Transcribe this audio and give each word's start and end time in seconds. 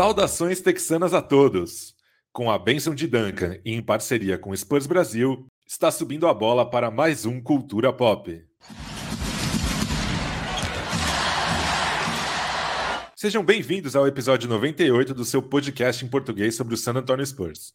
Saudações 0.00 0.62
texanas 0.62 1.12
a 1.12 1.20
todos! 1.20 1.94
Com 2.32 2.50
a 2.50 2.58
bênção 2.58 2.94
de 2.94 3.06
Duncan 3.06 3.58
e 3.62 3.74
em 3.74 3.82
parceria 3.82 4.38
com 4.38 4.56
Spurs 4.56 4.86
Brasil, 4.86 5.46
está 5.66 5.90
subindo 5.90 6.26
a 6.26 6.32
bola 6.32 6.64
para 6.64 6.90
mais 6.90 7.26
um 7.26 7.38
Cultura 7.38 7.92
Pop. 7.92 8.42
Sejam 13.14 13.44
bem-vindos 13.44 13.94
ao 13.94 14.06
episódio 14.06 14.48
98 14.48 15.12
do 15.12 15.22
seu 15.22 15.42
podcast 15.42 16.02
em 16.02 16.08
português 16.08 16.54
sobre 16.54 16.72
o 16.72 16.78
San 16.78 16.94
Antonio 16.94 17.26
Spurs. 17.26 17.74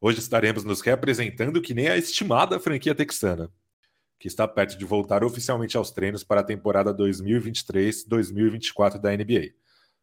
Hoje 0.00 0.20
estaremos 0.20 0.64
nos 0.64 0.80
reapresentando 0.80 1.60
que 1.60 1.74
nem 1.74 1.88
a 1.88 1.98
estimada 1.98 2.58
franquia 2.58 2.94
texana, 2.94 3.52
que 4.18 4.28
está 4.28 4.48
perto 4.48 4.78
de 4.78 4.84
voltar 4.86 5.22
oficialmente 5.22 5.76
aos 5.76 5.90
treinos 5.90 6.24
para 6.24 6.40
a 6.40 6.44
temporada 6.44 6.94
2023-2024 6.94 8.98
da 8.98 9.14
NBA. 9.14 9.50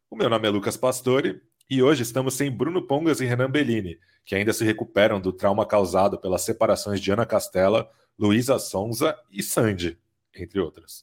O 0.08 0.14
meu 0.14 0.30
nome 0.30 0.46
é 0.46 0.50
Lucas 0.52 0.76
Pastore 0.76 1.42
e 1.68 1.82
hoje 1.82 2.02
estamos 2.02 2.34
sem 2.34 2.50
Bruno 2.50 2.86
Pongas 2.86 3.20
e 3.20 3.24
Renan 3.24 3.50
Bellini, 3.50 3.98
que 4.24 4.34
ainda 4.34 4.52
se 4.52 4.64
recuperam 4.64 5.20
do 5.20 5.32
trauma 5.32 5.66
causado 5.66 6.18
pelas 6.18 6.42
separações 6.42 7.00
de 7.00 7.10
Ana 7.10 7.24
Castela, 7.24 7.90
Luísa 8.18 8.58
Sonza 8.58 9.16
e 9.30 9.42
Sandy, 9.42 9.98
entre 10.34 10.60
outras. 10.60 11.02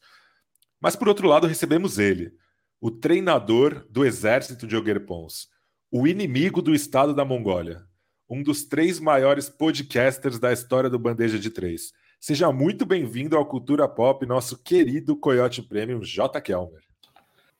Mas 0.79 0.95
por 0.95 1.07
outro 1.07 1.27
lado, 1.27 1.47
recebemos 1.47 1.99
ele, 1.99 2.33
o 2.79 2.89
treinador 2.89 3.85
do 3.89 4.05
exército 4.05 4.65
de 4.65 4.75
Ogerpons, 4.75 5.49
o 5.91 6.07
inimigo 6.07 6.61
do 6.61 6.73
estado 6.73 7.13
da 7.13 7.25
Mongólia, 7.25 7.85
um 8.29 8.41
dos 8.41 8.63
três 8.63 8.99
maiores 8.99 9.49
podcasters 9.49 10.39
da 10.39 10.53
história 10.53 10.89
do 10.89 10.97
Bandeja 10.97 11.37
de 11.37 11.49
Três. 11.49 11.91
Seja 12.19 12.51
muito 12.51 12.85
bem-vindo 12.85 13.35
ao 13.35 13.45
Cultura 13.45 13.87
Pop, 13.87 14.25
nosso 14.25 14.57
querido 14.63 15.17
Coyote 15.17 15.61
Premium 15.61 16.01
J. 16.01 16.39
Kelmer. 16.39 16.90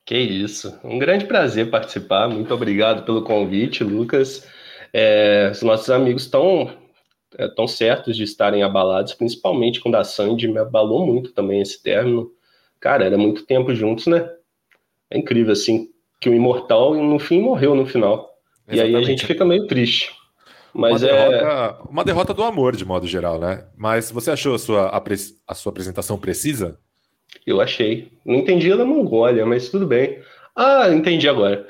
Que 0.04 0.18
isso, 0.18 0.78
um 0.82 0.98
grande 0.98 1.26
prazer 1.26 1.70
participar. 1.70 2.28
Muito 2.28 2.52
obrigado 2.52 3.04
pelo 3.04 3.22
convite, 3.22 3.84
Lucas. 3.84 4.46
É, 4.92 5.50
os 5.52 5.62
nossos 5.62 5.88
amigos 5.90 6.24
estão 6.24 6.70
é, 7.38 7.48
tão 7.48 7.68
certos 7.68 8.16
de 8.16 8.24
estarem 8.24 8.62
abalados, 8.62 9.14
principalmente 9.14 9.80
quando 9.80 9.94
a 9.94 10.04
Sandy 10.04 10.48
me 10.48 10.58
abalou 10.58 11.06
muito 11.06 11.32
também 11.32 11.60
esse 11.60 11.82
término. 11.82 12.30
Cara, 12.80 13.04
era 13.04 13.16
muito 13.16 13.46
tempo 13.46 13.72
juntos, 13.74 14.06
né? 14.06 14.28
É 15.08 15.18
incrível, 15.18 15.52
assim, 15.52 15.88
que 16.20 16.28
o 16.28 16.34
Imortal, 16.34 16.94
no 16.94 17.18
fim, 17.18 17.40
morreu 17.40 17.74
no 17.74 17.86
final. 17.86 18.28
Exatamente. 18.66 18.76
E 18.76 18.80
aí 18.80 18.96
a 18.96 19.02
gente 19.04 19.26
fica 19.26 19.44
meio 19.44 19.66
triste. 19.66 20.10
Mas 20.74 21.02
uma, 21.02 21.10
é... 21.10 21.28
derrota, 21.28 21.82
uma 21.88 22.04
derrota 22.04 22.34
do 22.34 22.42
amor, 22.42 22.74
de 22.74 22.84
modo 22.84 23.06
geral, 23.06 23.38
né? 23.38 23.66
Mas 23.76 24.10
você 24.10 24.30
achou 24.30 24.54
a 24.54 24.58
sua, 24.58 25.02
a 25.46 25.54
sua 25.54 25.70
apresentação 25.70 26.18
precisa? 26.18 26.78
Eu 27.46 27.60
achei. 27.60 28.08
Não 28.24 28.36
entendi 28.36 28.72
a 28.72 28.76
da 28.76 28.84
Mongólia, 28.84 29.44
mas 29.44 29.68
tudo 29.68 29.86
bem. 29.86 30.20
Ah, 30.54 30.90
entendi 30.90 31.28
agora. 31.28 31.66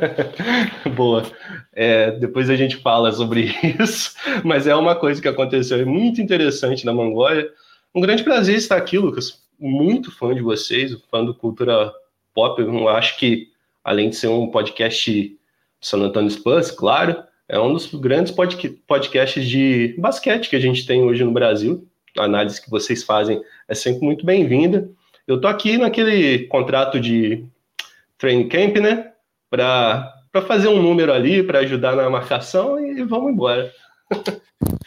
Boa. 0.94 1.24
É, 1.72 2.12
depois 2.12 2.50
a 2.50 2.56
gente 2.56 2.76
fala 2.76 3.10
sobre 3.12 3.54
isso, 3.80 4.14
mas 4.44 4.66
é 4.66 4.74
uma 4.74 4.94
coisa 4.94 5.20
que 5.20 5.28
aconteceu 5.28 5.78
é 5.78 5.84
muito 5.84 6.20
interessante 6.20 6.84
na 6.84 6.92
Mongólia. 6.92 7.50
Um 7.94 8.00
grande 8.00 8.22
prazer 8.22 8.56
estar 8.56 8.76
aqui, 8.76 8.98
Lucas. 8.98 9.42
Muito 9.58 10.12
fã 10.12 10.34
de 10.34 10.42
vocês, 10.42 10.92
fã 11.10 11.24
do 11.24 11.34
Cultura 11.34 11.92
Pop. 12.34 12.60
Eu 12.60 12.88
acho 12.88 13.18
que, 13.18 13.48
além 13.82 14.10
de 14.10 14.16
ser 14.16 14.28
um 14.28 14.48
podcast 14.48 15.10
de 15.10 15.36
San 15.80 15.98
Antonio 15.98 16.30
Spurs, 16.30 16.70
claro, 16.70 17.16
é 17.48 17.58
um 17.58 17.72
dos 17.72 17.86
grandes 17.94 18.32
podcasts 18.86 19.46
de 19.46 19.94
basquete 19.98 20.50
que 20.50 20.56
a 20.56 20.60
gente 20.60 20.86
tem 20.86 21.02
hoje 21.02 21.24
no 21.24 21.32
Brasil 21.32 21.88
análise 22.18 22.60
que 22.60 22.70
vocês 22.70 23.02
fazem 23.02 23.42
é 23.68 23.74
sempre 23.74 24.04
muito 24.04 24.24
bem-vinda. 24.24 24.88
Eu 25.26 25.40
tô 25.40 25.48
aqui 25.48 25.78
naquele 25.78 26.46
contrato 26.48 27.00
de 27.00 27.46
training 28.18 28.48
camp, 28.48 28.76
né? 28.76 29.12
Para 29.50 30.12
fazer 30.46 30.68
um 30.68 30.82
número 30.82 31.12
ali, 31.12 31.42
para 31.42 31.60
ajudar 31.60 31.96
na 31.96 32.10
marcação 32.10 32.78
e 32.78 33.02
vamos 33.04 33.32
embora. 33.32 33.72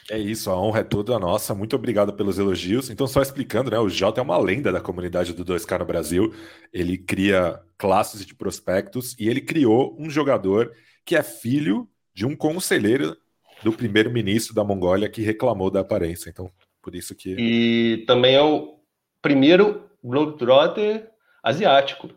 É 0.10 0.18
isso, 0.18 0.50
a 0.50 0.60
honra 0.60 0.80
é 0.80 0.84
toda 0.84 1.20
nossa. 1.20 1.54
Muito 1.54 1.76
obrigado 1.76 2.14
pelos 2.14 2.40
elogios. 2.40 2.90
Então, 2.90 3.06
só 3.06 3.22
explicando, 3.22 3.70
né? 3.70 3.78
O 3.78 3.90
Jota 3.90 4.22
é 4.22 4.24
uma 4.24 4.38
lenda 4.38 4.72
da 4.72 4.80
comunidade 4.80 5.34
do 5.34 5.44
2K 5.44 5.80
no 5.80 5.86
Brasil. 5.86 6.34
Ele 6.72 6.98
cria 6.98 7.60
classes 7.78 8.26
de 8.26 8.34
prospectos 8.34 9.16
e 9.20 9.28
ele 9.28 9.42
criou 9.42 9.98
um 10.00 10.10
jogador 10.10 10.72
que 11.04 11.16
é 11.16 11.22
filho 11.22 11.90
de 12.14 12.26
um 12.26 12.38
conselheiro 12.38 13.18
do 13.64 13.74
primeiro-ministro 13.74 14.56
da 14.56 14.64
Mongólia 14.64 15.10
que 15.10 15.22
reclamou 15.22 15.70
da 15.70 15.82
aparência. 15.82 16.30
Então, 16.30 16.50
por 16.88 16.96
isso 16.96 17.14
que. 17.14 17.36
E 17.38 18.06
também 18.08 18.36
é 18.36 18.42
o 18.42 18.80
primeiro 19.22 19.90
Globetrotter 20.02 21.10
asiático. 21.44 22.10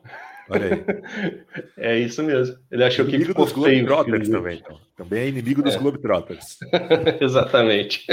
Olha 0.49 0.75
aí. 0.75 1.45
é 1.77 1.99
isso 1.99 2.23
mesmo. 2.23 2.57
Ele 2.71 2.85
achou 2.85 3.05
inimigo 3.05 3.25
que 3.25 3.29
ficou 3.31 3.45
dos 3.47 3.53
Globetrotters 3.53 4.29
também. 4.29 4.59
Então. 4.59 4.81
Também 4.97 5.23
é 5.23 5.29
inimigo 5.29 5.61
dos 5.61 5.75
é. 5.75 5.79
Globetrotters. 5.79 6.59
Exatamente. 7.21 8.07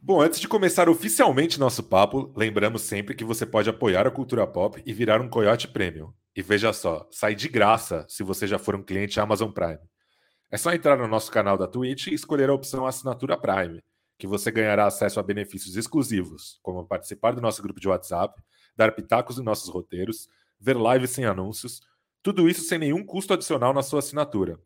Bom, 0.00 0.20
antes 0.20 0.40
de 0.40 0.48
começar 0.48 0.88
oficialmente 0.88 1.60
nosso 1.60 1.84
papo, 1.84 2.34
lembramos 2.36 2.82
sempre 2.82 3.14
que 3.14 3.22
você 3.22 3.46
pode 3.46 3.70
apoiar 3.70 4.08
a 4.08 4.10
cultura 4.10 4.44
pop 4.44 4.82
e 4.84 4.92
virar 4.92 5.20
um 5.20 5.28
Coyote 5.28 5.68
Premium. 5.68 6.12
E 6.34 6.42
veja 6.42 6.72
só, 6.72 7.06
sai 7.12 7.36
de 7.36 7.48
graça 7.48 8.04
se 8.08 8.24
você 8.24 8.44
já 8.48 8.58
for 8.58 8.74
um 8.74 8.82
cliente 8.82 9.20
Amazon 9.20 9.52
Prime. 9.52 9.78
É 10.50 10.56
só 10.56 10.72
entrar 10.72 10.96
no 10.96 11.06
nosso 11.06 11.30
canal 11.30 11.56
da 11.56 11.68
Twitch 11.68 12.08
e 12.08 12.14
escolher 12.14 12.50
a 12.50 12.54
opção 12.54 12.84
Assinatura 12.84 13.36
Prime 13.36 13.80
que 14.18 14.26
você 14.26 14.50
ganhará 14.50 14.86
acesso 14.86 15.20
a 15.20 15.22
benefícios 15.22 15.76
exclusivos, 15.76 16.58
como 16.62 16.86
participar 16.86 17.32
do 17.32 17.40
nosso 17.40 17.62
grupo 17.62 17.80
de 17.80 17.88
WhatsApp, 17.88 18.40
dar 18.74 18.92
pitacos 18.92 19.38
em 19.38 19.42
nossos 19.42 19.68
roteiros, 19.68 20.28
ver 20.58 20.76
lives 20.76 21.10
sem 21.10 21.24
anúncios, 21.24 21.80
tudo 22.22 22.48
isso 22.48 22.62
sem 22.62 22.78
nenhum 22.78 23.04
custo 23.04 23.34
adicional 23.34 23.72
na 23.72 23.82
sua 23.82 23.98
assinatura. 23.98 24.58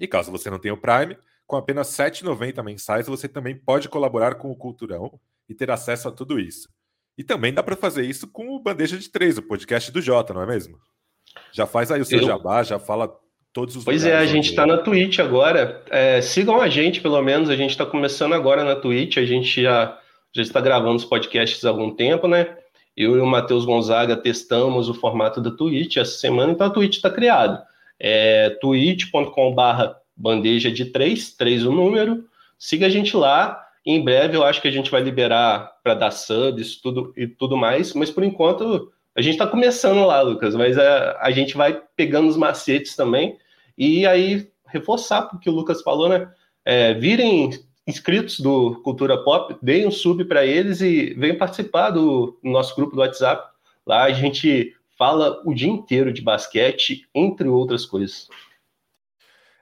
E 0.00 0.06
caso 0.06 0.30
você 0.30 0.50
não 0.50 0.58
tenha 0.58 0.74
o 0.74 0.80
Prime, 0.80 1.16
com 1.46 1.56
apenas 1.56 1.96
R$ 1.98 2.10
7,90 2.10 2.62
mensais 2.62 3.06
você 3.06 3.28
também 3.28 3.56
pode 3.56 3.88
colaborar 3.88 4.34
com 4.36 4.50
o 4.50 4.56
Culturão 4.56 5.18
e 5.48 5.54
ter 5.54 5.70
acesso 5.70 6.08
a 6.08 6.12
tudo 6.12 6.38
isso. 6.38 6.68
E 7.16 7.24
também 7.24 7.52
dá 7.52 7.62
para 7.62 7.76
fazer 7.76 8.04
isso 8.04 8.28
com 8.28 8.48
o 8.48 8.60
Bandeja 8.60 8.98
de 8.98 9.08
Três, 9.08 9.38
o 9.38 9.42
podcast 9.42 9.90
do 9.90 10.00
Jota, 10.00 10.32
não 10.32 10.42
é 10.42 10.46
mesmo? 10.46 10.78
Já 11.52 11.66
faz 11.66 11.90
aí 11.90 12.00
o 12.00 12.04
seu 12.04 12.20
Eu... 12.20 12.26
jabá, 12.26 12.62
já 12.62 12.78
fala 12.78 13.18
todos 13.52 13.76
os 13.76 13.84
Pois 13.84 14.04
é, 14.04 14.16
a 14.16 14.26
gente 14.26 14.50
está 14.50 14.66
na 14.66 14.78
Twitch 14.78 15.18
agora. 15.18 15.82
É, 15.90 16.20
sigam 16.20 16.60
a 16.60 16.68
gente, 16.68 17.00
pelo 17.00 17.20
menos. 17.22 17.50
A 17.50 17.56
gente 17.56 17.70
está 17.70 17.84
começando 17.84 18.34
agora 18.34 18.64
na 18.64 18.76
Twitch. 18.76 19.16
A 19.16 19.24
gente 19.24 19.62
já, 19.62 19.98
já 20.32 20.42
está 20.42 20.60
gravando 20.60 20.96
os 20.96 21.04
podcasts 21.04 21.64
há 21.64 21.68
algum 21.68 21.90
tempo, 21.94 22.28
né? 22.28 22.56
Eu 22.96 23.16
e 23.16 23.20
o 23.20 23.26
Matheus 23.26 23.64
Gonzaga 23.64 24.16
testamos 24.16 24.88
o 24.88 24.94
formato 24.94 25.40
da 25.40 25.52
Twitch 25.52 25.98
essa 25.98 26.18
semana, 26.18 26.50
então 26.50 26.66
a 26.66 26.70
Twitch 26.70 26.96
está 26.96 27.08
criado. 27.08 27.62
É 27.98 28.50
twitch.com/barra 28.60 29.96
bandeja 30.16 30.70
de 30.70 30.86
três, 30.86 31.32
três 31.36 31.64
o 31.64 31.70
número. 31.70 32.24
Siga 32.58 32.86
a 32.86 32.90
gente 32.90 33.16
lá. 33.16 33.64
Em 33.86 34.02
breve 34.02 34.36
eu 34.36 34.42
acho 34.42 34.60
que 34.60 34.66
a 34.66 34.70
gente 34.70 34.90
vai 34.90 35.00
liberar 35.00 35.72
para 35.82 35.94
dar 35.94 36.10
subs 36.10 36.80
tudo, 36.80 37.12
e 37.16 37.26
tudo 37.26 37.56
mais, 37.56 37.94
mas 37.94 38.10
por 38.10 38.24
enquanto 38.24 38.92
a 39.18 39.20
gente 39.20 39.32
está 39.32 39.48
começando 39.48 40.06
lá, 40.06 40.22
Lucas, 40.22 40.54
mas 40.54 40.78
a, 40.78 41.18
a 41.20 41.32
gente 41.32 41.56
vai 41.56 41.82
pegando 41.96 42.28
os 42.28 42.36
macetes 42.36 42.94
também. 42.94 43.36
E 43.76 44.06
aí, 44.06 44.48
reforçar 44.64 45.28
o 45.34 45.40
que 45.40 45.50
o 45.50 45.52
Lucas 45.52 45.82
falou, 45.82 46.08
né? 46.08 46.30
É, 46.64 46.94
virem 46.94 47.50
inscritos 47.84 48.38
do 48.38 48.80
Cultura 48.82 49.18
Pop, 49.24 49.56
deem 49.60 49.88
um 49.88 49.90
sub 49.90 50.24
para 50.26 50.46
eles 50.46 50.80
e 50.80 51.14
venham 51.14 51.36
participar 51.36 51.90
do 51.90 52.38
nosso 52.44 52.76
grupo 52.76 52.94
do 52.94 53.00
WhatsApp. 53.00 53.50
Lá 53.84 54.04
a 54.04 54.12
gente 54.12 54.72
fala 54.96 55.42
o 55.44 55.52
dia 55.52 55.68
inteiro 55.68 56.12
de 56.12 56.22
basquete, 56.22 57.08
entre 57.12 57.48
outras 57.48 57.84
coisas. 57.84 58.28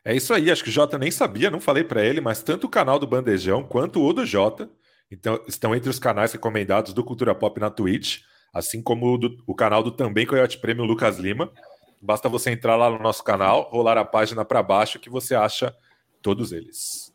É 0.04 0.14
isso 0.14 0.34
aí, 0.34 0.50
acho 0.50 0.62
que 0.62 0.68
o 0.68 0.72
Jota 0.72 0.98
nem 0.98 1.10
sabia, 1.10 1.50
não 1.50 1.60
falei 1.60 1.82
para 1.82 2.04
ele, 2.04 2.20
mas 2.20 2.42
tanto 2.42 2.66
o 2.66 2.70
canal 2.70 2.98
do 2.98 3.06
Bandejão 3.06 3.62
quanto 3.62 4.02
o 4.02 4.12
do 4.12 4.26
Jota 4.26 4.68
então, 5.10 5.42
estão 5.48 5.74
entre 5.74 5.88
os 5.88 5.98
canais 5.98 6.32
recomendados 6.32 6.92
do 6.92 7.02
Cultura 7.02 7.34
Pop 7.34 7.58
na 7.58 7.70
Twitch, 7.70 8.20
assim 8.56 8.82
como 8.82 9.12
o, 9.12 9.18
do, 9.18 9.42
o 9.46 9.54
canal 9.54 9.82
do 9.82 9.90
também 9.90 10.26
Coyote 10.26 10.58
Prêmio 10.58 10.84
Lucas 10.84 11.18
Lima. 11.18 11.52
Basta 12.00 12.26
você 12.26 12.50
entrar 12.50 12.74
lá 12.74 12.88
no 12.90 12.98
nosso 12.98 13.22
canal, 13.22 13.68
rolar 13.70 13.98
a 13.98 14.04
página 14.04 14.44
para 14.46 14.62
baixo 14.62 14.98
que 14.98 15.10
você 15.10 15.34
acha 15.34 15.76
todos 16.22 16.52
eles. 16.52 17.12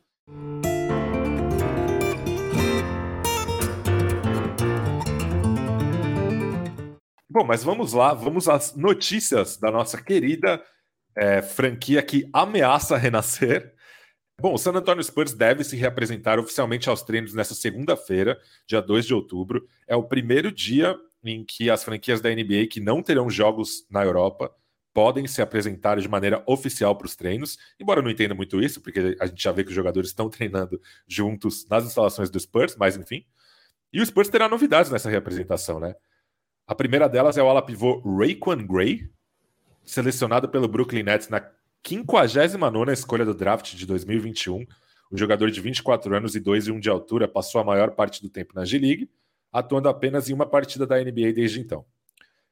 Bom, 7.28 7.44
mas 7.44 7.64
vamos 7.64 7.94
lá, 7.94 8.14
vamos 8.14 8.48
às 8.48 8.76
notícias 8.76 9.58
da 9.58 9.72
nossa 9.72 10.00
querida 10.00 10.64
é, 11.16 11.42
franquia 11.42 12.04
que 12.04 12.30
ameaça 12.32 12.98
renascer. 12.98 13.74
Bom, 14.40 14.54
o 14.54 14.58
San 14.58 14.74
Antonio 14.74 15.04
Spurs 15.04 15.34
deve 15.34 15.64
se 15.64 15.76
reapresentar 15.76 16.38
oficialmente 16.38 16.88
aos 16.90 17.02
treinos 17.02 17.34
nessa 17.34 17.56
segunda-feira, 17.56 18.40
dia 18.68 18.82
2 18.82 19.08
de 19.08 19.14
outubro. 19.14 19.68
É 19.88 19.96
o 19.96 20.04
primeiro 20.04 20.52
dia 20.52 20.96
em 21.24 21.44
que 21.44 21.70
as 21.70 21.84
franquias 21.84 22.22
da 22.22 22.30
NBA 22.30 22.68
que 22.70 22.80
não 22.80 23.02
terão 23.02 23.30
jogos 23.30 23.86
na 23.90 24.04
Europa 24.04 24.54
podem 24.94 25.26
se 25.28 25.42
apresentar 25.42 26.00
de 26.00 26.08
maneira 26.08 26.44
oficial 26.46 26.96
para 26.96 27.06
os 27.06 27.16
treinos, 27.16 27.58
embora 27.80 28.00
eu 28.00 28.04
não 28.04 28.12
entenda 28.12 28.36
muito 28.36 28.60
isso, 28.62 28.82
porque 28.82 29.18
a 29.20 29.26
gente 29.26 29.42
já 29.42 29.52
vê 29.52 29.64
que 29.64 29.70
os 29.70 29.76
jogadores 29.76 30.10
estão 30.10 30.30
treinando 30.30 30.82
juntos 31.08 31.66
nas 31.70 31.86
instalações 31.86 32.30
do 32.30 32.40
Spurs, 32.40 32.76
mas 32.76 32.98
enfim. 32.98 33.26
E 33.94 34.02
o 34.02 34.06
Spurs 34.06 34.30
terá 34.30 34.48
novidades 34.50 34.92
nessa 34.92 35.10
reapresentação, 35.10 35.80
né? 35.80 35.96
A 36.68 36.76
primeira 36.76 37.08
delas 37.10 37.38
é 37.38 37.44
o 37.44 37.50
ala 37.50 37.62
pivô 37.62 38.00
Raekwon 38.00 38.66
Gray, 38.66 39.10
selecionado 39.84 40.48
pelo 40.50 40.68
Brooklyn 40.68 41.04
Nets 41.04 41.28
na 41.28 41.42
59 41.86 42.94
escolha 42.94 43.26
do 43.26 43.34
draft 43.34 43.76
de 43.76 43.86
2021. 43.86 44.66
O 45.12 45.18
jogador 45.18 45.52
de 45.52 45.60
24 45.60 46.16
anos 46.16 46.36
e 46.36 46.40
2 46.40 46.68
e 46.68 46.72
1 46.72 46.80
de 46.80 46.90
altura 46.90 47.28
passou 47.28 47.60
a 47.60 47.64
maior 47.64 47.92
parte 47.92 48.22
do 48.22 48.30
tempo 48.30 48.54
na 48.56 48.64
G-League, 48.64 49.10
atuando 49.52 49.90
apenas 49.90 50.30
em 50.30 50.34
uma 50.34 50.46
partida 50.46 50.86
da 50.88 50.98
NBA 50.98 51.34
desde 51.34 51.60
então. 51.60 51.86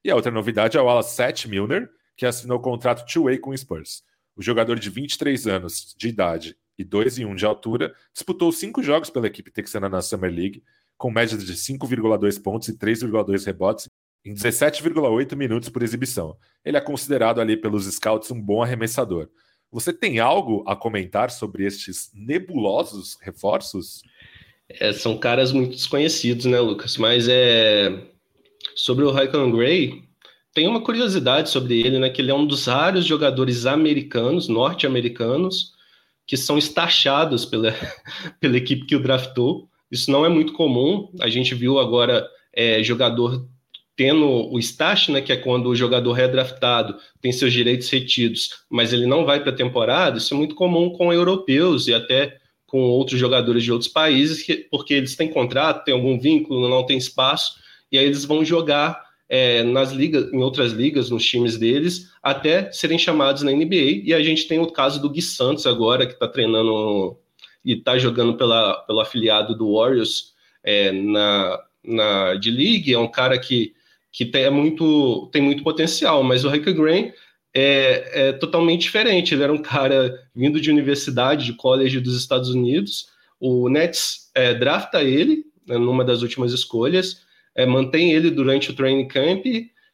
E 0.04 0.10
a 0.10 0.16
outra 0.16 0.32
novidade 0.32 0.78
é 0.78 0.82
o 0.82 0.90
ala 0.90 1.04
Seth 1.04 1.46
Milner, 1.46 1.90
que 2.16 2.26
assinou 2.26 2.60
contrato 2.60 3.06
two-way 3.12 3.38
com 3.38 3.52
o 3.52 3.58
Spurs. 3.58 4.04
O 4.36 4.42
jogador 4.42 4.80
de 4.80 4.90
23 4.90 5.48
anos 5.48 5.94
de 5.98 6.08
idade 6.08 6.58
e 6.78 6.84
2 6.84 7.20
e 7.20 7.26
1 7.26 7.36
de 7.36 7.46
altura 7.46 7.94
disputou 8.14 8.52
cinco 8.52 8.82
jogos 8.82 9.10
pela 9.10 9.28
equipe 9.28 9.52
texana 9.52 9.90
na 9.90 10.02
Summer 10.02 10.32
League, 10.32 10.64
com 10.98 11.12
médias 11.12 11.46
de 11.46 11.54
5,2 11.54 12.42
pontos 12.42 12.68
e 12.70 12.78
3,2 12.78 13.46
rebotes 13.46 13.90
em 14.26 14.34
17,8 14.34 15.36
minutos 15.36 15.70
por 15.70 15.84
exibição. 15.84 16.38
Ele 16.64 16.78
é 16.78 16.82
considerado 16.82 17.40
ali 17.40 17.58
pelos 17.58 17.86
scouts 17.86 18.32
um 18.32 18.42
bom 18.42 18.62
arremessador. 18.62 19.30
Você 19.72 19.94
tem 19.94 20.20
algo 20.20 20.64
a 20.68 20.76
comentar 20.76 21.30
sobre 21.32 21.66
estes 21.66 22.10
nebulosos 22.14 23.18
reforços? 23.22 24.02
É, 24.70 24.94
são 24.94 25.18
caras 25.18 25.52
muito 25.52 25.72
desconhecidos, 25.72 26.46
né, 26.46 26.60
Lucas? 26.60 26.98
Mas 26.98 27.28
é 27.28 28.04
sobre 28.76 29.04
o 29.04 29.12
Raikkonen 29.12 29.52
Gray, 29.52 30.04
tem 30.54 30.68
uma 30.68 30.82
curiosidade 30.82 31.50
sobre 31.50 31.80
ele, 31.80 32.00
né? 32.00 32.10
Que 32.10 32.22
ele 32.22 32.32
é 32.32 32.36
um 32.36 32.46
dos 32.46 32.66
raros 32.66 33.06
jogadores 33.06 33.66
americanos, 33.66 34.48
norte-americanos, 34.48 35.74
que 36.26 36.38
são 36.38 36.58
estachados 36.58 37.46
pela, 37.46 37.74
pela 38.40 38.58
equipe 38.58 38.86
que 38.86 38.96
o 38.96 39.02
draftou. 39.02 39.68
Isso 39.92 40.12
não 40.12 40.26
é 40.26 40.30
muito 40.30 40.54
comum. 40.54 41.10
A 41.20 41.28
gente 41.30 41.56
viu 41.56 41.80
agora 41.80 42.28
é, 42.54 42.84
jogador 42.84 43.48
tendo 43.96 44.26
o 44.26 44.58
stash, 44.60 45.10
né, 45.10 45.20
que 45.20 45.34
é 45.34 45.36
quando 45.36 45.68
o 45.68 45.76
jogador 45.76 46.18
é 46.18 46.26
draftado, 46.26 46.96
tem 47.22 47.34
seus 47.34 47.52
direitos 47.52 47.90
retidos, 47.90 48.64
mas 48.70 48.94
ele 48.94 49.06
não 49.06 49.26
vai 49.26 49.42
para 49.42 49.52
a 49.52 49.56
temporada, 49.56 50.18
isso 50.18 50.34
é 50.34 50.38
muito 50.38 50.56
comum 50.56 50.90
com 50.92 51.12
europeus 51.12 51.86
e 51.90 51.94
até 51.94 52.38
com 52.70 52.80
outros 52.80 53.20
jogadores 53.20 53.64
de 53.64 53.72
outros 53.72 53.90
países, 53.90 54.44
que, 54.44 54.56
porque 54.70 54.94
eles 54.94 55.16
têm 55.16 55.28
contrato, 55.28 55.84
têm 55.84 55.94
algum 55.94 56.20
vínculo, 56.20 56.70
não 56.70 56.86
tem 56.86 56.98
espaço, 56.98 57.56
e 57.92 57.98
aí 57.98 58.06
eles 58.06 58.26
vão 58.26 58.46
jogar 58.46 59.04
é, 59.28 59.64
nas 59.64 59.92
ligas, 59.92 60.32
em 60.32 60.42
outras 60.42 60.72
ligas, 60.72 61.10
nos 61.10 61.26
times 61.26 61.58
deles, 61.58 62.12
até 62.22 62.72
serem 62.72 62.98
chamados 62.98 63.42
na 63.42 63.52
NBA. 63.52 64.04
E 64.04 64.14
a 64.14 64.22
gente 64.22 64.48
tem 64.48 64.60
o 64.60 64.72
caso 64.72 65.02
do 65.02 65.10
Gui 65.10 65.22
Santos 65.22 65.66
agora, 65.68 66.06
que 66.06 66.14
está 66.14 66.28
treinando 66.28 67.18
e 67.64 67.74
está 67.74 67.98
jogando 67.98 68.36
pela, 68.36 68.74
pelo 68.84 69.00
afiliado 69.00 69.56
do 69.56 69.76
Warriors 69.76 70.34
é, 70.64 70.92
na, 70.92 71.60
na 71.84 72.34
D-League. 72.36 72.94
É 72.94 73.00
um 73.00 73.10
cara 73.10 73.38
que 73.38 73.74
que 74.12 74.26
tem, 74.26 74.44
é 74.44 74.50
muito, 74.50 75.30
tem 75.32 75.42
muito 75.42 75.64
potencial, 75.64 76.24
mas 76.24 76.44
o 76.44 76.50
Rick 76.50 76.74
Graham 76.74 77.12
é, 77.60 78.10
é, 78.14 78.34
totalmente 78.34 78.84
diferente. 78.84 79.34
Ele 79.34 79.44
era 79.44 79.54
um 79.54 79.62
cara 79.62 80.28
vindo 80.36 80.60
de 80.60 80.70
universidade, 80.70 81.46
de 81.46 81.54
college 81.54 82.00
dos 82.00 82.16
Estados 82.18 82.50
Unidos. 82.50 83.10
O 83.40 83.70
Nets 83.70 84.30
é, 84.36 84.54
drafta 84.54 85.04
ele 85.04 85.46
né, 85.70 85.78
numa 85.78 86.04
das 86.04 86.24
últimas 86.24 86.52
escolhas, 86.52 87.22
é, 87.56 87.66
mantém 87.66 88.12
ele 88.12 88.32
durante 88.32 88.72
o 88.72 88.76
training 88.76 89.08
camp. 89.08 89.46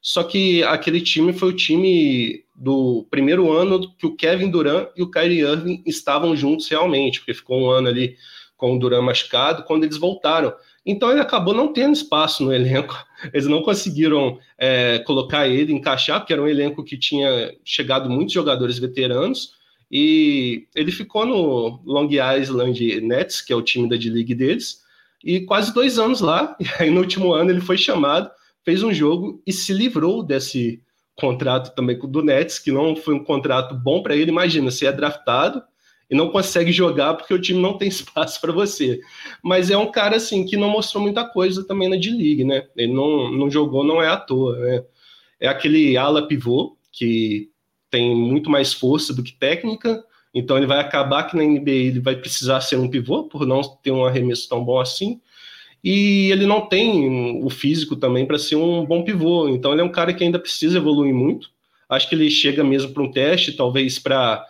Só 0.02 0.24
que 0.24 0.64
aquele 0.64 1.02
time 1.02 1.34
foi 1.34 1.50
o 1.50 1.56
time 1.56 2.44
do 2.56 3.06
primeiro 3.10 3.52
ano 3.52 3.92
que 3.98 4.06
o 4.06 4.16
Kevin 4.16 4.50
Durant 4.50 4.90
e 4.96 5.02
o 5.02 5.10
Kyrie 5.10 5.42
Irving 5.42 5.84
estavam 5.86 6.36
juntos 6.36 6.70
realmente, 6.70 7.20
porque 7.20 7.34
ficou 7.34 7.60
um 7.60 7.70
ano 7.70 7.90
ali 7.90 8.16
com 8.56 8.76
o 8.76 8.80
Durant 8.80 9.04
machucado 9.04 9.64
quando 9.64 9.84
eles 9.84 9.98
voltaram. 9.98 10.54
Então 10.86 11.10
ele 11.10 11.20
acabou 11.20 11.54
não 11.54 11.74
tendo 11.74 11.94
espaço 11.94 12.44
no 12.44 12.54
elenco. 12.54 12.96
Eles 13.34 13.48
não 13.48 13.64
conseguiram 13.64 14.38
é, 14.58 15.00
colocar 15.00 15.48
ele, 15.48 15.74
encaixar, 15.74 16.20
porque 16.20 16.34
era 16.34 16.42
um 16.42 16.48
elenco 16.48 16.84
que 16.84 16.96
tinha 16.96 17.56
chegado 17.64 18.08
muitos 18.10 18.34
jogadores 18.34 18.78
veteranos. 18.78 19.54
E 19.92 20.68
ele 20.76 20.92
ficou 20.92 21.26
no 21.26 21.80
Long 21.86 22.08
Island 22.10 23.02
Nets, 23.02 23.42
que 23.42 23.52
é 23.52 23.56
o 23.56 23.62
time 23.62 23.90
da 23.90 23.96
D-League 23.96 24.36
deles, 24.36 24.82
e 25.24 25.42
quase 25.42 25.74
dois 25.74 25.98
anos 25.98 26.22
lá. 26.22 26.56
E 26.62 26.84
aí 26.84 26.90
no 26.92 27.02
último 27.02 27.34
ano 27.34 27.50
ele 27.50 27.62
foi 27.62 27.78
chamado, 27.78 28.30
fez 28.64 28.84
um 28.84 28.94
jogo 28.94 29.42
e 29.46 29.52
se 29.52 29.74
livrou 29.74 30.22
desse 30.22 30.81
contrato 31.16 31.74
também 31.76 31.98
do 31.98 32.22
Nets, 32.22 32.60
que 32.60 32.72
não 32.72 32.96
foi 32.96 33.16
um 33.16 33.24
contrato 33.24 33.74
bom 33.74 34.04
para 34.04 34.16
ele. 34.16 34.30
Imagina, 34.30 34.70
se 34.70 34.86
é 34.86 34.92
draftado 34.92 35.64
e 36.10 36.16
não 36.16 36.30
consegue 36.30 36.72
jogar 36.72 37.16
porque 37.16 37.34
o 37.34 37.42
time 37.42 37.62
não 37.62 37.78
tem 37.78 37.88
espaço 37.90 38.40
para 38.40 38.52
você. 38.52 39.00
Mas 39.44 39.69
é 39.69 39.78
um 39.78 39.92
cara 39.92 40.18
assim 40.18 40.46
que 40.46 40.57
não 40.57 40.69
mostrou 40.69 41.04
muita 41.04 41.24
coisa 41.28 41.66
também 41.66 41.90
na 41.90 41.96
D-League, 41.96 42.44
né? 42.44 42.68
Ele 42.75 42.94
não, 42.94 43.31
não 43.31 43.50
jogou, 43.50 43.84
não 43.84 44.02
é 44.02 44.07
à 44.07 44.18
toa, 44.18 44.57
né? 44.57 44.84
É 45.40 45.48
aquele 45.48 45.98
ala 45.98 46.28
pivô 46.28 46.78
que 46.92 47.50
tem 47.90 48.16
muito 48.16 48.50
mais 48.50 48.74
força 48.74 49.13
do 49.13 49.24
que 49.24 49.34
técnica, 49.34 50.04
então 50.34 50.57
ele 50.57 50.66
vai 50.66 50.80
acabar 50.80 51.24
que 51.24 51.36
na 51.36 51.44
NBA 51.44 51.72
ele 51.72 52.00
vai 52.00 52.16
precisar 52.16 52.60
ser 52.62 52.78
um 52.78 52.90
pivô 52.90 53.24
por 53.24 53.46
não 53.46 53.62
ter 53.62 53.92
um 53.92 54.06
arremesso 54.06 54.50
tão 54.50 54.63
bom 54.63 54.80
assim. 54.80 55.22
E 55.84 56.31
ele 56.31 56.46
não 56.46 56.68
tem 56.68 57.44
o 57.44 57.50
físico 57.50 57.96
também 57.96 58.25
para 58.25 58.40
ser 58.40 58.56
um 58.56 58.84
bom 58.86 59.04
pivô, 59.04 59.48
então 59.48 59.72
ele 59.72 59.81
é 59.81 59.84
um 59.84 59.92
cara 59.92 60.13
que 60.13 60.24
ainda 60.24 60.40
precisa 60.40 60.78
evoluir 60.78 61.13
muito. 61.13 61.50
Acho 61.88 62.10
que 62.10 62.16
ele 62.16 62.30
chega 62.30 62.63
mesmo 62.63 62.92
para 62.92 63.04
um 63.04 63.12
teste, 63.12 63.54
talvez 63.54 64.00
para 64.00 64.44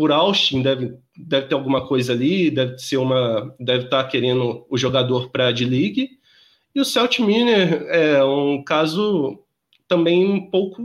por 0.00 0.12
Austin 0.12 0.62
deve, 0.62 0.94
deve 1.14 1.46
ter 1.46 1.54
alguma 1.54 1.86
coisa 1.86 2.14
ali, 2.14 2.50
deve 2.50 2.78
ser 2.78 2.96
uma, 2.96 3.54
deve 3.60 3.84
estar 3.84 4.02
tá 4.02 4.08
querendo 4.08 4.64
o 4.70 4.78
jogador 4.78 5.28
para 5.28 5.48
a 5.48 5.52
D-League. 5.52 6.12
E 6.74 6.80
o 6.80 6.86
Celt 6.86 7.18
Miner 7.18 7.84
é 7.90 8.24
um 8.24 8.64
caso 8.64 9.38
também 9.86 10.24
um 10.24 10.40
pouco 10.40 10.82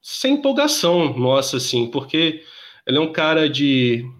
sem 0.00 0.36
empolgação 0.36 1.18
nossa, 1.18 1.58
assim, 1.58 1.90
porque 1.90 2.42
ele 2.86 2.96
é 2.96 3.00
um 3.00 3.12
cara 3.12 3.46
de, 3.46 4.10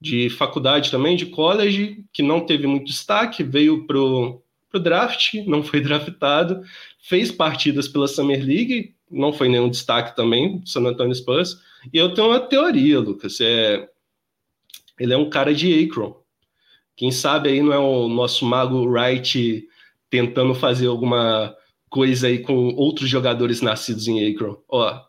de 0.00 0.28
faculdade 0.30 0.90
também, 0.90 1.14
de 1.14 1.26
college, 1.26 2.04
que 2.12 2.20
não 2.20 2.40
teve 2.40 2.66
muito 2.66 2.86
destaque, 2.86 3.44
veio 3.44 3.86
pro, 3.86 4.42
pro 4.68 4.80
draft, 4.80 5.34
não 5.46 5.62
foi 5.62 5.78
draftado, 5.80 6.64
fez 6.98 7.30
partidas 7.30 7.86
pela 7.86 8.08
Summer 8.08 8.44
League, 8.44 8.92
não 9.12 9.32
foi 9.32 9.48
nenhum 9.48 9.68
destaque 9.68 10.16
também, 10.16 10.62
San 10.64 10.80
Antonio 10.82 11.14
Spurs, 11.14 11.58
e 11.92 11.98
eu 11.98 12.14
tenho 12.14 12.28
uma 12.28 12.40
teoria, 12.40 12.98
Lucas. 12.98 13.40
É... 13.40 13.88
Ele 14.98 15.12
é 15.12 15.16
um 15.16 15.28
cara 15.28 15.54
de 15.54 15.84
Akron. 15.84 16.16
Quem 16.96 17.10
sabe 17.10 17.48
aí 17.48 17.62
não 17.62 17.72
é 17.72 17.78
o 17.78 18.08
nosso 18.08 18.44
mago 18.44 18.86
Wright 18.86 19.66
tentando 20.10 20.54
fazer 20.54 20.86
alguma 20.86 21.54
coisa 21.88 22.26
aí 22.26 22.38
com 22.38 22.74
outros 22.74 23.08
jogadores 23.08 23.60
nascidos 23.60 24.08
em 24.08 24.30
Akron. 24.30 24.56
Ó, 24.68 25.00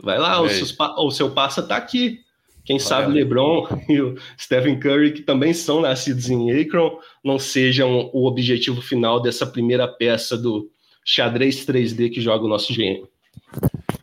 vai 0.00 0.18
lá, 0.18 0.40
o, 0.40 0.48
seus, 0.48 0.76
o, 0.78 1.10
seu 1.10 1.30
passa 1.30 1.62
tá 1.62 1.76
aqui. 1.76 2.20
Quem 2.64 2.76
Olha 2.76 2.84
sabe 2.84 3.12
LeBron 3.12 3.66
e 3.88 4.00
o 4.00 4.16
Stephen 4.38 4.78
Curry, 4.78 5.12
que 5.12 5.22
também 5.22 5.54
são 5.54 5.80
nascidos 5.80 6.28
em 6.28 6.50
Akron, 6.60 6.98
não 7.24 7.38
sejam 7.38 8.10
o 8.12 8.26
objetivo 8.26 8.82
final 8.82 9.20
dessa 9.20 9.46
primeira 9.46 9.88
peça 9.88 10.36
do 10.36 10.70
xadrez 11.04 11.66
3D 11.66 12.10
que 12.10 12.20
joga 12.20 12.44
o 12.44 12.48
nosso 12.48 12.72
GM. 12.72 13.06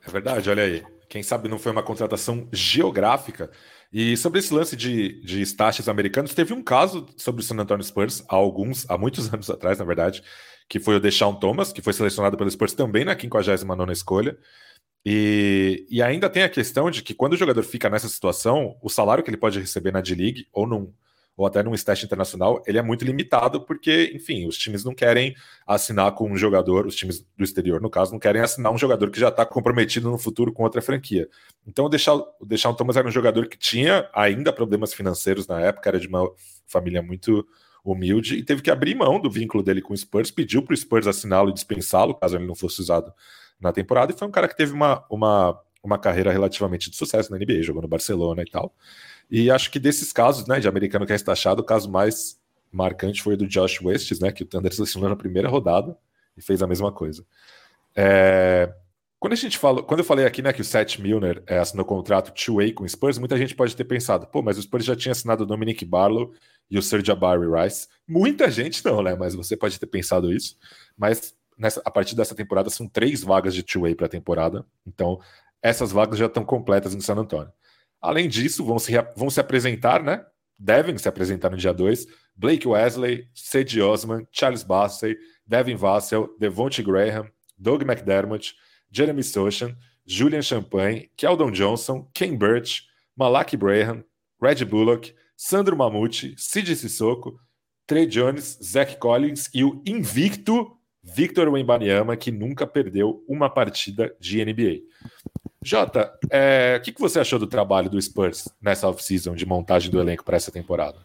É 0.06 0.12
verdade, 0.12 0.50
olha 0.50 0.64
aí. 0.64 0.84
Quem 1.10 1.24
sabe 1.24 1.48
não 1.48 1.58
foi 1.58 1.72
uma 1.72 1.84
contratação 1.84 2.48
geográfica. 2.52 3.50
E 3.92 4.18
sobre 4.18 4.40
esse 4.40 4.54
lance 4.54 4.76
de, 4.76 5.22
de 5.24 5.42
americanos, 5.88 6.34
teve 6.34 6.54
um 6.54 6.62
caso 6.62 7.06
sobre 7.16 7.42
o 7.42 7.44
San 7.44 7.56
Antonio 7.56 7.84
Spurs 7.84 8.24
há 8.28 8.36
alguns, 8.36 8.90
há 8.90 8.98
muitos 8.98 9.32
anos 9.34 9.50
atrás, 9.50 9.80
na 9.80 9.86
verdade, 9.86 10.22
que 10.68 10.80
foi 10.80 10.96
o 10.96 11.00
Deshaun 11.00 11.36
Thomas, 11.36 11.72
que 11.72 11.82
foi 11.82 11.94
selecionado 11.94 12.38
pelo 12.38 12.52
Spurs 12.52 12.74
também 12.74 13.06
na 13.06 13.18
59 13.18 13.94
escolha. 13.94 14.38
E, 15.06 15.86
e 15.90 16.02
ainda 16.02 16.30
tem 16.30 16.44
a 16.44 16.50
questão 16.50 16.92
de 16.92 17.02
que 17.02 17.14
quando 17.14 17.34
o 17.34 17.38
jogador 17.38 17.64
fica 17.64 17.90
nessa 17.90 18.10
situação, 18.10 18.78
o 18.82 18.90
salário 18.90 19.24
que 19.24 19.30
ele 19.30 19.38
pode 19.38 19.58
receber 19.60 19.92
na 19.92 20.02
D-League 20.02 20.48
ou 20.52 20.68
num, 20.68 20.94
ou 21.38 21.46
até 21.46 21.62
num 21.62 21.76
stage 21.76 22.04
internacional, 22.04 22.64
ele 22.66 22.80
é 22.80 22.82
muito 22.82 23.06
limitado 23.06 23.62
porque, 23.62 24.12
enfim, 24.16 24.48
os 24.48 24.58
times 24.58 24.84
não 24.84 24.96
querem 24.96 25.36
assinar 25.68 26.12
com 26.14 26.32
um 26.32 26.36
jogador, 26.36 26.88
os 26.88 26.96
times 26.96 27.24
do 27.38 27.44
exterior, 27.44 27.80
no 27.80 27.92
caso, 27.92 28.12
não 28.12 28.20
querem 28.20 28.42
assinar 28.42 28.74
um 28.74 28.78
jogador 28.78 29.12
que 29.12 29.20
já 29.20 29.30
está 29.30 29.46
comprometido 29.46 30.10
no 30.10 30.18
futuro 30.18 30.52
com 30.52 30.64
outra 30.64 30.82
franquia. 30.82 31.30
Então, 31.66 31.86
o 31.86 31.90
Deixar, 31.90 32.16
o 32.16 32.74
Thomas 32.76 32.98
era 32.98 33.08
um 33.08 33.12
jogador 33.12 33.48
que 33.48 33.58
tinha 33.58 34.10
ainda 34.16 34.52
problemas 34.52 34.96
financeiros 34.96 35.46
na 35.46 35.62
época, 35.62 35.88
era 35.88 36.00
de 36.00 36.08
uma 36.08 36.28
família 36.66 37.04
muito 37.04 37.48
humilde 37.86 38.36
e 38.36 38.44
teve 38.44 38.64
que 38.64 38.72
abrir 38.72 38.96
mão 38.96 39.22
do 39.22 39.30
vínculo 39.30 39.64
dele 39.64 39.82
com 39.82 39.94
o 39.94 39.98
Spurs, 39.98 40.32
pediu 40.32 40.64
para 40.64 40.74
o 40.74 40.78
Spurs 40.78 41.06
assiná-lo 41.06 41.52
e 41.52 41.54
dispensá-lo, 41.54 42.16
caso 42.16 42.36
ele 42.36 42.48
não 42.48 42.56
fosse 42.56 42.82
usado 42.82 43.14
na 43.62 43.72
temporada, 43.72 44.12
e 44.12 44.18
foi 44.18 44.28
um 44.28 44.32
cara 44.32 44.48
que 44.48 44.58
teve 44.58 44.74
uma, 44.74 45.06
uma, 45.10 45.60
uma 45.84 45.98
carreira 46.00 46.32
relativamente 46.32 46.90
de 46.90 46.98
sucesso 46.98 47.32
na 47.32 47.38
NBA, 47.38 47.62
jogou 47.62 47.82
no 47.82 47.88
Barcelona 47.88 48.42
e 48.42 48.50
tal. 48.50 48.74
E 49.30 49.52
acho 49.52 49.70
que 49.70 49.80
desses 49.80 50.14
casos, 50.14 50.48
né, 50.48 50.60
de 50.60 50.68
americano 50.68 51.06
que 51.06 51.14
é 51.14 51.16
estachado, 51.16 51.62
o 51.62 51.66
caso 51.66 51.90
mais 51.92 52.40
marcante 52.72 53.22
foi 53.22 53.34
o 53.34 53.38
do 53.38 53.48
Josh 53.48 53.82
West, 53.82 54.12
né, 54.22 54.32
que 54.32 54.44
o 54.44 54.46
Thunder 54.46 54.72
selecionou 54.74 55.10
na 55.10 55.16
primeira 55.16 55.50
rodada 55.50 55.98
e 56.36 56.42
fez 56.42 56.62
a 56.62 56.68
mesma 56.68 56.92
coisa. 56.92 57.26
É... 57.96 58.74
Quando 59.20 59.34
a 59.34 59.38
gente 59.38 59.58
fala, 59.58 59.82
quando 59.82 60.02
eu 60.02 60.06
falei 60.06 60.26
aqui, 60.26 60.44
né, 60.44 60.54
que 60.54 60.62
o 60.62 60.66
Seth 60.66 61.00
Milner 61.00 61.42
é, 61.48 61.58
assinou 61.58 61.84
contrato 61.84 62.32
two-way 62.32 62.72
com 62.72 62.84
o 62.84 62.90
Spurs, 62.90 63.18
muita 63.18 63.36
gente 63.36 63.56
pode 63.56 63.76
ter 63.76 63.84
pensado, 63.84 64.28
pô, 64.28 64.44
mas 64.44 64.60
o 64.60 64.62
Spurs 64.62 64.86
já 64.86 64.96
tinha 64.96 65.12
assinado 65.12 65.44
o 65.44 65.46
Dominic 65.48 65.84
Barlow 65.84 66.34
e 66.70 66.78
o 66.78 66.84
Serge 66.84 67.12
Barry 67.16 67.48
Rice. 67.48 67.88
Muita 68.08 68.52
gente 68.52 68.86
não, 68.86 69.02
né, 69.02 69.16
mas 69.16 69.34
você 69.34 69.58
pode 69.58 69.80
ter 69.80 69.88
pensado 69.88 70.32
isso. 70.32 70.56
Mas 70.96 71.36
nessa, 71.58 71.82
a 71.84 71.90
partir 71.90 72.16
dessa 72.16 72.36
temporada 72.36 72.70
são 72.70 72.88
três 72.88 73.24
vagas 73.24 73.56
de 73.56 73.64
two-way 73.64 73.96
para 73.96 74.06
a 74.06 74.10
temporada, 74.10 74.64
então 74.86 75.20
essas 75.64 75.92
vagas 75.92 76.20
já 76.20 76.28
estão 76.28 76.46
completas 76.46 76.94
em 76.94 77.02
San 77.02 77.16
Antonio. 77.16 77.52
Além 78.02 78.28
disso, 78.28 78.64
vão 78.64 78.80
se, 78.80 78.94
vão 79.16 79.30
se 79.30 79.40
apresentar, 79.40 80.04
né? 80.04 80.24
Devem 80.58 80.98
se 80.98 81.08
apresentar 81.08 81.50
no 81.50 81.58
dia 81.58 81.74
2, 81.74 82.06
Blake 82.36 82.68
Wesley, 82.68 83.28
Cedi 83.34 83.82
Osman, 83.82 84.28
Charles 84.32 84.64
Bassey, 84.64 85.18
Devin 85.46 85.76
Vassell, 85.76 86.28
Devonte 86.40 86.82
Graham, 86.84 87.30
Doug 87.58 87.84
McDermott, 87.84 88.54
Jeremy 88.92 89.24
Sochan, 89.24 89.76
Julian 90.06 90.42
Champagne, 90.42 91.10
Keldon 91.18 91.52
Johnson, 91.52 92.08
Ken 92.14 92.38
Birch, 92.38 92.84
Malak 93.16 93.58
Braham, 93.58 94.04
Red 94.42 94.64
Bullock, 94.66 95.14
Sandro 95.36 95.76
Mamute, 95.76 96.36
Cid 96.38 96.76
Sissoko, 96.76 97.38
Trey 97.88 98.06
Jones, 98.06 98.58
Zach 98.64 98.98
Collins 98.98 99.50
e 99.54 99.64
o 99.64 99.82
invicto 99.86 100.77
Victor 101.16 101.48
Wembanyama, 101.48 102.18
que 102.18 102.32
nunca 102.32 102.68
perdeu 102.68 103.24
uma 103.28 103.50
partida 103.50 104.14
de 104.20 104.44
NBA. 104.44 104.82
Jota, 105.64 106.12
é, 106.30 106.78
o 106.78 106.82
que, 106.84 106.92
que 106.92 107.00
você 107.00 107.20
achou 107.20 107.40
do 107.40 107.48
trabalho 107.48 107.90
do 107.90 108.02
Spurs 108.02 108.50
nessa 108.62 108.88
off-season 108.90 109.34
de 109.34 109.46
montagem 109.46 109.90
do 109.90 110.00
elenco 110.00 110.24
para 110.24 110.38
essa 110.38 110.52
temporada? 110.52 110.98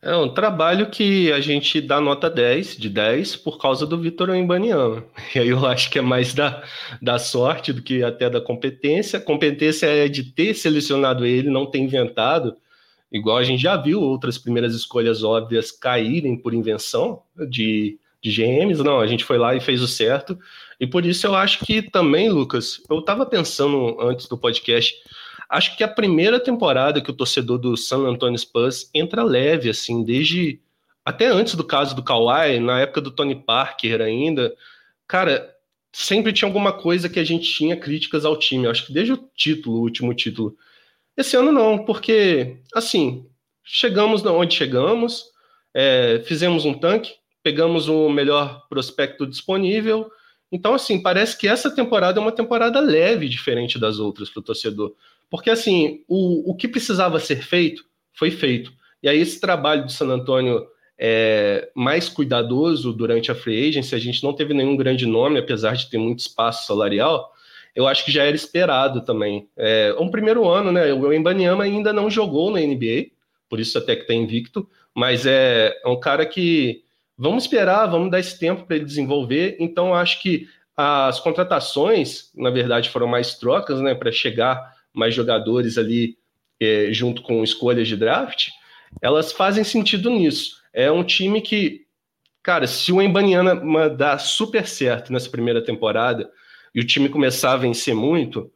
É 0.00 0.14
um 0.14 0.32
trabalho 0.32 0.90
que 0.90 1.32
a 1.32 1.40
gente 1.40 1.80
dá 1.80 1.98
nota 2.00 2.28
10, 2.28 2.76
de 2.76 2.90
10, 2.90 3.36
por 3.36 3.58
causa 3.58 3.86
do 3.86 3.98
Vitor 3.98 4.28
Wembanyama. 4.30 5.04
E 5.34 5.38
aí 5.38 5.48
eu 5.48 5.64
acho 5.64 5.90
que 5.90 5.98
é 5.98 6.02
mais 6.02 6.34
da, 6.34 6.62
da 7.00 7.18
sorte 7.18 7.72
do 7.72 7.80
que 7.80 8.02
até 8.02 8.28
da 8.28 8.40
competência. 8.40 9.20
Competência 9.20 9.86
é 9.86 10.08
de 10.08 10.24
ter 10.24 10.54
selecionado 10.54 11.24
ele, 11.24 11.48
não 11.48 11.64
ter 11.64 11.78
inventado, 11.78 12.54
igual 13.10 13.38
a 13.38 13.44
gente 13.44 13.62
já 13.62 13.76
viu 13.76 14.00
outras 14.00 14.36
primeiras 14.36 14.74
escolhas 14.74 15.22
óbvias 15.22 15.70
caírem 15.70 16.36
por 16.36 16.52
invenção 16.52 17.22
de, 17.48 17.98
de 18.24 18.30
GMs. 18.30 18.82
Não, 18.82 19.00
a 19.00 19.06
gente 19.06 19.24
foi 19.24 19.36
lá 19.36 19.54
e 19.54 19.60
fez 19.60 19.82
o 19.82 19.86
certo. 19.86 20.38
E 20.80 20.86
por 20.86 21.04
isso 21.04 21.26
eu 21.26 21.34
acho 21.34 21.64
que 21.64 21.82
também, 21.82 22.30
Lucas, 22.30 22.80
eu 22.90 23.00
estava 23.00 23.26
pensando 23.26 24.00
antes 24.00 24.26
do 24.26 24.38
podcast, 24.38 24.94
acho 25.48 25.76
que 25.76 25.84
a 25.84 25.88
primeira 25.88 26.40
temporada 26.40 27.02
que 27.02 27.10
o 27.10 27.14
torcedor 27.14 27.58
do 27.58 27.76
San 27.76 28.06
Antonio 28.08 28.38
Spurs 28.38 28.90
entra 28.94 29.22
leve, 29.22 29.68
assim, 29.68 30.02
desde 30.02 30.60
até 31.04 31.26
antes 31.26 31.54
do 31.54 31.62
caso 31.62 31.94
do 31.94 32.02
Kawhi, 32.02 32.58
na 32.58 32.80
época 32.80 33.02
do 33.02 33.10
Tony 33.10 33.34
Parker 33.34 34.00
ainda, 34.00 34.54
cara, 35.06 35.54
sempre 35.92 36.32
tinha 36.32 36.48
alguma 36.48 36.72
coisa 36.72 37.10
que 37.10 37.20
a 37.20 37.24
gente 37.24 37.52
tinha 37.52 37.76
críticas 37.76 38.24
ao 38.24 38.38
time. 38.38 38.66
Acho 38.66 38.86
que 38.86 38.92
desde 38.92 39.12
o 39.12 39.28
título, 39.36 39.76
o 39.76 39.82
último 39.82 40.14
título. 40.14 40.56
Esse 41.14 41.36
ano 41.36 41.52
não, 41.52 41.84
porque, 41.84 42.56
assim, 42.74 43.26
chegamos 43.62 44.24
onde 44.24 44.54
chegamos, 44.54 45.26
é, 45.74 46.22
fizemos 46.24 46.64
um 46.64 46.72
tanque, 46.72 47.12
pegamos 47.44 47.88
o 47.88 48.08
melhor 48.08 48.66
prospecto 48.70 49.26
disponível. 49.26 50.10
Então, 50.50 50.72
assim, 50.72 51.00
parece 51.00 51.36
que 51.36 51.46
essa 51.46 51.70
temporada 51.70 52.18
é 52.18 52.22
uma 52.22 52.32
temporada 52.32 52.80
leve, 52.80 53.28
diferente 53.28 53.78
das 53.78 53.98
outras 53.98 54.30
para 54.30 54.40
o 54.40 54.42
torcedor. 54.42 54.94
Porque, 55.30 55.50
assim, 55.50 56.02
o, 56.08 56.50
o 56.50 56.56
que 56.56 56.66
precisava 56.66 57.20
ser 57.20 57.42
feito, 57.44 57.84
foi 58.14 58.30
feito. 58.30 58.72
E 59.02 59.08
aí, 59.08 59.20
esse 59.20 59.38
trabalho 59.38 59.84
do 59.84 59.92
San 59.92 60.06
Antônio 60.06 60.66
é, 60.98 61.68
mais 61.74 62.08
cuidadoso 62.08 62.94
durante 62.94 63.30
a 63.30 63.34
free 63.34 63.68
agency, 63.68 63.94
a 63.94 63.98
gente 63.98 64.24
não 64.24 64.32
teve 64.32 64.54
nenhum 64.54 64.76
grande 64.76 65.04
nome, 65.04 65.38
apesar 65.38 65.76
de 65.76 65.90
ter 65.90 65.98
muito 65.98 66.20
espaço 66.20 66.66
salarial, 66.66 67.30
eu 67.74 67.86
acho 67.86 68.04
que 68.06 68.12
já 68.12 68.24
era 68.24 68.36
esperado 68.36 69.04
também. 69.04 69.48
É 69.54 69.94
um 69.98 70.08
primeiro 70.08 70.48
ano, 70.48 70.72
né? 70.72 70.94
O 70.94 71.12
Embanyama 71.12 71.64
ainda 71.64 71.92
não 71.92 72.08
jogou 72.08 72.50
na 72.50 72.60
NBA, 72.60 73.08
por 73.50 73.60
isso 73.60 73.76
até 73.76 73.96
que 73.96 74.02
está 74.02 74.14
invicto, 74.14 74.66
mas 74.94 75.26
é, 75.26 75.76
é 75.84 75.88
um 75.88 75.98
cara 75.98 76.24
que 76.24 76.83
vamos 77.16 77.44
esperar, 77.44 77.86
vamos 77.86 78.10
dar 78.10 78.20
esse 78.20 78.38
tempo 78.38 78.64
para 78.64 78.76
ele 78.76 78.84
desenvolver. 78.84 79.56
Então, 79.58 79.94
acho 79.94 80.20
que 80.20 80.48
as 80.76 81.20
contratações, 81.20 82.30
na 82.34 82.50
verdade, 82.50 82.90
foram 82.90 83.06
mais 83.06 83.34
trocas, 83.34 83.80
né? 83.80 83.94
Para 83.94 84.10
chegar 84.10 84.74
mais 84.92 85.14
jogadores 85.14 85.78
ali 85.78 86.16
é, 86.60 86.88
junto 86.92 87.22
com 87.22 87.42
escolhas 87.42 87.86
de 87.88 87.96
draft, 87.96 88.48
elas 89.00 89.32
fazem 89.32 89.64
sentido 89.64 90.10
nisso. 90.10 90.62
É 90.72 90.90
um 90.90 91.04
time 91.04 91.40
que, 91.40 91.86
cara, 92.42 92.66
se 92.66 92.92
o 92.92 93.00
Embanyama 93.00 93.88
dar 93.90 94.18
super 94.18 94.66
certo 94.66 95.12
nessa 95.12 95.30
primeira 95.30 95.62
temporada 95.62 96.30
e 96.74 96.80
o 96.80 96.86
time 96.86 97.08
começar 97.08 97.52
a 97.52 97.56
vencer 97.56 97.94
muito, 97.94 98.50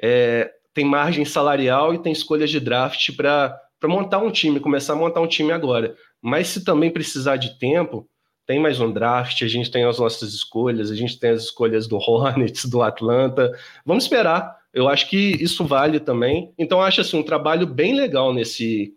é, 0.00 0.50
tem 0.74 0.84
margem 0.84 1.24
salarial 1.24 1.94
e 1.94 1.98
tem 1.98 2.12
escolhas 2.12 2.50
de 2.50 2.60
draft 2.60 3.14
para 3.16 3.60
montar 3.84 4.18
um 4.18 4.30
time, 4.30 4.60
começar 4.60 4.94
a 4.94 4.96
montar 4.96 5.20
um 5.20 5.26
time 5.26 5.52
agora. 5.52 5.94
Mas 6.22 6.46
se 6.48 6.64
também 6.64 6.90
precisar 6.90 7.36
de 7.36 7.58
tempo, 7.58 8.08
tem 8.46 8.60
mais 8.60 8.80
um 8.80 8.92
draft, 8.92 9.42
a 9.42 9.48
gente 9.48 9.70
tem 9.70 9.84
as 9.84 9.98
nossas 9.98 10.32
escolhas, 10.32 10.90
a 10.90 10.94
gente 10.94 11.18
tem 11.18 11.30
as 11.30 11.42
escolhas 11.42 11.88
do 11.88 11.96
Hornets, 12.00 12.64
do 12.64 12.80
Atlanta. 12.80 13.50
Vamos 13.84 14.04
esperar. 14.04 14.56
Eu 14.72 14.88
acho 14.88 15.10
que 15.10 15.36
isso 15.42 15.64
vale 15.64 16.00
também. 16.00 16.52
Então, 16.56 16.80
acho 16.80 17.00
assim, 17.00 17.18
um 17.18 17.22
trabalho 17.22 17.66
bem 17.66 17.94
legal 17.94 18.32
nesse, 18.32 18.94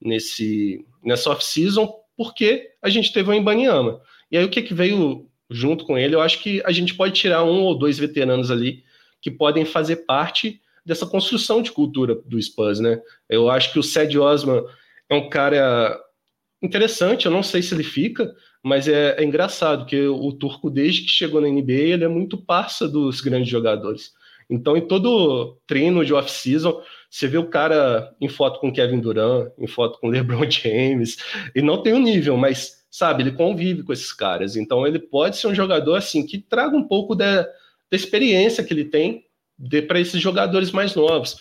nesse, 0.00 0.84
nessa 1.02 1.30
off-season, 1.30 1.92
porque 2.16 2.70
a 2.82 2.88
gente 2.88 3.12
teve 3.12 3.30
o 3.30 3.34
Embanyama. 3.34 4.00
E 4.30 4.36
aí, 4.36 4.44
o 4.44 4.50
que, 4.50 4.62
que 4.62 4.74
veio 4.74 5.28
junto 5.50 5.84
com 5.84 5.96
ele, 5.96 6.14
eu 6.14 6.20
acho 6.20 6.42
que 6.42 6.62
a 6.64 6.72
gente 6.72 6.94
pode 6.94 7.14
tirar 7.14 7.44
um 7.44 7.62
ou 7.62 7.78
dois 7.78 7.98
veteranos 7.98 8.50
ali 8.50 8.82
que 9.20 9.30
podem 9.30 9.64
fazer 9.64 10.04
parte 10.04 10.60
dessa 10.84 11.06
construção 11.06 11.62
de 11.62 11.72
cultura 11.72 12.14
do 12.14 12.40
Spurs, 12.40 12.78
né? 12.78 13.00
Eu 13.28 13.50
acho 13.50 13.72
que 13.72 13.78
o 13.78 13.82
Ced 13.82 14.16
Osman 14.18 14.64
é 15.08 15.14
um 15.14 15.28
cara 15.28 16.00
interessante, 16.62 17.26
eu 17.26 17.32
não 17.32 17.42
sei 17.42 17.62
se 17.62 17.74
ele 17.74 17.84
fica, 17.84 18.34
mas 18.62 18.88
é, 18.88 19.16
é 19.18 19.24
engraçado 19.24 19.86
que 19.86 20.06
o 20.06 20.32
turco, 20.32 20.70
desde 20.70 21.02
que 21.02 21.08
chegou 21.08 21.40
na 21.40 21.48
NBA, 21.48 21.72
ele 21.72 22.04
é 22.04 22.08
muito 22.08 22.36
parça 22.36 22.88
dos 22.88 23.20
grandes 23.20 23.48
jogadores. 23.48 24.12
Então, 24.48 24.76
em 24.76 24.86
todo 24.86 25.58
treino 25.66 26.04
de 26.04 26.14
off-season, 26.14 26.80
você 27.10 27.26
vê 27.26 27.38
o 27.38 27.48
cara 27.48 28.14
em 28.20 28.28
foto 28.28 28.60
com 28.60 28.72
Kevin 28.72 29.00
Durant, 29.00 29.50
em 29.58 29.66
foto 29.66 29.98
com 29.98 30.08
LeBron 30.08 30.46
James, 30.50 31.16
e 31.54 31.60
não 31.60 31.82
tem 31.82 31.92
o 31.92 31.96
um 31.96 32.02
nível, 32.02 32.36
mas 32.36 32.84
sabe, 32.90 33.22
ele 33.22 33.32
convive 33.32 33.82
com 33.82 33.92
esses 33.92 34.12
caras. 34.12 34.56
Então 34.56 34.86
ele 34.86 34.98
pode 34.98 35.36
ser 35.36 35.48
um 35.48 35.54
jogador 35.54 35.96
assim 35.96 36.24
que 36.24 36.38
traga 36.38 36.76
um 36.76 36.86
pouco 36.86 37.14
da, 37.14 37.42
da 37.42 37.48
experiência 37.92 38.64
que 38.64 38.72
ele 38.72 38.84
tem 38.84 39.24
para 39.86 40.00
esses 40.00 40.20
jogadores 40.20 40.70
mais 40.70 40.94
novos. 40.94 41.36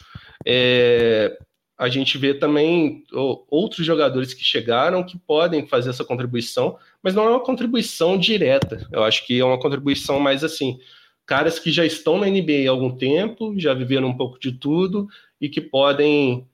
É, 0.45 1.38
a 1.77 1.89
gente 1.89 2.17
vê 2.17 2.34
também 2.34 3.03
outros 3.50 3.86
jogadores 3.86 4.34
que 4.34 4.44
chegaram 4.44 5.03
que 5.03 5.17
podem 5.17 5.67
fazer 5.67 5.89
essa 5.89 6.05
contribuição, 6.05 6.77
mas 7.03 7.13
não 7.13 7.25
é 7.25 7.29
uma 7.29 7.44
contribuição 7.44 8.17
direta. 8.17 8.88
Eu 8.91 9.03
acho 9.03 9.25
que 9.25 9.39
é 9.39 9.46
uma 9.46 9.60
contribuição 9.60 10.20
mais 10.20 10.44
assim, 10.44 10.79
caras 11.25 11.60
que 11.60 11.72
já 11.72 11.86
estão 11.86 12.17
na 12.17 12.27
NBA 12.27 12.67
há 12.67 12.72
algum 12.72 12.96
tempo, 12.96 13.53
já 13.58 13.74
viveram 13.74 14.08
um 14.08 14.17
pouco 14.17 14.39
de 14.39 14.53
tudo 14.53 15.08
e 15.39 15.50
que 15.50 15.60
podem 15.60 16.48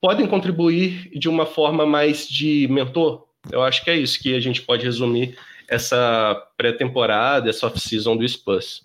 podem 0.00 0.28
contribuir 0.28 1.10
de 1.18 1.28
uma 1.28 1.44
forma 1.44 1.84
mais 1.84 2.28
de 2.28 2.68
mentor, 2.70 3.26
eu 3.50 3.62
acho 3.62 3.82
que 3.84 3.90
é 3.90 3.96
isso 3.96 4.20
que 4.20 4.34
a 4.34 4.40
gente 4.40 4.62
pode 4.62 4.84
resumir 4.84 5.36
essa 5.68 6.34
pré-temporada, 6.56 7.50
essa 7.50 7.66
off-season 7.66 8.16
do 8.16 8.26
Spurs. 8.28 8.84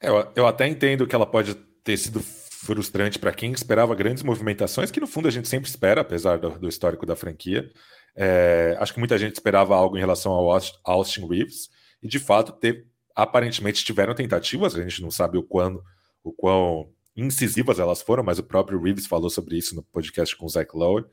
É, 0.00 0.08
eu, 0.08 0.28
eu 0.34 0.46
até 0.46 0.66
entendo 0.66 1.06
que 1.06 1.14
ela 1.14 1.26
pode 1.26 1.54
ter 1.84 1.96
sido 1.96 2.20
frustrante 2.66 3.18
para 3.18 3.32
quem 3.32 3.52
esperava 3.52 3.94
grandes 3.94 4.22
movimentações, 4.22 4.90
que 4.90 5.00
no 5.00 5.06
fundo 5.06 5.28
a 5.28 5.30
gente 5.30 5.48
sempre 5.48 5.70
espera, 5.70 6.00
apesar 6.00 6.38
do, 6.38 6.50
do 6.58 6.68
histórico 6.68 7.06
da 7.06 7.14
franquia. 7.14 7.70
É, 8.14 8.76
acho 8.80 8.92
que 8.92 8.98
muita 8.98 9.16
gente 9.16 9.34
esperava 9.34 9.76
algo 9.76 9.96
em 9.96 10.00
relação 10.00 10.32
ao 10.32 10.50
Austin 10.84 11.26
Reeves, 11.26 11.70
e 12.02 12.08
de 12.08 12.18
fato 12.18 12.52
teve, 12.52 12.86
aparentemente 13.14 13.84
tiveram 13.84 14.14
tentativas, 14.14 14.74
a 14.74 14.82
gente 14.82 15.00
não 15.00 15.10
sabe 15.10 15.38
o 15.38 15.42
quando, 15.42 15.82
o 16.22 16.32
quão 16.32 16.90
incisivas 17.16 17.78
elas 17.78 18.02
foram, 18.02 18.22
mas 18.22 18.38
o 18.38 18.42
próprio 18.42 18.80
Reeves 18.82 19.06
falou 19.06 19.30
sobre 19.30 19.56
isso 19.56 19.74
no 19.74 19.82
podcast 19.82 20.36
com 20.36 20.44
o 20.44 20.48
Zach 20.48 20.70
Lowe. 20.74 21.04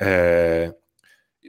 É, 0.00 0.72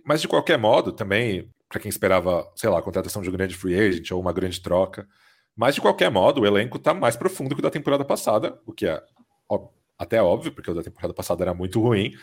mas 0.05 0.21
de 0.21 0.27
qualquer 0.27 0.57
modo, 0.57 0.91
também, 0.91 1.49
para 1.69 1.79
quem 1.79 1.89
esperava, 1.89 2.49
sei 2.55 2.69
lá, 2.69 2.79
a 2.79 2.81
contratação 2.81 3.21
de 3.21 3.29
um 3.29 3.33
grande 3.33 3.55
free 3.55 3.79
agent 3.79 4.11
ou 4.11 4.19
uma 4.19 4.33
grande 4.33 4.61
troca, 4.61 5.07
mas 5.55 5.75
de 5.75 5.81
qualquer 5.81 6.09
modo, 6.09 6.41
o 6.41 6.45
elenco 6.45 6.77
está 6.77 6.93
mais 6.93 7.15
profundo 7.15 7.53
que 7.53 7.59
o 7.59 7.63
da 7.63 7.69
temporada 7.69 8.03
passada, 8.03 8.59
o 8.65 8.73
que 8.73 8.87
é 8.87 9.03
ó, 9.47 9.67
até 9.97 10.21
óbvio, 10.21 10.51
porque 10.51 10.71
o 10.71 10.73
da 10.73 10.83
temporada 10.83 11.13
passada 11.13 11.43
era 11.43 11.53
muito 11.53 11.81
ruim. 11.81 12.13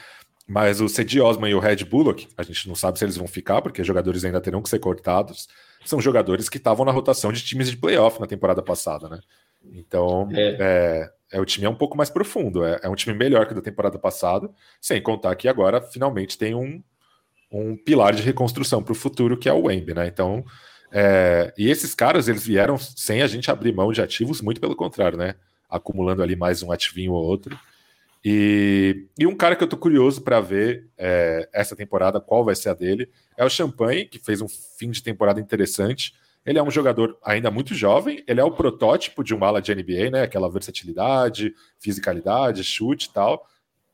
Mas 0.47 0.81
o 0.81 0.89
Cedi 0.89 1.21
Osman 1.21 1.51
e 1.51 1.55
o 1.55 1.61
Red 1.61 1.85
Bullock, 1.85 2.27
a 2.37 2.43
gente 2.43 2.67
não 2.67 2.75
sabe 2.75 2.99
se 2.99 3.05
eles 3.05 3.17
vão 3.17 3.29
ficar, 3.29 3.63
porque 3.63 3.81
os 3.81 3.87
jogadores 3.87 4.25
ainda 4.25 4.41
terão 4.41 4.61
que 4.61 4.69
ser 4.69 4.81
cortados. 4.81 5.47
São 5.85 6.01
jogadores 6.01 6.49
que 6.49 6.57
estavam 6.57 6.85
na 6.85 6.91
rotação 6.91 7.33
de 7.33 7.41
times 7.45 7.71
de 7.71 7.77
playoff 7.77 8.21
na 8.21 8.27
temporada 8.27 8.61
passada, 8.61 9.09
né? 9.09 9.21
Então, 9.73 10.29
é. 10.33 10.57
É, 10.59 11.37
é, 11.37 11.41
o 11.41 11.45
time 11.45 11.67
é 11.67 11.71
um 11.71 11.75
pouco 11.75 11.97
mais 11.97 12.11
profundo, 12.11 12.65
é, 12.65 12.81
é 12.83 12.89
um 12.89 12.95
time 12.95 13.17
melhor 13.17 13.47
que 13.47 13.53
o 13.53 13.55
da 13.55 13.63
temporada 13.63 13.99
passada, 13.99 14.51
sem 14.81 15.01
contar 15.01 15.37
que 15.37 15.47
agora 15.47 15.81
finalmente 15.81 16.37
tem 16.37 16.55
um, 16.55 16.83
um 17.53 17.77
pilar 17.77 18.15
de 18.15 18.23
reconstrução 18.23 18.83
para 18.83 18.93
o 18.93 18.97
futuro, 18.97 19.37
que 19.37 19.49
é 19.49 19.53
o 19.53 19.67
Wemby, 19.67 19.95
né? 19.95 20.07
Então, 20.09 20.45
é, 20.91 21.53
e 21.57 21.71
esses 21.71 21.95
caras, 21.95 22.27
eles 22.27 22.45
vieram 22.45 22.77
sem 22.77 23.23
a 23.23 23.27
gente 23.27 23.51
abrir 23.51 23.73
mão 23.73 23.93
de 23.93 24.03
ativos, 24.03 24.41
muito 24.41 24.61
pelo 24.61 24.75
contrário, 24.75 25.17
né? 25.17 25.35
Acumulando 25.71 26.23
ali 26.23 26.35
mais 26.35 26.63
um 26.63 26.73
ativinho 26.73 27.13
ou 27.13 27.25
outro. 27.25 27.59
E, 28.25 29.07
e 29.19 29.27
um 29.27 29.35
cara 29.35 29.57
que 29.57 29.65
eu 29.65 29.69
tô 29.69 29.77
curioso 29.77 30.21
para 30.21 30.41
ver 30.41 30.89
é, 30.99 31.49
essa 31.53 31.75
temporada, 31.75 32.21
qual 32.21 32.45
vai 32.45 32.55
ser 32.55 32.69
a 32.69 32.75
dele, 32.75 33.09
é 33.37 33.45
o 33.45 33.49
Champagne, 33.49 34.05
que 34.05 34.19
fez 34.19 34.43
um 34.43 34.49
fim 34.49 34.91
de 34.91 35.03
temporada 35.03 35.41
interessante. 35.41 36.15
Ele 36.45 36.59
é 36.59 36.63
um 36.63 36.71
jogador 36.71 37.19
ainda 37.25 37.51
muito 37.51 37.75
jovem, 37.75 38.23
ele 38.27 38.41
é 38.41 38.45
o 38.45 38.51
protótipo 38.51 39.23
de 39.23 39.35
um 39.35 39.45
ala 39.45 39.61
de 39.61 39.75
NBA, 39.75 40.11
né? 40.11 40.23
Aquela 40.23 40.51
versatilidade, 40.51 41.55
fisicalidade, 41.79 42.65
chute 42.65 43.09
e 43.09 43.13
tal. 43.13 43.47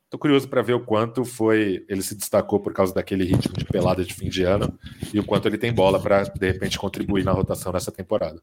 Tô 0.08 0.18
curioso 0.18 0.48
para 0.48 0.62
ver 0.62 0.74
o 0.74 0.84
quanto 0.84 1.24
foi 1.24 1.84
ele 1.88 2.00
se 2.00 2.14
destacou 2.14 2.60
por 2.60 2.72
causa 2.72 2.94
daquele 2.94 3.24
ritmo 3.24 3.54
de 3.56 3.64
pelada 3.64 4.04
de 4.04 4.14
fim 4.14 4.28
de 4.28 4.44
ano 4.44 4.78
e 5.12 5.18
o 5.18 5.24
quanto 5.24 5.48
ele 5.48 5.58
tem 5.58 5.72
bola 5.72 6.00
para 6.00 6.22
de 6.22 6.46
repente 6.46 6.78
contribuir 6.78 7.24
na 7.24 7.32
rotação 7.32 7.72
nessa 7.72 7.90
temporada. 7.90 8.40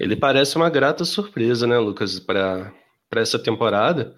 Ele 0.00 0.16
parece 0.16 0.56
uma 0.56 0.70
grata 0.70 1.04
surpresa, 1.04 1.66
né, 1.66 1.78
Lucas, 1.78 2.18
para 2.18 2.72
essa 3.16 3.38
temporada. 3.38 4.14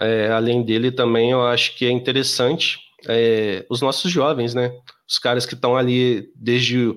É, 0.00 0.28
além 0.32 0.64
dele, 0.64 0.90
também 0.90 1.30
eu 1.30 1.46
acho 1.46 1.76
que 1.76 1.86
é 1.86 1.90
interessante 1.90 2.80
é, 3.08 3.64
os 3.70 3.80
nossos 3.80 4.10
jovens, 4.10 4.54
né? 4.54 4.72
Os 5.08 5.18
caras 5.18 5.46
que 5.46 5.54
estão 5.54 5.76
ali 5.76 6.32
desde 6.34 6.92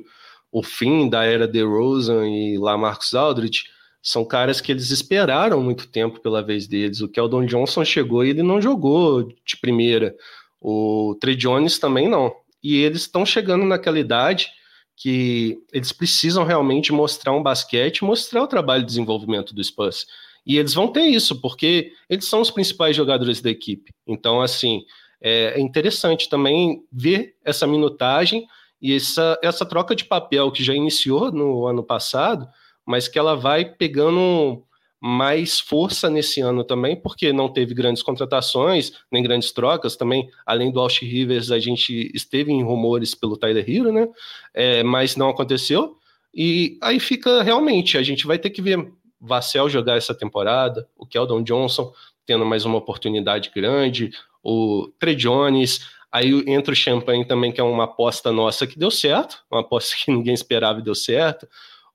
o 0.52 0.64
fim 0.64 1.10
da 1.10 1.24
era 1.24 1.48
de 1.48 1.62
Rosen 1.62 2.54
e 2.56 2.58
lá 2.58 2.76
Marcos 2.76 3.14
Aldridge, 3.14 3.66
são 4.08 4.24
caras 4.24 4.62
que 4.62 4.72
eles 4.72 4.90
esperaram 4.90 5.62
muito 5.62 5.86
tempo 5.92 6.22
pela 6.22 6.42
vez 6.42 6.66
deles. 6.66 7.02
O 7.02 7.10
Keldon 7.10 7.46
Johnson 7.46 7.84
chegou 7.84 8.24
e 8.24 8.30
ele 8.30 8.42
não 8.42 8.62
jogou 8.62 9.28
de 9.46 9.58
primeira. 9.60 10.16
O 10.62 11.18
Trey 11.20 11.36
Jones 11.36 11.78
também 11.78 12.08
não. 12.08 12.34
E 12.64 12.78
eles 12.78 13.02
estão 13.02 13.26
chegando 13.26 13.66
naquela 13.66 14.00
idade 14.00 14.48
que 14.96 15.58
eles 15.74 15.92
precisam 15.92 16.46
realmente 16.46 16.94
mostrar 16.94 17.34
um 17.34 17.44
basquete, 17.44 18.06
mostrar 18.06 18.44
o 18.44 18.48
trabalho 18.48 18.84
de 18.84 18.88
desenvolvimento 18.88 19.54
do 19.54 19.62
Spurs. 19.62 20.06
E 20.46 20.58
eles 20.58 20.74
vão 20.74 20.88
ter 20.88 21.04
isso, 21.04 21.42
porque 21.42 21.92
eles 22.10 22.24
são 22.24 22.40
os 22.40 22.50
principais 22.50 22.96
jogadores 22.96 23.42
da 23.42 23.50
equipe. 23.50 23.94
Então, 24.08 24.40
assim, 24.42 24.86
é 25.20 25.60
interessante 25.60 26.30
também 26.30 26.82
ver 26.90 27.36
essa 27.44 27.68
minutagem 27.68 28.48
e 28.82 28.96
essa, 28.96 29.38
essa 29.44 29.66
troca 29.66 29.94
de 29.94 30.06
papel 30.06 30.50
que 30.50 30.64
já 30.64 30.74
iniciou 30.74 31.30
no 31.30 31.68
ano 31.68 31.84
passado, 31.84 32.48
mas 32.88 33.10
que 33.10 33.20
ela 33.20 33.36
vai 33.36 33.66
pegando 33.66 34.64
mais 35.00 35.60
força 35.60 36.10
nesse 36.10 36.42
ano 36.42 36.64
também, 36.64 36.96
porque 36.96 37.32
não 37.32 37.50
teve 37.50 37.74
grandes 37.74 38.02
contratações, 38.02 38.94
nem 39.12 39.22
grandes 39.22 39.52
trocas 39.52 39.96
também. 39.96 40.28
Além 40.46 40.72
do 40.72 40.80
Austin 40.80 41.06
Rivers, 41.06 41.52
a 41.52 41.60
gente 41.60 42.10
esteve 42.16 42.52
em 42.52 42.64
rumores 42.64 43.14
pelo 43.14 43.38
Tyler 43.38 43.70
Hero, 43.70 43.92
né? 43.92 44.08
É, 44.54 44.82
mas 44.84 45.16
não 45.16 45.30
aconteceu. 45.30 45.98
E 46.34 46.78
aí 46.82 47.00
fica 47.00 47.44
realmente, 47.44 47.98
a 47.98 48.04
gente 48.04 48.26
vai 48.26 48.40
ter 48.40 48.50
que 48.50 48.62
ver 48.62 48.92
Vassell 49.20 49.70
jogar 49.70 49.98
essa 49.98 50.16
temporada, 50.16 50.88
o 50.98 51.06
Keldon 51.06 51.44
Johnson 51.44 51.92
tendo 52.26 52.46
mais 52.46 52.66
uma 52.66 52.78
oportunidade 52.78 53.52
grande, 53.54 54.12
o 54.44 54.90
Trey 55.00 55.16
Jones, 55.16 55.88
aí 56.12 56.44
entra 56.48 56.74
o 56.74 56.76
Champagne 56.76 57.26
também, 57.26 57.52
que 57.52 57.62
é 57.62 57.64
uma 57.64 57.86
aposta 57.86 58.32
nossa 58.32 58.68
que 58.68 58.78
deu 58.78 58.92
certo, 58.92 59.44
uma 59.52 59.62
aposta 59.62 59.96
que 59.96 60.12
ninguém 60.12 60.34
esperava 60.34 60.80
e 60.80 60.84
deu 60.84 60.96
certo, 60.96 61.48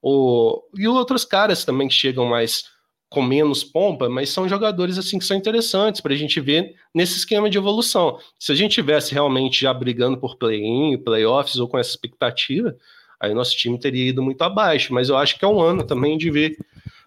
o, 0.02 0.62
e 0.76 0.88
outros 0.88 1.24
caras 1.24 1.64
também 1.64 1.88
que 1.88 1.94
chegam 1.94 2.26
mais 2.26 2.64
com 3.08 3.22
menos 3.22 3.62
pompa, 3.62 4.08
mas 4.08 4.30
são 4.30 4.48
jogadores 4.48 4.98
assim 4.98 5.18
que 5.18 5.24
são 5.24 5.36
interessantes 5.36 6.00
para 6.00 6.14
a 6.14 6.16
gente 6.16 6.40
ver 6.40 6.74
nesse 6.94 7.18
esquema 7.18 7.48
de 7.48 7.58
evolução. 7.58 8.18
Se 8.38 8.50
a 8.50 8.54
gente 8.54 8.72
tivesse 8.72 9.12
realmente 9.12 9.60
já 9.60 9.72
brigando 9.72 10.18
por 10.18 10.36
play-in, 10.36 10.96
playoffs 10.98 11.56
ou 11.56 11.68
com 11.68 11.78
essa 11.78 11.90
expectativa, 11.90 12.74
aí 13.20 13.34
nosso 13.34 13.56
time 13.56 13.78
teria 13.78 14.08
ido 14.08 14.22
muito 14.22 14.42
abaixo. 14.42 14.94
Mas 14.94 15.10
eu 15.10 15.16
acho 15.16 15.38
que 15.38 15.44
é 15.44 15.48
um 15.48 15.60
ano 15.60 15.84
também 15.84 16.16
de 16.16 16.30
ver 16.30 16.56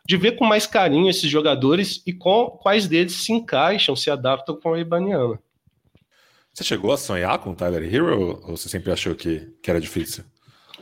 de 0.08 0.18
ver 0.18 0.34
com 0.34 0.46
mais 0.46 0.68
carinho 0.68 1.10
esses 1.10 1.30
jogadores 1.30 2.04
e 2.06 2.14
com 2.14 2.52
quais 2.62 2.88
deles 2.88 3.14
se 3.14 3.34
encaixam, 3.34 3.96
se 3.96 4.12
adaptam 4.12 4.56
com 4.56 4.75
a 4.75 4.80
Ibaniama. 4.80 5.40
Você 6.54 6.64
chegou 6.64 6.92
a 6.92 6.98
sonhar 6.98 7.40
com 7.40 7.52
o 7.52 7.56
Tyler 7.56 7.84
Hero 7.84 8.40
ou 8.48 8.56
você 8.56 8.70
sempre 8.70 8.92
achou 8.92 9.16
que, 9.16 9.52
que 9.62 9.70
era 9.70 9.82
difícil? 9.82 10.24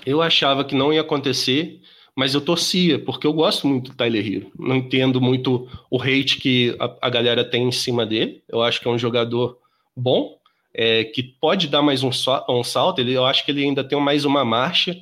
Eu 0.05 0.21
achava 0.21 0.65
que 0.65 0.75
não 0.75 0.91
ia 0.91 1.01
acontecer, 1.01 1.81
mas 2.15 2.33
eu 2.33 2.41
torcia, 2.41 2.99
porque 2.99 3.25
eu 3.25 3.33
gosto 3.33 3.67
muito 3.67 3.91
do 3.91 3.97
Tyler 3.97 4.25
Hero. 4.25 4.51
Não 4.57 4.75
entendo 4.75 5.19
muito 5.19 5.67
o 5.89 6.01
hate 6.01 6.37
que 6.37 6.75
a, 6.79 7.07
a 7.07 7.09
galera 7.09 7.43
tem 7.43 7.67
em 7.67 7.71
cima 7.71 8.05
dele. 8.05 8.43
Eu 8.47 8.61
acho 8.61 8.79
que 8.79 8.87
é 8.87 8.91
um 8.91 8.99
jogador 8.99 9.57
bom, 9.95 10.37
é, 10.73 11.03
que 11.03 11.23
pode 11.23 11.67
dar 11.67 11.81
mais 11.81 12.03
um, 12.03 12.11
um 12.49 12.63
salto. 12.63 12.99
Ele, 12.99 13.13
eu 13.13 13.25
acho 13.25 13.43
que 13.43 13.51
ele 13.51 13.63
ainda 13.63 13.83
tem 13.83 13.99
mais 13.99 14.25
uma 14.25 14.45
marcha 14.45 14.95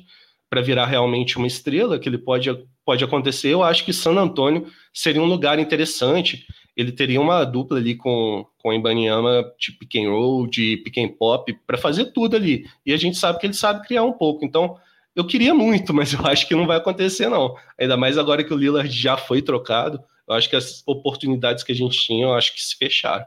para 0.48 0.62
virar 0.62 0.86
realmente 0.86 1.36
uma 1.36 1.46
estrela, 1.46 1.98
que 1.98 2.08
ele 2.08 2.18
pode 2.18 2.50
pode 2.84 3.04
acontecer. 3.04 3.48
Eu 3.48 3.62
acho 3.62 3.84
que 3.84 3.92
San 3.92 4.18
Antônio 4.18 4.66
seria 4.92 5.22
um 5.22 5.26
lugar 5.26 5.58
interessante. 5.58 6.46
Ele 6.76 6.92
teria 6.92 7.20
uma 7.20 7.44
dupla 7.44 7.78
ali 7.78 7.94
com, 7.94 8.46
com 8.58 8.72
Ibaniama 8.72 9.44
de 9.58 9.72
pick 9.72 9.96
and 9.96 10.10
roll, 10.10 10.46
de 10.46 10.78
pick 10.78 10.98
and 10.98 11.08
pop, 11.18 11.52
para 11.66 11.78
fazer 11.78 12.06
tudo 12.06 12.36
ali. 12.36 12.66
E 12.84 12.92
a 12.92 12.96
gente 12.96 13.18
sabe 13.18 13.38
que 13.38 13.46
ele 13.46 13.54
sabe 13.54 13.86
criar 13.86 14.02
um 14.02 14.12
pouco. 14.12 14.44
Então, 14.44 14.76
eu 15.14 15.26
queria 15.26 15.54
muito, 15.54 15.92
mas 15.92 16.12
eu 16.12 16.26
acho 16.26 16.46
que 16.46 16.54
não 16.54 16.66
vai 16.66 16.78
acontecer, 16.78 17.28
não. 17.28 17.54
Ainda 17.78 17.96
mais 17.96 18.16
agora 18.18 18.42
que 18.42 18.52
o 18.52 18.56
Lillard 18.56 18.90
já 18.90 19.16
foi 19.16 19.42
trocado. 19.42 20.02
Eu 20.28 20.34
acho 20.34 20.48
que 20.48 20.56
as 20.56 20.82
oportunidades 20.86 21.62
que 21.64 21.72
a 21.72 21.74
gente 21.74 21.98
tinha, 21.98 22.24
eu 22.24 22.34
acho 22.34 22.54
que 22.54 22.62
se 22.62 22.76
fecharam. 22.76 23.26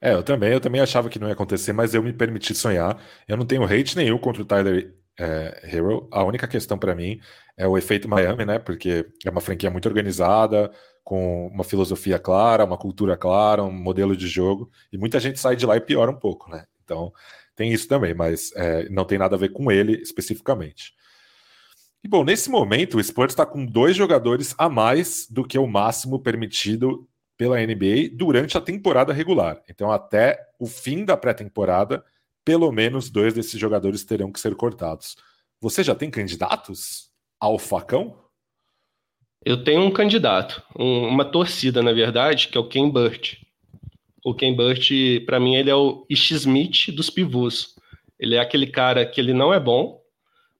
É, 0.00 0.14
eu 0.14 0.22
também, 0.22 0.52
eu 0.52 0.60
também 0.60 0.80
achava 0.80 1.10
que 1.10 1.18
não 1.18 1.26
ia 1.26 1.34
acontecer, 1.34 1.72
mas 1.72 1.94
eu 1.94 2.02
me 2.02 2.12
permiti 2.12 2.54
sonhar. 2.54 3.02
Eu 3.28 3.36
não 3.36 3.44
tenho 3.44 3.64
hate 3.64 3.96
nenhum 3.96 4.16
contra 4.16 4.42
o 4.42 4.46
Tyler 4.46 4.94
é, 5.18 5.60
Hero. 5.64 6.08
A 6.10 6.24
única 6.24 6.48
questão 6.48 6.78
para 6.78 6.94
mim 6.94 7.20
é 7.56 7.66
o 7.66 7.76
efeito 7.76 8.08
Miami, 8.08 8.46
né? 8.46 8.58
Porque 8.58 9.06
é 9.24 9.30
uma 9.30 9.42
franquia 9.42 9.70
muito 9.70 9.86
organizada, 9.86 10.70
com 11.04 11.48
uma 11.48 11.64
filosofia 11.64 12.18
clara, 12.18 12.64
uma 12.64 12.78
cultura 12.78 13.16
clara, 13.16 13.62
um 13.62 13.72
modelo 13.72 14.16
de 14.16 14.26
jogo, 14.26 14.70
e 14.92 14.96
muita 14.96 15.20
gente 15.20 15.38
sai 15.38 15.56
de 15.56 15.66
lá 15.66 15.76
e 15.76 15.80
piora 15.80 16.10
um 16.10 16.18
pouco, 16.18 16.50
né? 16.50 16.64
Então 16.84 17.12
tem 17.60 17.74
isso 17.74 17.86
também, 17.86 18.14
mas 18.14 18.50
é, 18.56 18.88
não 18.88 19.04
tem 19.04 19.18
nada 19.18 19.36
a 19.36 19.38
ver 19.38 19.52
com 19.52 19.70
ele 19.70 20.00
especificamente. 20.00 20.94
E 22.02 22.08
bom, 22.08 22.24
nesse 22.24 22.48
momento 22.48 22.96
o 22.96 23.04
Spurs 23.04 23.32
está 23.32 23.44
com 23.44 23.66
dois 23.66 23.94
jogadores 23.94 24.54
a 24.56 24.66
mais 24.66 25.26
do 25.28 25.44
que 25.44 25.58
o 25.58 25.66
máximo 25.66 26.18
permitido 26.18 27.06
pela 27.36 27.60
NBA 27.60 28.12
durante 28.14 28.56
a 28.56 28.62
temporada 28.62 29.12
regular. 29.12 29.62
Então, 29.68 29.92
até 29.92 30.40
o 30.58 30.66
fim 30.66 31.04
da 31.04 31.18
pré-temporada, 31.18 32.02
pelo 32.46 32.72
menos 32.72 33.10
dois 33.10 33.34
desses 33.34 33.60
jogadores 33.60 34.04
terão 34.04 34.32
que 34.32 34.40
ser 34.40 34.54
cortados. 34.54 35.14
Você 35.60 35.84
já 35.84 35.94
tem 35.94 36.10
candidatos 36.10 37.10
ao 37.38 37.58
facão? 37.58 38.24
Eu 39.44 39.62
tenho 39.62 39.82
um 39.82 39.90
candidato, 39.90 40.62
um, 40.78 41.08
uma 41.08 41.26
torcida, 41.26 41.82
na 41.82 41.92
verdade, 41.92 42.48
que 42.48 42.56
é 42.56 42.60
o 42.60 42.68
Ken 42.68 42.88
Burt. 42.88 43.34
O 44.24 44.34
Ken 44.34 44.54
Burt, 44.54 44.90
para 45.24 45.40
mim, 45.40 45.54
ele 45.54 45.70
é 45.70 45.74
o 45.74 46.04
Ish 46.08 46.32
Smith 46.32 46.90
dos 46.94 47.08
pivôs. 47.10 47.74
Ele 48.18 48.34
é 48.34 48.38
aquele 48.38 48.66
cara 48.66 49.06
que 49.06 49.20
ele 49.20 49.32
não 49.32 49.52
é 49.52 49.58
bom, 49.58 50.00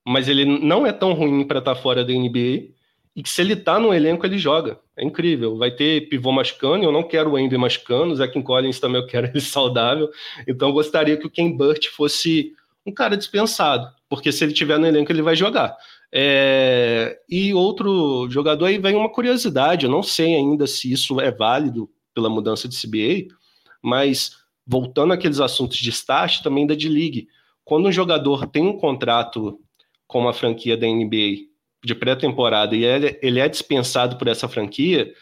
mas 0.07 0.29
ele 0.29 0.45
não 0.45 0.87
é 0.87 0.93
tão 0.93 1.13
ruim 1.13 1.47
para 1.47 1.59
estar 1.59 1.75
tá 1.75 1.81
fora 1.81 2.05
da 2.05 2.13
NBA 2.13 2.71
e 3.15 3.23
que 3.23 3.29
se 3.29 3.43
ele 3.43 3.57
tá 3.57 3.79
no 3.79 3.93
elenco, 3.93 4.25
ele 4.25 4.39
joga. 4.39 4.79
É 4.97 5.05
incrível. 5.05 5.57
Vai 5.57 5.71
ter 5.71 6.09
pivô 6.09 6.33
machucando, 6.33 6.85
eu 6.85 6.93
não 6.93 7.03
quero 7.03 7.33
o 7.33 7.39
Ender 7.39 7.59
machucando, 7.59 8.13
o 8.13 8.17
Zach 8.17 8.43
Collins 8.43 8.81
também 8.81 9.01
eu 9.01 9.07
quero 9.07 9.27
ele 9.27 9.41
saudável. 9.43 10.09
Então 10.47 10.69
eu 10.69 10.73
gostaria 10.73 11.17
que 11.17 11.27
o 11.27 11.31
Ken 11.31 11.51
Burt 11.55 11.89
fosse 11.89 12.55
um 12.87 12.93
cara 12.93 13.17
dispensado, 13.17 13.87
porque 14.09 14.33
se 14.33 14.43
ele 14.43 14.53
tiver 14.53 14.79
no 14.79 14.87
elenco, 14.87 15.13
ele 15.13 15.23
vai 15.23 15.37
jogar. 15.37 15.77
É... 16.13 17.19
E 17.29 17.53
outro 17.53 18.29
jogador 18.31 18.67
aí 18.67 18.79
vem 18.79 18.97
uma 18.97 19.13
curiosidade, 19.13 19.85
eu 19.85 19.91
não 19.91 20.03
sei 20.03 20.35
ainda 20.35 20.67
se 20.67 20.91
isso 20.91 21.21
é 21.21 21.31
válido 21.31 21.91
pela 22.15 22.31
mudança 22.31 22.67
de 22.67 22.75
CBA, 22.75 23.35
mas 23.83 24.37
voltando 24.67 25.13
àqueles 25.13 25.41
assuntos 25.41 25.79
de 25.79 25.91
start, 25.91 26.43
também 26.43 26.67
da 26.67 26.75
D-League. 26.75 27.29
Quando 27.65 27.89
um 27.89 27.93
jogador 27.93 28.47
tem 28.47 28.63
um 28.63 28.77
contrato 28.77 29.59
com 30.07 30.21
uma 30.21 30.33
franquia 30.33 30.77
da 30.77 30.87
NBA 30.87 31.49
de 31.85 31.95
pré-temporada 31.95 32.77
e 32.77 32.85
ele, 32.85 33.41
é 33.41 33.49
dispensado 33.49 34.17
por 34.17 34.29
essa 34.29 34.49
franquia, 34.49 35.13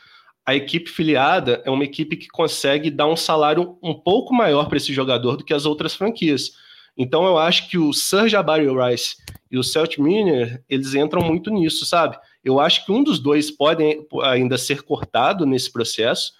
a 0.44 0.54
equipe 0.54 0.90
filiada 0.90 1.62
é 1.64 1.70
uma 1.70 1.84
equipe 1.84 2.16
que 2.16 2.28
consegue 2.28 2.90
dar 2.90 3.06
um 3.06 3.16
salário 3.16 3.78
um 3.82 3.94
pouco 3.94 4.34
maior 4.34 4.66
para 4.66 4.78
esse 4.78 4.92
jogador 4.92 5.36
do 5.36 5.44
que 5.44 5.54
as 5.54 5.66
outras 5.66 5.94
franquias. 5.94 6.52
Então 6.96 7.26
eu 7.26 7.38
acho 7.38 7.68
que 7.70 7.78
o 7.78 7.92
Sir 7.92 8.28
Jabari 8.28 8.66
Rice 8.66 9.16
e 9.50 9.58
o 9.58 9.62
Celt 9.62 9.98
Miner, 9.98 10.62
eles 10.68 10.94
entram 10.94 11.22
muito 11.22 11.50
nisso, 11.50 11.86
sabe? 11.86 12.18
Eu 12.42 12.58
acho 12.58 12.84
que 12.84 12.90
um 12.90 13.04
dos 13.04 13.18
dois 13.18 13.50
pode 13.50 13.84
ainda 14.24 14.58
ser 14.58 14.82
cortado 14.82 15.46
nesse 15.46 15.70
processo, 15.72 16.32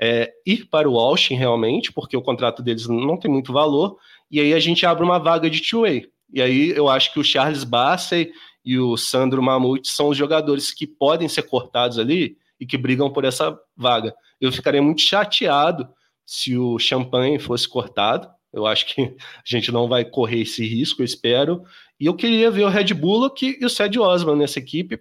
é, 0.00 0.32
ir 0.46 0.66
para 0.66 0.88
o 0.88 0.98
Austin 0.98 1.34
realmente, 1.34 1.92
porque 1.92 2.16
o 2.16 2.22
contrato 2.22 2.62
deles 2.62 2.86
não 2.86 3.16
tem 3.16 3.30
muito 3.30 3.52
valor, 3.52 3.96
e 4.30 4.40
aí 4.40 4.52
a 4.52 4.58
gente 4.58 4.84
abre 4.84 5.04
uma 5.04 5.18
vaga 5.18 5.48
de 5.48 5.60
two-way. 5.60 6.08
E 6.32 6.42
aí 6.42 6.70
eu 6.70 6.88
acho 6.88 7.12
que 7.12 7.20
o 7.20 7.24
Charles 7.24 7.64
Bassey 7.64 8.32
e 8.64 8.78
o 8.78 8.96
Sandro 8.96 9.42
Mamute 9.42 9.88
são 9.88 10.08
os 10.08 10.16
jogadores 10.16 10.72
que 10.72 10.86
podem 10.86 11.28
ser 11.28 11.42
cortados 11.42 11.98
ali 11.98 12.36
e 12.58 12.66
que 12.66 12.78
brigam 12.78 13.12
por 13.12 13.24
essa 13.24 13.58
vaga. 13.76 14.14
Eu 14.40 14.50
ficaria 14.50 14.82
muito 14.82 15.02
chateado 15.02 15.88
se 16.26 16.56
o 16.56 16.78
Champagne 16.78 17.38
fosse 17.38 17.68
cortado. 17.68 18.28
Eu 18.52 18.66
acho 18.66 18.86
que 18.86 19.02
a 19.02 19.14
gente 19.44 19.70
não 19.70 19.88
vai 19.88 20.04
correr 20.04 20.40
esse 20.40 20.66
risco, 20.66 21.02
eu 21.02 21.04
espero. 21.04 21.62
E 22.00 22.06
eu 22.06 22.14
queria 22.14 22.50
ver 22.50 22.64
o 22.64 22.68
Red 22.68 22.94
Bullock 22.94 23.58
e 23.60 23.64
o 23.64 23.70
Ced 23.70 23.98
Osman 23.98 24.36
nessa 24.36 24.58
equipe 24.58 25.00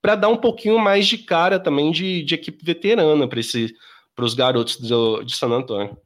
para 0.00 0.16
dar 0.16 0.28
um 0.28 0.36
pouquinho 0.36 0.78
mais 0.78 1.06
de 1.06 1.18
cara 1.18 1.60
também 1.60 1.92
de, 1.92 2.24
de 2.24 2.34
equipe 2.34 2.64
veterana 2.64 3.28
para 3.28 3.38
os 4.18 4.34
garotos 4.34 4.76
do, 4.76 5.22
de 5.22 5.34
San 5.34 5.48
Antônio. 5.48 5.96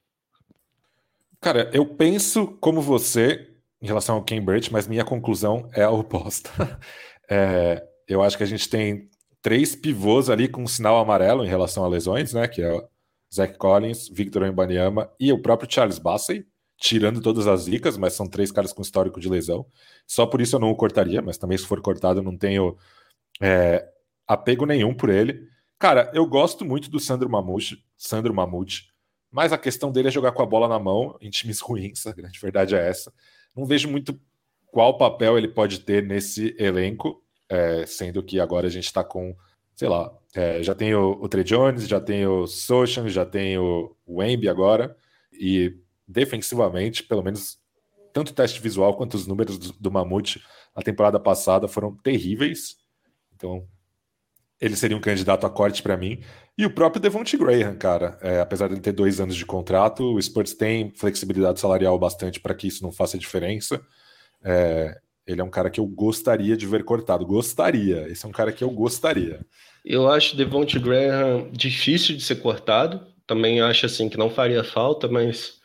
Cara, 1.40 1.70
eu 1.72 1.86
penso 1.86 2.46
como 2.60 2.80
você 2.80 3.52
em 3.80 3.86
relação 3.86 4.16
ao 4.16 4.24
Cambridge, 4.24 4.72
mas 4.72 4.88
minha 4.88 5.04
conclusão 5.04 5.68
é 5.72 5.82
a 5.82 5.90
oposta. 5.90 6.50
É, 7.28 7.84
eu 8.06 8.22
acho 8.22 8.36
que 8.36 8.44
a 8.44 8.46
gente 8.46 8.68
tem 8.68 9.10
três 9.42 9.74
pivôs 9.74 10.30
ali 10.30 10.46
com 10.46 10.62
um 10.62 10.66
sinal 10.68 10.96
amarelo 10.96 11.44
em 11.44 11.48
relação 11.48 11.84
a 11.84 11.88
lesões, 11.88 12.32
né? 12.32 12.46
Que 12.46 12.62
é 12.62 12.72
o 12.72 12.88
Zach 13.34 13.58
Collins, 13.58 14.08
Victor 14.08 14.42
Wembanyama 14.42 15.10
e 15.18 15.32
o 15.32 15.42
próprio 15.42 15.68
Charles 15.68 15.98
Bassey, 15.98 16.46
tirando 16.78 17.20
todas 17.20 17.46
as 17.46 17.62
zicas, 17.62 17.96
mas 17.96 18.12
são 18.12 18.28
três 18.28 18.52
caras 18.52 18.72
com 18.72 18.80
histórico 18.80 19.18
de 19.18 19.28
lesão. 19.28 19.66
Só 20.06 20.24
por 20.24 20.40
isso 20.40 20.54
eu 20.54 20.60
não 20.60 20.70
o 20.70 20.76
cortaria, 20.76 21.20
mas 21.20 21.36
também 21.36 21.58
se 21.58 21.66
for 21.66 21.80
cortado 21.80 22.20
eu 22.20 22.24
não 22.24 22.36
tenho 22.36 22.76
é, 23.40 23.84
apego 24.26 24.64
nenhum 24.66 24.94
por 24.94 25.08
ele. 25.08 25.48
Cara, 25.78 26.10
eu 26.14 26.26
gosto 26.26 26.64
muito 26.64 26.90
do 26.90 27.00
Sandro 27.00 27.28
Mamute, 27.28 27.84
Sandro 27.96 28.34
Mamute, 28.34 28.90
mas 29.30 29.52
a 29.52 29.58
questão 29.58 29.90
dele 29.90 30.08
é 30.08 30.10
jogar 30.10 30.32
com 30.32 30.42
a 30.42 30.46
bola 30.46 30.68
na 30.68 30.78
mão 30.78 31.16
em 31.20 31.30
times 31.30 31.60
ruins, 31.60 32.06
a 32.06 32.12
grande 32.12 32.38
verdade 32.38 32.74
é 32.74 32.88
essa. 32.88 33.12
Não 33.54 33.64
vejo 33.64 33.88
muito 33.88 34.18
qual 34.66 34.98
papel 34.98 35.38
ele 35.38 35.48
pode 35.48 35.80
ter 35.80 36.02
nesse 36.02 36.54
elenco, 36.58 37.22
é, 37.48 37.86
sendo 37.86 38.22
que 38.22 38.40
agora 38.40 38.66
a 38.66 38.70
gente 38.70 38.84
está 38.84 39.02
com, 39.02 39.34
sei 39.74 39.88
lá, 39.88 40.12
é, 40.34 40.62
já 40.62 40.74
tem 40.74 40.94
o, 40.94 41.12
o 41.12 41.28
Trey 41.28 41.44
Jones, 41.44 41.88
já 41.88 42.00
tem 42.00 42.26
o 42.26 42.46
Sochan, 42.46 43.08
já 43.08 43.24
tem 43.24 43.58
o, 43.58 43.96
Embi 44.22 44.48
agora, 44.48 44.96
e 45.32 45.78
defensivamente, 46.06 47.02
pelo 47.02 47.22
menos 47.22 47.58
tanto 48.12 48.30
o 48.30 48.34
teste 48.34 48.60
visual 48.60 48.96
quanto 48.96 49.14
os 49.14 49.26
números 49.26 49.58
do, 49.58 49.72
do 49.72 49.90
Mamute 49.90 50.42
na 50.74 50.82
temporada 50.82 51.18
passada 51.18 51.66
foram 51.68 51.94
terríveis. 51.96 52.76
Então, 53.34 53.66
ele 54.60 54.76
seria 54.76 54.96
um 54.96 55.00
candidato 55.00 55.46
a 55.46 55.50
corte 55.50 55.82
para 55.82 55.96
mim. 55.96 56.22
E 56.58 56.64
o 56.64 56.70
próprio 56.70 57.02
Devonte 57.02 57.36
Graham, 57.36 57.76
cara, 57.76 58.18
é, 58.22 58.40
apesar 58.40 58.68
de 58.68 58.80
ter 58.80 58.92
dois 58.92 59.20
anos 59.20 59.36
de 59.36 59.44
contrato, 59.44 60.14
o 60.14 60.22
Spurs 60.22 60.54
tem 60.54 60.90
flexibilidade 60.96 61.60
salarial 61.60 61.98
bastante 61.98 62.40
para 62.40 62.54
que 62.54 62.66
isso 62.66 62.82
não 62.82 62.90
faça 62.90 63.18
diferença. 63.18 63.80
É, 64.42 64.98
ele 65.26 65.40
é 65.40 65.44
um 65.44 65.50
cara 65.50 65.68
que 65.68 65.80
eu 65.80 65.86
gostaria 65.86 66.56
de 66.56 66.66
ver 66.66 66.82
cortado. 66.82 67.26
Gostaria. 67.26 68.08
Esse 68.08 68.24
é 68.24 68.28
um 68.28 68.32
cara 68.32 68.52
que 68.52 68.64
eu 68.64 68.70
gostaria. 68.70 69.44
Eu 69.84 70.08
acho 70.08 70.36
Devonte 70.36 70.78
Graham 70.78 71.50
difícil 71.52 72.16
de 72.16 72.22
ser 72.22 72.36
cortado. 72.36 73.06
Também 73.26 73.60
acho 73.60 73.84
assim 73.84 74.08
que 74.08 74.16
não 74.16 74.30
faria 74.30 74.64
falta, 74.64 75.08
mas 75.08 75.60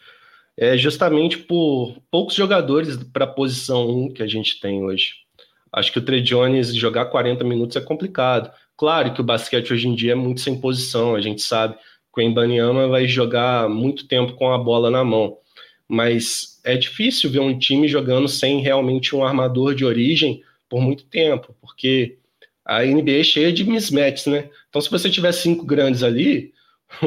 é 0.58 0.76
justamente 0.78 1.38
por 1.38 1.96
poucos 2.12 2.36
jogadores 2.36 2.98
para 3.14 3.26
a 3.26 3.28
posição 3.28 3.88
1 3.88 4.14
que 4.14 4.24
a 4.24 4.28
gente 4.28 4.60
tem 4.60 4.84
hoje. 4.84 5.14
Acho 5.72 5.92
que 5.92 6.00
o 6.00 6.02
Trey 6.02 6.22
Jones 6.22 6.76
jogar 6.76 7.06
40 7.06 7.44
minutos 7.46 7.78
é 7.78 7.82
complicado. 7.82 8.52
Claro 8.82 9.14
que 9.14 9.22
o 9.22 9.24
basquete 9.24 9.72
hoje 9.72 9.88
em 9.88 9.94
dia 9.94 10.14
é 10.14 10.16
muito 10.16 10.42
sem 10.42 10.60
posição, 10.60 11.14
a 11.14 11.22
gente 11.22 11.44
sabe 11.44 11.76
que 11.76 12.20
o 12.20 12.24
Embanyama 12.24 12.88
vai 12.88 13.08
jogar 13.08 13.70
muito 13.70 14.08
tempo 14.08 14.34
com 14.34 14.52
a 14.52 14.58
bola 14.58 14.90
na 14.90 15.04
mão 15.04 15.38
mas 15.92 16.58
é 16.64 16.78
difícil 16.78 17.30
ver 17.30 17.42
um 17.42 17.60
time 17.60 17.86
jogando 17.86 18.26
sem 18.26 18.62
realmente 18.62 19.14
um 19.14 19.26
armador 19.26 19.76
de 19.76 19.84
origem 19.84 20.42
por 20.70 20.80
muito 20.80 21.04
tempo, 21.04 21.54
porque 21.60 22.18
a 22.64 22.82
NBA 22.82 23.20
é 23.20 23.24
cheia 23.24 23.52
de 23.52 23.66
mismatches, 23.66 24.28
né? 24.28 24.50
Então, 24.70 24.82
se 24.82 24.90
você 24.90 25.10
tiver 25.10 25.34
cinco 25.34 25.66
grandes 25.66 26.02
ali, 26.02 26.54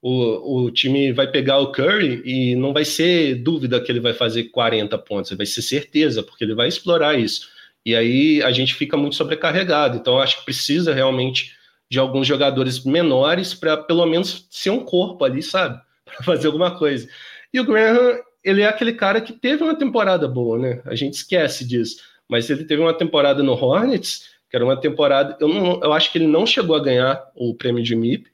o, 0.00 0.62
o 0.64 0.70
time 0.70 1.12
vai 1.12 1.28
pegar 1.28 1.58
o 1.58 1.72
Curry 1.72 2.22
e 2.24 2.54
não 2.54 2.72
vai 2.72 2.84
ser 2.84 3.34
dúvida 3.34 3.80
que 3.80 3.90
ele 3.90 3.98
vai 3.98 4.14
fazer 4.14 4.44
40 4.44 4.96
pontos, 4.98 5.32
vai 5.32 5.44
ser 5.44 5.62
certeza, 5.62 6.22
porque 6.22 6.44
ele 6.44 6.54
vai 6.54 6.68
explorar 6.68 7.18
isso. 7.18 7.48
E 7.84 7.94
aí 7.94 8.42
a 8.42 8.50
gente 8.52 8.74
fica 8.74 8.96
muito 8.96 9.16
sobrecarregado. 9.16 9.96
Então, 9.96 10.18
acho 10.18 10.38
que 10.38 10.44
precisa 10.44 10.94
realmente 10.94 11.54
de 11.90 11.98
alguns 11.98 12.26
jogadores 12.26 12.84
menores 12.84 13.52
para 13.52 13.76
pelo 13.76 14.06
menos 14.06 14.46
ser 14.50 14.70
um 14.70 14.84
corpo 14.84 15.24
ali, 15.24 15.42
sabe? 15.42 15.80
Para 16.04 16.24
fazer 16.24 16.46
alguma 16.46 16.76
coisa. 16.76 17.08
E 17.52 17.60
o 17.60 17.64
Graham, 17.64 18.18
ele 18.44 18.62
é 18.62 18.68
aquele 18.68 18.92
cara 18.92 19.20
que 19.20 19.32
teve 19.32 19.62
uma 19.62 19.74
temporada 19.74 20.28
boa, 20.28 20.58
né? 20.58 20.82
A 20.84 20.94
gente 20.94 21.14
esquece 21.14 21.66
disso. 21.66 22.00
Mas 22.28 22.48
ele 22.48 22.64
teve 22.64 22.80
uma 22.80 22.94
temporada 22.94 23.42
no 23.42 23.52
Hornets, 23.52 24.30
que 24.48 24.56
era 24.56 24.64
uma 24.64 24.80
temporada. 24.80 25.36
Eu, 25.40 25.48
não, 25.48 25.80
eu 25.82 25.92
acho 25.92 26.12
que 26.12 26.18
ele 26.18 26.28
não 26.28 26.46
chegou 26.46 26.76
a 26.76 26.82
ganhar 26.82 27.20
o 27.34 27.54
prêmio 27.54 27.82
de 27.82 27.96
MIP, 27.96 28.30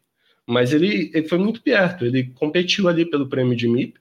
mas 0.46 0.72
ele, 0.72 1.10
ele 1.14 1.26
foi 1.26 1.38
muito 1.38 1.62
perto. 1.62 2.04
Ele 2.04 2.24
competiu 2.34 2.88
ali 2.88 3.06
pelo 3.06 3.26
prêmio 3.26 3.56
de 3.56 3.66
MIP. 3.66 3.98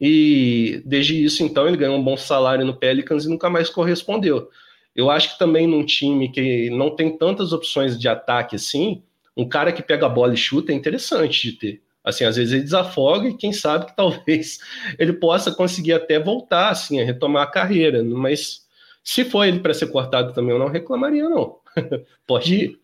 E 0.00 0.82
desde 0.84 1.22
isso, 1.22 1.42
então, 1.42 1.68
ele 1.68 1.76
ganhou 1.76 1.96
um 1.96 2.02
bom 2.02 2.16
salário 2.16 2.64
no 2.64 2.76
Pelicans 2.76 3.24
e 3.24 3.28
nunca 3.28 3.48
mais 3.50 3.68
correspondeu. 3.68 4.50
Eu 4.96 5.10
acho 5.10 5.32
que 5.32 5.38
também 5.38 5.66
num 5.66 5.84
time 5.84 6.30
que 6.30 6.70
não 6.70 6.96
tem 6.96 7.16
tantas 7.18 7.52
opções 7.52 7.98
de 7.98 8.08
ataque 8.08 8.56
assim, 8.56 9.02
um 9.36 9.46
cara 9.46 9.70
que 9.70 9.82
pega 9.82 10.06
a 10.06 10.08
bola 10.08 10.32
e 10.32 10.36
chuta 10.36 10.72
é 10.72 10.74
interessante 10.74 11.50
de 11.50 11.58
ter. 11.58 11.82
Assim, 12.02 12.24
às 12.24 12.36
vezes 12.36 12.52
ele 12.52 12.62
desafoga 12.62 13.28
e 13.28 13.36
quem 13.36 13.52
sabe 13.52 13.86
que 13.86 13.94
talvez 13.96 14.58
ele 14.98 15.12
possa 15.12 15.52
conseguir 15.52 15.92
até 15.92 16.18
voltar, 16.18 16.70
assim, 16.70 17.00
a 17.00 17.04
retomar 17.04 17.42
a 17.42 17.50
carreira. 17.50 18.02
Mas 18.02 18.64
se 19.04 19.24
for 19.24 19.44
ele 19.44 19.60
para 19.60 19.74
ser 19.74 19.88
cortado 19.88 20.32
também, 20.32 20.52
eu 20.52 20.58
não 20.58 20.68
reclamaria, 20.68 21.28
não. 21.28 21.58
pode 22.26 22.54
ir. 22.54 22.80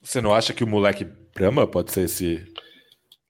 Você 0.00 0.20
não 0.20 0.32
acha 0.32 0.54
que 0.54 0.62
o 0.62 0.66
moleque 0.66 1.08
Brahma 1.34 1.66
pode 1.66 1.90
ser 1.90 2.02
esse, 2.02 2.46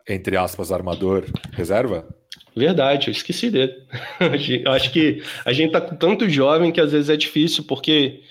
entre 0.07 0.37
aspas, 0.37 0.71
armador 0.71 1.25
reserva? 1.53 2.07
Verdade, 2.55 3.09
eu 3.09 3.13
esqueci 3.13 3.51
dele. 3.51 3.75
acho 4.67 4.93
que 4.93 5.23
a 5.45 5.53
gente 5.53 5.73
tá 5.73 5.81
com 5.81 5.97
tanto 5.97 6.29
jovem 6.29 6.71
que 6.71 6.81
às 6.81 6.93
vezes 6.93 7.09
é 7.09 7.17
difícil, 7.17 7.65
porque 7.65 8.23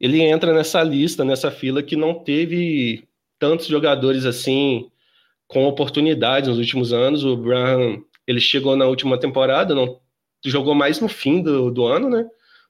ele 0.00 0.22
entra 0.22 0.52
nessa 0.54 0.82
lista, 0.82 1.24
nessa 1.24 1.50
fila 1.50 1.82
que 1.82 1.96
não 1.96 2.14
teve 2.14 3.04
tantos 3.38 3.66
jogadores 3.66 4.24
assim 4.24 4.90
com 5.46 5.66
oportunidades 5.66 6.48
nos 6.48 6.58
últimos 6.58 6.92
anos. 6.92 7.24
O 7.24 7.36
Brown 7.36 8.02
ele 8.26 8.40
chegou 8.40 8.76
na 8.76 8.86
última 8.86 9.18
temporada, 9.18 9.74
não 9.74 9.98
jogou 10.44 10.74
mais 10.74 11.00
no 11.00 11.08
fim 11.08 11.42
do, 11.42 11.70
do 11.70 11.86
ano, 11.86 12.08
né? 12.08 12.26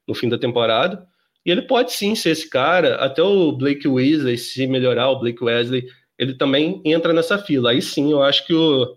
No 0.06 0.14
fim 0.14 0.28
da 0.28 0.38
temporada. 0.38 1.06
E 1.44 1.50
ele 1.50 1.62
pode 1.62 1.92
sim 1.92 2.14
ser 2.14 2.30
esse 2.30 2.48
cara. 2.48 2.96
Até 2.96 3.22
o 3.22 3.52
Blake 3.52 3.86
Weasley, 3.86 4.38
se 4.38 4.66
melhorar, 4.66 5.10
o 5.10 5.18
Blake 5.18 5.42
Wesley, 5.42 5.86
ele 6.18 6.34
também 6.34 6.80
entra 6.84 7.12
nessa 7.12 7.38
fila. 7.38 7.70
Aí 7.70 7.82
sim, 7.82 8.10
eu 8.10 8.22
acho 8.22 8.46
que 8.46 8.54
o, 8.54 8.96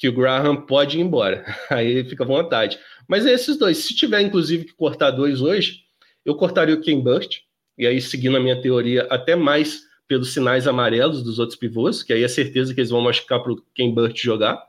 que 0.00 0.08
o 0.08 0.12
Graham 0.14 0.56
pode 0.56 0.98
ir 0.98 1.02
embora. 1.02 1.44
Aí 1.68 2.02
fica 2.04 2.24
à 2.24 2.26
vontade. 2.26 2.78
Mas 3.06 3.26
é 3.26 3.32
esses 3.34 3.58
dois. 3.58 3.76
Se 3.76 3.94
tiver, 3.94 4.22
inclusive, 4.22 4.64
que 4.64 4.72
cortar 4.72 5.10
dois 5.10 5.42
hoje, 5.42 5.82
eu 6.24 6.34
cortaria 6.34 6.74
o 6.74 6.80
Ken 6.80 6.98
Burst. 6.98 7.42
E 7.76 7.86
aí, 7.86 8.00
seguindo 8.00 8.36
a 8.36 8.40
minha 8.40 8.60
teoria, 8.60 9.06
até 9.10 9.34
mais 9.34 9.82
pelos 10.06 10.32
sinais 10.32 10.66
amarelos 10.66 11.22
dos 11.22 11.38
outros 11.38 11.58
pivôs, 11.58 12.02
que 12.02 12.12
aí 12.12 12.22
é 12.22 12.28
certeza 12.28 12.74
que 12.74 12.80
eles 12.80 12.90
vão 12.90 13.00
machucar 13.00 13.42
para 13.42 13.52
o 13.52 13.62
Ken 13.74 13.90
Burt 13.90 14.18
jogar. 14.18 14.62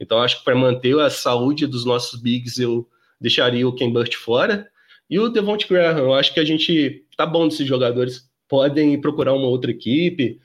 Então, 0.00 0.20
acho 0.20 0.38
que 0.38 0.44
para 0.44 0.54
manter 0.54 0.98
a 0.98 1.10
saúde 1.10 1.66
dos 1.66 1.84
nossos 1.84 2.20
bigs, 2.20 2.58
eu 2.58 2.88
deixaria 3.20 3.68
o 3.68 3.74
Ken 3.74 3.90
Burt 3.90 4.14
fora. 4.14 4.68
E 5.08 5.18
o 5.18 5.28
Devonte 5.28 5.68
Graham, 5.68 5.98
eu 5.98 6.14
acho 6.14 6.32
que 6.32 6.40
a 6.40 6.44
gente 6.44 7.04
tá 7.16 7.26
bom 7.26 7.46
desses 7.46 7.66
jogadores. 7.66 8.28
Podem 8.48 8.98
procurar 9.00 9.34
uma 9.34 9.48
outra 9.48 9.70
equipe, 9.70 10.40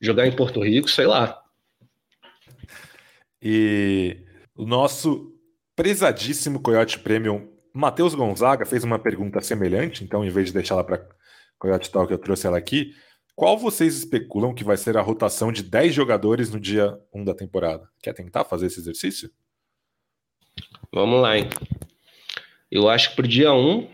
jogar 0.00 0.26
em 0.26 0.32
Porto 0.32 0.60
Rico, 0.60 0.90
sei 0.90 1.06
lá. 1.06 1.43
E 3.44 4.16
o 4.56 4.64
nosso 4.64 5.30
prezadíssimo 5.76 6.60
Coyote 6.60 6.98
Premium, 6.98 7.46
Matheus 7.74 8.14
Gonzaga, 8.14 8.64
fez 8.64 8.84
uma 8.84 8.98
pergunta 8.98 9.42
semelhante, 9.42 10.02
então, 10.02 10.24
em 10.24 10.30
vez 10.30 10.46
de 10.46 10.54
deixar 10.54 10.76
ela 10.76 10.84
para 10.84 11.06
Coyote 11.58 11.90
Talk, 11.90 12.10
eu 12.10 12.18
trouxe 12.18 12.46
ela 12.46 12.56
aqui. 12.56 12.94
Qual 13.36 13.58
vocês 13.58 13.98
especulam 13.98 14.54
que 14.54 14.64
vai 14.64 14.78
ser 14.78 14.96
a 14.96 15.02
rotação 15.02 15.52
de 15.52 15.62
10 15.62 15.92
jogadores 15.92 16.50
no 16.50 16.58
dia 16.58 16.98
1 17.12 17.24
da 17.24 17.34
temporada? 17.34 17.86
Quer 18.02 18.14
tentar 18.14 18.44
fazer 18.44 18.66
esse 18.66 18.80
exercício? 18.80 19.30
Vamos 20.90 21.20
lá, 21.20 21.36
hein? 21.36 21.50
Eu 22.70 22.88
acho 22.88 23.10
que 23.10 23.16
pro 23.16 23.28
dia 23.28 23.52
1, 23.52 23.90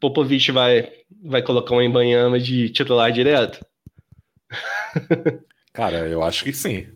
Popovich 0.00 0.50
vai, 0.50 0.90
vai 1.22 1.42
colocar 1.42 1.74
um 1.74 1.82
embanhama 1.82 2.40
de 2.40 2.68
titular 2.70 3.12
direto. 3.12 3.64
Cara, 5.72 6.08
eu 6.08 6.22
acho 6.22 6.42
que 6.42 6.52
sim. 6.52 6.88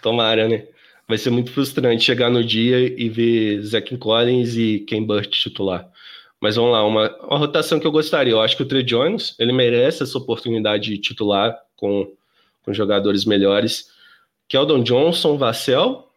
Tomara, 0.00 0.46
né? 0.46 0.68
Vai 1.08 1.16
ser 1.16 1.30
muito 1.30 1.50
frustrante 1.50 2.04
chegar 2.04 2.30
no 2.30 2.44
dia 2.44 2.78
e 2.78 3.08
ver 3.08 3.62
Zach 3.62 3.96
Collins 3.96 4.56
e 4.56 4.80
Ken 4.80 5.02
Burt 5.02 5.30
titular. 5.30 5.90
Mas 6.40 6.56
vamos 6.56 6.70
lá, 6.70 6.86
uma, 6.86 7.16
uma 7.24 7.38
rotação 7.38 7.80
que 7.80 7.86
eu 7.86 7.90
gostaria. 7.90 8.32
Eu 8.32 8.40
acho 8.40 8.56
que 8.56 8.62
o 8.62 8.66
Trey 8.66 8.82
Jones, 8.82 9.34
ele 9.38 9.52
merece 9.52 10.02
essa 10.02 10.18
oportunidade 10.18 10.90
de 10.90 10.98
titular 10.98 11.58
com, 11.74 12.12
com 12.62 12.72
jogadores 12.72 13.24
melhores. 13.24 13.90
Keldon 14.48 14.82
Johnson, 14.82 15.36
Vassell, 15.36 16.08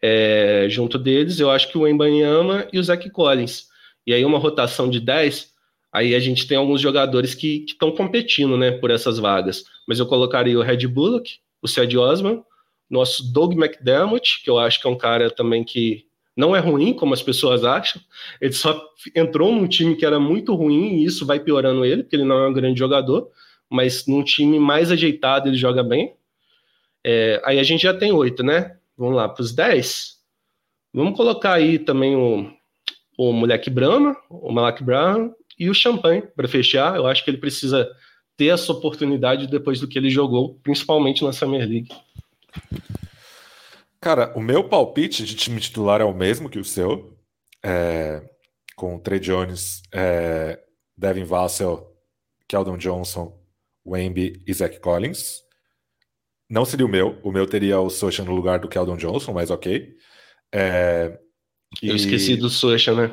é, 0.00 0.66
junto 0.70 0.98
deles, 0.98 1.40
eu 1.40 1.50
acho 1.50 1.68
que 1.68 1.76
o 1.76 1.86
Embanyama 1.86 2.66
e 2.72 2.78
o 2.78 2.82
Zach 2.82 3.10
Collins. 3.10 3.68
E 4.06 4.14
aí 4.14 4.24
uma 4.24 4.38
rotação 4.38 4.88
de 4.88 5.00
10, 5.00 5.52
aí 5.92 6.14
a 6.14 6.20
gente 6.20 6.46
tem 6.46 6.56
alguns 6.56 6.80
jogadores 6.80 7.34
que 7.34 7.64
estão 7.68 7.90
competindo 7.90 8.56
né, 8.56 8.70
por 8.70 8.90
essas 8.90 9.18
vagas. 9.18 9.64
Mas 9.86 9.98
eu 9.98 10.06
colocaria 10.06 10.58
o 10.58 10.62
Red 10.62 10.86
Bullock, 10.86 11.38
o 11.60 11.68
Ced 11.68 11.98
Osman, 11.98 12.42
nosso 12.88 13.32
Doug 13.32 13.52
McDermott, 13.52 14.42
que 14.42 14.50
eu 14.50 14.58
acho 14.58 14.80
que 14.80 14.86
é 14.86 14.90
um 14.90 14.96
cara 14.96 15.30
também 15.30 15.62
que 15.64 16.06
não 16.36 16.54
é 16.54 16.60
ruim, 16.60 16.94
como 16.94 17.12
as 17.12 17.22
pessoas 17.22 17.64
acham. 17.64 18.00
Ele 18.40 18.52
só 18.52 18.80
entrou 19.14 19.52
num 19.52 19.66
time 19.66 19.96
que 19.96 20.06
era 20.06 20.20
muito 20.20 20.54
ruim 20.54 20.98
e 20.98 21.04
isso 21.04 21.26
vai 21.26 21.40
piorando 21.40 21.84
ele, 21.84 22.02
porque 22.02 22.16
ele 22.16 22.24
não 22.24 22.38
é 22.38 22.48
um 22.48 22.52
grande 22.52 22.78
jogador, 22.78 23.28
mas 23.68 24.06
num 24.06 24.22
time 24.22 24.58
mais 24.58 24.92
ajeitado 24.92 25.48
ele 25.48 25.56
joga 25.56 25.82
bem. 25.82 26.14
É, 27.04 27.42
aí 27.44 27.58
a 27.58 27.62
gente 27.62 27.82
já 27.82 27.92
tem 27.92 28.12
oito, 28.12 28.42
né? 28.42 28.76
Vamos 28.96 29.16
lá, 29.16 29.28
para 29.28 29.42
os 29.42 29.52
dez. 29.52 30.18
Vamos 30.92 31.16
colocar 31.16 31.54
aí 31.54 31.78
também 31.78 32.16
o, 32.16 32.50
o 33.16 33.32
Moleque 33.32 33.68
Brahma, 33.68 34.16
o 34.30 34.52
Malak 34.52 34.82
Brown 34.82 35.32
e 35.58 35.68
o 35.68 35.74
Champagne 35.74 36.22
para 36.22 36.48
fechar. 36.48 36.96
Eu 36.96 37.06
acho 37.06 37.24
que 37.24 37.30
ele 37.30 37.38
precisa 37.38 37.90
ter 38.36 38.46
essa 38.46 38.72
oportunidade 38.72 39.48
depois 39.48 39.80
do 39.80 39.88
que 39.88 39.98
ele 39.98 40.08
jogou, 40.08 40.54
principalmente 40.62 41.24
na 41.24 41.32
Summer 41.32 41.68
League. 41.68 41.88
Cara, 44.00 44.32
o 44.36 44.40
meu 44.40 44.68
palpite 44.68 45.24
de 45.24 45.34
time 45.34 45.60
titular 45.60 46.00
é 46.00 46.04
o 46.04 46.14
mesmo 46.14 46.48
que 46.48 46.58
o 46.58 46.64
seu, 46.64 47.18
é, 47.64 48.22
com 48.76 48.98
Trey 48.98 49.18
Jones, 49.18 49.82
é, 49.92 50.58
Devin 50.96 51.24
Vassell, 51.24 51.86
Keldon 52.46 52.76
Johnson, 52.76 53.36
Wemby 53.86 54.42
e 54.46 54.54
Zach 54.54 54.78
Collins. 54.80 55.42
Não 56.48 56.64
seria 56.64 56.86
o 56.86 56.88
meu, 56.88 57.18
o 57.22 57.32
meu 57.32 57.46
teria 57.46 57.80
o 57.80 57.90
Socha 57.90 58.24
no 58.24 58.34
lugar 58.34 58.60
do 58.60 58.68
Keldon 58.68 58.96
Johnson, 58.96 59.32
mas 59.32 59.50
ok. 59.50 59.94
É, 60.52 61.18
e... 61.82 61.88
Eu 61.88 61.96
esqueci 61.96 62.36
do 62.36 62.48
Socha, 62.48 62.94
né? 62.94 63.10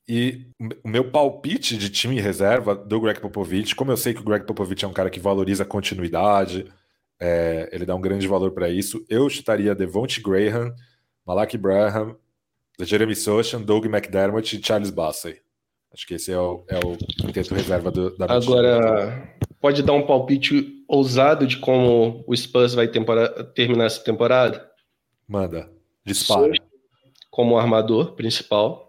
e 0.08 0.46
o 0.84 0.88
meu 0.88 1.10
palpite 1.10 1.76
de 1.76 1.88
time 1.88 2.20
reserva 2.20 2.74
do 2.74 3.00
Greg 3.00 3.20
Popovich, 3.20 3.74
como 3.74 3.92
eu 3.92 3.96
sei 3.96 4.12
que 4.12 4.20
o 4.20 4.24
Greg 4.24 4.44
Popovich 4.44 4.84
é 4.84 4.88
um 4.88 4.92
cara 4.92 5.10
que 5.10 5.20
valoriza 5.20 5.62
a 5.62 5.66
continuidade, 5.66 6.66
é, 7.20 7.68
ele 7.72 7.86
dá 7.86 7.94
um 7.94 8.00
grande 8.00 8.26
valor 8.26 8.50
para 8.50 8.68
isso, 8.68 9.04
eu 9.08 9.28
chutaria 9.30 9.74
Devonte 9.74 10.20
Graham, 10.20 10.74
Malak 11.24 11.56
Braham, 11.56 12.16
Jeremy 12.80 13.14
Sochan, 13.14 13.62
Doug 13.62 13.86
McDermott 13.86 14.56
e 14.56 14.64
Charles 14.64 14.90
Bassey. 14.90 15.40
Acho 15.92 16.06
que 16.06 16.14
esse 16.14 16.32
é 16.32 16.38
o, 16.38 16.64
é 16.68 16.78
o 16.78 16.96
quinteto 16.96 17.54
reserva 17.54 17.90
do, 17.90 18.16
da 18.16 18.24
Agora, 18.24 19.36
pode 19.60 19.82
dar 19.82 19.92
um 19.92 20.06
palpite 20.06 20.82
ousado 20.88 21.46
de 21.46 21.58
como 21.58 22.24
o 22.26 22.34
Spurs 22.34 22.74
vai 22.74 22.88
terminar 22.88 23.84
essa 23.84 24.02
temporada? 24.02 24.70
Manda. 25.28 25.70
Dispara. 26.04 26.52
Como 27.30 27.58
armador 27.58 28.12
principal. 28.12 28.81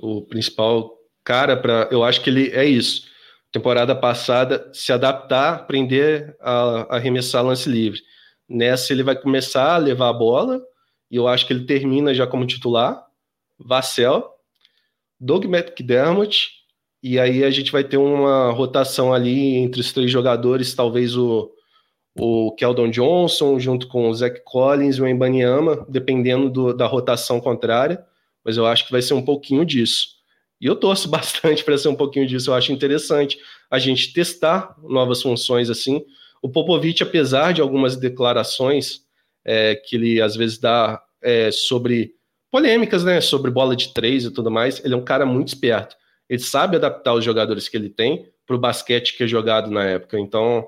O 0.00 0.22
principal 0.22 0.96
cara 1.24 1.56
para. 1.56 1.88
Eu 1.90 2.02
acho 2.02 2.22
que 2.22 2.30
ele 2.30 2.50
é 2.50 2.64
isso. 2.64 3.08
Temporada 3.52 3.94
passada, 3.94 4.70
se 4.72 4.92
adaptar, 4.92 5.54
aprender 5.54 6.36
a, 6.40 6.96
arremessar 6.96 7.44
lance 7.44 7.68
livre. 7.68 8.00
Nessa, 8.48 8.92
ele 8.92 9.02
vai 9.02 9.16
começar 9.16 9.74
a 9.74 9.78
levar 9.78 10.08
a 10.08 10.12
bola, 10.12 10.60
e 11.10 11.16
eu 11.16 11.28
acho 11.28 11.46
que 11.46 11.52
ele 11.52 11.66
termina 11.66 12.14
já 12.14 12.26
como 12.26 12.46
titular. 12.46 13.04
Vassell, 13.58 14.24
Doug 15.18 15.44
McDermott, 15.44 16.48
e 17.02 17.18
aí 17.18 17.44
a 17.44 17.50
gente 17.50 17.72
vai 17.72 17.84
ter 17.84 17.96
uma 17.96 18.50
rotação 18.50 19.12
ali 19.12 19.56
entre 19.56 19.80
os 19.80 19.92
três 19.92 20.10
jogadores, 20.10 20.74
talvez 20.74 21.16
o, 21.16 21.50
o 22.18 22.54
Keldon 22.56 22.90
Johnson, 22.90 23.58
junto 23.58 23.88
com 23.88 24.08
o 24.08 24.14
Zach 24.14 24.42
Collins 24.44 24.96
e 24.96 25.02
o 25.02 25.08
Embanyama, 25.08 25.86
dependendo 25.88 26.48
do, 26.50 26.74
da 26.74 26.86
rotação 26.86 27.40
contrária, 27.40 28.04
mas 28.44 28.56
eu 28.56 28.66
acho 28.66 28.86
que 28.86 28.92
vai 28.92 29.02
ser 29.02 29.14
um 29.14 29.22
pouquinho 29.22 29.64
disso. 29.64 30.20
E 30.60 30.66
eu 30.66 30.76
torço 30.76 31.08
bastante 31.10 31.64
para 31.64 31.78
ser 31.78 31.88
um 31.88 31.94
pouquinho 31.94 32.26
disso, 32.26 32.50
eu 32.50 32.54
acho 32.54 32.72
interessante 32.72 33.38
a 33.70 33.78
gente 33.78 34.12
testar 34.12 34.76
novas 34.82 35.22
funções 35.22 35.70
assim. 35.70 36.04
O 36.42 36.48
Popovich, 36.48 37.02
apesar 37.02 37.52
de 37.52 37.60
algumas 37.60 37.96
declarações 37.96 39.02
é, 39.44 39.74
que 39.74 39.96
ele 39.96 40.20
às 40.20 40.36
vezes 40.36 40.58
dá 40.58 41.02
é, 41.22 41.50
sobre 41.50 42.14
polêmicas, 42.50 43.04
né, 43.04 43.20
sobre 43.20 43.50
bola 43.50 43.76
de 43.76 43.92
três 43.94 44.24
e 44.24 44.30
tudo 44.30 44.50
mais, 44.50 44.84
ele 44.84 44.94
é 44.94 44.96
um 44.96 45.04
cara 45.04 45.24
muito 45.24 45.48
esperto. 45.48 45.96
Ele 46.28 46.40
sabe 46.40 46.76
adaptar 46.76 47.14
os 47.14 47.24
jogadores 47.24 47.68
que 47.68 47.76
ele 47.76 47.88
tem 47.88 48.26
para 48.46 48.56
o 48.56 48.58
basquete 48.58 49.16
que 49.16 49.24
é 49.24 49.26
jogado 49.26 49.70
na 49.70 49.84
época. 49.84 50.18
Então, 50.18 50.66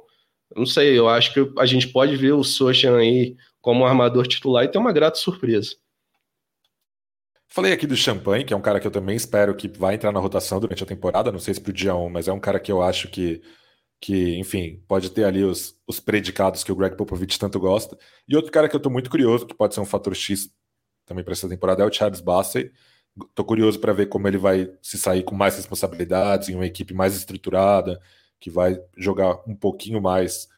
não 0.54 0.66
sei, 0.66 0.98
eu 0.98 1.08
acho 1.08 1.32
que 1.32 1.52
a 1.58 1.66
gente 1.66 1.88
pode 1.88 2.16
ver 2.16 2.32
o 2.32 2.44
Sochan 2.44 2.96
aí 2.98 3.36
como 3.60 3.84
armador 3.84 4.26
titular 4.26 4.64
e 4.64 4.68
ter 4.68 4.78
uma 4.78 4.92
grata 4.92 5.18
surpresa. 5.18 5.76
Falei 7.54 7.70
aqui 7.70 7.86
do 7.86 7.94
Champagne, 7.94 8.44
que 8.44 8.54
é 8.54 8.56
um 8.56 8.62
cara 8.62 8.80
que 8.80 8.86
eu 8.86 8.90
também 8.90 9.14
espero 9.14 9.54
que 9.54 9.68
vai 9.68 9.94
entrar 9.94 10.10
na 10.10 10.18
rotação 10.18 10.58
durante 10.58 10.82
a 10.82 10.86
temporada, 10.86 11.30
não 11.30 11.38
sei 11.38 11.52
se 11.52 11.60
pro 11.60 11.70
dia 11.70 11.94
1, 11.94 12.08
mas 12.08 12.26
é 12.26 12.32
um 12.32 12.40
cara 12.40 12.58
que 12.58 12.72
eu 12.72 12.80
acho 12.80 13.08
que, 13.08 13.42
que 14.00 14.38
enfim, 14.38 14.82
pode 14.88 15.10
ter 15.10 15.24
ali 15.24 15.44
os, 15.44 15.78
os 15.86 16.00
predicados 16.00 16.64
que 16.64 16.72
o 16.72 16.74
Greg 16.76 16.96
Popovich 16.96 17.38
tanto 17.38 17.60
gosta. 17.60 17.98
E 18.26 18.34
outro 18.36 18.50
cara 18.50 18.70
que 18.70 18.74
eu 18.74 18.80
tô 18.80 18.88
muito 18.88 19.10
curioso, 19.10 19.46
que 19.46 19.54
pode 19.54 19.74
ser 19.74 19.80
um 19.80 19.84
fator 19.84 20.14
X 20.14 20.48
também 21.04 21.22
para 21.22 21.34
essa 21.34 21.46
temporada, 21.46 21.82
é 21.82 21.86
o 21.86 21.92
Charles 21.92 22.22
Bassey. 22.22 22.72
Tô 23.34 23.44
curioso 23.44 23.78
para 23.78 23.92
ver 23.92 24.06
como 24.06 24.26
ele 24.26 24.38
vai 24.38 24.72
se 24.80 24.96
sair 24.96 25.22
com 25.22 25.34
mais 25.34 25.54
responsabilidades, 25.56 26.48
em 26.48 26.54
uma 26.54 26.64
equipe 26.64 26.94
mais 26.94 27.14
estruturada, 27.14 28.00
que 28.40 28.48
vai 28.48 28.80
jogar 28.96 29.42
um 29.46 29.54
pouquinho 29.54 30.00
mais 30.00 30.48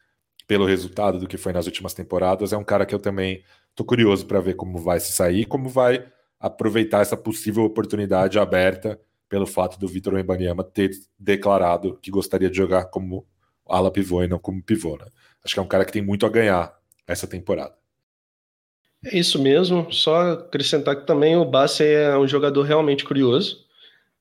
pelo 0.46 0.64
resultado 0.64 1.18
do 1.18 1.26
que 1.26 1.36
foi 1.36 1.52
nas 1.52 1.66
últimas 1.66 1.92
temporadas. 1.92 2.52
É 2.52 2.56
um 2.56 2.64
cara 2.64 2.86
que 2.86 2.94
eu 2.94 3.00
também 3.00 3.42
estou 3.70 3.84
curioso 3.84 4.26
para 4.26 4.40
ver 4.40 4.54
como 4.54 4.78
vai 4.78 5.00
se 5.00 5.12
sair, 5.12 5.44
como 5.46 5.68
vai 5.68 6.13
aproveitar 6.44 7.00
essa 7.00 7.16
possível 7.16 7.64
oportunidade 7.64 8.38
aberta 8.38 9.00
pelo 9.30 9.46
fato 9.46 9.80
do 9.80 9.88
Vitor 9.88 10.12
Wembanyama 10.12 10.62
ter 10.62 10.90
declarado 11.18 11.98
que 12.02 12.10
gostaria 12.10 12.50
de 12.50 12.56
jogar 12.58 12.84
como 12.84 13.26
ala 13.66 13.90
pivô 13.90 14.22
e 14.22 14.28
não 14.28 14.38
como 14.38 14.62
pivô. 14.62 14.98
Né? 14.98 15.06
Acho 15.42 15.54
que 15.54 15.60
é 15.60 15.62
um 15.62 15.66
cara 15.66 15.86
que 15.86 15.92
tem 15.92 16.02
muito 16.02 16.26
a 16.26 16.28
ganhar 16.28 16.70
essa 17.06 17.26
temporada. 17.26 17.72
É 19.06 19.18
isso 19.18 19.40
mesmo. 19.40 19.90
Só 19.90 20.32
acrescentar 20.32 20.96
que 20.96 21.06
também 21.06 21.34
o 21.34 21.46
Bassi 21.46 21.82
é 21.82 22.14
um 22.18 22.28
jogador 22.28 22.60
realmente 22.60 23.06
curioso. 23.06 23.64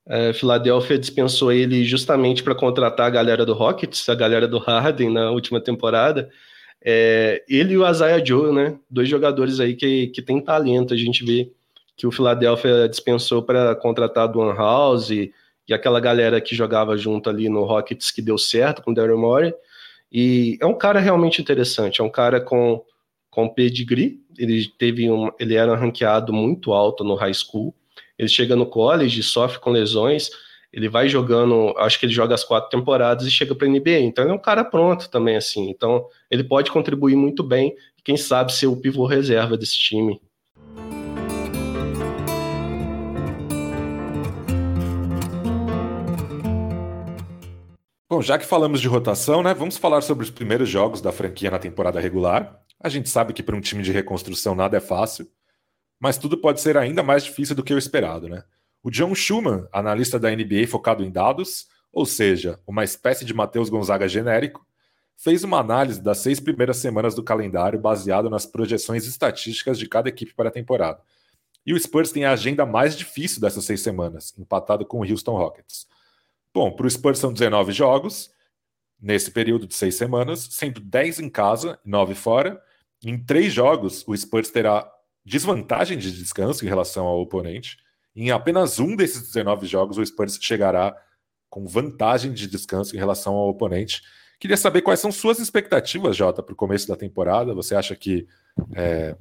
É, 0.07 0.31
Philadelphia 0.31 0.97
dispensou 0.97 1.51
ele 1.51 1.83
justamente 1.83 2.41
para 2.41 2.55
contratar 2.55 3.07
a 3.07 3.09
galera 3.09 3.45
do 3.45 3.53
Rockets, 3.53 4.07
a 4.07 4.15
galera 4.15 4.47
do 4.47 4.59
Harden 4.59 5.11
na 5.11 5.29
última 5.29 5.59
temporada. 5.59 6.29
É, 6.81 7.43
ele 7.49 7.73
e 7.73 7.77
o 7.77 7.89
Isaiah 7.89 8.23
Joe, 8.23 8.53
né? 8.53 8.79
Dois 8.89 9.09
jogadores 9.09 9.59
aí 9.59 9.75
que, 9.75 10.07
que 10.07 10.21
tem 10.21 10.41
talento. 10.41 10.93
A 10.93 10.97
gente 10.97 11.25
vê 11.25 11.51
que 11.95 12.07
o 12.07 12.11
Philadelphia 12.11 12.87
dispensou 12.89 13.43
para 13.43 13.75
contratar 13.75 14.27
do 14.27 14.41
House 14.51 15.09
e, 15.09 15.33
e 15.67 15.73
aquela 15.73 15.99
galera 15.99 16.41
que 16.41 16.55
jogava 16.55 16.97
junto 16.97 17.29
ali 17.29 17.49
no 17.49 17.63
Rockets 17.63 18.11
que 18.11 18.21
deu 18.21 18.37
certo 18.37 18.81
com 18.81 18.91
o 18.91 18.93
Daryl 18.93 19.17
Morey. 19.17 19.53
E 20.11 20.57
é 20.61 20.65
um 20.65 20.77
cara 20.77 20.99
realmente 20.99 21.41
interessante, 21.41 22.01
é 22.01 22.03
um 22.03 22.09
cara 22.09 22.39
com, 22.39 22.83
com 23.29 23.49
pedigree. 23.49 24.21
Ele 24.37 24.67
teve 24.77 25.09
um, 25.09 25.31
ele 25.39 25.55
era 25.55 25.75
ranqueado 25.75 26.33
muito 26.33 26.73
alto 26.73 27.03
no 27.03 27.15
high 27.15 27.33
school 27.33 27.73
ele 28.17 28.29
chega 28.29 28.55
no 28.55 28.65
college, 28.65 29.23
sofre 29.23 29.59
com 29.59 29.71
lesões, 29.71 30.29
ele 30.71 30.89
vai 30.89 31.07
jogando, 31.07 31.73
acho 31.77 31.99
que 31.99 32.05
ele 32.05 32.13
joga 32.13 32.33
as 32.33 32.43
quatro 32.43 32.69
temporadas 32.69 33.27
e 33.27 33.31
chega 33.31 33.53
para 33.53 33.67
a 33.67 33.69
NBA. 33.69 33.99
Então 33.99 34.23
ele 34.23 34.31
é 34.31 34.35
um 34.35 34.41
cara 34.41 34.63
pronto 34.63 35.09
também, 35.09 35.35
assim. 35.35 35.69
Então 35.69 36.07
ele 36.29 36.43
pode 36.43 36.71
contribuir 36.71 37.15
muito 37.15 37.43
bem, 37.43 37.75
quem 38.03 38.17
sabe 38.17 38.53
ser 38.53 38.67
o 38.67 38.77
pivô 38.77 39.05
reserva 39.05 39.57
desse 39.57 39.77
time. 39.77 40.19
Bom, 48.13 48.21
já 48.21 48.37
que 48.37 48.45
falamos 48.45 48.79
de 48.79 48.87
rotação, 48.87 49.41
né, 49.41 49.55
vamos 49.55 49.75
falar 49.75 50.01
sobre 50.01 50.23
os 50.23 50.29
primeiros 50.29 50.69
jogos 50.69 51.01
da 51.01 51.11
franquia 51.11 51.49
na 51.49 51.57
temporada 51.57 51.99
regular. 51.99 52.61
A 52.79 52.87
gente 52.87 53.09
sabe 53.09 53.33
que 53.33 53.41
para 53.41 53.55
um 53.55 53.59
time 53.59 53.81
de 53.81 53.91
reconstrução 53.91 54.53
nada 54.53 54.77
é 54.77 54.79
fácil 54.79 55.27
mas 55.99 56.15
tudo 56.15 56.37
pode 56.37 56.61
ser 56.61 56.77
ainda 56.77 57.01
mais 57.01 57.23
difícil 57.23 57.55
do 57.55 57.63
que 57.63 57.73
o 57.73 57.77
esperado, 57.77 58.29
né? 58.29 58.43
O 58.83 58.91
John 58.91 59.15
Schumann, 59.15 59.67
analista 59.71 60.19
da 60.19 60.29
NBA 60.29 60.67
focado 60.67 61.03
em 61.03 61.09
dados, 61.09 61.65
ou 61.91 62.05
seja, 62.05 62.59
uma 62.67 62.83
espécie 62.83 63.25
de 63.25 63.33
Matheus 63.33 63.67
Gonzaga 63.67 64.07
genérico, 64.07 64.63
fez 65.17 65.43
uma 65.43 65.57
análise 65.59 65.99
das 65.99 66.19
seis 66.19 66.39
primeiras 66.39 66.77
semanas 66.77 67.15
do 67.15 67.23
calendário 67.23 67.79
baseado 67.79 68.29
nas 68.29 68.45
projeções 68.45 69.07
estatísticas 69.07 69.79
de 69.79 69.89
cada 69.89 70.07
equipe 70.07 70.35
para 70.35 70.49
a 70.49 70.51
temporada. 70.51 71.01
E 71.65 71.73
o 71.73 71.79
Spurs 71.79 72.11
tem 72.11 72.25
a 72.25 72.33
agenda 72.33 72.63
mais 72.63 72.95
difícil 72.95 73.41
dessas 73.41 73.65
seis 73.65 73.81
semanas, 73.81 74.35
empatado 74.37 74.85
com 74.85 74.99
o 74.99 75.09
Houston 75.09 75.35
Rockets. 75.35 75.87
Bom, 76.53 76.71
para 76.71 76.85
o 76.85 76.89
Spurs 76.89 77.19
são 77.19 77.33
19 77.33 77.71
jogos 77.71 78.31
nesse 79.01 79.31
período 79.31 79.67
de 79.67 79.73
seis 79.73 79.95
semanas, 79.95 80.47
sendo 80.51 80.79
10 80.79 81.19
em 81.19 81.29
casa 81.29 81.79
e 81.85 81.89
9 81.89 82.15
fora. 82.15 82.61
Em 83.03 83.17
três 83.17 83.51
jogos, 83.51 84.03
o 84.07 84.15
Spurs 84.15 84.49
terá 84.49 84.89
desvantagem 85.25 85.97
de 85.97 86.11
descanso 86.11 86.63
em 86.63 86.67
relação 86.69 87.05
ao 87.05 87.19
oponente. 87.19 87.77
Em 88.15 88.31
apenas 88.31 88.79
um 88.79 88.95
desses 88.95 89.27
19 89.27 89.65
jogos, 89.65 89.97
o 89.97 90.05
Spurs 90.05 90.37
chegará 90.39 90.95
com 91.49 91.65
vantagem 91.65 92.31
de 92.31 92.47
descanso 92.47 92.95
em 92.95 92.99
relação 92.99 93.33
ao 93.33 93.49
oponente. 93.49 94.01
Queria 94.39 94.57
saber 94.57 94.81
quais 94.81 94.99
são 94.99 95.11
suas 95.11 95.39
expectativas, 95.39 96.15
Jota, 96.15 96.43
para 96.43 96.53
o 96.53 96.55
começo 96.55 96.87
da 96.87 96.95
temporada. 96.95 97.53
Você 97.53 97.75
acha 97.75 97.95
que 97.95 98.27
é, 98.75 99.15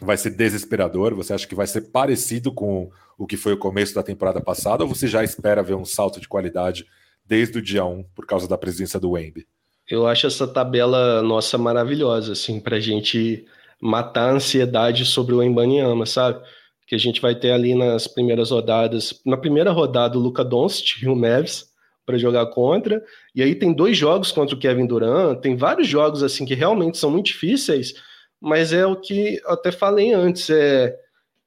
vai 0.00 0.16
ser 0.16 0.30
desesperador? 0.30 1.14
Você 1.14 1.32
acha 1.32 1.46
que 1.46 1.54
vai 1.54 1.66
ser 1.66 1.82
parecido 1.90 2.52
com 2.52 2.90
o 3.16 3.26
que 3.26 3.36
foi 3.36 3.52
o 3.52 3.58
começo 3.58 3.94
da 3.94 4.02
temporada 4.02 4.40
passada? 4.40 4.84
Ou 4.84 4.88
você 4.88 5.06
já 5.06 5.24
espera 5.24 5.62
ver 5.62 5.74
um 5.74 5.84
salto 5.84 6.20
de 6.20 6.28
qualidade 6.28 6.86
desde 7.26 7.58
o 7.58 7.62
dia 7.62 7.84
1 7.84 8.04
por 8.14 8.26
causa 8.26 8.48
da 8.48 8.56
presença 8.56 8.98
do 8.98 9.10
Wemby? 9.12 9.46
Eu 9.88 10.06
acho 10.06 10.26
essa 10.26 10.46
tabela 10.46 11.22
nossa 11.22 11.56
maravilhosa, 11.56 12.32
assim, 12.32 12.60
para 12.60 12.76
a 12.76 12.80
gente 12.80 13.44
matar 13.80 14.28
a 14.28 14.32
ansiedade 14.32 15.04
sobre 15.04 15.34
o 15.34 15.42
Embanyama, 15.42 16.04
sabe? 16.04 16.40
Que 16.86 16.94
a 16.94 16.98
gente 16.98 17.20
vai 17.20 17.34
ter 17.34 17.52
ali 17.52 17.74
nas 17.74 18.06
primeiras 18.06 18.50
rodadas. 18.50 19.20
Na 19.24 19.36
primeira 19.36 19.70
rodada, 19.72 20.18
o 20.18 20.20
Luca 20.20 20.44
Doncic 20.44 21.02
e 21.02 21.08
o 21.08 21.16
Mavis 21.16 21.68
para 22.04 22.16
jogar 22.16 22.46
contra. 22.46 23.04
E 23.34 23.42
aí 23.42 23.54
tem 23.54 23.72
dois 23.72 23.96
jogos 23.96 24.32
contra 24.32 24.54
o 24.54 24.58
Kevin 24.58 24.86
Durant, 24.86 25.40
tem 25.40 25.56
vários 25.56 25.86
jogos 25.86 26.22
assim 26.22 26.46
que 26.46 26.54
realmente 26.54 26.96
são 26.96 27.10
muito 27.10 27.26
difíceis, 27.26 27.92
mas 28.40 28.72
é 28.72 28.86
o 28.86 28.96
que 28.96 29.40
até 29.46 29.72
falei 29.72 30.12
antes, 30.12 30.48
é 30.50 30.96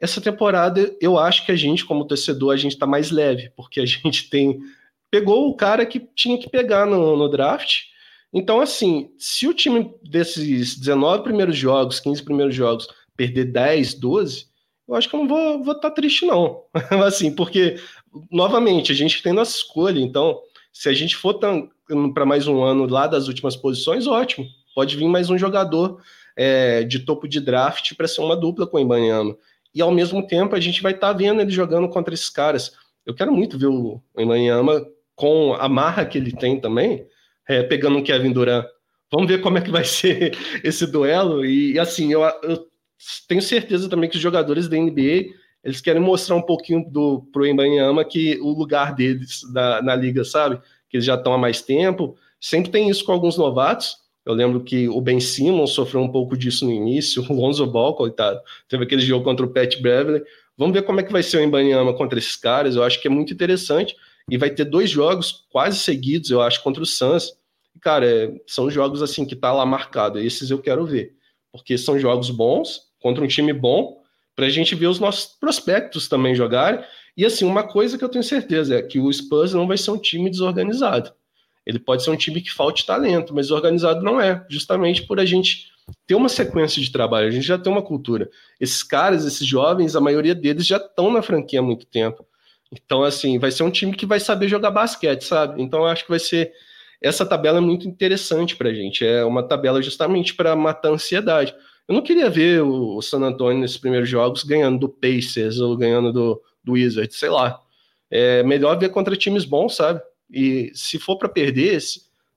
essa 0.01 0.19
temporada 0.19 0.93
eu 0.99 1.19
acho 1.19 1.45
que 1.45 1.51
a 1.51 1.55
gente, 1.55 1.85
como 1.85 2.05
torcedor, 2.05 2.51
a 2.51 2.57
gente 2.57 2.73
está 2.73 2.87
mais 2.87 3.11
leve, 3.11 3.51
porque 3.55 3.79
a 3.79 3.85
gente 3.85 4.29
tem. 4.29 4.59
Pegou 5.11 5.47
o 5.47 5.55
cara 5.55 5.85
que 5.85 5.99
tinha 6.15 6.39
que 6.39 6.49
pegar 6.49 6.87
no, 6.87 7.15
no 7.15 7.29
draft. 7.29 7.83
Então, 8.33 8.61
assim, 8.61 9.11
se 9.19 9.45
o 9.45 9.53
time 9.53 9.93
desses 10.01 10.79
19 10.79 11.21
primeiros 11.21 11.55
jogos, 11.55 11.99
15 11.99 12.23
primeiros 12.23 12.55
jogos, 12.55 12.87
perder 13.15 13.45
10, 13.51 13.95
12, 13.95 14.45
eu 14.87 14.95
acho 14.95 15.09
que 15.09 15.15
eu 15.15 15.19
não 15.19 15.27
vou 15.27 15.55
estar 15.55 15.63
vou 15.63 15.75
tá 15.75 15.91
triste, 15.91 16.25
não. 16.25 16.63
assim, 17.05 17.35
porque, 17.35 17.75
novamente, 18.31 18.93
a 18.93 18.95
gente 18.95 19.21
tem 19.21 19.33
nossa 19.33 19.57
escolha, 19.57 19.99
então, 19.99 20.39
se 20.71 20.87
a 20.87 20.93
gente 20.93 21.17
for 21.17 21.37
para 22.13 22.25
mais 22.25 22.47
um 22.47 22.63
ano 22.63 22.87
lá 22.87 23.05
das 23.05 23.27
últimas 23.27 23.57
posições, 23.57 24.07
ótimo. 24.07 24.47
Pode 24.73 24.95
vir 24.95 25.09
mais 25.09 25.29
um 25.29 25.37
jogador 25.37 26.01
é, 26.35 26.83
de 26.83 26.99
topo 26.99 27.27
de 27.27 27.39
draft 27.39 27.95
para 27.95 28.07
ser 28.07 28.21
uma 28.21 28.35
dupla 28.35 28.67
com 28.67 28.77
o 28.77 28.79
Ibanyama 28.79 29.35
e 29.73 29.81
ao 29.81 29.91
mesmo 29.91 30.25
tempo 30.25 30.55
a 30.55 30.59
gente 30.59 30.81
vai 30.81 30.91
estar 30.91 31.07
tá 31.07 31.13
vendo 31.13 31.41
ele 31.41 31.51
jogando 31.51 31.89
contra 31.89 32.13
esses 32.13 32.29
caras. 32.29 32.73
Eu 33.05 33.15
quero 33.15 33.31
muito 33.31 33.57
ver 33.57 33.67
o 33.67 34.01
Emanyama 34.17 34.85
com 35.15 35.53
a 35.53 35.67
marra 35.69 36.05
que 36.05 36.17
ele 36.17 36.31
tem 36.31 36.59
também, 36.59 37.05
é, 37.47 37.63
pegando 37.63 37.97
o 37.97 38.03
Kevin 38.03 38.31
Durant. 38.31 38.65
Vamos 39.11 39.27
ver 39.27 39.41
como 39.41 39.57
é 39.57 39.61
que 39.61 39.71
vai 39.71 39.83
ser 39.85 40.37
esse 40.63 40.85
duelo. 40.85 41.45
E 41.45 41.79
assim, 41.79 42.11
eu, 42.11 42.21
eu 42.43 42.67
tenho 43.27 43.41
certeza 43.41 43.89
também 43.89 44.09
que 44.09 44.17
os 44.17 44.21
jogadores 44.21 44.67
da 44.67 44.77
NBA 44.77 45.41
eles 45.63 45.79
querem 45.79 46.01
mostrar 46.01 46.35
um 46.35 46.41
pouquinho 46.41 46.83
do 46.89 47.21
pro 47.31 47.45
Embanyama 47.45 48.03
que 48.03 48.39
o 48.41 48.49
lugar 48.49 48.95
deles 48.95 49.41
na 49.53 49.95
liga, 49.95 50.23
sabe? 50.23 50.59
Que 50.89 50.97
eles 50.97 51.05
já 51.05 51.13
estão 51.13 51.33
há 51.33 51.37
mais 51.37 51.61
tempo. 51.61 52.17
Sempre 52.39 52.71
tem 52.71 52.89
isso 52.89 53.05
com 53.05 53.11
alguns 53.11 53.37
novatos. 53.37 53.97
Eu 54.25 54.33
lembro 54.33 54.63
que 54.63 54.87
o 54.87 55.01
Ben 55.01 55.19
Simmons 55.19 55.71
sofreu 55.71 56.01
um 56.01 56.11
pouco 56.11 56.37
disso 56.37 56.65
no 56.65 56.71
início, 56.71 57.25
o 57.29 57.33
Lonzo 57.33 57.65
Ball, 57.65 57.95
coitado, 57.95 58.39
teve 58.67 58.83
aquele 58.83 59.01
jogo 59.01 59.23
contra 59.23 59.45
o 59.45 59.49
Pat 59.49 59.79
Beverly. 59.81 60.23
Vamos 60.57 60.73
ver 60.73 60.83
como 60.83 60.99
é 60.99 61.03
que 61.03 61.11
vai 61.11 61.23
ser 61.23 61.37
o 61.37 61.43
Embanyama 61.43 61.93
contra 61.93 62.19
esses 62.19 62.35
caras, 62.35 62.75
eu 62.75 62.83
acho 62.83 63.01
que 63.01 63.07
é 63.07 63.11
muito 63.11 63.33
interessante. 63.33 63.95
E 64.29 64.37
vai 64.37 64.49
ter 64.49 64.65
dois 64.65 64.89
jogos 64.89 65.45
quase 65.49 65.79
seguidos, 65.79 66.29
eu 66.29 66.41
acho, 66.41 66.61
contra 66.63 66.83
o 66.83 66.85
Suns. 66.85 67.33
Cara, 67.81 68.05
é, 68.05 68.31
são 68.45 68.69
jogos 68.69 69.01
assim 69.01 69.25
que 69.25 69.35
tá 69.35 69.51
lá 69.51 69.65
marcado, 69.65 70.19
esses 70.19 70.51
eu 70.51 70.59
quero 70.59 70.85
ver. 70.85 71.15
Porque 71.51 71.77
são 71.77 71.99
jogos 71.99 72.29
bons, 72.29 72.91
contra 73.01 73.23
um 73.23 73.27
time 73.27 73.51
bom, 73.51 74.01
para 74.35 74.45
a 74.45 74.49
gente 74.49 74.75
ver 74.75 74.87
os 74.87 74.99
nossos 74.99 75.25
prospectos 75.25 76.07
também 76.07 76.35
jogarem. 76.35 76.83
E 77.17 77.25
assim, 77.25 77.45
uma 77.45 77.63
coisa 77.63 77.97
que 77.97 78.03
eu 78.03 78.09
tenho 78.09 78.23
certeza 78.23 78.75
é 78.77 78.81
que 78.81 78.99
o 78.99 79.11
Spurs 79.11 79.53
não 79.53 79.67
vai 79.67 79.77
ser 79.77 79.91
um 79.91 79.97
time 79.97 80.29
desorganizado. 80.29 81.11
Ele 81.65 81.79
pode 81.79 82.03
ser 82.03 82.09
um 82.09 82.15
time 82.15 82.41
que 82.41 82.51
falte 82.51 82.85
talento, 82.85 83.33
mas 83.33 83.51
organizado 83.51 84.03
não 84.03 84.19
é, 84.19 84.45
justamente 84.49 85.03
por 85.03 85.19
a 85.19 85.25
gente 85.25 85.71
ter 86.07 86.15
uma 86.15 86.29
sequência 86.29 86.81
de 86.81 86.91
trabalho, 86.91 87.27
a 87.27 87.31
gente 87.31 87.45
já 87.45 87.57
tem 87.57 87.71
uma 87.71 87.81
cultura. 87.81 88.29
Esses 88.59 88.83
caras, 88.83 89.25
esses 89.25 89.45
jovens, 89.45 89.95
a 89.95 90.01
maioria 90.01 90.33
deles 90.33 90.65
já 90.65 90.77
estão 90.77 91.11
na 91.11 91.21
franquia 91.21 91.59
há 91.59 91.63
muito 91.63 91.85
tempo. 91.85 92.25
Então, 92.71 93.03
assim, 93.03 93.37
vai 93.37 93.51
ser 93.51 93.63
um 93.63 93.71
time 93.71 93.93
que 93.93 94.05
vai 94.05 94.19
saber 94.19 94.47
jogar 94.47 94.71
basquete, 94.71 95.23
sabe? 95.23 95.61
Então, 95.61 95.81
eu 95.81 95.87
acho 95.87 96.03
que 96.03 96.09
vai 96.09 96.19
ser. 96.19 96.53
Essa 97.01 97.25
tabela 97.25 97.57
é 97.57 97.61
muito 97.61 97.87
interessante 97.87 98.55
para 98.55 98.69
a 98.69 98.73
gente. 98.73 99.05
É 99.05 99.25
uma 99.25 99.43
tabela 99.43 99.81
justamente 99.81 100.33
para 100.33 100.55
matar 100.55 100.89
a 100.89 100.93
ansiedade. 100.93 101.53
Eu 101.87 101.95
não 101.95 102.01
queria 102.01 102.29
ver 102.29 102.61
o 102.61 103.01
San 103.01 103.19
Antonio 103.19 103.59
nesses 103.59 103.77
primeiros 103.77 104.07
jogos 104.07 104.43
ganhando 104.43 104.79
do 104.79 104.89
Pacers 104.89 105.59
ou 105.59 105.75
ganhando 105.75 106.13
do, 106.13 106.41
do 106.63 106.73
Wizards, 106.73 107.17
sei 107.17 107.29
lá. 107.29 107.59
É 108.09 108.43
melhor 108.43 108.77
ver 108.77 108.89
contra 108.89 109.15
times 109.15 109.43
bons, 109.43 109.75
sabe? 109.75 110.01
E 110.31 110.71
se 110.73 110.97
for 110.97 111.17
para 111.17 111.29
perder, 111.29 111.79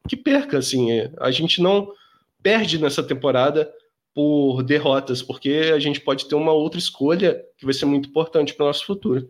que 0.09 0.17
perca, 0.17 0.59
assim. 0.59 0.91
É, 0.91 1.13
a 1.19 1.31
gente 1.31 1.63
não 1.63 1.93
perde 2.43 2.79
nessa 2.79 3.03
temporada 3.03 3.73
por 4.15 4.63
derrotas, 4.63 5.23
porque 5.23 5.73
a 5.75 5.79
gente 5.79 6.01
pode 6.01 6.29
ter 6.29 6.35
uma 6.35 6.53
outra 6.53 6.79
escolha 6.79 7.43
que 7.57 7.65
vai 7.65 7.75
ser 7.75 7.87
muito 7.87 8.09
importante 8.09 8.55
para 8.55 8.65
o 8.65 8.67
nosso 8.69 8.87
futuro. 8.87 9.29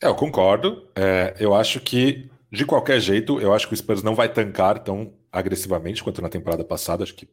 É, 0.00 0.06
eu 0.06 0.14
concordo. 0.14 0.86
É, 0.94 1.34
eu 1.40 1.54
acho 1.54 1.80
que, 1.80 2.30
de 2.50 2.64
qualquer 2.64 3.00
jeito, 3.00 3.40
eu 3.40 3.52
acho 3.52 3.66
que 3.66 3.74
o 3.74 3.76
Spurs 3.76 4.02
não 4.02 4.14
vai 4.14 4.32
tancar 4.32 4.78
tão 4.78 5.12
agressivamente 5.32 6.04
quanto 6.04 6.22
na 6.22 6.28
temporada 6.28 6.64
passada. 6.64 7.02
Acho 7.02 7.14
que 7.14 7.28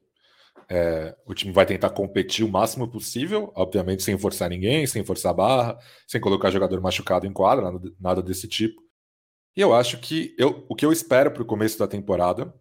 é, 0.67 1.15
o 1.27 1.33
time 1.33 1.51
vai 1.51 1.65
tentar 1.65 1.91
competir 1.91 2.43
o 2.43 2.49
máximo 2.49 2.87
possível, 2.87 3.51
obviamente 3.55 4.01
sem 4.01 4.17
forçar 4.17 4.49
ninguém, 4.49 4.87
sem 4.87 5.03
forçar 5.03 5.31
a 5.31 5.35
barra, 5.35 5.79
sem 6.07 6.19
colocar 6.19 6.49
jogador 6.49 6.81
machucado 6.81 7.27
em 7.27 7.33
quadra, 7.33 7.71
nada, 7.71 7.91
nada 7.99 8.21
desse 8.21 8.47
tipo. 8.47 8.81
E 9.55 9.61
eu 9.61 9.73
acho 9.73 9.99
que 9.99 10.35
eu, 10.37 10.65
o 10.67 10.75
que 10.75 10.85
eu 10.85 10.91
espero 10.91 11.31
para 11.31 11.41
o 11.41 11.45
começo 11.45 11.79
da 11.79 11.87
temporada, 11.87 12.53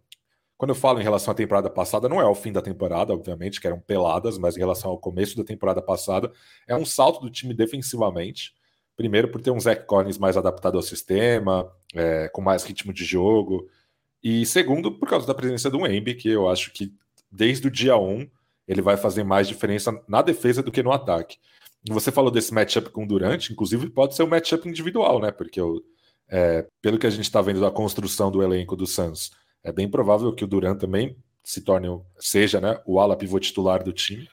quando 0.57 0.69
eu 0.69 0.75
falo 0.75 0.99
em 0.99 1.03
relação 1.03 1.31
à 1.31 1.35
temporada 1.35 1.69
passada, 1.69 2.07
não 2.07 2.21
é 2.21 2.25
o 2.25 2.33
fim 2.33 2.51
da 2.51 2.61
temporada, 2.61 3.13
obviamente, 3.13 3.59
que 3.59 3.67
eram 3.67 3.79
peladas, 3.79 4.37
mas 4.37 4.55
em 4.55 4.59
relação 4.59 4.91
ao 4.91 4.97
começo 4.97 5.35
da 5.35 5.43
temporada 5.43 5.81
passada, 5.81 6.31
é 6.65 6.75
um 6.75 6.85
salto 6.85 7.19
do 7.19 7.29
time 7.29 7.53
defensivamente. 7.53 8.53
Primeiro, 8.95 9.27
por 9.27 9.41
ter 9.41 9.51
um 9.51 9.59
Zach 9.59 9.85
Collins 9.85 10.17
mais 10.17 10.37
adaptado 10.37 10.77
ao 10.77 10.81
sistema, 10.81 11.69
é, 11.93 12.29
com 12.29 12.41
mais 12.41 12.63
ritmo 12.63 12.93
de 12.93 13.03
jogo. 13.03 13.67
E 14.23 14.45
segundo, 14.45 14.91
por 14.91 15.09
causa 15.09 15.27
da 15.27 15.35
presença 15.35 15.69
do 15.69 15.85
Embi, 15.85 16.15
que 16.15 16.29
eu 16.29 16.47
acho 16.47 16.71
que 16.71 16.93
desde 17.29 17.67
o 17.67 17.71
dia 17.71 17.97
1 17.97 18.25
ele 18.67 18.81
vai 18.81 18.95
fazer 18.95 19.23
mais 19.25 19.47
diferença 19.49 20.01
na 20.07 20.21
defesa 20.21 20.63
do 20.63 20.71
que 20.71 20.81
no 20.81 20.93
ataque. 20.93 21.37
Você 21.89 22.11
falou 22.11 22.31
desse 22.31 22.53
matchup 22.53 22.89
com 22.89 23.03
o 23.03 23.07
Durant, 23.07 23.49
inclusive 23.49 23.89
pode 23.89 24.15
ser 24.15 24.23
um 24.23 24.27
matchup 24.27 24.67
individual, 24.67 25.19
né? 25.19 25.31
Porque 25.31 25.61
o 25.61 25.83
é, 26.29 26.65
pelo 26.81 26.97
que 26.97 27.07
a 27.07 27.09
gente 27.09 27.23
está 27.23 27.41
vendo 27.41 27.61
da 27.61 27.71
construção 27.71 28.31
do 28.31 28.41
elenco 28.41 28.75
do 28.75 28.87
Suns, 28.87 29.31
é 29.63 29.71
bem 29.71 29.89
provável 29.89 30.33
que 30.33 30.43
o 30.43 30.47
Duran 30.47 30.75
também 30.75 31.15
se 31.43 31.61
torne, 31.61 31.87
seja 32.17 32.59
né, 32.59 32.79
o 32.85 32.99
ala 32.99 33.15
pivô 33.15 33.39
titular 33.39 33.83
do 33.83 33.93
time. 33.93 34.27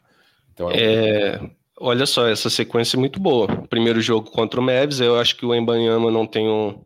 Então, 0.52 0.70
é... 0.70 0.76
é... 0.76 1.50
Olha 1.80 2.06
só, 2.06 2.28
essa 2.28 2.48
sequência 2.48 2.96
é 2.96 3.00
muito 3.00 3.18
boa. 3.18 3.48
Primeiro 3.66 4.00
jogo 4.00 4.30
contra 4.30 4.60
o 4.60 4.62
Mavs, 4.62 5.00
eu 5.00 5.18
acho 5.18 5.36
que 5.36 5.44
o 5.44 5.54
Embanyama 5.54 6.10
não 6.10 6.26
tem 6.26 6.48
um, 6.48 6.80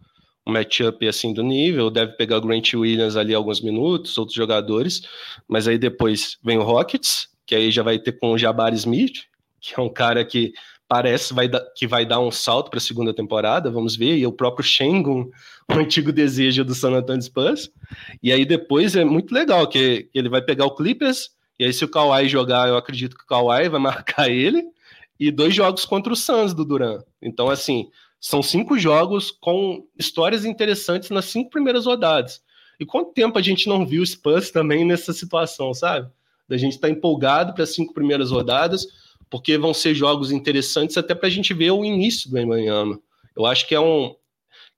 um 0.47 0.53
matchup 0.53 1.07
assim 1.07 1.35
do 1.35 1.43
nível, 1.43 1.91
deve 1.91 2.13
pegar 2.13 2.39
o 2.39 2.41
Grant 2.41 2.73
Williams 2.73 3.17
ali 3.17 3.35
alguns 3.35 3.61
minutos, 3.61 4.17
outros 4.17 4.35
jogadores, 4.35 5.03
mas 5.47 5.69
aí 5.69 5.77
depois 5.77 6.39
vem 6.43 6.57
o 6.57 6.63
Rockets, 6.63 7.29
que 7.45 7.55
aí 7.55 7.71
já 7.71 7.83
vai 7.83 7.99
ter 7.99 8.13
com 8.13 8.33
o 8.33 8.39
Jabari 8.39 8.77
Smith, 8.77 9.25
que 9.61 9.79
é 9.79 9.83
um 9.83 9.93
cara 9.93 10.25
que 10.25 10.53
parece 10.89 11.35
vai 11.35 11.49
que 11.75 11.87
vai 11.87 12.07
dar 12.07 12.21
um 12.21 12.31
salto 12.31 12.71
para 12.71 12.79
a 12.79 12.83
segunda 12.83 13.13
temporada, 13.13 13.71
vamos 13.71 13.97
ver, 13.97 14.17
e 14.17 14.27
o 14.27 14.33
próprio 14.33 14.65
Shengun, 14.65 15.31
o 15.71 15.75
antigo 15.75 16.13
desejo 16.13 16.65
do 16.65 16.75
San 16.75 16.93
Antonio 16.93 17.23
Spurs. 17.23 17.71
E 18.23 18.33
aí 18.33 18.45
depois 18.45 18.95
é 18.95 19.05
muito 19.05 19.33
legal 19.35 19.67
que 19.69 20.09
ele 20.15 20.29
vai 20.29 20.43
pegar 20.43 20.67
o 20.67 20.75
Clippers, 20.75 21.31
e 21.59 21.65
aí 21.65 21.73
se 21.73 21.85
o 21.85 21.89
Kawhi 21.89 22.29
jogar, 22.29 22.69
eu 22.69 22.77
acredito 22.77 23.17
que 23.17 23.25
o 23.25 23.27
Kawhi 23.27 23.69
vai 23.69 23.81
marcar 23.81 24.29
ele, 24.29 24.63
e 25.19 25.31
dois 25.31 25.55
jogos 25.55 25.85
contra 25.85 26.13
o 26.13 26.17
Suns 26.17 26.55
do 26.55 26.65
Duran. 26.65 26.99
Então 27.21 27.49
assim, 27.49 27.89
são 28.21 28.43
cinco 28.43 28.79
jogos 28.79 29.31
com 29.31 29.87
histórias 29.99 30.45
interessantes 30.45 31.11
nas 31.11 31.27
cinco 31.27 31.51
primeiras 31.51 31.87
rodadas. 31.87 32.41
E 32.79 32.85
quanto 32.85 33.13
tempo 33.13 33.39
a 33.39 33.43
gente 33.43 33.69
não 33.69 33.87
viu 33.87 34.03
o 34.03 34.07
Spurs 34.07 34.51
também 34.51 34.85
nessa 34.85 35.13
situação, 35.13 35.73
sabe? 35.73 36.11
Da 36.49 36.57
gente 36.57 36.75
estar 36.75 36.89
tá 36.89 36.93
empolgado 36.93 37.55
para 37.55 37.65
as 37.65 37.75
cinco 37.75 37.95
primeiras 37.95 38.31
rodadas, 38.31 38.87
porque 39.31 39.59
vão 39.59 39.75
ser 39.75 39.95
jogos 39.95 40.31
interessantes 40.31 40.97
até 40.97 41.15
para 41.15 41.27
a 41.27 41.31
gente 41.31 41.53
ver 41.53 41.71
o 41.71 41.85
início 41.85 42.31
do 42.31 42.39
Emanyama. 42.39 43.01
Eu 43.37 43.47
acho 43.47 43.67
que 43.67 43.75
é 43.75 43.81
um. 43.81 44.15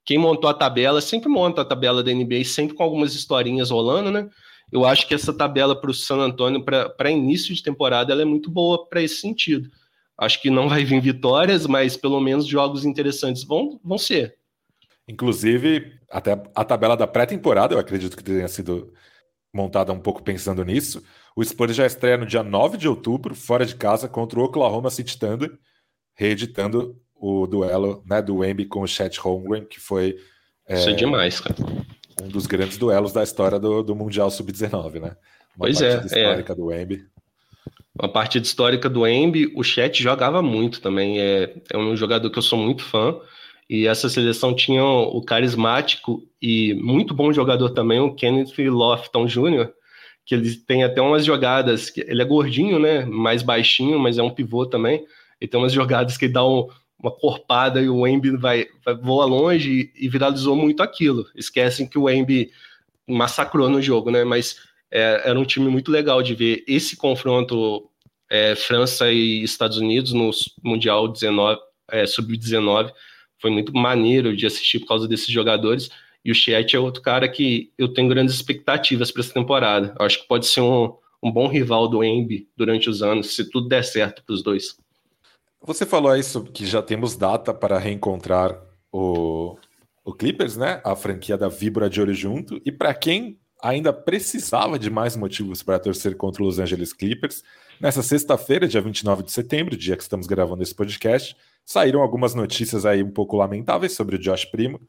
Quem 0.05 0.19
montou 0.19 0.49
a 0.49 0.55
tabela 0.55 1.01
sempre 1.01 1.29
monta 1.29 1.61
a 1.61 1.65
tabela 1.65 2.03
da 2.03 2.13
NBA, 2.13 2.45
sempre 2.45 2.75
com 2.75 2.83
algumas 2.83 3.15
historinhas 3.15 3.71
rolando, 3.71 4.11
né? 4.11 4.29
Eu 4.73 4.85
acho 4.85 5.07
que 5.07 5.15
essa 5.15 5.33
tabela 5.33 5.79
para 5.79 5.91
o 5.91 5.95
San 5.95 6.17
Antonio, 6.17 6.63
para 6.65 7.11
início 7.11 7.55
de 7.55 7.63
temporada, 7.63 8.13
ela 8.13 8.23
é 8.23 8.25
muito 8.25 8.51
boa 8.51 8.87
para 8.87 9.03
esse 9.03 9.17
sentido. 9.17 9.71
Acho 10.17 10.41
que 10.43 10.51
não 10.51 10.69
vai 10.69 10.85
vir 10.85 11.01
vitórias, 11.01 11.67
mas 11.67 11.97
pelo 11.97 12.21
menos 12.21 12.47
jogos 12.47 12.85
interessantes 12.85 13.45
vão, 13.45 13.81
vão 13.85 13.97
ser. 13.97 14.37
Inclusive, 15.07 15.93
até 16.11 16.43
a 16.55 16.65
tabela 16.65 16.97
da 16.97 17.07
pré-temporada, 17.07 17.75
eu 17.75 17.79
acredito 17.79 18.17
que 18.17 18.25
tenha 18.25 18.49
sido 18.49 18.93
montada 19.53 19.93
um 19.93 20.01
pouco 20.01 20.23
pensando 20.23 20.65
nisso. 20.65 21.03
O 21.35 21.45
Spurs 21.45 21.75
já 21.75 21.87
estreia 21.87 22.17
no 22.17 22.27
dia 22.27 22.43
9 22.43 22.77
de 22.77 22.89
outubro, 22.89 23.35
fora 23.35 23.65
de 23.65 23.77
casa, 23.77 24.09
contra 24.09 24.39
o 24.39 24.45
Oklahoma 24.45 24.91
City 24.91 25.19
Thunder, 25.19 25.57
reeditando 26.15 27.01
o 27.15 27.47
duelo 27.47 28.03
né, 28.07 28.23
do 28.23 28.37
Wemby 28.37 28.67
com 28.67 28.83
o 28.83 28.87
Chet 28.87 29.19
Holmgren, 29.19 29.65
que 29.65 29.81
foi. 29.81 30.17
É, 30.67 30.75
Isso 30.75 30.91
é 30.91 30.93
demais, 30.93 31.41
cara. 31.41 31.57
Um 32.23 32.29
dos 32.29 32.47
grandes 32.47 32.77
duelos 32.77 33.13
da 33.13 33.23
história 33.23 33.59
do, 33.59 33.83
do 33.83 33.95
Mundial 33.95 34.31
Sub-19, 34.31 35.01
né? 35.01 35.17
Uma 35.57 35.67
pois 35.67 35.81
é, 35.81 35.97
partida 35.97 36.19
é. 36.19 36.23
histórica 36.23 36.53
é. 36.53 36.57
do 36.57 36.65
Wemby. 36.67 37.07
Uma 38.01 38.09
partida 38.09 38.47
histórica 38.47 38.89
do 38.89 39.01
Wemby, 39.01 39.53
o 39.57 39.63
Chet 39.63 40.03
jogava 40.03 40.41
muito 40.41 40.81
também. 40.81 41.21
É, 41.21 41.55
é 41.73 41.79
um 41.79 41.97
jogador 41.97 42.31
que 42.31 42.39
eu 42.39 42.43
sou 42.43 42.59
muito 42.59 42.85
fã. 42.85 43.19
E 43.69 43.87
essa 43.87 44.09
seleção 44.09 44.55
tinha 44.55 44.83
o 44.83 45.21
carismático 45.23 46.23
e 46.41 46.75
muito 46.75 47.13
bom 47.13 47.33
jogador 47.33 47.71
também, 47.71 48.01
o 48.01 48.15
Kenneth 48.15 48.55
Lofton 48.71 49.27
Jr., 49.27 49.71
que 50.25 50.35
ele 50.35 50.55
tem 50.57 50.85
até 50.85 51.01
umas 51.01 51.25
jogadas, 51.25 51.91
ele 51.97 52.21
é 52.21 52.25
gordinho, 52.25 52.79
né? 52.79 53.05
Mais 53.07 53.43
baixinho, 53.43 53.99
mas 53.99 54.19
é 54.19 54.23
um 54.23 54.31
pivô 54.31 54.67
também. 54.67 55.05
E 55.41 55.49
tem 55.49 55.59
umas 55.59 55.73
jogadas 55.73 56.19
que 56.19 56.29
dá 56.29 56.47
um, 56.47 56.69
uma 57.03 57.11
corpada 57.11 57.81
e 57.81 57.89
o 57.89 58.07
Embi 58.07 58.37
vai, 58.37 58.67
vai 58.85 58.95
voa 58.95 59.25
longe 59.25 59.91
e, 59.97 60.07
e, 60.07 60.09
viralizou 60.09 60.55
muito 60.55 60.83
aquilo. 60.83 61.27
Esquecem 61.35 61.87
que 61.87 61.99
o 61.99 62.11
Embi 62.11 62.51
massacrou 63.07 63.71
no 63.71 63.81
jogo, 63.81 64.11
né? 64.11 64.25
Mas 64.25 64.57
é, 64.91 65.31
era 65.31 65.39
um 65.39 65.45
time 65.45 65.69
muito 65.69 65.91
legal 65.91 66.23
de 66.23 66.35
ver 66.35 66.63
esse 66.67 66.97
confronto 66.97 67.89
é, 68.31 68.55
França 68.55 69.11
e 69.11 69.43
Estados 69.43 69.79
Unidos 69.79 70.13
no 70.13 70.31
Mundial 70.63 71.09
19, 71.09 71.59
é, 71.91 72.07
Sub-19. 72.07 72.93
Foi 73.41 73.51
muito 73.51 73.73
maneiro 73.73 74.37
de 74.37 74.47
assistir 74.47 74.81
por 74.81 74.89
causa 74.89 75.09
desses 75.09 75.29
jogadores. 75.29 75.91
E 76.25 76.31
o 76.31 76.35
Chet 76.35 76.75
é 76.75 76.79
outro 76.79 77.03
cara 77.03 77.29
que 77.29 77.73
eu 77.79 77.93
tenho 77.93 78.09
grandes 78.09 78.35
expectativas 78.35 79.11
para 79.11 79.23
essa 79.23 79.33
temporada. 79.33 79.95
Eu 79.99 80.05
acho 80.05 80.21
que 80.21 80.29
pode 80.29 80.47
ser 80.47 80.61
um, 80.61 80.95
um 81.23 81.31
bom 81.31 81.49
rival 81.49 81.89
do 81.89 82.03
Embi 82.03 82.49
durante 82.57 82.91
os 82.91 83.03
anos, 83.03 83.35
se 83.35 83.49
tudo 83.49 83.69
der 83.69 83.85
certo 83.85 84.23
para 84.25 84.35
os 84.35 84.43
dois. 84.43 84.77
Você 85.63 85.85
falou 85.85 86.15
isso 86.17 86.45
que 86.45 86.67
já 86.67 86.83
temos 86.83 87.17
data 87.17 87.53
para 87.53 87.79
reencontrar 87.79 88.61
o, 88.93 89.57
o 90.05 90.13
Clippers, 90.13 90.57
né? 90.57 90.81
A 90.85 90.95
franquia 90.95 91.37
da 91.37 91.49
Vibra 91.49 91.91
de 91.91 92.01
olho 92.01 92.15
junto. 92.15 92.61
E 92.65 92.73
para 92.73 92.95
quem 92.95 93.39
ainda 93.61 93.93
precisava 93.93 94.79
de 94.79 94.89
mais 94.89 95.17
motivos 95.17 95.63
para 95.63 95.79
torcer 95.79 96.17
contra 96.17 96.43
os 96.43 96.49
Los 96.49 96.59
Angeles 96.59 96.93
Clippers, 96.93 97.43
nessa 97.81 98.03
sexta-feira, 98.03 98.69
dia 98.69 98.81
29 98.81 99.25
de 99.25 99.33
setembro, 99.33 99.77
dia 99.77 99.97
que 99.97 100.03
estamos 100.03 100.27
gravando 100.27 100.63
esse 100.63 100.75
podcast, 100.75 101.37
saíram 101.69 102.01
algumas 102.01 102.35
notícias 102.35 102.87
aí 102.87 103.03
um 103.03 103.11
pouco 103.11 103.37
lamentáveis 103.37 103.93
sobre 103.93 104.17
o 104.17 104.19
Josh 104.19 104.47
Primo. 104.47 104.81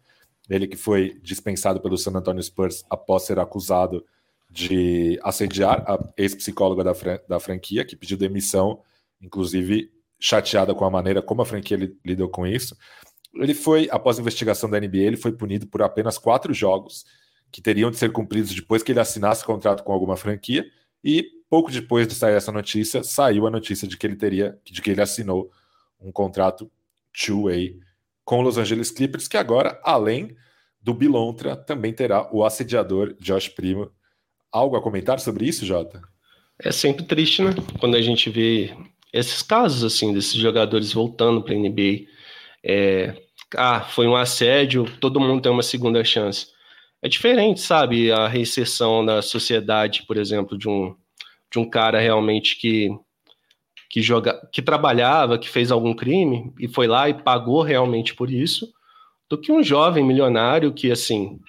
Ele 0.50 0.66
que 0.66 0.78
foi 0.78 1.20
dispensado 1.22 1.82
pelo 1.82 1.98
San 1.98 2.12
Antonio 2.12 2.42
Spurs 2.42 2.86
após 2.90 3.24
ser 3.24 3.38
acusado 3.38 4.06
de 4.50 5.20
assediar 5.22 5.84
a 5.86 6.00
ex-psicóloga 6.16 6.82
da, 6.82 6.94
fran 6.94 7.20
da 7.28 7.38
franquia, 7.38 7.84
que 7.84 7.98
pediu 7.98 8.18
demissão, 8.18 8.82
inclusive 9.22 9.92
chateada 10.18 10.74
com 10.74 10.86
a 10.86 10.90
maneira 10.90 11.22
como 11.22 11.42
a 11.42 11.46
franquia 11.46 11.78
lidou 12.04 12.30
com 12.30 12.48
isso. 12.48 12.78
Ele 13.36 13.54
foi, 13.54 13.90
após 13.92 14.18
a 14.18 14.22
investigação 14.22 14.70
da 14.70 14.80
NBA, 14.80 15.00
ele 15.00 15.18
foi 15.18 15.34
punido 15.34 15.68
por 15.68 15.82
apenas 15.82 16.18
quatro 16.18 16.54
jogos 16.54 17.04
que 17.52 17.62
teriam 17.62 17.92
de 17.92 17.98
ser 17.98 18.14
cumpridos 18.14 18.56
depois 18.56 18.82
que 18.82 18.94
ele 18.94 19.02
assinasse 19.02 19.44
contrato 19.44 19.84
com 19.84 19.92
alguma 19.92 20.16
franquia. 20.16 20.66
E 21.04 21.26
pouco 21.50 21.70
depois 21.72 22.08
de 22.08 22.16
sair 22.16 22.36
essa 22.36 22.54
notícia, 22.54 23.04
saiu 23.04 23.46
a 23.46 23.52
notícia 23.52 23.86
de 23.86 23.98
que 23.98 24.08
ele 24.08 24.16
teria, 24.16 24.58
de 24.64 24.82
que 24.82 24.92
ele 24.92 25.02
assinou 25.02 25.52
um 26.00 26.12
contrato 26.12 26.70
two-way 27.14 27.80
com 28.24 28.42
Los 28.42 28.58
Angeles 28.58 28.92
Clippers, 28.92 29.28
que 29.28 29.38
agora, 29.38 29.80
além 29.84 30.36
do 30.82 30.94
Bilontra, 30.94 31.56
também 31.56 31.92
terá 31.92 32.30
o 32.32 32.44
assediador 32.46 33.16
Josh 33.20 33.50
Primo. 33.50 33.92
Algo 34.52 34.76
a 34.76 34.82
comentar 34.82 35.20
sobre 35.20 35.46
isso, 35.46 35.66
Jota? 35.66 36.02
É 36.58 36.72
sempre 36.72 37.06
triste, 37.06 37.42
né? 37.42 37.52
Quando 37.80 37.96
a 37.96 38.02
gente 38.02 38.30
vê 38.30 38.76
esses 39.14 39.42
casos 39.42 39.84
assim 39.84 40.14
desses 40.14 40.34
jogadores 40.34 40.94
voltando 40.94 41.42
para 41.42 41.54
a 41.54 41.58
NBA, 41.58 42.08
é, 42.64 43.16
ah, 43.56 43.82
foi 43.82 44.08
um 44.08 44.16
assédio, 44.16 44.86
todo 45.00 45.20
mundo 45.20 45.42
tem 45.42 45.52
uma 45.52 45.64
segunda 45.64 46.04
chance. 46.04 46.48
É 47.02 47.08
diferente, 47.08 47.62
sabe, 47.62 48.12
a 48.12 48.28
reinserção 48.28 49.02
na 49.02 49.22
sociedade, 49.22 50.04
por 50.06 50.18
exemplo, 50.18 50.58
de 50.58 50.68
um, 50.68 50.96
de 51.52 51.58
um 51.58 51.70
cara 51.70 52.00
realmente 52.00 52.60
que 52.60 52.90
que 53.90 54.02
joga, 54.02 54.48
que 54.52 54.62
trabalhava, 54.62 55.40
que 55.40 55.50
fez 55.50 55.72
algum 55.72 55.94
crime 55.94 56.54
e 56.60 56.68
foi 56.68 56.88
lá 56.88 57.10
e 57.10 57.14
pagou 57.14 57.62
realmente 57.62 58.14
por 58.14 58.30
isso, 58.30 58.72
do 59.28 59.38
que 59.38 59.52
um 59.52 59.64
jovem 59.64 60.06
milionário 60.06 60.74
que 60.74 60.92
assim 60.92 61.40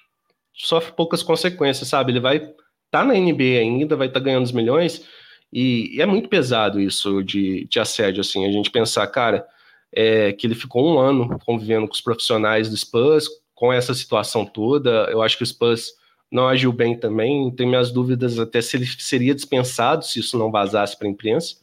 sofre 0.55 0.93
poucas 0.93 1.23
consequências, 1.23 1.89
sabe? 1.89 2.13
Ele 2.13 2.21
vai 2.21 2.37
estar 2.37 2.55
tá 2.91 3.05
na 3.05 3.15
NBA 3.15 3.59
ainda, 3.61 3.97
vai 3.97 4.09
estar 4.09 4.21
tá 4.21 4.25
ganhando 4.25 4.45
os 4.45 4.53
milhões 4.53 5.07
e, 5.53 5.97
e, 5.97 6.03
é 6.03 6.07
muito 6.07 6.29
pesado 6.29 6.81
isso 6.81 7.23
de, 7.23 7.67
de 7.69 7.81
assédio, 7.81 8.21
assim, 8.21 8.47
a 8.47 8.53
gente 8.53 8.71
pensar, 8.71 9.07
cara, 9.09 9.47
é, 9.93 10.33
que 10.33 10.47
ele 10.47 10.55
ficou 10.55 10.87
um 10.87 10.99
ano 10.99 11.39
convivendo 11.45 11.87
com 11.87 11.95
os 11.95 12.01
profissionais 12.01 12.71
do 12.71 12.77
Spurs, 12.77 13.29
com 13.55 13.73
essa 13.73 13.93
situação 13.93 14.47
toda, 14.47 15.09
eu 15.11 15.21
acho 15.21 15.37
que 15.37 15.43
o 15.43 15.47
Spurs 15.47 15.93
não 16.31 16.47
agiu 16.47 16.73
bem 16.73 16.97
também, 16.97 17.51
tenho 17.51 17.69
minhas 17.69 17.91
dúvidas 17.91 18.39
até 18.39 18.61
se 18.61 18.77
ele 18.77 18.87
seria 18.87 19.35
dispensado 19.35 20.05
se 20.05 20.21
isso 20.21 20.39
não 20.39 20.51
vazasse 20.51 20.97
para 20.97 21.09
a 21.09 21.11
imprensa, 21.11 21.57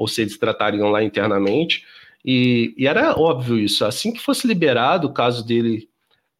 ou 0.00 0.08
se 0.08 0.22
eles 0.22 0.38
tratariam 0.38 0.90
lá 0.90 1.02
internamente, 1.04 1.84
e, 2.24 2.74
e, 2.76 2.86
era 2.86 3.18
óbvio 3.18 3.58
isso, 3.58 3.84
assim 3.84 4.12
que 4.12 4.20
fosse 4.20 4.46
liberado, 4.46 5.06
o 5.06 5.12
caso 5.12 5.46
dele 5.46 5.88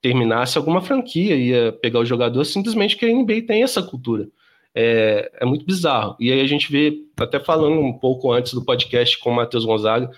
terminasse, 0.02 0.58
alguma 0.58 0.80
franquia 0.80 1.36
ia 1.36 1.72
pegar 1.72 2.00
o 2.00 2.04
jogador, 2.04 2.44
simplesmente 2.44 2.96
que 2.96 3.06
a 3.06 3.08
NBA 3.08 3.42
tem 3.46 3.62
essa 3.62 3.82
cultura 3.82 4.28
é, 4.74 5.30
é 5.40 5.44
muito 5.44 5.64
bizarro. 5.64 6.16
E 6.18 6.32
aí 6.32 6.40
a 6.40 6.46
gente 6.46 6.70
vê, 6.70 7.04
até 7.18 7.40
falando 7.40 7.80
um 7.80 7.92
pouco 7.92 8.32
antes 8.32 8.54
do 8.54 8.64
podcast 8.64 9.18
com 9.18 9.30
o 9.30 9.34
Matheus 9.34 9.64
Gonzaga, 9.64 10.10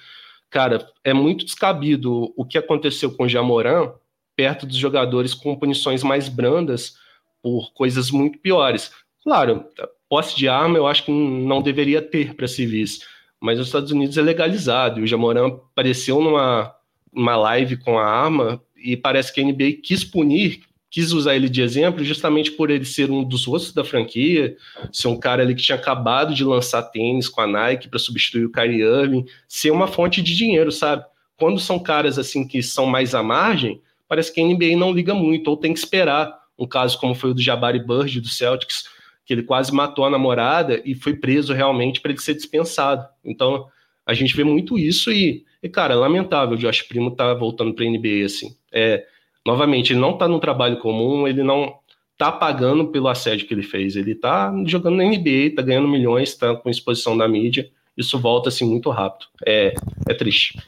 cara, 0.51 0.86
é 1.03 1.12
muito 1.12 1.45
descabido 1.45 2.32
o 2.36 2.45
que 2.45 2.59
aconteceu 2.59 3.12
com 3.12 3.24
o 3.24 3.28
Jamoran 3.28 3.93
perto 4.36 4.66
dos 4.66 4.76
jogadores 4.76 5.34
com 5.34 5.57
punições 5.57 6.03
mais 6.03 6.28
brandas 6.28 6.97
por 7.43 7.72
coisas 7.72 8.11
muito 8.11 8.38
piores. 8.38 8.93
Claro, 9.22 9.64
posse 10.09 10.36
de 10.36 10.49
arma 10.49 10.76
eu 10.76 10.86
acho 10.86 11.05
que 11.05 11.11
não 11.11 11.62
deveria 11.62 12.03
ter 12.03 12.34
para 12.34 12.49
civis, 12.49 13.01
mas 13.43 13.59
nos 13.59 13.66
Estados 13.66 13.90
Unidos 13.90 14.16
é 14.16 14.22
legalizado. 14.22 15.01
E 15.01 15.03
o 15.03 15.07
Jamoran 15.07 15.49
apareceu 15.49 16.20
numa, 16.20 16.72
numa 17.12 17.36
live 17.36 17.76
com 17.76 17.99
a 17.99 18.07
arma 18.07 18.62
e 18.76 18.97
parece 18.97 19.32
que 19.32 19.40
a 19.40 19.45
NBA 19.45 19.80
quis 19.82 20.05
punir 20.05 20.62
quis 20.93 21.11
usar 21.11 21.34
ele 21.34 21.49
de 21.49 21.62
exemplo 21.62 22.05
justamente 22.05 22.53
por 22.53 22.70
ele 22.70 22.84
ser 22.84 23.11
um 23.11 23.24
dos 23.24 23.47
rostos 23.47 23.72
da 23.72 23.82
franquia, 23.82 24.55
ser 24.93 25.09
um 25.09 25.18
cara 25.18 25.43
ali 25.43 25.55
que 25.55 25.62
tinha 25.62 25.74
acabado 25.74 26.34
de 26.34 26.45
lançar 26.45 26.82
tênis 26.82 27.30
com 27.30 27.40
a 27.40 27.47
Nike 27.47 27.88
para 27.88 27.99
substituir 27.99 28.45
o 28.45 28.53
Kyrie 28.53 28.82
Irving, 28.82 29.24
ser 29.49 29.70
uma 29.70 29.88
fonte 29.88 30.20
de 30.20 30.36
dinheiro, 30.36 30.70
sabe? 30.70 31.03
Quando 31.38 31.59
são 31.59 31.78
caras 31.78 32.18
assim 32.18 32.47
que 32.47 32.62
são 32.62 32.84
mais 32.84 33.14
à 33.14 33.22
margem, 33.22 33.80
parece 34.07 34.30
que 34.30 34.38
a 34.38 34.45
NBA 34.45 34.76
não 34.76 34.93
liga 34.93 35.14
muito 35.14 35.49
ou 35.49 35.57
tem 35.57 35.72
que 35.72 35.78
esperar. 35.78 36.30
Um 36.59 36.66
caso 36.66 36.99
como 37.01 37.14
foi 37.14 37.30
o 37.30 37.34
do 37.34 37.40
Jabari 37.40 37.78
Bird 37.78 38.20
do 38.20 38.28
Celtics, 38.28 38.84
que 39.25 39.33
ele 39.33 39.43
quase 39.43 39.73
matou 39.73 40.05
a 40.05 40.11
namorada 40.11 40.81
e 40.85 40.95
foi 40.95 41.14
preso 41.14 41.53
realmente 41.53 42.01
para 42.01 42.11
ele 42.11 42.20
ser 42.20 42.35
dispensado. 42.35 43.07
Então, 43.25 43.66
a 44.05 44.14
gente 44.14 44.35
vê 44.35 44.45
muito 44.45 44.79
isso 44.79 45.12
e, 45.12 45.45
e 45.62 45.68
cara, 45.68 45.95
lamentável 45.95 46.57
o 46.57 46.59
Josh 46.59 46.83
Primo 46.83 47.11
tá 47.12 47.33
voltando 47.35 47.73
para 47.75 47.85
a 47.85 47.89
NBA 47.89 48.25
assim. 48.25 48.57
É, 48.73 49.05
novamente, 49.47 49.93
ele 49.93 50.01
não 50.01 50.12
está 50.12 50.27
no 50.27 50.41
trabalho 50.41 50.79
comum, 50.79 51.27
ele 51.29 51.43
não 51.43 51.75
está 52.12 52.33
pagando 52.33 52.89
pelo 52.89 53.09
assédio 53.09 53.47
que 53.47 53.55
ele 53.55 53.62
fez, 53.62 53.97
ele 53.97 54.12
está 54.12 54.53
jogando 54.66 54.97
na 54.97 55.05
NBA, 55.05 55.49
está 55.49 55.62
ganhando 55.62 55.89
milhões, 55.89 56.31
está 56.31 56.55
com 56.57 56.70
exposição 56.70 57.16
da 57.16 57.29
mídia, 57.29 57.70
isso 57.97 58.18
volta 58.18 58.49
assim 58.49 58.64
muito 58.64 58.91
rápido. 58.91 59.27
É, 59.47 59.75
é 60.09 60.14
triste. 60.14 60.59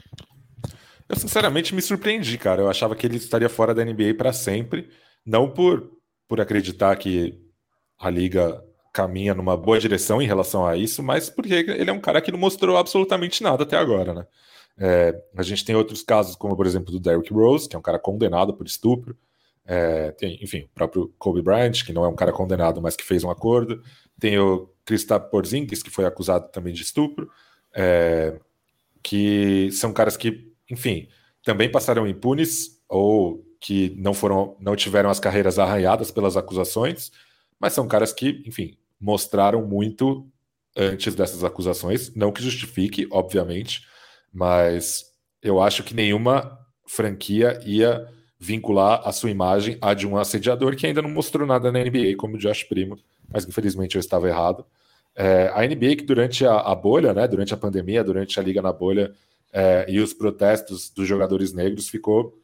Eu 1.07 1.15
sinceramente 1.15 1.75
me 1.75 1.81
surpreendi, 1.81 2.37
cara. 2.37 2.61
Eu 2.61 2.69
achava 2.69 2.95
que 2.95 3.05
ele 3.05 3.17
estaria 3.17 3.49
fora 3.49 3.75
da 3.75 3.85
NBA 3.85 4.15
para 4.17 4.33
sempre, 4.33 4.89
não 5.25 5.49
por 5.49 5.95
por 6.27 6.41
acreditar 6.41 6.95
que 6.95 7.44
a 7.99 8.09
liga 8.09 8.63
caminha 8.93 9.33
numa 9.33 9.57
boa 9.57 9.79
direção 9.79 10.21
em 10.21 10.27
relação 10.27 10.65
a 10.65 10.77
isso, 10.77 11.03
mas 11.03 11.29
porque 11.29 11.53
ele 11.53 11.89
é 11.89 11.93
um 11.93 11.99
cara 11.99 12.21
que 12.21 12.31
não 12.31 12.39
mostrou 12.39 12.77
absolutamente 12.77 13.43
nada 13.43 13.63
até 13.63 13.77
agora, 13.77 14.13
né? 14.13 14.25
É, 14.77 15.21
a 15.35 15.43
gente 15.43 15.63
tem 15.63 15.75
outros 15.75 16.01
casos, 16.01 16.35
como 16.35 16.55
por 16.55 16.65
exemplo 16.65 16.91
do 16.91 16.99
Derrick 16.99 17.33
Rose, 17.33 17.67
que 17.67 17.75
é 17.75 17.79
um 17.79 17.81
cara 17.81 17.99
condenado 17.99 18.53
por 18.53 18.65
estupro. 18.65 19.17
É, 19.65 20.11
tem, 20.11 20.37
enfim, 20.41 20.61
o 20.61 20.69
próprio 20.75 21.13
Kobe 21.17 21.41
Bryant, 21.41 21.83
que 21.85 21.93
não 21.93 22.05
é 22.05 22.07
um 22.07 22.15
cara 22.15 22.31
condenado, 22.31 22.81
mas 22.81 22.95
que 22.95 23.03
fez 23.03 23.23
um 23.23 23.31
acordo. 23.31 23.81
Tem 24.19 24.37
o 24.37 24.69
Kristaps 24.85 25.29
Porzingis, 25.29 25.81
que 25.81 25.89
foi 25.89 26.05
acusado 26.05 26.49
também 26.51 26.73
de 26.73 26.83
estupro. 26.83 27.29
É, 27.73 28.39
que 29.03 29.69
são 29.71 29.93
caras 29.93 30.17
que, 30.17 30.51
enfim, 30.69 31.07
também 31.43 31.71
passaram 31.71 32.07
impunes 32.07 32.81
ou 32.89 33.45
que 33.59 33.95
não 33.97 34.13
foram, 34.13 34.55
não 34.59 34.75
tiveram 34.75 35.09
as 35.09 35.19
carreiras 35.19 35.59
arranhadas 35.59 36.11
pelas 36.11 36.37
acusações, 36.37 37.11
mas 37.65 37.73
são 37.73 37.87
caras 37.87 38.13
que, 38.13 38.43
enfim, 38.45 38.77
mostraram 39.01 39.65
muito 39.65 40.29
antes 40.77 41.15
dessas 41.15 41.43
acusações, 41.43 42.13
não 42.13 42.31
que 42.31 42.43
justifique, 42.43 43.07
obviamente, 43.09 43.87
mas 44.31 45.05
eu 45.41 45.59
acho 45.59 45.83
que 45.83 45.95
nenhuma 45.95 46.59
franquia 46.85 47.59
ia 47.65 48.07
vincular 48.39 49.01
a 49.03 49.11
sua 49.11 49.31
imagem 49.31 49.79
a 49.81 49.95
de 49.95 50.05
um 50.05 50.15
assediador 50.15 50.75
que 50.75 50.85
ainda 50.85 51.01
não 51.01 51.09
mostrou 51.09 51.47
nada 51.47 51.71
na 51.71 51.79
NBA, 51.79 52.15
como 52.19 52.35
o 52.35 52.37
Josh 52.37 52.65
Primo, 52.65 52.99
mas 53.27 53.47
infelizmente 53.47 53.95
eu 53.95 53.99
estava 53.99 54.29
errado. 54.29 54.63
É, 55.15 55.51
a 55.51 55.65
NBA 55.65 55.95
que 55.95 56.03
durante 56.03 56.45
a, 56.45 56.59
a, 56.59 56.75
bolha, 56.75 57.15
né, 57.15 57.27
durante 57.27 57.51
a 57.51 57.57
pandemia, 57.57 58.03
durante 58.03 58.39
a 58.39 58.43
liga 58.43 58.61
na 58.61 58.71
bolha 58.71 59.11
é, 59.51 59.87
e 59.89 59.99
os 59.99 60.13
protestos 60.13 60.91
dos 60.91 61.07
jogadores 61.07 61.51
negros 61.51 61.89
ficou 61.89 62.39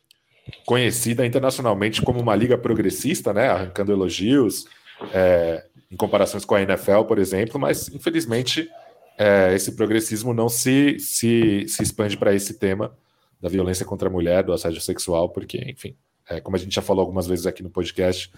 conhecida 0.66 1.24
internacionalmente 1.24 2.02
como 2.02 2.20
uma 2.20 2.36
liga 2.36 2.58
progressista, 2.58 3.32
né, 3.32 3.50
arrancando 3.50 3.92
elogios 3.92 4.66
é, 5.14 5.66
em 5.90 5.96
comparações 5.96 6.46
com 6.46 6.56
a 6.56 6.62
NFL, 6.62 7.04
por 7.04 7.20
exemplo, 7.20 7.60
mas 7.60 7.88
infelizmente 7.90 8.70
é, 9.18 9.54
esse 9.54 9.74
progressismo 9.74 10.34
não 10.34 10.50
se, 10.50 10.98
se, 11.00 11.66
se 11.68 11.84
expande 11.84 12.18
para 12.18 12.34
esse 12.34 12.58
tema 12.58 12.98
da 13.40 13.50
violência 13.50 13.86
contra 13.86 14.08
a 14.08 14.12
mulher, 14.12 14.44
do 14.44 14.54
assédio 14.54 14.82
sexual, 14.82 15.30
porque, 15.30 15.58
enfim, 15.58 15.96
é, 16.30 16.40
como 16.40 16.56
a 16.56 16.60
gente 16.60 16.74
já 16.74 16.82
falou 16.82 17.02
algumas 17.02 17.28
vezes 17.28 17.46
aqui 17.46 17.64
no 17.64 17.70
podcast, 17.70 18.32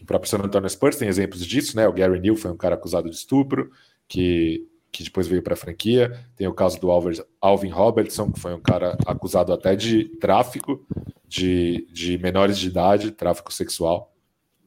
o 0.00 0.04
próprio 0.04 0.28
San 0.28 0.38
Antonio 0.38 0.68
Spurs 0.68 0.96
tem 0.96 1.08
exemplos 1.08 1.46
disso, 1.46 1.76
né? 1.76 1.86
O 1.88 1.92
Gary 1.92 2.20
Neal 2.20 2.36
foi 2.36 2.50
um 2.50 2.56
cara 2.56 2.74
acusado 2.74 3.08
de 3.08 3.16
estupro, 3.16 3.70
que, 4.06 4.66
que 4.90 5.04
depois 5.04 5.28
veio 5.28 5.42
para 5.42 5.54
a 5.54 5.56
franquia. 5.56 6.24
Tem 6.36 6.46
o 6.46 6.52
caso 6.52 6.80
do 6.80 6.90
Alvin 7.40 7.70
Robertson, 7.70 8.30
que 8.32 8.40
foi 8.40 8.52
um 8.52 8.60
cara 8.60 8.98
acusado 9.06 9.52
até 9.52 9.76
de 9.76 10.04
tráfico 10.20 10.84
de, 11.26 11.86
de 11.92 12.18
menores 12.18 12.58
de 12.58 12.66
idade, 12.68 13.12
tráfico 13.12 13.52
sexual. 13.52 14.12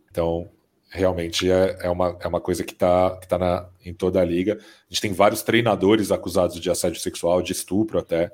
Então, 0.10 0.50
realmente 0.92 1.50
é, 1.50 1.78
é, 1.82 1.90
uma, 1.90 2.18
é 2.20 2.28
uma 2.28 2.42
coisa 2.42 2.64
que 2.64 2.74
está 2.74 3.18
que 3.18 3.28
tá 3.28 3.40
na, 3.40 3.66
em 3.84 3.94
toda 3.94 4.20
a 4.20 4.26
liga. 4.26 4.60
A 4.60 4.94
gente 4.94 5.02
tem 5.02 5.14
vários 5.14 5.42
treinadores 5.42 6.12
acusados 6.12 6.60
de 6.60 6.70
assédio 6.70 7.00
sexual, 7.00 7.42
de 7.42 7.54
estupro 7.54 7.98
até, 7.98 8.30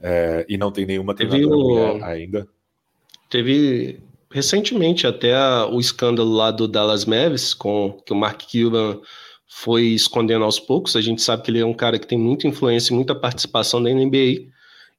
é, 0.00 0.44
e 0.48 0.56
não 0.56 0.72
tem 0.72 0.86
nenhuma 0.86 1.14
treinadora 1.14 1.98
o... 1.98 2.04
ainda. 2.04 2.48
Teve 3.28 4.00
recentemente 4.30 5.06
até 5.06 5.36
o 5.66 5.78
escândalo 5.78 6.32
lá 6.32 6.50
do 6.50 6.66
Dallas 6.66 7.04
Mavericks, 7.04 7.52
com 7.52 8.00
que 8.04 8.12
o 8.12 8.16
Mark 8.16 8.42
Cuban 8.50 9.00
foi 9.46 9.88
escondendo 9.88 10.44
aos 10.44 10.58
poucos. 10.58 10.96
A 10.96 11.00
gente 11.02 11.20
sabe 11.20 11.42
que 11.42 11.50
ele 11.50 11.60
é 11.60 11.66
um 11.66 11.74
cara 11.74 11.98
que 11.98 12.06
tem 12.06 12.18
muita 12.18 12.46
influência 12.46 12.92
e 12.92 12.96
muita 12.96 13.14
participação 13.14 13.80
na 13.80 13.90
NBA. 13.90 14.48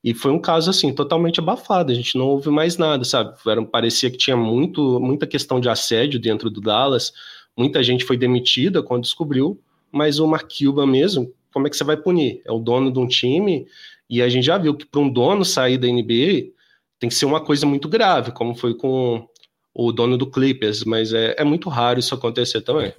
E 0.03 0.13
foi 0.13 0.31
um 0.31 0.39
caso 0.39 0.69
assim, 0.69 0.93
totalmente 0.93 1.39
abafado. 1.39 1.91
A 1.91 1.95
gente 1.95 2.17
não 2.17 2.27
ouve 2.27 2.49
mais 2.49 2.77
nada, 2.77 3.03
sabe? 3.03 3.35
Era, 3.45 3.63
parecia 3.65 4.09
que 4.09 4.17
tinha 4.17 4.37
muito, 4.37 4.99
muita 4.99 5.27
questão 5.27 5.59
de 5.59 5.67
assédio 5.67 6.19
dentro 6.19 6.49
do 6.49 6.61
Dallas. 6.61 7.11
Muita 7.57 7.83
gente 7.83 8.05
foi 8.05 8.15
demitida 8.15 8.81
quando 8.81 9.03
descobriu, 9.03 9.59
mas 9.91 10.19
o 10.19 10.27
Mark 10.27 10.49
Cuban 10.57 10.87
mesmo, 10.87 11.33
como 11.51 11.67
é 11.67 11.69
que 11.69 11.75
você 11.75 11.83
vai 11.83 11.97
punir? 11.97 12.41
É 12.45 12.51
o 12.51 12.59
dono 12.59 12.91
de 12.91 12.99
um 12.99 13.07
time, 13.07 13.67
e 14.09 14.21
a 14.21 14.29
gente 14.29 14.45
já 14.45 14.57
viu 14.57 14.73
que 14.75 14.85
para 14.85 15.01
um 15.01 15.09
dono 15.09 15.43
sair 15.43 15.77
da 15.77 15.87
NBA 15.87 16.51
tem 16.97 17.09
que 17.09 17.15
ser 17.15 17.25
uma 17.25 17.41
coisa 17.41 17.65
muito 17.65 17.89
grave, 17.89 18.31
como 18.31 18.55
foi 18.55 18.73
com 18.73 19.27
o 19.73 19.91
dono 19.91 20.17
do 20.17 20.29
Clippers, 20.29 20.83
mas 20.83 21.13
é, 21.13 21.35
é 21.37 21.43
muito 21.43 21.69
raro 21.69 21.99
isso 21.99 22.15
acontecer 22.15 22.61
também. 22.61 22.93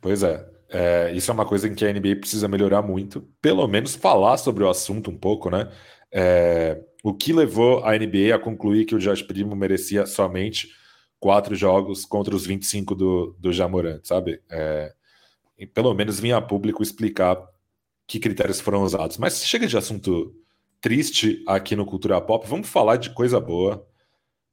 Pois 0.00 0.22
é. 0.22 0.49
É. 0.70 1.12
Isso 1.12 1.30
é 1.30 1.34
uma 1.34 1.46
coisa 1.46 1.68
em 1.68 1.74
que 1.74 1.84
a 1.84 1.92
NBA 1.92 2.16
precisa 2.16 2.48
melhorar 2.48 2.82
muito, 2.82 3.22
pelo 3.40 3.66
menos 3.66 3.94
falar 3.94 4.36
sobre 4.38 4.64
o 4.64 4.68
assunto 4.70 5.10
um 5.10 5.16
pouco, 5.16 5.50
né? 5.50 5.70
É, 6.12 6.80
o 7.02 7.14
que 7.14 7.32
levou 7.32 7.84
a 7.84 7.96
NBA 7.96 8.34
a 8.34 8.38
concluir 8.38 8.84
que 8.84 8.94
o 8.94 8.98
Josh 8.98 9.22
Primo 9.22 9.54
merecia 9.56 10.06
somente 10.06 10.68
quatro 11.18 11.54
jogos 11.54 12.04
contra 12.04 12.34
os 12.34 12.46
25 12.46 12.94
do, 12.94 13.36
do 13.38 13.52
Jamorant, 13.52 14.00
sabe? 14.04 14.40
É, 14.50 14.92
pelo 15.74 15.92
menos 15.94 16.18
vinha 16.18 16.38
a 16.38 16.42
público 16.42 16.82
explicar 16.82 17.38
que 18.06 18.18
critérios 18.18 18.60
foram 18.60 18.82
usados. 18.82 19.18
Mas 19.18 19.44
chega 19.44 19.66
de 19.66 19.76
assunto 19.76 20.34
triste 20.80 21.44
aqui 21.46 21.76
no 21.76 21.86
Cultura 21.86 22.20
Pop, 22.20 22.46
vamos 22.48 22.68
falar 22.68 22.96
de 22.96 23.10
coisa 23.10 23.38
boa. 23.38 23.86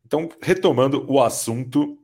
Então, 0.05 0.29
retomando 0.41 1.05
o 1.09 1.21
assunto 1.21 1.97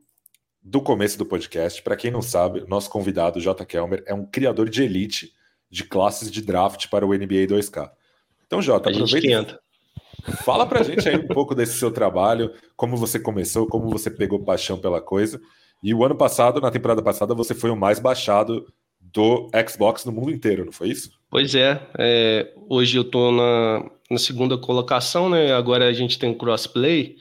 do 0.64 0.80
começo 0.80 1.18
do 1.18 1.26
podcast, 1.26 1.82
para 1.82 1.94
quem 1.94 2.10
não 2.10 2.22
sabe, 2.22 2.64
nosso 2.66 2.88
convidado, 2.88 3.38
J. 3.38 3.66
Kelmer, 3.66 4.02
é 4.06 4.14
um 4.14 4.24
criador 4.24 4.70
de 4.70 4.82
elite 4.82 5.32
de 5.70 5.84
classes 5.84 6.30
de 6.30 6.40
draft 6.40 6.88
para 6.88 7.04
o 7.04 7.10
NBA 7.10 7.46
2K. 7.48 7.90
Então, 8.46 8.62
Jota, 8.62 8.88
aproveita. 8.88 9.60
Fala 10.42 10.66
pra 10.66 10.82
gente 10.82 11.06
aí 11.06 11.16
um 11.16 11.26
pouco 11.26 11.54
desse 11.54 11.76
seu 11.78 11.90
trabalho, 11.90 12.52
como 12.76 12.96
você 12.96 13.18
começou, 13.18 13.66
como 13.66 13.90
você 13.90 14.10
pegou 14.10 14.42
paixão 14.42 14.78
pela 14.78 15.02
coisa. 15.02 15.38
E 15.82 15.92
o 15.92 16.02
ano 16.02 16.16
passado, 16.16 16.60
na 16.60 16.70
temporada 16.70 17.02
passada, 17.02 17.34
você 17.34 17.54
foi 17.54 17.68
o 17.68 17.76
mais 17.76 17.98
baixado 17.98 18.64
do 19.00 19.50
Xbox 19.68 20.04
no 20.04 20.12
mundo 20.12 20.30
inteiro, 20.30 20.64
não 20.64 20.72
foi 20.72 20.88
isso? 20.88 21.10
Pois 21.30 21.54
é. 21.54 21.80
é 21.98 22.52
hoje 22.68 22.96
eu 22.96 23.02
estou 23.02 23.30
na, 23.30 23.90
na, 24.10 24.18
segunda 24.18 24.56
colocação, 24.56 25.28
né? 25.28 25.52
Agora 25.52 25.86
a 25.86 25.92
gente 25.92 26.18
tem 26.18 26.30
o 26.30 26.38
crossplay, 26.38 27.16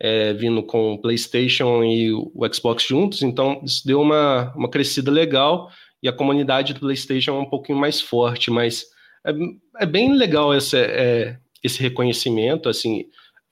é, 0.00 0.32
vindo 0.32 0.62
com 0.62 0.94
o 0.94 0.98
PlayStation 0.98 1.82
e 1.82 2.12
o 2.12 2.40
Xbox 2.52 2.84
juntos, 2.84 3.22
então 3.22 3.60
isso 3.64 3.86
deu 3.86 4.00
uma, 4.00 4.52
uma 4.54 4.70
crescida 4.70 5.10
legal 5.10 5.70
e 6.02 6.08
a 6.08 6.12
comunidade 6.12 6.74
do 6.74 6.80
PlayStation 6.80 7.32
é 7.32 7.40
um 7.40 7.48
pouquinho 7.48 7.78
mais 7.78 8.00
forte, 8.00 8.50
mas 8.50 8.86
é, 9.26 9.32
é 9.82 9.86
bem 9.86 10.14
legal 10.14 10.54
esse, 10.54 10.76
é, 10.76 11.36
esse 11.62 11.80
reconhecimento, 11.80 12.68
assim, 12.68 13.04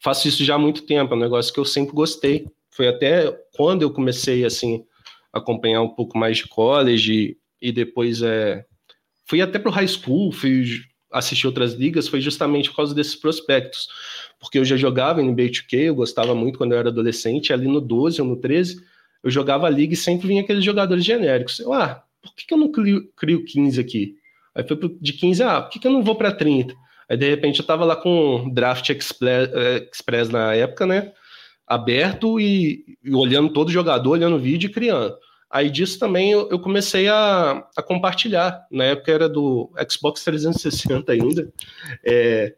faço 0.02 0.28
isso 0.28 0.44
já 0.44 0.54
há 0.54 0.58
muito 0.58 0.82
tempo, 0.82 1.14
é 1.14 1.16
um 1.16 1.20
negócio 1.20 1.52
que 1.52 1.60
eu 1.60 1.64
sempre 1.64 1.94
gostei. 1.94 2.46
Foi 2.70 2.88
até 2.88 3.32
quando 3.56 3.82
eu 3.82 3.90
comecei, 3.90 4.44
assim, 4.44 4.84
a 5.32 5.38
acompanhar 5.38 5.82
um 5.82 5.88
pouco 5.88 6.16
mais 6.16 6.38
de 6.38 6.46
college 6.46 7.36
e 7.60 7.72
depois 7.72 8.22
é, 8.22 8.64
fui 9.24 9.40
até 9.40 9.58
para 9.58 9.70
o 9.70 9.72
high 9.72 9.88
school, 9.88 10.30
fui 10.30 10.64
assistir 11.18 11.46
outras 11.46 11.74
ligas, 11.74 12.08
foi 12.08 12.20
justamente 12.20 12.70
por 12.70 12.76
causa 12.76 12.94
desses 12.94 13.14
prospectos, 13.14 13.88
porque 14.38 14.58
eu 14.58 14.64
já 14.64 14.76
jogava 14.76 15.22
NBA 15.22 15.44
2K, 15.44 15.78
eu 15.86 15.94
gostava 15.94 16.34
muito 16.34 16.58
quando 16.58 16.72
eu 16.72 16.78
era 16.78 16.88
adolescente, 16.88 17.52
ali 17.52 17.66
no 17.66 17.80
12 17.80 18.20
ou 18.20 18.28
no 18.28 18.36
13, 18.36 18.82
eu 19.22 19.30
jogava 19.30 19.66
a 19.66 19.70
liga 19.70 19.94
e 19.94 19.96
sempre 19.96 20.28
vinha 20.28 20.42
aqueles 20.42 20.64
jogadores 20.64 21.04
genéricos. 21.04 21.58
Eu, 21.58 21.72
ah, 21.72 22.02
por 22.22 22.34
que, 22.34 22.46
que 22.46 22.54
eu 22.54 22.58
não 22.58 22.70
crio, 22.70 23.08
crio 23.16 23.44
15 23.44 23.80
aqui? 23.80 24.16
Aí 24.54 24.66
foi 24.66 24.78
de 25.00 25.12
15, 25.12 25.42
ah, 25.42 25.62
por 25.62 25.70
que, 25.70 25.78
que 25.78 25.86
eu 25.86 25.92
não 25.92 26.02
vou 26.02 26.14
para 26.14 26.32
30? 26.32 26.74
Aí 27.08 27.16
de 27.16 27.28
repente 27.28 27.60
eu 27.60 27.66
tava 27.66 27.84
lá 27.84 27.96
com 27.96 28.50
Draft 28.52 28.88
Express, 28.90 29.50
eh, 29.52 29.88
Express 29.92 30.28
na 30.28 30.54
época, 30.54 30.86
né? 30.86 31.12
Aberto 31.66 32.40
e, 32.40 32.84
e 33.02 33.14
olhando 33.14 33.52
todo 33.52 33.70
jogador, 33.70 34.10
olhando 34.10 34.36
o 34.36 34.40
vídeo 34.40 34.68
e 34.68 34.72
criando. 34.72 35.16
Aí 35.56 35.70
disso 35.70 35.98
também 35.98 36.32
eu, 36.32 36.50
eu 36.50 36.58
comecei 36.58 37.08
a, 37.08 37.66
a, 37.74 37.82
compartilhar. 37.82 38.66
Na 38.70 38.84
época 38.84 39.10
era 39.10 39.26
do 39.26 39.72
Xbox 39.90 40.22
360 40.22 41.10
ainda. 41.10 41.50
É, 42.04 42.54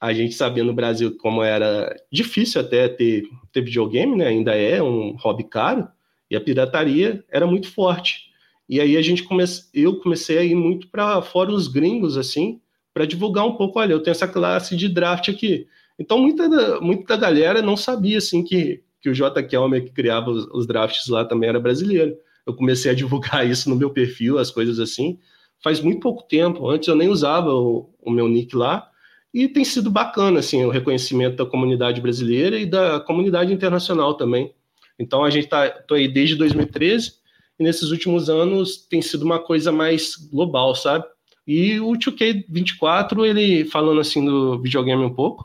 a 0.00 0.12
gente 0.12 0.36
sabia 0.36 0.62
no 0.62 0.72
Brasil 0.72 1.16
como 1.18 1.42
era 1.42 1.92
difícil 2.12 2.60
até 2.60 2.86
ter, 2.86 3.24
ter 3.52 3.60
videogame, 3.62 4.14
né? 4.14 4.28
Ainda 4.28 4.54
é 4.54 4.80
um 4.80 5.16
hobby 5.16 5.42
caro. 5.42 5.88
E 6.30 6.36
a 6.36 6.40
pirataria 6.40 7.24
era 7.28 7.44
muito 7.44 7.72
forte. 7.72 8.30
E 8.68 8.80
aí 8.80 8.96
a 8.96 9.02
gente 9.02 9.24
comece, 9.24 9.68
eu 9.74 9.98
comecei 9.98 10.38
a 10.38 10.44
ir 10.44 10.54
muito 10.54 10.86
para 10.86 11.20
fóruns 11.20 11.66
gringos, 11.66 12.16
assim, 12.16 12.60
para 12.94 13.04
divulgar 13.04 13.46
um 13.46 13.56
pouco, 13.56 13.80
olha, 13.80 13.94
eu 13.94 14.00
tenho 14.00 14.12
essa 14.12 14.28
classe 14.28 14.76
de 14.76 14.88
draft 14.88 15.28
aqui. 15.28 15.66
Então 15.98 16.20
muita 16.20 16.80
muita 16.80 17.16
galera 17.16 17.60
não 17.60 17.76
sabia, 17.76 18.18
assim, 18.18 18.44
que 18.44 18.80
que 19.00 19.08
o 19.08 19.14
J. 19.14 19.42
Kelmer, 19.44 19.84
que 19.84 19.90
criava 19.90 20.30
os, 20.30 20.46
os 20.52 20.66
drafts 20.66 21.08
lá, 21.08 21.24
também 21.24 21.48
era 21.48 21.60
brasileiro. 21.60 22.16
Eu 22.48 22.54
comecei 22.54 22.90
a 22.90 22.94
divulgar 22.94 23.46
isso 23.46 23.68
no 23.68 23.76
meu 23.76 23.90
perfil, 23.90 24.38
as 24.38 24.50
coisas 24.50 24.80
assim, 24.80 25.18
faz 25.62 25.80
muito 25.80 26.00
pouco 26.00 26.22
tempo. 26.22 26.68
Antes 26.68 26.88
eu 26.88 26.96
nem 26.96 27.08
usava 27.08 27.52
o, 27.52 27.94
o 28.00 28.10
meu 28.10 28.26
nick 28.26 28.56
lá, 28.56 28.90
e 29.32 29.46
tem 29.46 29.64
sido 29.64 29.90
bacana, 29.90 30.40
assim, 30.40 30.64
o 30.64 30.70
reconhecimento 30.70 31.36
da 31.36 31.44
comunidade 31.44 32.00
brasileira 32.00 32.58
e 32.58 32.64
da 32.64 32.98
comunidade 33.00 33.52
internacional 33.52 34.14
também. 34.14 34.54
Então 34.98 35.22
a 35.22 35.30
gente 35.30 35.44
está 35.44 35.70
aí 35.92 36.08
desde 36.08 36.34
2013 36.34 37.12
e 37.58 37.62
nesses 37.62 37.90
últimos 37.90 38.30
anos 38.30 38.78
tem 38.78 39.02
sido 39.02 39.24
uma 39.24 39.38
coisa 39.38 39.70
mais 39.70 40.16
global, 40.16 40.74
sabe? 40.74 41.04
E 41.46 41.78
o 41.78 41.92
2K24, 41.92 43.24
ele 43.24 43.64
falando 43.64 44.00
assim 44.00 44.24
do 44.24 44.60
videogame 44.60 45.04
um 45.04 45.14
pouco, 45.14 45.44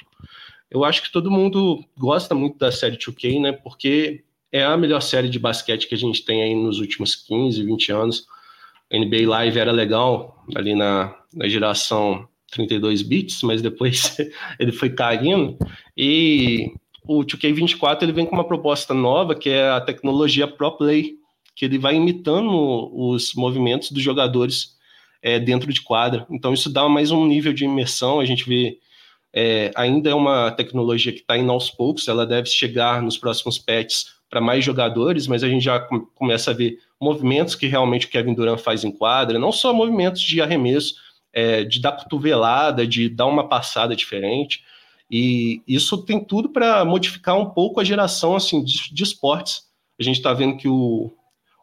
eu 0.72 0.84
acho 0.84 1.04
que 1.04 1.12
todo 1.12 1.30
mundo 1.30 1.84
gosta 1.98 2.34
muito 2.34 2.58
da 2.58 2.72
série 2.72 2.98
2K, 2.98 3.42
né? 3.42 3.52
Porque 3.52 4.24
é 4.54 4.64
a 4.64 4.78
melhor 4.78 5.02
série 5.02 5.28
de 5.28 5.40
basquete 5.40 5.88
que 5.88 5.96
a 5.96 5.98
gente 5.98 6.24
tem 6.24 6.44
aí 6.44 6.54
nos 6.54 6.80
últimos 6.80 7.16
15, 7.16 7.64
20 7.64 7.92
anos. 7.92 8.28
NBA 8.92 9.28
Live 9.28 9.58
era 9.58 9.72
legal 9.72 10.46
ali 10.56 10.76
na, 10.76 11.16
na 11.34 11.50
geração 11.50 12.28
32 12.52 13.02
bits, 13.02 13.42
mas 13.42 13.64
depois 13.64 14.16
ele 14.60 14.72
foi 14.72 14.92
caindo. 14.92 15.58
E 15.98 16.72
o 17.04 17.22
2K24 17.24 18.04
ele 18.04 18.12
vem 18.12 18.28
com 18.28 18.36
uma 18.36 18.48
proposta 18.48 18.94
nova, 18.94 19.34
que 19.34 19.50
é 19.50 19.72
a 19.72 19.82
tecnologia 19.82 20.48
Pro 20.48 20.78
Play, 20.78 21.16
que 21.56 21.66
ele 21.66 21.80
vai 21.80 21.96
imitando 21.96 22.52
os 22.94 23.34
movimentos 23.34 23.92
dos 23.92 24.04
jogadores 24.04 24.78
é, 25.24 25.40
dentro 25.40 25.74
de 25.74 25.82
quadra. 25.82 26.28
Então 26.30 26.54
isso 26.54 26.70
dá 26.70 26.88
mais 26.88 27.10
um 27.10 27.26
nível 27.26 27.54
de 27.54 27.66
imersão. 27.66 28.20
A 28.20 28.26
gente 28.26 28.48
vê 28.48 28.78
é, 29.34 29.72
ainda 29.76 30.12
é 30.12 30.14
uma 30.14 30.52
tecnologia 30.52 31.12
que 31.12 31.22
está 31.22 31.36
indo 31.36 31.52
aos 31.52 31.72
poucos, 31.72 32.08
ela 32.08 32.24
deve 32.24 32.48
chegar 32.48 33.02
nos 33.02 33.18
próximos 33.18 33.58
patches 33.58 34.14
para 34.34 34.42
mais 34.42 34.66
jogadores, 34.66 35.28
mas 35.28 35.44
a 35.44 35.48
gente 35.48 35.64
já 35.64 35.80
começa 36.16 36.50
a 36.50 36.54
ver 36.56 36.80
movimentos 37.00 37.54
que 37.54 37.68
realmente 37.68 38.08
o 38.08 38.10
Kevin 38.10 38.34
Durant 38.34 38.60
faz 38.60 38.84
em 38.84 38.92
quadra, 38.92 39.38
não 39.38 39.52
só 39.52 39.72
movimentos 39.72 40.24
de 40.24 40.42
arremesso, 40.42 40.96
é, 41.32 41.64
de 41.64 41.80
dar 41.80 41.92
cotovelada, 41.92 42.88
de 42.88 43.10
dar 43.10 43.28
uma 43.28 43.48
passada 43.48 43.96
diferente. 43.96 44.64
E 45.08 45.62
isso 45.68 46.04
tem 46.04 46.20
tudo 46.20 46.50
para 46.50 46.84
modificar 46.84 47.38
um 47.38 47.46
pouco 47.46 47.80
a 47.80 47.84
geração 47.84 48.36
assim 48.36 48.64
de, 48.64 48.92
de 48.92 49.04
esportes. 49.04 49.68
A 50.00 50.04
gente 50.04 50.16
está 50.16 50.34
vendo 50.34 50.58
que 50.58 50.68
o, 50.68 51.14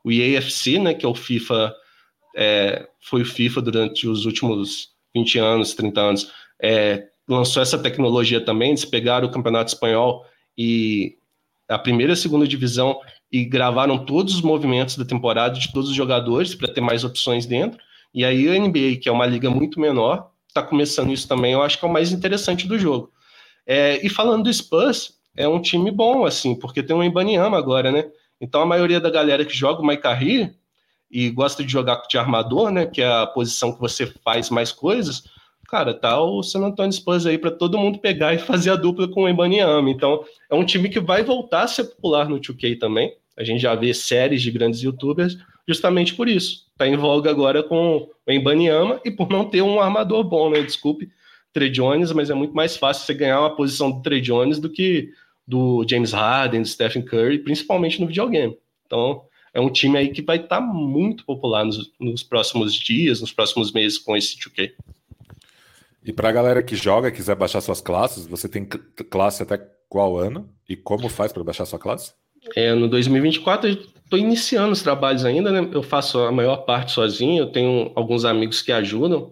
o 0.05 0.13
EAFC, 0.13 0.79
né, 0.79 0.95
que 0.95 1.05
é 1.05 1.09
o 1.09 1.15
FIFA, 1.15 1.75
é, 2.37 2.89
foi 3.01 3.23
o 3.23 3.27
FIFA 3.27 3.63
durante 3.63 4.07
os 4.07 4.27
últimos 4.27 4.91
20 5.13 5.41
anos, 5.41 5.75
30 5.75 6.01
anos, 6.01 6.33
é, 6.63 7.09
lançou 7.29 7.61
essa 7.61 7.77
tecnologia 7.77 8.41
também, 8.41 8.69
eles 8.69 8.85
pegaram 8.85 9.27
o 9.27 9.33
Campeonato 9.33 9.75
Espanhol 9.75 10.25
e 10.57 11.19
a 11.71 11.79
primeira 11.79 12.13
e 12.13 12.15
a 12.15 12.17
segunda 12.17 12.47
divisão 12.47 13.01
e 13.31 13.45
gravaram 13.45 14.05
todos 14.05 14.35
os 14.35 14.43
movimentos 14.43 14.97
da 14.97 15.05
temporada 15.05 15.59
de 15.59 15.73
todos 15.73 15.89
os 15.89 15.95
jogadores 15.95 16.55
para 16.55 16.73
ter 16.73 16.81
mais 16.81 17.05
opções 17.05 17.47
dentro. 17.47 17.79
E 18.13 18.25
aí 18.25 18.49
a 18.49 18.59
NBA, 18.59 18.97
que 19.01 19.09
é 19.09 19.13
uma 19.13 19.25
liga 19.25 19.49
muito 19.49 19.79
menor, 19.79 20.31
está 20.49 20.63
começando 20.63 21.13
isso 21.13 21.29
também, 21.29 21.53
eu 21.53 21.63
acho 21.63 21.79
que 21.79 21.85
é 21.85 21.89
o 21.89 21.93
mais 21.93 22.11
interessante 22.11 22.67
do 22.67 22.79
jogo. 22.79 23.13
É, 23.65 24.05
e 24.05 24.09
falando 24.09 24.45
do 24.45 24.53
Spurs, 24.53 25.21
é 25.37 25.47
um 25.47 25.63
time 25.63 25.91
bom, 25.93 26.25
assim, 26.25 26.59
porque 26.59 26.83
tem 26.83 26.97
um 26.97 27.05
Ibaniama 27.05 27.57
agora, 27.57 27.93
né? 27.93 28.11
Então 28.41 28.61
a 28.61 28.67
maioria 28.67 29.01
da 29.01 29.11
galera 29.11 29.45
que 29.45 29.57
joga 29.57 29.81
o 29.81 29.85
Maikari 29.85 30.53
e 31.09 31.31
gosta 31.31 31.63
de 31.63 31.71
jogar 31.71 32.03
de 32.09 32.19
armador, 32.19 32.71
né? 32.71 32.87
Que 32.87 33.03
é 33.03 33.13
a 33.13 33.27
posição 33.27 33.73
que 33.73 33.81
você 33.81 34.07
faz 34.25 34.51
mais 34.51 34.73
coisas, 34.73 35.23
cara, 35.71 35.95
tá 35.95 36.21
o 36.21 36.43
San 36.43 36.61
Antonio 36.61 36.93
Spurs 36.93 37.27
aí 37.27 37.39
para 37.39 37.51
todo 37.51 37.79
mundo 37.79 37.99
pegar 37.99 38.35
e 38.35 38.39
fazer 38.39 38.71
a 38.71 38.77
dupla 38.77 39.07
com 39.07 39.23
o 39.23 39.29
Embanyama. 39.29 39.89
Então, 39.89 40.25
é 40.51 40.55
um 40.55 40.65
time 40.65 40.89
que 40.89 40.99
vai 40.99 41.23
voltar 41.23 41.63
a 41.63 41.69
ser 41.69 41.85
popular 41.85 42.29
no 42.29 42.41
2K 42.41 42.79
também. 42.79 43.15
A 43.37 43.45
gente 43.45 43.61
já 43.61 43.75
vê 43.75 43.95
séries 43.95 44.43
de 44.43 44.51
grandes 44.51 44.83
youtubers 44.83 45.39
justamente 45.67 46.15
por 46.15 46.29
isso. 46.29 46.67
Está 46.73 46.87
em 46.89 46.97
voga 46.97 47.31
agora 47.31 47.63
com 47.63 48.09
o 48.27 48.33
Embanyama 48.33 49.01
e 49.05 49.11
por 49.11 49.31
não 49.31 49.45
ter 49.45 49.63
um 49.63 49.81
armador 49.81 50.25
bom, 50.25 50.51
né? 50.51 50.63
Desculpe, 50.63 51.09
Trey 51.53 51.71
Jones, 51.71 52.13
mas 52.13 52.31
é 52.31 52.35
muito 52.35 52.55
mais 52.55 52.77
fácil 52.77 53.07
você 53.07 53.15
ganhar 53.15 53.41
uma 53.41 53.55
posição 53.55 53.91
do 53.91 54.03
Trey 54.03 54.21
Jones 54.21 54.59
do 54.59 54.69
que 54.69 55.11
do 55.47 55.85
James 55.89 56.13
Harden, 56.13 56.63
do 56.63 56.69
Stephen 56.69 57.03
Curry, 57.03 57.39
principalmente 57.39 58.01
no 58.01 58.07
videogame. 58.07 58.57
Então, 58.87 59.23
é 59.53 59.61
um 59.61 59.71
time 59.71 59.99
aí 59.99 60.09
que 60.09 60.23
vai 60.23 60.37
estar 60.37 60.61
tá 60.61 60.61
muito 60.61 61.25
popular 61.25 61.65
nos, 61.65 61.91
nos, 61.99 62.23
próximos 62.23 62.75
dias, 62.75 63.21
nos 63.21 63.33
próximos 63.33 63.73
meses 63.73 63.99
com 63.99 64.17
esse 64.17 64.37
2K. 64.39 64.73
E 66.05 66.13
para 66.13 66.29
a 66.31 66.33
galera 66.33 66.63
que 66.63 66.75
joga, 66.75 67.11
quiser 67.11 67.35
baixar 67.35 67.61
suas 67.61 67.81
classes, 67.81 68.27
você 68.27 68.49
tem 68.49 68.65
classe 68.65 69.43
até 69.43 69.61
qual 69.89 70.17
ano? 70.17 70.49
E 70.69 70.77
como 70.77 71.09
faz 71.09 71.33
para 71.33 71.45
baixar 71.45 71.67
sua 71.67 71.79
classe? 71.79 72.13
É, 72.57 72.73
no 72.75 72.89
2024 72.89 73.69
eu 73.69 73.75
estou 73.75 74.19
iniciando 74.19 74.73
os 74.73 74.83
trabalhos 74.83 75.25
ainda, 75.25 75.51
né? 75.51 75.69
Eu 75.73 75.83
faço 75.83 76.19
a 76.21 76.33
maior 76.33 76.59
parte 76.59 76.93
sozinho, 76.93 77.43
eu 77.43 77.53
tenho 77.53 77.93
alguns 77.95 78.25
amigos 78.25 78.63
que 78.63 78.73
ajudam, 78.73 79.31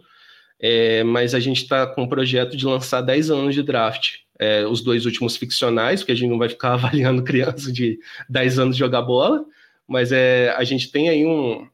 é, 0.61 1.03
mas 1.05 1.35
a 1.35 1.41
gente 1.41 1.63
está 1.63 1.87
com 1.87 2.03
o 2.03 2.09
projeto 2.09 2.57
de 2.57 2.67
lançar 2.67 3.01
10 3.01 3.31
anos 3.31 3.55
de 3.55 3.63
draft. 3.63 4.17
É, 4.41 4.65
os 4.65 4.83
dois 4.83 5.05
últimos 5.05 5.37
ficcionais, 5.37 6.01
porque 6.01 6.13
a 6.13 6.15
gente 6.15 6.31
não 6.31 6.39
vai 6.39 6.49
ficar 6.49 6.75
avaliando 6.75 7.25
criança 7.25 7.73
de 7.73 7.99
10 8.29 8.59
anos 8.59 8.77
de 8.77 8.81
jogar 8.81 9.03
bola, 9.03 9.45
mas 9.87 10.13
é, 10.13 10.55
a 10.57 10.63
gente 10.65 10.93
tem 10.93 11.09
aí 11.09 11.25
um, 11.25 11.67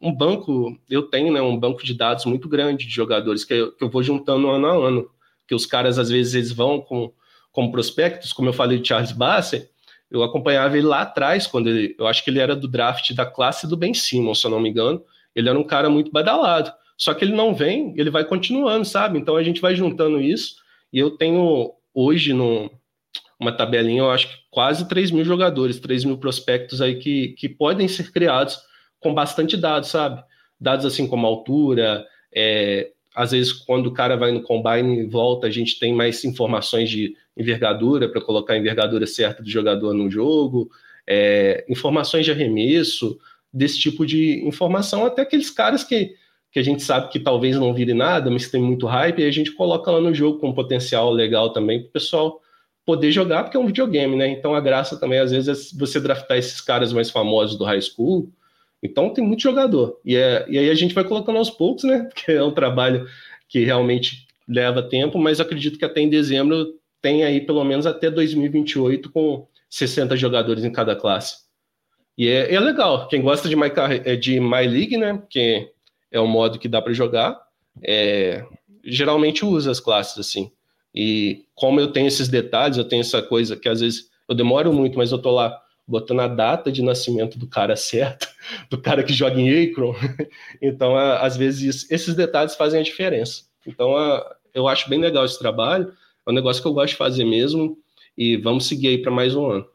um 0.00 0.12
banco, 0.12 0.78
eu 0.88 1.02
tenho 1.02 1.32
né, 1.32 1.40
um 1.40 1.56
banco 1.56 1.84
de 1.84 1.94
dados 1.94 2.24
muito 2.24 2.48
grande 2.48 2.86
de 2.86 2.92
jogadores 2.92 3.44
que 3.44 3.54
eu, 3.54 3.72
que 3.72 3.82
eu 3.82 3.88
vou 3.88 4.02
juntando 4.02 4.48
ano 4.48 4.66
a 4.66 4.88
ano, 4.88 5.10
que 5.48 5.54
os 5.54 5.64
caras 5.64 5.98
às 5.98 6.10
vezes 6.10 6.34
eles 6.34 6.52
vão 6.52 6.80
com, 6.80 7.12
com 7.50 7.70
prospectos, 7.70 8.32
como 8.32 8.48
eu 8.48 8.52
falei 8.52 8.78
de 8.78 8.88
Charles 8.88 9.12
Basser, 9.12 9.70
eu 10.10 10.22
acompanhava 10.22 10.76
ele 10.76 10.86
lá 10.86 11.02
atrás, 11.02 11.46
quando 11.46 11.68
ele, 11.68 11.96
eu 11.98 12.06
acho 12.06 12.22
que 12.22 12.30
ele 12.30 12.38
era 12.38 12.54
do 12.54 12.68
draft 12.68 13.12
da 13.12 13.26
classe 13.26 13.66
do 13.66 13.76
Ben 13.76 13.94
Simmons, 13.94 14.40
se 14.40 14.46
eu 14.46 14.50
não 14.50 14.60
me 14.60 14.68
engano, 14.68 15.02
ele 15.34 15.48
era 15.48 15.58
um 15.58 15.64
cara 15.64 15.90
muito 15.90 16.12
badalado, 16.12 16.72
só 16.96 17.12
que 17.12 17.24
ele 17.24 17.34
não 17.34 17.54
vem, 17.54 17.94
ele 17.96 18.10
vai 18.10 18.24
continuando, 18.24 18.84
sabe? 18.84 19.18
Então 19.18 19.36
a 19.36 19.42
gente 19.42 19.60
vai 19.60 19.74
juntando 19.74 20.20
isso, 20.20 20.56
e 20.92 20.98
eu 20.98 21.10
tenho 21.10 21.72
hoje 21.92 22.32
no, 22.32 22.70
uma 23.40 23.52
tabelinha, 23.52 24.00
eu 24.00 24.10
acho 24.10 24.28
que 24.28 24.34
quase 24.50 24.88
3 24.88 25.10
mil 25.10 25.24
jogadores, 25.24 25.80
3 25.80 26.04
mil 26.04 26.18
prospectos 26.18 26.80
aí 26.80 26.96
que, 26.96 27.28
que 27.28 27.48
podem 27.48 27.88
ser 27.88 28.12
criados 28.12 28.58
com 29.06 29.14
bastante 29.14 29.56
dados, 29.56 29.90
sabe? 29.90 30.20
Dados 30.60 30.84
assim 30.84 31.06
como 31.06 31.26
altura, 31.26 32.04
é, 32.34 32.90
às 33.14 33.30
vezes 33.30 33.52
quando 33.52 33.86
o 33.86 33.92
cara 33.92 34.16
vai 34.16 34.32
no 34.32 34.42
combine 34.42 35.00
e 35.00 35.06
volta, 35.06 35.46
a 35.46 35.50
gente 35.50 35.78
tem 35.78 35.94
mais 35.94 36.24
informações 36.24 36.90
de 36.90 37.14
envergadura 37.36 38.08
para 38.08 38.20
colocar 38.20 38.54
a 38.54 38.58
envergadura 38.58 39.06
certa 39.06 39.44
do 39.44 39.48
jogador 39.48 39.94
no 39.94 40.10
jogo, 40.10 40.68
é, 41.06 41.64
informações 41.68 42.24
de 42.24 42.32
arremesso, 42.32 43.16
desse 43.52 43.78
tipo 43.78 44.04
de 44.04 44.44
informação, 44.44 45.06
até 45.06 45.22
aqueles 45.22 45.50
caras 45.50 45.84
que, 45.84 46.14
que 46.50 46.58
a 46.58 46.62
gente 46.62 46.82
sabe 46.82 47.08
que 47.08 47.20
talvez 47.20 47.56
não 47.56 47.72
vire 47.72 47.94
nada, 47.94 48.28
mas 48.28 48.50
tem 48.50 48.60
muito 48.60 48.86
hype, 48.86 49.20
e 49.20 49.24
a 49.24 49.30
gente 49.30 49.52
coloca 49.52 49.88
lá 49.88 50.00
no 50.00 50.12
jogo 50.12 50.40
com 50.40 50.52
potencial 50.52 51.12
legal 51.12 51.52
também 51.52 51.80
para 51.80 51.88
o 51.88 51.92
pessoal 51.92 52.40
poder 52.84 53.12
jogar, 53.12 53.44
porque 53.44 53.56
é 53.56 53.60
um 53.60 53.66
videogame, 53.66 54.16
né? 54.16 54.28
Então 54.28 54.54
a 54.54 54.60
graça 54.60 54.98
também, 54.98 55.20
às 55.20 55.30
vezes, 55.30 55.72
é 55.72 55.78
você 55.78 56.00
draftar 56.00 56.38
esses 56.38 56.60
caras 56.60 56.92
mais 56.92 57.08
famosos 57.08 57.56
do 57.56 57.64
high 57.64 57.80
school. 57.80 58.30
Então 58.86 59.10
tem 59.10 59.24
muito 59.24 59.42
jogador. 59.42 60.00
E, 60.04 60.16
é, 60.16 60.44
e 60.48 60.58
aí 60.58 60.70
a 60.70 60.74
gente 60.74 60.94
vai 60.94 61.04
colocando 61.04 61.38
aos 61.38 61.50
poucos, 61.50 61.84
né? 61.84 62.08
Porque 62.12 62.32
é 62.32 62.42
um 62.42 62.52
trabalho 62.52 63.06
que 63.48 63.64
realmente 63.64 64.26
leva 64.48 64.82
tempo, 64.82 65.18
mas 65.18 65.40
acredito 65.40 65.78
que 65.78 65.84
até 65.84 66.00
em 66.00 66.08
dezembro 66.08 66.74
tem 67.02 67.24
aí 67.24 67.40
pelo 67.40 67.64
menos 67.64 67.86
até 67.86 68.10
2028 68.10 69.10
com 69.10 69.46
60 69.68 70.16
jogadores 70.16 70.64
em 70.64 70.70
cada 70.70 70.96
classe. 70.96 71.46
E 72.16 72.28
é, 72.28 72.54
é 72.54 72.60
legal. 72.60 73.08
Quem 73.08 73.20
gosta 73.20 73.48
de 73.48 73.56
My, 73.56 73.70
é, 74.04 74.16
de 74.16 74.40
My 74.40 74.66
League, 74.66 74.96
né? 74.96 75.22
Que 75.28 75.68
é 76.10 76.20
o 76.20 76.26
modo 76.26 76.58
que 76.58 76.68
dá 76.68 76.80
para 76.80 76.92
jogar, 76.92 77.38
é, 77.82 78.44
geralmente 78.84 79.44
usa 79.44 79.70
as 79.70 79.80
classes 79.80 80.18
assim. 80.18 80.50
E 80.94 81.44
como 81.54 81.78
eu 81.78 81.92
tenho 81.92 82.06
esses 82.06 82.28
detalhes, 82.28 82.78
eu 82.78 82.84
tenho 82.84 83.00
essa 83.00 83.20
coisa 83.20 83.56
que 83.56 83.68
às 83.68 83.80
vezes 83.80 84.08
eu 84.28 84.34
demoro 84.34 84.72
muito, 84.72 84.96
mas 84.96 85.12
eu 85.12 85.18
tô 85.18 85.30
lá 85.30 85.60
botando 85.86 86.20
a 86.20 86.28
data 86.28 86.72
de 86.72 86.82
nascimento 86.82 87.38
do 87.38 87.46
cara 87.46 87.76
certo, 87.76 88.28
do 88.68 88.80
cara 88.80 89.02
que 89.02 89.12
joga 89.12 89.40
em 89.40 89.70
Akron. 89.70 89.94
Então, 90.60 90.96
às 90.96 91.36
vezes, 91.36 91.90
esses 91.90 92.14
detalhes 92.14 92.54
fazem 92.54 92.80
a 92.80 92.82
diferença. 92.82 93.44
Então, 93.66 93.94
eu 94.54 94.66
acho 94.66 94.88
bem 94.88 95.00
legal 95.00 95.24
esse 95.24 95.38
trabalho. 95.38 95.92
É 96.26 96.30
um 96.30 96.34
negócio 96.34 96.62
que 96.62 96.68
eu 96.68 96.72
gosto 96.72 96.92
de 96.92 96.96
fazer 96.96 97.24
mesmo. 97.24 97.78
E 98.16 98.36
vamos 98.36 98.66
seguir 98.66 98.88
aí 98.88 98.98
para 98.98 99.12
mais 99.12 99.34
um 99.34 99.46
ano. 99.50 99.66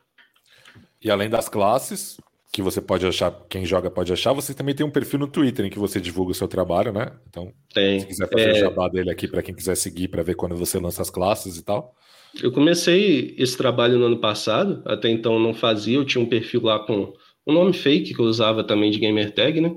E 1.01 1.09
além 1.12 1.30
das 1.30 1.47
classes, 1.47 2.18
que 2.51 2.62
você 2.62 2.82
pode 2.82 3.05
achar, 3.07 3.32
quem 3.47 3.66
joga 3.66 3.89
pode 3.89 4.12
achar. 4.12 4.34
Você 4.34 4.53
também 4.53 4.76
tem 4.76 4.86
um 4.86 4.91
perfil 4.91 5.20
no 5.20 5.28
Twitter 5.28 5.66
em 5.66 5.70
que 5.70 5.80
você 5.80 6.01
divulga 6.01 6.32
o 6.32 6.36
seu 6.36 6.47
trabalho, 6.47 6.91
né? 6.91 7.12
Então, 7.30 7.53
tem. 7.74 8.01
se 8.01 8.07
quiser 8.07 8.30
fazer 8.30 8.49
é... 8.49 8.51
o 8.51 8.55
jabá 8.55 8.89
dele 8.89 9.09
aqui 9.09 9.28
para 9.28 9.41
quem 9.41 9.55
quiser 9.55 9.76
seguir 9.76 10.09
para 10.09 10.22
ver 10.22 10.36
quando 10.36 10.55
você 10.55 10.78
lança 10.78 11.01
as 11.01 11.09
classes 11.09 11.57
e 11.57 11.64
tal. 11.64 11.95
Eu 12.41 12.51
comecei 12.51 13.36
esse 13.38 13.57
trabalho 13.57 13.97
no 13.97 14.05
ano 14.05 14.17
passado, 14.17 14.82
até 14.86 15.09
então 15.09 15.39
não 15.39 15.53
fazia, 15.53 15.97
eu 15.97 16.05
tinha 16.05 16.23
um 16.23 16.29
perfil 16.29 16.61
lá 16.63 16.79
com 16.79 17.13
um 17.45 17.53
nome 17.53 17.73
fake 17.73 18.13
que 18.13 18.19
eu 18.19 18.25
usava 18.25 18.63
também 18.63 18.91
de 18.91 18.99
gamer 18.99 19.34
tag, 19.34 19.59
né? 19.59 19.75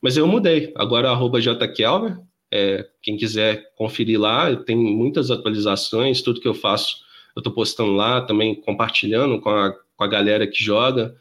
Mas 0.00 0.16
eu 0.16 0.26
mudei, 0.26 0.72
agora 0.76 1.10
arroba 1.10 1.40
jkelmer, 1.40 2.18
é, 2.52 2.86
quem 3.02 3.16
quiser 3.16 3.72
conferir 3.76 4.20
lá, 4.20 4.54
tem 4.54 4.76
muitas 4.76 5.30
atualizações, 5.30 6.22
tudo 6.22 6.40
que 6.40 6.46
eu 6.46 6.54
faço 6.54 7.06
eu 7.36 7.40
estou 7.40 7.52
postando 7.52 7.92
lá, 7.92 8.22
também 8.22 8.54
compartilhando 8.54 9.38
com 9.38 9.50
a, 9.50 9.70
com 9.70 10.04
a 10.04 10.06
galera 10.06 10.46
que 10.46 10.64
joga. 10.64 11.14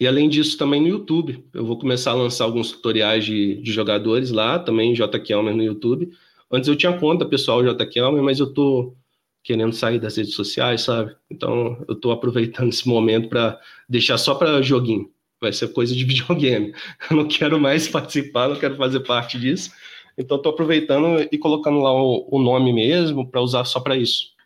E 0.00 0.06
além 0.06 0.28
disso, 0.28 0.58
também 0.58 0.80
no 0.80 0.88
YouTube. 0.88 1.44
Eu 1.54 1.64
vou 1.64 1.78
começar 1.78 2.10
a 2.10 2.14
lançar 2.14 2.44
alguns 2.44 2.72
tutoriais 2.72 3.24
de, 3.24 3.62
de 3.62 3.72
jogadores 3.72 4.32
lá, 4.32 4.58
também 4.58 4.94
J. 4.96 5.18
Kelmer 5.20 5.54
no 5.54 5.62
YouTube. 5.62 6.10
Antes 6.50 6.68
eu 6.68 6.74
tinha 6.74 6.92
conta 6.98 7.24
pessoal 7.24 7.62
J. 7.62 7.86
Kelmer, 7.86 8.22
mas 8.22 8.40
eu 8.40 8.52
tô 8.52 8.96
querendo 9.42 9.72
sair 9.72 9.98
das 9.98 10.16
redes 10.16 10.34
sociais, 10.34 10.82
sabe? 10.82 11.14
Então 11.30 11.84
eu 11.88 11.94
tô 11.94 12.10
aproveitando 12.10 12.68
esse 12.70 12.86
momento 12.86 13.28
para 13.28 13.58
deixar 13.88 14.18
só 14.18 14.34
para 14.34 14.62
joguinho. 14.62 15.10
Vai 15.40 15.52
ser 15.52 15.68
coisa 15.68 15.94
de 15.94 16.04
videogame. 16.04 16.74
Eu 17.10 17.16
não 17.16 17.28
quero 17.28 17.60
mais 17.60 17.88
participar, 17.88 18.48
não 18.48 18.56
quero 18.56 18.76
fazer 18.76 19.00
parte 19.00 19.38
disso. 19.38 19.70
Então 20.16 20.36
estou 20.36 20.52
aproveitando 20.52 21.28
e 21.30 21.38
colocando 21.38 21.78
lá 21.78 21.92
o, 21.92 22.28
o 22.30 22.42
nome 22.42 22.72
mesmo 22.72 23.28
para 23.28 23.40
usar 23.40 23.64
só 23.64 23.78
para 23.78 23.96
isso. 23.96 24.36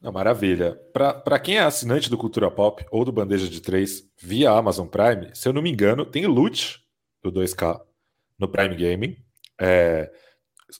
Não, 0.00 0.12
maravilha. 0.12 0.78
Para 0.92 1.38
quem 1.38 1.56
é 1.56 1.62
assinante 1.62 2.08
do 2.08 2.18
Cultura 2.18 2.50
Pop 2.50 2.84
ou 2.90 3.04
do 3.04 3.12
Bandeja 3.12 3.48
de 3.48 3.60
3 3.60 4.08
via 4.22 4.50
Amazon 4.50 4.86
Prime, 4.86 5.30
se 5.34 5.48
eu 5.48 5.52
não 5.52 5.62
me 5.62 5.70
engano, 5.70 6.04
tem 6.04 6.26
loot 6.26 6.80
do 7.22 7.32
2K 7.32 7.80
no 8.38 8.48
Prime 8.48 8.76
Gaming. 8.76 9.16
É, 9.60 10.10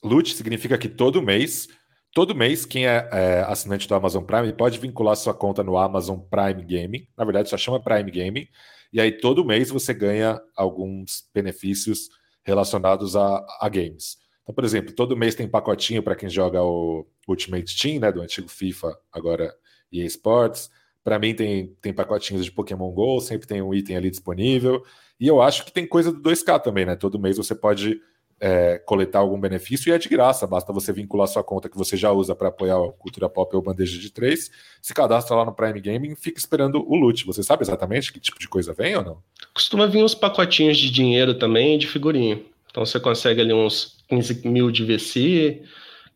loot 0.02 0.34
significa 0.34 0.78
que 0.78 0.88
todo 0.88 1.22
mês, 1.22 1.68
todo 2.16 2.34
mês, 2.34 2.64
quem 2.64 2.86
é, 2.86 3.06
é, 3.12 3.40
assinante 3.42 3.86
do 3.86 3.94
Amazon 3.94 4.24
Prime 4.24 4.50
pode 4.54 4.78
vincular 4.78 5.14
sua 5.16 5.34
conta 5.34 5.62
no 5.62 5.76
Amazon 5.76 6.18
Prime 6.18 6.64
Gaming. 6.64 7.06
Na 7.14 7.26
verdade, 7.26 7.50
só 7.50 7.58
chama 7.58 7.78
Prime 7.78 8.10
Gaming. 8.10 8.48
E 8.90 8.98
aí, 8.98 9.12
todo 9.12 9.44
mês 9.44 9.68
você 9.68 9.92
ganha 9.92 10.40
alguns 10.56 11.28
benefícios 11.34 12.08
relacionados 12.42 13.14
a, 13.16 13.44
a 13.60 13.68
games. 13.68 14.16
Então, 14.42 14.54
por 14.54 14.64
exemplo, 14.64 14.94
todo 14.94 15.14
mês 15.14 15.34
tem 15.34 15.46
pacotinho 15.46 16.02
para 16.02 16.16
quem 16.16 16.30
joga 16.30 16.62
o 16.62 17.06
Ultimate 17.28 17.76
Team, 17.76 18.00
né, 18.00 18.10
do 18.10 18.22
antigo 18.22 18.48
FIFA, 18.48 18.96
agora 19.12 19.54
EA 19.92 20.06
Sports. 20.06 20.70
Para 21.04 21.18
mim 21.18 21.34
tem, 21.34 21.76
tem 21.82 21.92
pacotinhos 21.92 22.46
de 22.46 22.50
Pokémon 22.50 22.92
GO, 22.92 23.20
sempre 23.20 23.46
tem 23.46 23.60
um 23.60 23.74
item 23.74 23.94
ali 23.94 24.08
disponível. 24.08 24.82
E 25.20 25.26
eu 25.26 25.42
acho 25.42 25.66
que 25.66 25.72
tem 25.72 25.86
coisa 25.86 26.10
do 26.10 26.22
2K 26.22 26.62
também, 26.62 26.86
né? 26.86 26.96
Todo 26.96 27.18
mês 27.18 27.36
você 27.36 27.54
pode 27.54 28.00
é, 28.40 28.78
coletar 28.78 29.20
algum 29.20 29.40
benefício 29.40 29.88
e 29.88 29.92
é 29.92 29.98
de 29.98 30.08
graça, 30.08 30.46
basta 30.46 30.72
você 30.72 30.92
vincular 30.92 31.26
sua 31.26 31.42
conta 31.42 31.68
que 31.68 31.76
você 31.76 31.96
já 31.96 32.12
usa 32.12 32.34
para 32.34 32.48
apoiar 32.48 32.76
a 32.76 32.92
Cultura 32.92 33.28
Pop 33.28 33.54
ou 33.56 33.62
Bandeja 33.62 33.98
de 33.98 34.10
3, 34.10 34.50
se 34.82 34.94
cadastra 34.94 35.36
lá 35.36 35.44
no 35.44 35.54
Prime 35.54 35.80
Gaming 35.80 36.12
e 36.12 36.16
fica 36.16 36.38
esperando 36.38 36.84
o 36.86 36.94
loot. 36.94 37.24
Você 37.26 37.42
sabe 37.42 37.62
exatamente 37.62 38.12
que 38.12 38.20
tipo 38.20 38.38
de 38.38 38.48
coisa 38.48 38.74
vem 38.74 38.96
ou 38.96 39.02
não? 39.02 39.18
Costuma 39.54 39.86
vir 39.86 40.04
uns 40.04 40.14
pacotinhos 40.14 40.76
de 40.76 40.90
dinheiro 40.90 41.34
também 41.34 41.78
de 41.78 41.86
figurinha. 41.86 42.40
Então 42.70 42.84
você 42.84 43.00
consegue 43.00 43.40
ali 43.40 43.54
uns 43.54 44.04
15 44.08 44.46
mil 44.46 44.70
de 44.70 44.84
VC, 44.84 45.62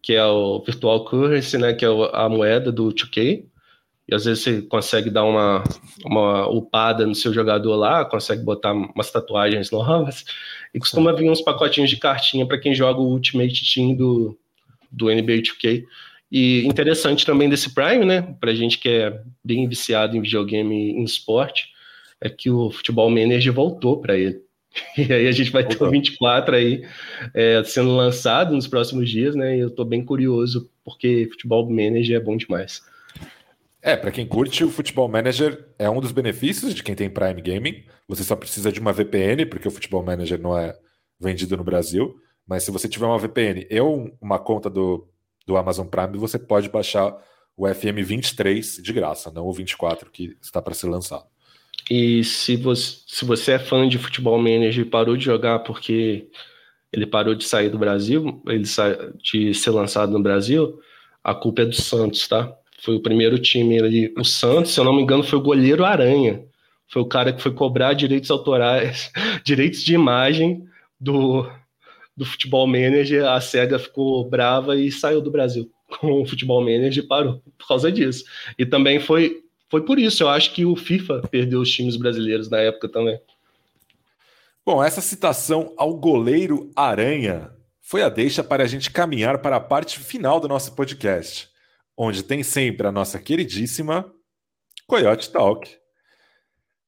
que 0.03 0.15
é 0.15 0.25
o 0.25 0.63
Virtual 0.63 1.05
Currency, 1.05 1.57
né, 1.57 1.73
que 1.73 1.85
é 1.85 1.89
a 2.13 2.29
moeda 2.29 2.71
do 2.71 2.93
2K. 2.93 3.45
E 4.11 4.15
às 4.15 4.25
vezes 4.25 4.43
você 4.43 4.63
consegue 4.63 5.09
dar 5.09 5.25
uma, 5.25 5.63
uma 6.05 6.49
upada 6.49 7.07
no 7.07 7.15
seu 7.15 7.33
jogador 7.33 7.77
lá, 7.77 8.05
consegue 8.05 8.43
botar 8.43 8.73
umas 8.73 9.11
tatuagens 9.11 9.71
novas. 9.71 10.25
E 10.75 10.81
costuma 10.81 11.13
vir 11.13 11.31
uns 11.31 11.41
pacotinhos 11.41 11.89
de 11.89 11.97
cartinha 11.97 12.45
para 12.45 12.59
quem 12.59 12.75
joga 12.75 13.01
o 13.01 13.13
Ultimate 13.13 13.73
Team 13.73 13.95
do, 13.95 14.37
do 14.91 15.07
NBA 15.07 15.43
2K. 15.43 15.85
E 16.31 16.67
interessante 16.67 17.25
também 17.25 17.49
desse 17.49 17.73
Prime, 17.73 18.05
né, 18.05 18.23
para 18.41 18.53
gente 18.53 18.79
que 18.79 18.89
é 18.89 19.21
bem 19.45 19.69
viciado 19.69 20.17
em 20.17 20.21
videogame 20.21 20.75
e 20.75 20.91
em 20.93 21.05
esporte, 21.05 21.69
é 22.21 22.29
que 22.29 22.51
o 22.51 22.71
Futebol 22.71 23.11
Manager 23.11 23.53
voltou 23.53 24.01
para 24.01 24.17
ele. 24.17 24.41
E 24.97 25.13
aí 25.13 25.27
a 25.27 25.33
gente 25.33 25.51
vai 25.51 25.65
ter 25.67 25.83
o 25.83 25.91
24 25.91 26.55
aí 26.55 26.85
é, 27.35 27.63
sendo 27.65 27.95
lançado 27.97 28.55
nos 28.55 28.69
próximos 28.69 29.11
dias, 29.11 29.35
né? 29.35 29.57
E 29.57 29.61
eu 29.61 29.71
tô 29.71 29.85
bem 29.85 30.05
curioso, 30.05 30.71
porque 30.85 31.29
futebol 31.31 31.69
manager 31.69 32.17
é 32.17 32.21
bom 32.21 32.37
demais. 32.37 32.83
É, 33.83 33.97
para 33.97 34.11
quem 34.11 34.27
curte, 34.27 34.63
o 34.63 34.71
Futebol 34.71 35.09
Manager 35.09 35.67
é 35.79 35.89
um 35.89 36.01
dos 36.01 36.13
benefícios 36.13 36.75
de 36.75 36.83
quem 36.83 36.95
tem 36.95 37.09
Prime 37.09 37.41
Gaming. 37.41 37.85
Você 38.07 38.23
só 38.23 38.37
precisa 38.37 38.71
de 38.71 38.79
uma 38.79 38.93
VPN, 38.93 39.47
porque 39.47 39.67
o 39.67 39.71
Futebol 39.71 40.03
Manager 40.03 40.39
não 40.39 40.57
é 40.57 40.77
vendido 41.19 41.57
no 41.57 41.65
Brasil. 41.65 42.21
Mas 42.47 42.65
se 42.65 42.71
você 42.71 42.89
tiver 42.89 43.07
uma 43.07 43.19
VPN 43.19 43.67
e 43.71 43.81
uma 44.21 44.39
conta 44.39 44.69
do, 44.69 45.09
do 45.47 45.57
Amazon 45.57 45.87
Prime, 45.87 46.19
você 46.19 46.39
pode 46.39 46.69
baixar 46.69 47.17
o 47.57 47.67
FM 47.67 48.05
23 48.05 48.81
de 48.83 48.93
graça, 48.93 49.31
não 49.31 49.47
o 49.47 49.53
24 49.53 50.11
que 50.11 50.37
está 50.43 50.61
para 50.61 50.75
ser 50.75 50.89
lançado. 50.89 51.25
E 51.91 52.23
se 52.25 52.57
você, 52.57 52.99
se 53.07 53.25
você 53.25 53.53
é 53.53 53.59
fã 53.59 53.89
de 53.89 53.99
Futebol 53.99 54.39
Manager 54.39 54.85
e 54.85 54.89
parou 54.89 55.17
de 55.17 55.25
jogar 55.25 55.61
porque 55.61 56.29
ele 56.93 57.07
parou 57.07 57.35
de 57.35 57.45
sair 57.45 57.69
do 57.69 57.79
Brasil, 57.79 58.43
ele 58.47 58.65
de 59.23 59.55
ser 59.55 59.71
lançado 59.71 60.13
no 60.13 60.23
Brasil, 60.23 60.81
a 61.23 61.35
culpa 61.35 61.63
é 61.63 61.67
do 61.67 61.75
Santos, 61.75 62.27
tá? 62.27 62.57
Foi 62.83 62.97
o 62.97 63.01
primeiro 63.01 63.39
time 63.39 63.79
ali. 63.79 64.13
O 64.17 64.25
Santos, 64.25 64.73
se 64.73 64.81
eu 64.81 64.85
não 64.85 64.95
me 64.95 65.03
engano, 65.03 65.23
foi 65.23 65.39
o 65.39 65.43
goleiro 65.43 65.85
Aranha. 65.85 66.43
Foi 66.89 67.03
o 67.03 67.07
cara 67.07 67.33
que 67.33 67.43
foi 67.43 67.53
cobrar 67.53 67.93
direitos 67.93 68.31
autorais, 68.31 69.13
direitos 69.45 69.83
de 69.83 69.95
imagem 69.95 70.65
do, 70.99 71.49
do 72.17 72.25
Futebol 72.25 72.67
Manager. 72.67 73.27
A 73.27 73.41
SEGA 73.41 73.79
ficou 73.79 74.29
brava 74.29 74.77
e 74.77 74.91
saiu 74.91 75.21
do 75.21 75.31
Brasil 75.31 75.71
com 76.01 76.23
o 76.23 76.27
Futebol 76.27 76.61
Manager 76.61 77.05
e 77.05 77.07
parou 77.07 77.43
por 77.59 77.69
causa 77.69 77.93
disso. 77.93 78.25
E 78.59 78.65
também 78.65 78.99
foi, 78.99 79.43
foi 79.69 79.85
por 79.85 79.99
isso. 79.99 80.23
Eu 80.23 80.29
acho 80.29 80.53
que 80.53 80.65
o 80.65 80.75
FIFA 80.75 81.23
perdeu 81.31 81.61
os 81.61 81.71
times 81.71 81.97
brasileiros 81.97 82.49
na 82.49 82.59
época 82.59 82.89
também. 82.89 83.21
Bom, 84.65 84.83
essa 84.83 85.01
citação 85.01 85.75
ao 85.77 85.95
goleiro 85.95 86.71
Aranha 86.75 87.51
foi 87.83 88.03
a 88.03 88.09
deixa 88.09 88.43
para 88.43 88.63
a 88.63 88.67
gente 88.67 88.91
caminhar 88.91 89.39
para 89.39 89.57
a 89.57 89.61
parte 89.61 89.99
final 89.99 90.41
do 90.41 90.49
nosso 90.49 90.75
podcast 90.75 91.50
onde 92.03 92.23
tem 92.23 92.43
sempre 92.43 92.87
a 92.87 92.93
nossa 92.93 93.19
queridíssima 93.19 94.11
Coyote 94.87 95.31
Talk. 95.31 95.71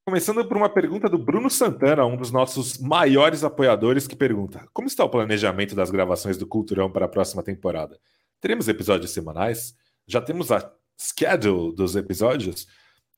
Começando 0.06 0.42
por 0.48 0.56
uma 0.56 0.70
pergunta 0.70 1.06
do 1.06 1.18
Bruno 1.18 1.50
Santana, 1.50 2.06
um 2.06 2.16
dos 2.16 2.32
nossos 2.32 2.78
maiores 2.78 3.44
apoiadores, 3.44 4.08
que 4.08 4.16
pergunta: 4.16 4.66
Como 4.72 4.88
está 4.88 5.04
o 5.04 5.10
planejamento 5.10 5.74
das 5.74 5.90
gravações 5.90 6.38
do 6.38 6.46
Culturão 6.46 6.90
para 6.90 7.04
a 7.04 7.08
próxima 7.08 7.42
temporada? 7.42 8.00
Teremos 8.40 8.68
episódios 8.68 9.10
semanais? 9.10 9.76
Já 10.06 10.18
temos 10.18 10.50
a 10.50 10.72
schedule 10.96 11.74
dos 11.74 11.94
episódios? 11.94 12.66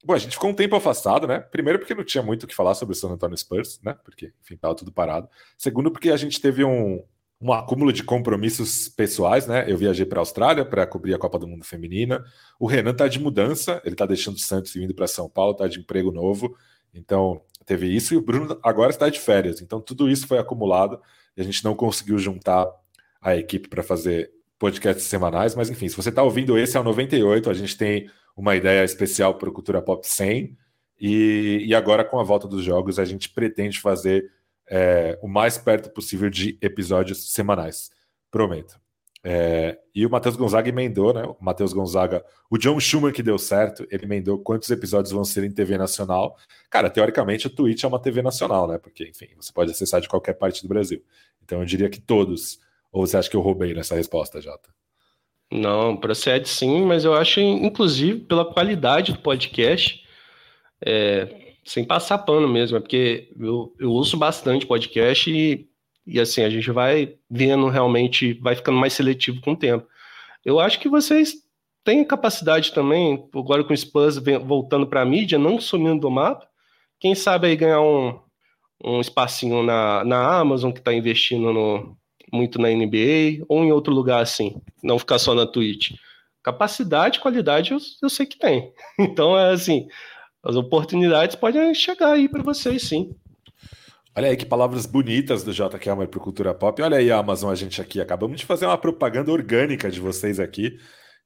Bom, 0.04 0.14
a 0.14 0.18
gente 0.18 0.32
ficou 0.32 0.50
um 0.50 0.54
tempo 0.54 0.74
afastado, 0.74 1.28
né? 1.28 1.38
Primeiro 1.38 1.78
porque 1.78 1.94
não 1.94 2.04
tinha 2.04 2.24
muito 2.24 2.42
o 2.42 2.46
que 2.48 2.56
falar 2.56 2.74
sobre 2.74 2.94
o 2.94 2.96
San 2.96 3.12
Antonio 3.12 3.38
Spurs, 3.38 3.80
né? 3.84 3.96
Porque, 4.04 4.32
enfim, 4.42 4.56
estava 4.56 4.74
tudo 4.74 4.90
parado. 4.90 5.28
Segundo 5.56 5.92
porque 5.92 6.10
a 6.10 6.16
gente 6.16 6.40
teve 6.40 6.64
um, 6.64 7.04
um 7.44 7.52
acúmulo 7.52 7.92
de 7.92 8.02
compromissos 8.02 8.88
pessoais, 8.88 9.46
né? 9.46 9.70
Eu 9.70 9.76
viajei 9.76 10.06
para 10.06 10.18
a 10.18 10.22
Austrália 10.22 10.64
para 10.64 10.86
cobrir 10.86 11.12
a 11.12 11.18
Copa 11.18 11.38
do 11.38 11.46
Mundo 11.46 11.62
Feminina. 11.62 12.24
O 12.58 12.66
Renan 12.66 12.92
está 12.92 13.06
de 13.06 13.20
mudança, 13.20 13.82
ele 13.84 13.94
está 13.94 14.06
deixando 14.06 14.36
o 14.36 14.40
Santos 14.40 14.74
e 14.74 14.78
vindo 14.78 14.94
para 14.94 15.06
São 15.06 15.28
Paulo, 15.28 15.52
está 15.52 15.68
de 15.68 15.78
emprego 15.78 16.10
novo. 16.10 16.56
Então, 16.94 17.42
teve 17.66 17.86
isso 17.94 18.14
e 18.14 18.16
o 18.16 18.22
Bruno 18.22 18.58
agora 18.62 18.88
está 18.92 19.10
de 19.10 19.20
férias. 19.20 19.60
Então, 19.60 19.78
tudo 19.78 20.08
isso 20.08 20.26
foi 20.26 20.38
acumulado 20.38 20.98
e 21.36 21.42
a 21.42 21.44
gente 21.44 21.62
não 21.62 21.74
conseguiu 21.74 22.16
juntar 22.16 22.66
a 23.20 23.36
equipe 23.36 23.68
para 23.68 23.82
fazer 23.82 24.32
podcasts 24.58 25.04
semanais, 25.04 25.54
mas 25.54 25.68
enfim, 25.68 25.86
se 25.86 25.96
você 25.96 26.08
está 26.08 26.22
ouvindo 26.22 26.56
esse 26.56 26.78
é 26.78 26.80
o 26.80 26.84
98, 26.84 27.50
a 27.50 27.54
gente 27.54 27.76
tem 27.76 28.08
uma 28.34 28.56
ideia 28.56 28.82
especial 28.82 29.34
para 29.34 29.50
o 29.50 29.52
Cultura 29.52 29.82
Pop 29.82 30.06
100 30.06 30.56
e, 30.98 31.64
e 31.66 31.74
agora 31.74 32.04
com 32.04 32.18
a 32.18 32.22
volta 32.22 32.48
dos 32.48 32.64
jogos 32.64 32.98
a 32.98 33.04
gente 33.04 33.28
pretende 33.28 33.80
fazer 33.80 34.30
é, 34.68 35.18
o 35.22 35.28
mais 35.28 35.58
perto 35.58 35.90
possível 35.90 36.30
de 36.30 36.58
episódios 36.60 37.32
semanais. 37.32 37.90
Prometo. 38.30 38.78
É, 39.26 39.78
e 39.94 40.04
o 40.04 40.10
Matheus 40.10 40.36
Gonzaga 40.36 40.68
emendou, 40.68 41.14
né? 41.14 41.22
O 41.22 41.36
Matheus 41.40 41.72
Gonzaga, 41.72 42.22
o 42.50 42.58
John 42.58 42.78
Schumann 42.78 43.12
que 43.12 43.22
deu 43.22 43.38
certo, 43.38 43.86
ele 43.90 44.04
emendou 44.04 44.38
quantos 44.38 44.70
episódios 44.70 45.12
vão 45.12 45.24
ser 45.24 45.44
em 45.44 45.50
TV 45.50 45.78
nacional. 45.78 46.36
Cara, 46.68 46.90
teoricamente, 46.90 47.46
o 47.46 47.50
Twitch 47.50 47.84
é 47.84 47.86
uma 47.86 47.98
TV 47.98 48.20
nacional, 48.20 48.68
né? 48.68 48.76
Porque, 48.76 49.08
enfim, 49.08 49.28
você 49.36 49.50
pode 49.50 49.70
acessar 49.70 50.02
de 50.02 50.08
qualquer 50.08 50.34
parte 50.34 50.60
do 50.60 50.68
Brasil. 50.68 51.02
Então 51.42 51.60
eu 51.60 51.64
diria 51.64 51.88
que 51.88 52.00
todos. 52.00 52.60
Ou 52.92 53.06
você 53.06 53.16
acha 53.16 53.30
que 53.30 53.36
eu 53.36 53.40
roubei 53.40 53.72
nessa 53.72 53.94
resposta, 53.94 54.42
Jota? 54.42 54.68
Não, 55.50 55.96
procede 55.96 56.48
sim, 56.48 56.84
mas 56.84 57.04
eu 57.04 57.14
acho, 57.14 57.40
inclusive, 57.40 58.20
pela 58.20 58.44
qualidade 58.44 59.12
do 59.12 59.20
podcast, 59.20 60.04
é, 60.84 61.43
sem 61.64 61.84
passar 61.84 62.18
pano 62.18 62.48
mesmo, 62.48 62.76
é 62.76 62.80
porque 62.80 63.30
eu, 63.38 63.74
eu 63.78 63.90
ouço 63.90 64.16
bastante 64.16 64.66
podcast 64.66 65.30
e, 65.30 65.66
e 66.06 66.20
assim, 66.20 66.42
a 66.42 66.50
gente 66.50 66.70
vai 66.70 67.16
vendo 67.30 67.68
realmente, 67.68 68.34
vai 68.34 68.54
ficando 68.54 68.78
mais 68.78 68.92
seletivo 68.92 69.40
com 69.40 69.52
o 69.52 69.56
tempo. 69.56 69.86
Eu 70.44 70.60
acho 70.60 70.78
que 70.78 70.88
vocês 70.88 71.34
têm 71.82 72.04
capacidade 72.04 72.72
também, 72.72 73.28
agora 73.34 73.64
com 73.64 73.72
o 73.72 73.76
Spurs 73.76 74.18
voltando 74.44 74.86
para 74.86 75.02
a 75.02 75.06
mídia, 75.06 75.38
não 75.38 75.60
sumindo 75.60 76.00
do 76.00 76.10
mapa, 76.10 76.46
quem 77.00 77.14
sabe 77.14 77.48
aí 77.48 77.56
ganhar 77.56 77.80
um, 77.80 78.18
um 78.82 79.00
espacinho 79.00 79.62
na, 79.62 80.04
na 80.04 80.38
Amazon, 80.38 80.72
que 80.72 80.78
está 80.78 80.92
investindo 80.92 81.52
no, 81.52 81.96
muito 82.32 82.58
na 82.58 82.68
NBA, 82.68 83.44
ou 83.48 83.64
em 83.64 83.72
outro 83.72 83.92
lugar 83.92 84.22
assim, 84.22 84.60
não 84.82 84.98
ficar 84.98 85.18
só 85.18 85.34
na 85.34 85.46
Twitch. 85.46 85.92
Capacidade, 86.42 87.20
qualidade, 87.20 87.72
eu, 87.72 87.78
eu 88.02 88.10
sei 88.10 88.26
que 88.26 88.38
tem. 88.38 88.72
Então, 88.98 89.38
é 89.38 89.50
assim, 89.50 89.86
as 90.44 90.56
oportunidades 90.56 91.34
podem 91.36 91.74
chegar 91.74 92.12
aí 92.12 92.28
para 92.28 92.42
vocês, 92.42 92.82
sim. 92.82 93.14
Olha 94.16 94.28
aí 94.28 94.36
que 94.36 94.46
palavras 94.46 94.86
bonitas 94.86 95.42
do 95.42 95.52
J. 95.52 95.76
Kelmer 95.78 96.06
para 96.06 96.20
Cultura 96.20 96.54
Pop. 96.54 96.80
Olha 96.80 96.98
aí 96.98 97.10
a 97.10 97.18
Amazon, 97.18 97.50
a 97.50 97.54
gente 97.54 97.80
aqui. 97.80 98.00
Acabamos 98.00 98.38
de 98.38 98.46
fazer 98.46 98.66
uma 98.66 98.78
propaganda 98.78 99.32
orgânica 99.32 99.90
de 99.90 99.98
vocês 99.98 100.38
aqui. 100.38 100.78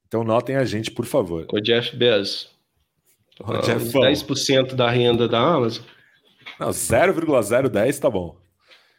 Então 0.07 0.23
notem 0.23 0.55
a 0.55 0.65
gente, 0.65 0.89
por 0.89 1.05
favor. 1.05 1.45
O 1.53 1.59
Jeff 1.59 1.95
Bezos. 1.95 2.49
O 3.39 3.51
uh, 3.51 3.61
Jeff 3.61 3.85
10% 3.85 4.73
da 4.73 4.89
renda 4.89 5.27
da 5.27 5.39
Amazon. 5.39 5.83
Não, 6.59 6.71
0,010 6.71 7.99
tá 7.99 8.09
bom. 8.09 8.35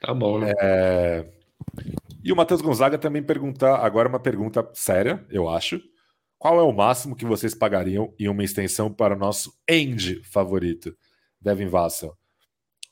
Tá 0.01 0.15
bom, 0.15 0.39
né? 0.39 0.53
É... 0.61 1.27
E 2.23 2.33
o 2.33 2.37
Matheus 2.37 2.61
Gonzaga 2.61 2.97
também 2.97 3.23
pergunta 3.23 3.75
agora 3.75 4.09
uma 4.09 4.21
pergunta 4.21 4.69
séria, 4.73 5.25
eu 5.31 5.49
acho. 5.49 5.81
Qual 6.41 6.59
é 6.59 6.63
o 6.63 6.73
máximo 6.73 7.15
que 7.15 7.27
vocês 7.27 7.55
pagariam 7.55 8.15
em 8.19 8.27
uma 8.27 8.43
extensão 8.43 8.91
para 8.91 9.15
o 9.15 9.19
nosso 9.19 9.53
end 9.69 10.23
favorito, 10.25 10.97
Devin 11.39 11.67
Vassell? 11.67 12.17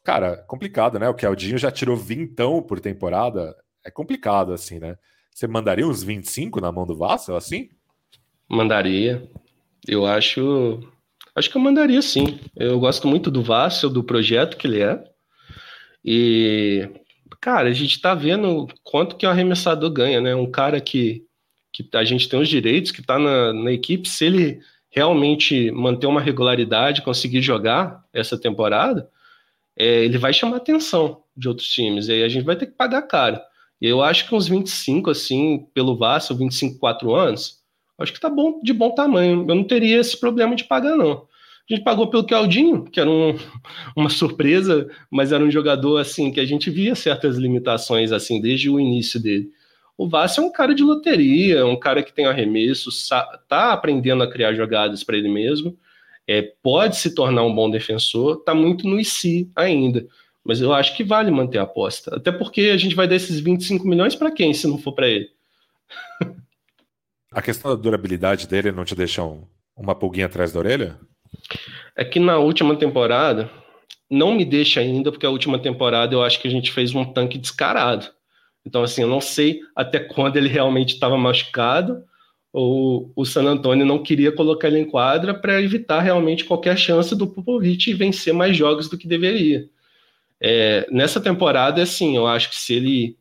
Cara, 0.05 0.36
complicado, 0.46 0.99
né? 0.99 1.09
O 1.09 1.14
Keldinho 1.14 1.57
já 1.57 1.70
tirou 1.70 1.96
vintão 1.96 2.62
por 2.62 2.78
temporada. 2.78 3.57
É 3.82 3.90
complicado, 3.90 4.53
assim, 4.53 4.78
né? 4.78 4.99
Você 5.34 5.46
mandaria 5.46 5.86
uns 5.86 6.03
25 6.03 6.61
na 6.61 6.70
mão 6.70 6.86
do 6.86 6.94
Vassell, 6.94 7.36
assim? 7.36 7.70
Mandaria. 8.46 9.26
Eu 9.86 10.05
acho. 10.05 10.80
Acho 11.34 11.51
que 11.51 11.57
eu 11.57 11.62
mandaria 11.62 12.03
sim. 12.03 12.38
Eu 12.55 12.78
gosto 12.78 13.09
muito 13.09 13.30
do 13.30 13.42
Vassell, 13.42 13.88
do 13.88 14.05
projeto 14.05 14.59
que 14.59 14.66
ele 14.66 14.82
é. 14.82 15.03
E, 16.05 16.86
cara, 17.40 17.70
a 17.70 17.72
gente 17.72 17.99
tá 17.99 18.14
vendo 18.14 18.66
quanto 18.84 19.16
que 19.16 19.24
o 19.24 19.30
arremessador 19.30 19.90
ganha, 19.90 20.20
né? 20.20 20.34
Um 20.34 20.51
cara 20.51 20.82
que 20.82 21.26
que 21.72 21.88
a 21.94 22.04
gente 22.04 22.28
tem 22.28 22.40
os 22.40 22.48
direitos, 22.48 22.90
que 22.90 23.00
está 23.00 23.18
na, 23.18 23.52
na 23.52 23.72
equipe, 23.72 24.08
se 24.08 24.24
ele 24.24 24.60
realmente 24.90 25.70
manter 25.70 26.06
uma 26.06 26.20
regularidade, 26.20 27.02
conseguir 27.02 27.42
jogar 27.42 28.04
essa 28.12 28.38
temporada, 28.38 29.08
é, 29.76 30.04
ele 30.04 30.18
vai 30.18 30.32
chamar 30.32 30.56
atenção 30.56 31.22
de 31.36 31.48
outros 31.48 31.68
times, 31.68 32.08
e 32.08 32.12
aí 32.12 32.22
a 32.22 32.28
gente 32.28 32.44
vai 32.44 32.56
ter 32.56 32.66
que 32.66 32.72
pagar 32.72 33.02
caro. 33.02 33.38
E 33.80 33.86
eu 33.86 34.02
acho 34.02 34.26
que 34.26 34.34
uns 34.34 34.48
25, 34.48 35.10
assim, 35.10 35.66
pelo 35.72 35.96
Vasco, 35.96 36.34
25, 36.34 36.78
4 36.78 37.14
anos, 37.14 37.58
acho 37.98 38.12
que 38.12 38.20
tá 38.20 38.28
bom, 38.28 38.60
de 38.62 38.72
bom 38.72 38.90
tamanho. 38.92 39.44
Eu 39.48 39.54
não 39.54 39.64
teria 39.64 40.00
esse 40.00 40.18
problema 40.18 40.56
de 40.56 40.64
pagar, 40.64 40.96
não. 40.96 41.28
A 41.70 41.74
gente 41.74 41.84
pagou 41.84 42.08
pelo 42.08 42.26
Claudinho, 42.26 42.84
que 42.84 42.98
era 42.98 43.08
um, 43.08 43.36
uma 43.94 44.08
surpresa, 44.08 44.88
mas 45.10 45.32
era 45.32 45.44
um 45.44 45.50
jogador, 45.50 45.98
assim, 45.98 46.32
que 46.32 46.40
a 46.40 46.44
gente 46.44 46.70
via 46.70 46.94
certas 46.94 47.36
limitações, 47.36 48.10
assim, 48.10 48.40
desde 48.40 48.68
o 48.68 48.80
início 48.80 49.20
dele. 49.20 49.50
O 49.99 50.09
Vassi 50.09 50.38
é 50.38 50.42
um 50.44 50.53
cara 50.53 50.76
de 50.76 50.84
loteria, 50.84 51.66
um 51.66 51.76
cara 51.76 52.05
que 52.05 52.12
tem 52.12 52.24
arremesso, 52.24 52.88
tá 53.49 53.72
aprendendo 53.72 54.22
a 54.22 54.30
criar 54.30 54.55
jogadas 54.55 55.03
para 55.03 55.16
ele 55.16 55.28
mesmo, 55.28 55.76
é, 56.24 56.40
pode 56.62 56.96
se 56.96 57.12
tornar 57.16 57.42
um 57.42 57.53
bom 57.53 57.68
defensor, 57.68 58.36
tá 58.44 58.55
muito 58.55 58.86
no 58.86 59.01
IC 59.01 59.51
ainda. 59.57 60.07
Mas 60.44 60.61
eu 60.61 60.72
acho 60.72 60.96
que 60.96 61.03
vale 61.03 61.32
manter 61.32 61.59
a 61.59 61.62
aposta. 61.62 62.14
Até 62.14 62.30
porque 62.30 62.70
a 62.72 62.76
gente 62.76 62.94
vai 62.94 63.09
dar 63.09 63.16
esses 63.16 63.40
25 63.40 63.88
milhões 63.88 64.14
para 64.14 64.30
quem, 64.30 64.55
se 64.55 64.68
não 64.68 64.78
for 64.78 64.92
para 64.92 65.09
ele? 65.09 65.28
a 67.32 67.42
questão 67.42 67.74
da 67.74 67.82
durabilidade 67.82 68.46
dele 68.46 68.70
não 68.70 68.84
te 68.84 68.94
deixa 68.94 69.24
um, 69.24 69.42
uma 69.76 69.96
pulguinha 69.96 70.26
atrás 70.26 70.53
da 70.53 70.61
orelha? 70.61 70.96
É 71.96 72.05
que 72.05 72.20
na 72.20 72.38
última 72.38 72.76
temporada, 72.76 73.51
não 74.09 74.32
me 74.32 74.44
deixa 74.44 74.78
ainda, 74.78 75.11
porque 75.11 75.26
a 75.26 75.30
última 75.30 75.59
temporada 75.59 76.14
eu 76.14 76.22
acho 76.22 76.40
que 76.40 76.46
a 76.46 76.51
gente 76.51 76.70
fez 76.70 76.94
um 76.94 77.05
tanque 77.05 77.36
descarado. 77.36 78.16
Então, 78.68 78.82
assim, 78.82 79.00
eu 79.00 79.08
não 79.08 79.20
sei 79.20 79.62
até 79.74 79.98
quando 79.98 80.36
ele 80.36 80.48
realmente 80.48 80.92
estava 80.92 81.16
machucado 81.16 82.04
ou 82.52 83.10
o 83.16 83.24
San 83.24 83.44
Antonio 83.44 83.86
não 83.86 84.02
queria 84.02 84.30
colocar 84.30 84.68
ele 84.68 84.78
em 84.78 84.84
quadra 84.84 85.32
para 85.32 85.60
evitar 85.62 86.00
realmente 86.00 86.44
qualquer 86.44 86.76
chance 86.76 87.16
do 87.16 87.26
Popovich 87.26 87.94
vencer 87.94 88.34
mais 88.34 88.54
jogos 88.54 88.88
do 88.88 88.98
que 88.98 89.08
deveria. 89.08 89.68
É, 90.38 90.86
nessa 90.90 91.18
temporada, 91.18 91.82
assim, 91.82 92.14
eu 92.14 92.26
acho 92.26 92.50
que 92.50 92.56
se 92.56 92.74
ele 92.74 93.16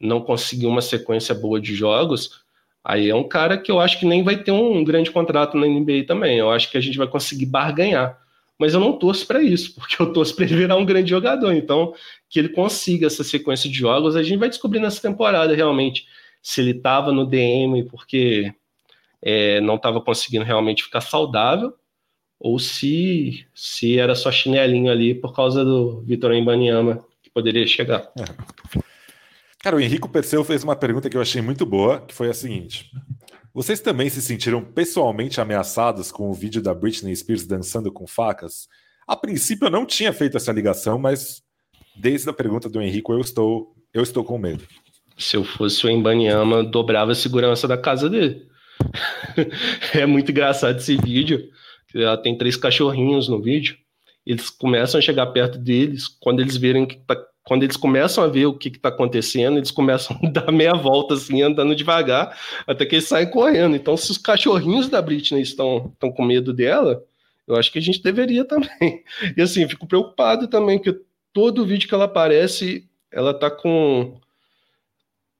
não 0.00 0.20
conseguir 0.20 0.66
uma 0.66 0.80
sequência 0.80 1.34
boa 1.34 1.60
de 1.60 1.74
jogos, 1.74 2.42
Aí 2.84 3.08
é 3.08 3.14
um 3.14 3.28
cara 3.28 3.56
que 3.56 3.70
eu 3.70 3.78
acho 3.78 3.98
que 4.00 4.06
nem 4.06 4.24
vai 4.24 4.42
ter 4.42 4.50
um 4.50 4.82
grande 4.82 5.10
contrato 5.10 5.56
na 5.56 5.66
NBA 5.66 6.04
também. 6.06 6.38
Eu 6.38 6.50
acho 6.50 6.68
que 6.68 6.76
a 6.76 6.80
gente 6.80 6.98
vai 6.98 7.06
conseguir 7.06 7.46
barganhar. 7.46 8.18
Mas 8.58 8.74
eu 8.74 8.80
não 8.80 8.98
torço 8.98 9.26
para 9.26 9.42
isso, 9.42 9.74
porque 9.74 10.00
eu 10.00 10.12
torço 10.12 10.34
para 10.34 10.44
ele 10.44 10.56
virar 10.56 10.76
um 10.76 10.84
grande 10.84 11.10
jogador. 11.10 11.52
Então, 11.52 11.94
que 12.28 12.38
ele 12.38 12.48
consiga 12.48 13.06
essa 13.06 13.24
sequência 13.24 13.68
de 13.68 13.76
jogos, 13.76 14.16
a 14.16 14.22
gente 14.22 14.38
vai 14.38 14.48
descobrir 14.48 14.80
nessa 14.80 15.00
temporada 15.00 15.54
realmente 15.54 16.06
se 16.42 16.60
ele 16.60 16.72
estava 16.72 17.12
no 17.12 17.24
DM 17.24 17.84
porque 17.84 18.52
é, 19.22 19.60
não 19.60 19.76
estava 19.76 20.00
conseguindo 20.00 20.44
realmente 20.44 20.82
ficar 20.82 21.00
saudável, 21.00 21.72
ou 22.38 22.58
se, 22.58 23.46
se 23.54 23.98
era 23.98 24.16
só 24.16 24.32
chinelinho 24.32 24.90
ali 24.90 25.14
por 25.14 25.32
causa 25.32 25.64
do 25.64 26.00
Vitor 26.00 26.32
Embanyama, 26.32 27.04
que 27.22 27.30
poderia 27.30 27.64
chegar. 27.66 28.10
É. 28.18 28.82
Cara, 29.60 29.76
o 29.76 29.80
Henrico 29.80 30.08
Perseu 30.08 30.42
fez 30.42 30.64
uma 30.64 30.74
pergunta 30.74 31.08
que 31.08 31.16
eu 31.16 31.22
achei 31.22 31.40
muito 31.40 31.64
boa, 31.64 32.00
que 32.00 32.12
foi 32.12 32.28
a 32.28 32.34
seguinte. 32.34 32.90
Vocês 33.54 33.80
também 33.80 34.08
se 34.08 34.22
sentiram 34.22 34.64
pessoalmente 34.64 35.38
ameaçados 35.38 36.10
com 36.10 36.30
o 36.30 36.32
vídeo 36.32 36.62
da 36.62 36.72
Britney 36.72 37.14
Spears 37.14 37.46
dançando 37.46 37.92
com 37.92 38.06
facas? 38.06 38.66
A 39.06 39.14
princípio 39.14 39.66
eu 39.66 39.70
não 39.70 39.84
tinha 39.84 40.10
feito 40.10 40.38
essa 40.38 40.50
ligação, 40.50 40.98
mas 40.98 41.42
desde 41.94 42.30
a 42.30 42.32
pergunta 42.32 42.66
do 42.68 42.80
Henrico 42.80 43.12
eu 43.12 43.20
estou, 43.20 43.74
eu 43.92 44.02
estou 44.02 44.24
com 44.24 44.38
medo. 44.38 44.64
Se 45.18 45.36
eu 45.36 45.44
fosse 45.44 45.86
o 45.86 45.90
Embanyama, 45.90 46.64
dobrava 46.64 47.12
a 47.12 47.14
segurança 47.14 47.68
da 47.68 47.76
casa 47.76 48.08
dele. 48.08 48.46
é 49.92 50.06
muito 50.06 50.30
engraçado 50.30 50.78
esse 50.78 50.96
vídeo. 50.96 51.50
Ela 51.94 52.16
tem 52.16 52.38
três 52.38 52.56
cachorrinhos 52.56 53.28
no 53.28 53.42
vídeo. 53.42 53.76
Eles 54.24 54.48
começam 54.48 54.98
a 54.98 55.02
chegar 55.02 55.26
perto 55.26 55.58
deles. 55.58 56.08
Quando 56.08 56.40
eles 56.40 56.56
verem 56.56 56.86
que 56.86 56.96
tá 56.96 57.14
quando 57.44 57.64
eles 57.64 57.76
começam 57.76 58.22
a 58.22 58.28
ver 58.28 58.46
o 58.46 58.56
que 58.56 58.68
está 58.68 58.88
acontecendo, 58.88 59.58
eles 59.58 59.70
começam 59.70 60.18
a 60.22 60.26
dar 60.30 60.52
meia 60.52 60.74
volta 60.74 61.14
assim, 61.14 61.42
andando 61.42 61.74
devagar, 61.74 62.38
até 62.66 62.86
que 62.86 62.96
eles 62.96 63.08
saem 63.08 63.30
correndo. 63.30 63.74
Então, 63.74 63.96
se 63.96 64.10
os 64.10 64.18
cachorrinhos 64.18 64.88
da 64.88 65.02
Britney 65.02 65.42
estão, 65.42 65.90
estão 65.92 66.12
com 66.12 66.24
medo 66.24 66.52
dela, 66.52 67.02
eu 67.46 67.56
acho 67.56 67.72
que 67.72 67.78
a 67.78 67.82
gente 67.82 68.02
deveria 68.02 68.44
também. 68.46 69.02
E 69.36 69.42
assim, 69.42 69.68
fico 69.68 69.86
preocupado 69.86 70.46
também, 70.46 70.78
que 70.78 70.96
todo 71.32 71.66
vídeo 71.66 71.88
que 71.88 71.94
ela 71.94 72.04
aparece, 72.04 72.88
ela 73.10 73.34
tá 73.34 73.50
com. 73.50 74.18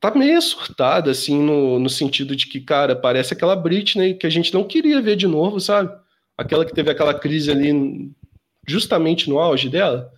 tá 0.01 0.13
meio 0.13 0.43
surtada, 0.43 1.11
assim, 1.11 1.41
no, 1.41 1.79
no 1.79 1.89
sentido 1.89 2.35
de 2.35 2.47
que, 2.47 2.61
cara, 2.61 2.97
parece 2.97 3.33
aquela 3.33 3.55
Britney 3.55 4.15
que 4.15 4.27
a 4.27 4.31
gente 4.31 4.53
não 4.53 4.65
queria 4.65 5.01
ver 5.01 5.17
de 5.17 5.29
novo, 5.29 5.61
sabe? 5.61 5.93
Aquela 6.37 6.65
que 6.65 6.75
teve 6.75 6.91
aquela 6.91 7.15
crise 7.15 7.51
ali 7.51 8.11
justamente 8.67 9.29
no 9.29 9.39
auge 9.39 9.69
dela. 9.69 10.13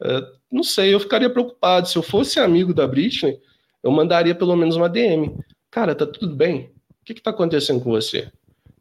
Uh, 0.00 0.36
não 0.50 0.62
sei, 0.62 0.94
eu 0.94 1.00
ficaria 1.00 1.30
preocupado. 1.30 1.88
Se 1.88 1.96
eu 1.96 2.02
fosse 2.02 2.38
amigo 2.38 2.72
da 2.72 2.86
Britney, 2.86 3.38
eu 3.82 3.90
mandaria 3.90 4.34
pelo 4.34 4.56
menos 4.56 4.76
uma 4.76 4.88
DM. 4.88 5.36
Cara, 5.70 5.94
tá 5.94 6.06
tudo 6.06 6.34
bem? 6.34 6.72
O 7.00 7.04
que 7.04 7.14
que 7.14 7.22
tá 7.22 7.30
acontecendo 7.30 7.80
com 7.80 7.90
você? 7.90 8.30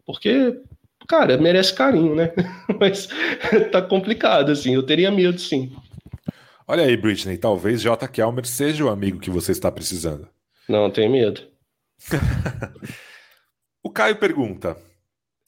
Porque, 0.06 0.60
cara, 1.08 1.38
merece 1.38 1.74
carinho, 1.74 2.16
né? 2.16 2.34
Mas 2.80 3.08
tá 3.72 3.82
complicado, 3.82 4.52
assim. 4.52 4.74
Eu 4.74 4.84
teria 4.84 5.12
medo, 5.12 5.40
sim. 5.40 5.76
Olha 6.68 6.84
aí, 6.84 6.98
Britney, 6.98 7.38
talvez 7.38 7.82
J. 7.82 8.08
Kelmer 8.08 8.46
seja 8.46 8.84
o 8.86 8.90
amigo 8.90 9.20
que 9.20 9.30
você 9.30 9.52
está 9.52 9.72
precisando. 9.72 10.28
Não, 10.68 10.90
tenho 10.90 11.12
medo. 11.12 11.42
o 13.84 13.90
Caio 13.92 14.16
pergunta: 14.16 14.76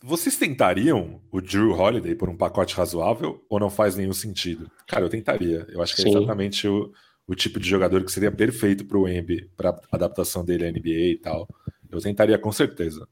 vocês 0.03 0.37
tentariam 0.37 1.19
o 1.31 1.41
Drew 1.41 1.71
Holiday 1.71 2.15
por 2.15 2.29
um 2.29 2.37
pacote 2.37 2.75
razoável 2.75 3.43
ou 3.49 3.59
não 3.59 3.69
faz 3.69 3.95
nenhum 3.95 4.13
sentido? 4.13 4.69
Cara, 4.87 5.05
eu 5.05 5.09
tentaria. 5.09 5.65
Eu 5.69 5.81
acho 5.81 5.95
que 5.95 6.01
é 6.01 6.03
Sim. 6.03 6.15
é 6.15 6.17
exatamente 6.17 6.67
o, 6.67 6.91
o 7.27 7.35
tipo 7.35 7.59
de 7.59 7.67
jogador 7.67 8.03
que 8.03 8.11
seria 8.11 8.31
perfeito 8.31 8.85
para 8.85 8.97
o 8.97 9.07
Embi, 9.07 9.49
para 9.57 9.79
adaptação 9.91 10.45
dele 10.45 10.65
à 10.65 10.71
NBA 10.71 10.89
e 10.89 11.17
tal. 11.17 11.47
Eu 11.89 11.99
tentaria 11.99 12.37
com 12.37 12.51
certeza. 12.51 13.07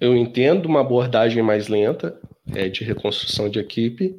Eu 0.00 0.16
entendo 0.16 0.66
uma 0.66 0.80
abordagem 0.80 1.42
mais 1.42 1.68
lenta 1.68 2.18
é, 2.54 2.68
de 2.68 2.84
reconstrução 2.84 3.48
de 3.48 3.58
equipe, 3.58 4.16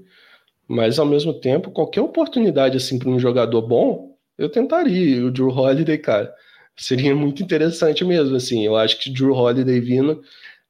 mas 0.68 1.00
ao 1.00 1.06
mesmo 1.06 1.34
tempo, 1.34 1.72
qualquer 1.72 2.02
oportunidade 2.02 2.78
assim 2.78 3.00
para 3.00 3.10
um 3.10 3.20
jogador 3.20 3.62
bom, 3.62 4.18
eu 4.38 4.50
tentaria. 4.50 5.26
O 5.26 5.32
Drew 5.32 5.50
Holiday, 5.50 5.98
cara, 5.98 6.34
seria 6.76 7.16
muito 7.16 7.42
interessante 7.42 8.04
mesmo. 8.04 8.36
Assim, 8.36 8.66
eu 8.66 8.76
acho 8.76 9.00
que 9.00 9.10
Drew 9.10 9.34
Holiday 9.34 9.80
vindo 9.80 10.22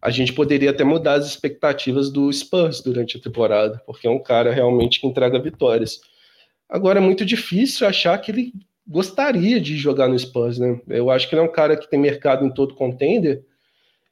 a 0.02 0.10
gente 0.10 0.34
poderia 0.34 0.70
até 0.70 0.84
mudar 0.84 1.14
as 1.14 1.28
expectativas 1.28 2.12
do 2.12 2.32
Spurs 2.32 2.82
durante 2.82 3.18
a 3.18 3.22
temporada, 3.22 3.82
porque 3.86 4.08
é 4.08 4.10
um 4.10 4.22
cara 4.22 4.54
realmente 4.54 5.02
que 5.02 5.08
entrega 5.08 5.40
vitórias. 5.40 6.00
Agora 6.70 7.00
é 7.00 7.02
muito 7.02 7.26
difícil 7.26 7.88
achar 7.88 8.18
que 8.20 8.32
ele 8.32 8.54
gostaria 8.88 9.60
de 9.60 9.76
jogar 9.76 10.08
no 10.08 10.18
Spurs, 10.18 10.60
né? 10.60 10.80
Eu 10.88 11.10
acho 11.10 11.28
que 11.28 11.36
ele 11.36 11.42
é 11.42 11.46
um 11.46 11.52
cara 11.52 11.76
que 11.76 11.90
tem 11.90 12.00
mercado 12.00 12.46
em 12.46 12.54
todo 12.54 12.76
contender, 12.76 13.44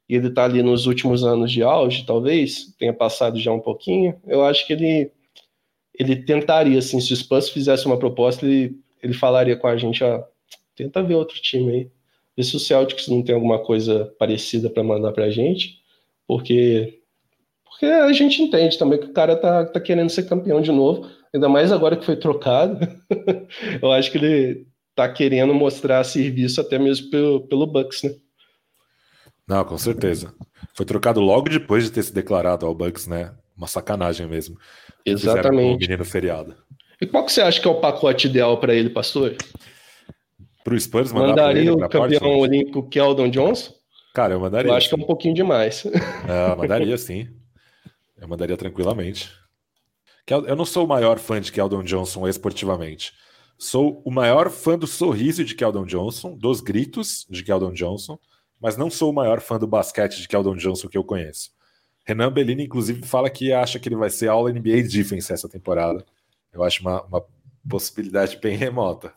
e 0.07 0.15
ele 0.15 0.29
tá 0.29 0.43
ali 0.43 0.61
nos 0.61 0.85
últimos 0.85 1.23
anos 1.23 1.51
de 1.51 1.63
auge, 1.63 2.05
talvez, 2.05 2.75
tenha 2.77 2.93
passado 2.93 3.39
já 3.39 3.51
um 3.51 3.59
pouquinho. 3.59 4.19
Eu 4.27 4.43
acho 4.43 4.65
que 4.67 4.73
ele 4.73 5.11
ele 5.97 6.17
tentaria, 6.17 6.77
assim, 6.77 6.99
se 6.99 7.13
o 7.13 7.15
Spurs 7.15 7.49
fizesse 7.49 7.85
uma 7.85 7.97
proposta, 7.97 8.45
ele, 8.45 8.77
ele 9.01 9.13
falaria 9.13 9.55
com 9.55 9.67
a 9.67 9.77
gente, 9.77 10.03
ó, 10.03 10.23
tenta 10.75 11.01
ver 11.01 11.15
outro 11.15 11.41
time 11.41 11.71
aí. 11.71 11.91
Ver 12.35 12.43
se 12.43 12.55
o 12.55 12.59
Celtics 12.59 13.07
não 13.07 13.23
tem 13.23 13.33
alguma 13.33 13.59
coisa 13.59 14.13
parecida 14.19 14.69
para 14.69 14.83
mandar 14.83 15.11
para 15.11 15.25
a 15.25 15.29
gente, 15.29 15.79
porque 16.27 16.99
porque 17.75 17.85
a 17.87 18.13
gente 18.13 18.41
entende 18.41 18.77
também 18.77 18.97
que 18.97 19.07
o 19.07 19.13
cara 19.13 19.35
tá, 19.35 19.65
tá 19.65 19.81
querendo 19.81 20.09
ser 20.09 20.23
campeão 20.23 20.61
de 20.61 20.71
novo, 20.71 21.09
ainda 21.33 21.49
mais 21.49 21.73
agora 21.73 21.97
que 21.97 22.05
foi 22.05 22.15
trocado. 22.15 22.79
Eu 23.81 23.91
acho 23.91 24.09
que 24.09 24.17
ele 24.17 24.67
tá 24.95 25.09
querendo 25.09 25.53
mostrar 25.53 26.03
serviço 26.05 26.61
até 26.61 26.79
mesmo 26.79 27.09
pelo, 27.09 27.41
pelo 27.41 27.67
Bucks, 27.67 28.03
né? 28.03 28.15
Não, 29.45 29.63
com 29.65 29.77
certeza. 29.77 30.33
Foi 30.73 30.85
trocado 30.85 31.19
logo 31.19 31.49
depois 31.49 31.83
de 31.83 31.91
ter 31.91 32.01
se 32.03 32.13
declarado 32.13 32.65
ao 32.65 32.73
Bucks, 32.73 33.07
né? 33.07 33.33
Uma 33.57 33.67
sacanagem 33.67 34.25
mesmo. 34.25 34.57
Exatamente. 35.05 35.75
O 35.75 35.79
menino 35.79 36.05
feriado. 36.05 36.55
E 36.99 37.05
qual 37.05 37.25
que 37.25 37.31
você 37.31 37.41
acha 37.41 37.59
que 37.59 37.67
é 37.67 37.71
o 37.71 37.81
pacote 37.81 38.27
ideal 38.27 38.57
para 38.57 38.73
ele, 38.73 38.89
pastor? 38.89 39.35
Para 40.65 40.73
o 40.73 40.79
Spurs 40.81 41.11
mandar 41.11 41.27
Mandaria 41.27 41.71
o 41.71 41.77
campeão 41.87 42.39
olímpico 42.39 42.89
Keldon 42.89 43.29
Johnson? 43.29 43.71
Cara, 44.15 44.33
eu 44.33 44.39
mandaria. 44.39 44.71
Eu 44.71 44.73
acho 44.73 44.89
que 44.89 44.95
é 44.95 44.97
um 44.97 45.05
pouquinho 45.05 45.35
demais. 45.35 45.83
É, 46.27 46.51
eu 46.51 46.57
mandaria 46.57 46.97
sim. 46.97 47.27
Eu 48.19 48.27
mandaria 48.27 48.57
tranquilamente. 48.57 49.31
Eu 50.27 50.55
não 50.55 50.65
sou 50.65 50.85
o 50.85 50.87
maior 50.87 51.19
fã 51.19 51.39
de 51.39 51.51
Keldon 51.51 51.83
Johnson 51.83 52.27
esportivamente. 52.27 53.13
Sou 53.59 54.01
o 54.03 54.09
maior 54.09 54.49
fã 54.49 54.75
do 54.75 54.87
sorriso 54.87 55.45
de 55.45 55.53
Keldon 55.53 55.85
Johnson, 55.85 56.35
dos 56.35 56.61
gritos 56.61 57.27
de 57.29 57.43
Keldon 57.43 57.71
Johnson, 57.71 58.17
mas 58.59 58.75
não 58.75 58.89
sou 58.89 59.11
o 59.11 59.13
maior 59.13 59.41
fã 59.41 59.59
do 59.59 59.67
basquete 59.67 60.19
de 60.19 60.27
Keldon 60.27 60.55
Johnson 60.55 60.87
que 60.87 60.97
eu 60.97 61.03
conheço. 61.03 61.51
Renan 62.03 62.31
Bellini, 62.31 62.63
inclusive, 62.63 63.03
fala 63.03 63.29
que 63.29 63.53
acha 63.53 63.77
que 63.77 63.87
ele 63.87 63.95
vai 63.95 64.09
ser 64.09 64.29
All 64.29 64.49
NBA 64.49 64.81
Defense 64.91 65.31
essa 65.31 65.47
temporada. 65.47 66.03
Eu 66.51 66.63
acho 66.63 66.81
uma, 66.81 67.03
uma 67.03 67.23
possibilidade 67.69 68.39
bem 68.41 68.57
remota. 68.57 69.13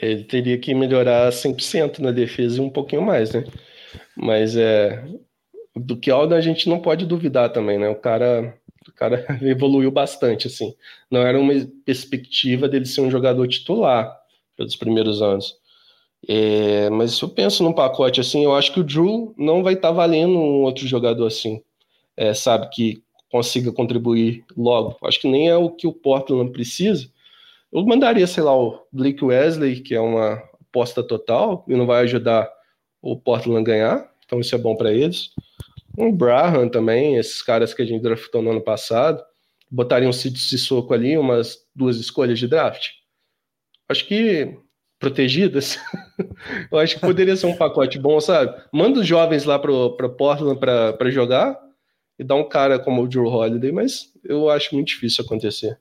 Ele 0.00 0.24
teria 0.24 0.58
que 0.58 0.74
melhorar 0.74 1.30
100% 1.30 1.98
na 1.98 2.10
defesa 2.10 2.58
e 2.58 2.60
um 2.60 2.70
pouquinho 2.70 3.02
mais, 3.02 3.32
né? 3.32 3.44
Mas 4.16 4.56
é 4.56 5.04
do 5.74 5.96
que 5.96 6.10
Aldo 6.10 6.34
a 6.34 6.40
gente 6.40 6.68
não 6.68 6.80
pode 6.80 7.06
duvidar 7.06 7.50
também, 7.50 7.78
né? 7.78 7.88
O 7.88 7.96
cara, 7.96 8.54
o 8.86 8.92
cara 8.92 9.24
evoluiu 9.42 9.90
bastante, 9.90 10.46
assim. 10.46 10.74
Não 11.10 11.20
era 11.20 11.38
uma 11.38 11.54
perspectiva 11.84 12.68
dele 12.68 12.86
ser 12.86 13.00
um 13.00 13.10
jogador 13.10 13.46
titular 13.48 14.14
pelos 14.56 14.76
primeiros 14.76 15.22
anos. 15.22 15.56
É, 16.28 16.88
mas 16.90 17.12
se 17.12 17.22
eu 17.22 17.28
penso 17.28 17.64
num 17.64 17.72
pacote 17.72 18.20
assim, 18.20 18.44
eu 18.44 18.54
acho 18.54 18.72
que 18.72 18.78
o 18.80 18.84
Drew 18.84 19.34
não 19.36 19.62
vai 19.62 19.74
estar 19.74 19.88
tá 19.88 19.94
valendo 19.94 20.38
um 20.38 20.62
outro 20.62 20.86
jogador 20.86 21.26
assim, 21.26 21.60
é, 22.16 22.32
sabe, 22.32 22.68
que 22.70 23.02
consiga 23.30 23.72
contribuir 23.72 24.44
logo. 24.56 24.96
Acho 25.04 25.20
que 25.20 25.28
nem 25.28 25.48
é 25.48 25.56
o 25.56 25.70
que 25.70 25.86
o 25.86 25.92
Portland 25.92 26.52
precisa, 26.52 27.08
eu 27.72 27.84
mandaria, 27.86 28.26
sei 28.26 28.42
lá, 28.42 28.56
o 28.56 28.86
Blake 28.92 29.24
Wesley, 29.24 29.80
que 29.80 29.94
é 29.94 30.00
uma 30.00 30.42
aposta 30.60 31.02
total 31.02 31.64
e 31.68 31.74
não 31.74 31.86
vai 31.86 32.02
ajudar 32.02 32.50
o 33.00 33.18
Portland 33.18 33.64
ganhar, 33.64 34.10
então 34.24 34.40
isso 34.40 34.54
é 34.54 34.58
bom 34.58 34.76
para 34.76 34.92
eles. 34.92 35.30
Um 35.96 36.12
Braham 36.12 36.68
também, 36.68 37.16
esses 37.16 37.42
caras 37.42 37.74
que 37.74 37.82
a 37.82 37.84
gente 37.84 38.02
draftou 38.02 38.42
no 38.42 38.50
ano 38.50 38.60
passado, 38.60 39.22
botaria 39.70 40.08
um 40.08 40.12
Sissoko 40.12 40.94
ali, 40.94 41.16
umas 41.16 41.58
duas 41.74 41.96
escolhas 41.96 42.38
de 42.38 42.46
draft. 42.46 42.88
Acho 43.88 44.06
que 44.06 44.56
protegidas, 44.98 45.78
eu 46.70 46.78
acho 46.78 46.94
que 46.94 47.00
poderia 47.00 47.34
ser 47.34 47.46
um 47.46 47.56
pacote 47.56 47.98
bom, 47.98 48.20
sabe? 48.20 48.54
Manda 48.72 49.00
os 49.00 49.06
jovens 49.06 49.44
lá 49.44 49.58
para 49.58 50.08
Portland 50.08 50.60
para 50.60 51.10
jogar 51.10 51.58
e 52.18 52.22
dá 52.22 52.34
um 52.36 52.48
cara 52.48 52.78
como 52.78 53.02
o 53.02 53.08
Drew 53.08 53.26
Holiday, 53.26 53.72
mas 53.72 54.12
eu 54.24 54.48
acho 54.48 54.74
muito 54.74 54.88
difícil 54.88 55.24
acontecer. 55.24 55.78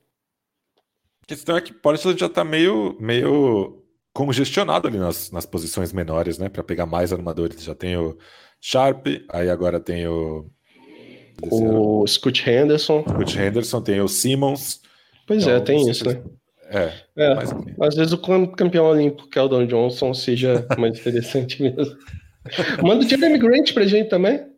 A 1.31 1.33
questão 1.33 1.55
é 1.55 1.61
que 1.61 1.71
Portland 1.71 2.19
já 2.19 2.25
está 2.25 2.43
meio, 2.43 2.97
meio 2.99 3.81
congestionado 4.13 4.89
ali 4.89 4.97
nas, 4.97 5.31
nas 5.31 5.45
posições 5.45 5.93
menores, 5.93 6.37
né? 6.37 6.49
Para 6.49 6.61
pegar 6.61 6.85
mais 6.85 7.13
armadores. 7.13 7.63
Já 7.63 7.73
tem 7.73 7.95
o 7.95 8.17
Sharp, 8.59 9.07
aí 9.29 9.49
agora 9.49 9.79
tem 9.79 10.05
o. 10.07 10.45
O 11.41 12.05
Scott 12.05 12.49
Henderson. 12.49 13.05
Scott 13.07 13.39
Henderson, 13.39 13.81
tem 13.81 14.01
o 14.01 14.09
Simmons. 14.09 14.81
Pois 15.25 15.47
é, 15.47 15.51
então, 15.51 15.55
é, 15.55 15.61
tem 15.61 15.89
isso, 15.89 16.05
né? 16.05 16.21
É, 16.69 16.91
é 17.15 17.35
mas... 17.35 17.53
às 17.81 17.95
vezes 17.95 18.11
o 18.11 18.17
campeão 18.17 18.87
olímpico 18.87 19.29
Keldon 19.29 19.65
Johnson 19.65 20.13
seja 20.13 20.67
mais 20.77 20.99
interessante 20.99 21.63
mesmo. 21.63 21.95
Manda 22.83 23.05
o 23.05 23.07
Jeremy 23.07 23.37
Grant 23.37 23.73
pra 23.73 23.85
gente 23.85 24.09
também. 24.09 24.50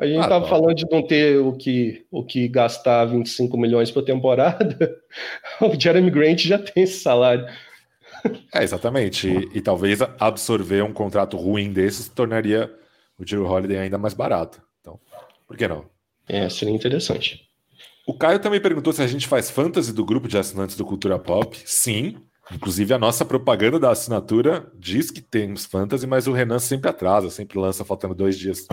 A 0.00 0.06
gente 0.06 0.24
ah, 0.24 0.28
tava 0.28 0.44
tá. 0.44 0.50
falando 0.50 0.74
de 0.74 0.86
não 0.90 1.06
ter 1.06 1.38
o 1.38 1.52
que, 1.52 2.06
o 2.10 2.24
que 2.24 2.48
gastar 2.48 3.04
25 3.04 3.54
milhões 3.58 3.90
por 3.90 4.02
temporada. 4.02 4.96
O 5.60 5.78
Jeremy 5.78 6.10
Grant 6.10 6.38
já 6.38 6.58
tem 6.58 6.84
esse 6.84 7.00
salário. 7.00 7.44
É, 8.54 8.62
exatamente. 8.62 9.28
E, 9.28 9.58
e 9.58 9.60
talvez 9.60 9.98
absorver 10.18 10.82
um 10.82 10.92
contrato 10.92 11.36
ruim 11.36 11.70
desses 11.70 12.08
tornaria 12.08 12.72
o 13.18 13.24
Drew 13.24 13.44
Holiday 13.44 13.76
ainda 13.76 13.98
mais 13.98 14.14
barato. 14.14 14.62
Então, 14.80 14.98
por 15.46 15.56
que 15.56 15.68
não? 15.68 15.84
É, 16.26 16.48
seria 16.48 16.72
interessante. 16.74 17.46
O 18.06 18.14
Caio 18.14 18.38
também 18.38 18.60
perguntou 18.60 18.92
se 18.92 19.02
a 19.02 19.06
gente 19.06 19.28
faz 19.28 19.50
fantasy 19.50 19.92
do 19.92 20.04
grupo 20.04 20.28
de 20.28 20.38
assinantes 20.38 20.76
do 20.76 20.84
Cultura 20.84 21.18
Pop. 21.18 21.54
Sim. 21.66 22.16
Inclusive, 22.52 22.92
a 22.92 22.98
nossa 22.98 23.24
propaganda 23.24 23.78
da 23.78 23.90
assinatura 23.90 24.70
diz 24.78 25.10
que 25.10 25.20
temos 25.20 25.64
fantasy, 25.64 26.06
mas 26.06 26.26
o 26.26 26.32
Renan 26.32 26.58
sempre 26.58 26.90
atrasa, 26.90 27.30
sempre 27.30 27.58
lança 27.58 27.84
faltando 27.84 28.14
dois 28.14 28.38
dias 28.38 28.66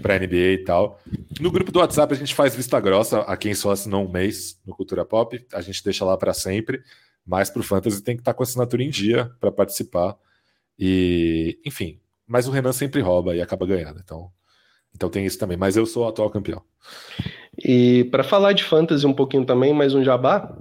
para 0.00 0.18
NBA 0.18 0.36
e 0.36 0.64
tal. 0.64 1.00
No 1.40 1.50
grupo 1.50 1.72
do 1.72 1.80
WhatsApp, 1.80 2.14
a 2.14 2.16
gente 2.16 2.34
faz 2.34 2.54
vista 2.54 2.78
grossa 2.78 3.20
a 3.20 3.36
quem 3.36 3.54
só 3.54 3.72
assinou 3.72 4.06
um 4.06 4.10
mês 4.10 4.60
no 4.64 4.74
Cultura 4.74 5.04
Pop. 5.04 5.44
A 5.52 5.60
gente 5.60 5.82
deixa 5.82 6.04
lá 6.04 6.16
para 6.16 6.32
sempre. 6.32 6.82
Mas 7.26 7.48
para 7.48 7.60
o 7.60 7.64
fantasy 7.64 8.02
tem 8.02 8.16
que 8.16 8.20
estar 8.20 8.32
tá 8.32 8.36
com 8.36 8.42
a 8.42 8.44
assinatura 8.44 8.82
em 8.82 8.90
dia 8.90 9.30
para 9.40 9.50
participar. 9.50 10.16
E, 10.78 11.58
enfim, 11.64 11.98
mas 12.26 12.46
o 12.46 12.50
Renan 12.50 12.72
sempre 12.72 13.00
rouba 13.00 13.34
e 13.34 13.40
acaba 13.40 13.66
ganhando. 13.66 14.00
Então, 14.02 14.30
então 14.94 15.08
tem 15.08 15.24
isso 15.24 15.38
também. 15.38 15.56
Mas 15.56 15.76
eu 15.76 15.86
sou 15.86 16.04
o 16.04 16.08
atual 16.08 16.30
campeão. 16.30 16.62
E 17.58 18.04
para 18.10 18.22
falar 18.22 18.52
de 18.52 18.64
fantasy 18.64 19.06
um 19.06 19.14
pouquinho 19.14 19.46
também, 19.46 19.72
mais 19.72 19.94
um 19.94 20.04
jabá, 20.04 20.54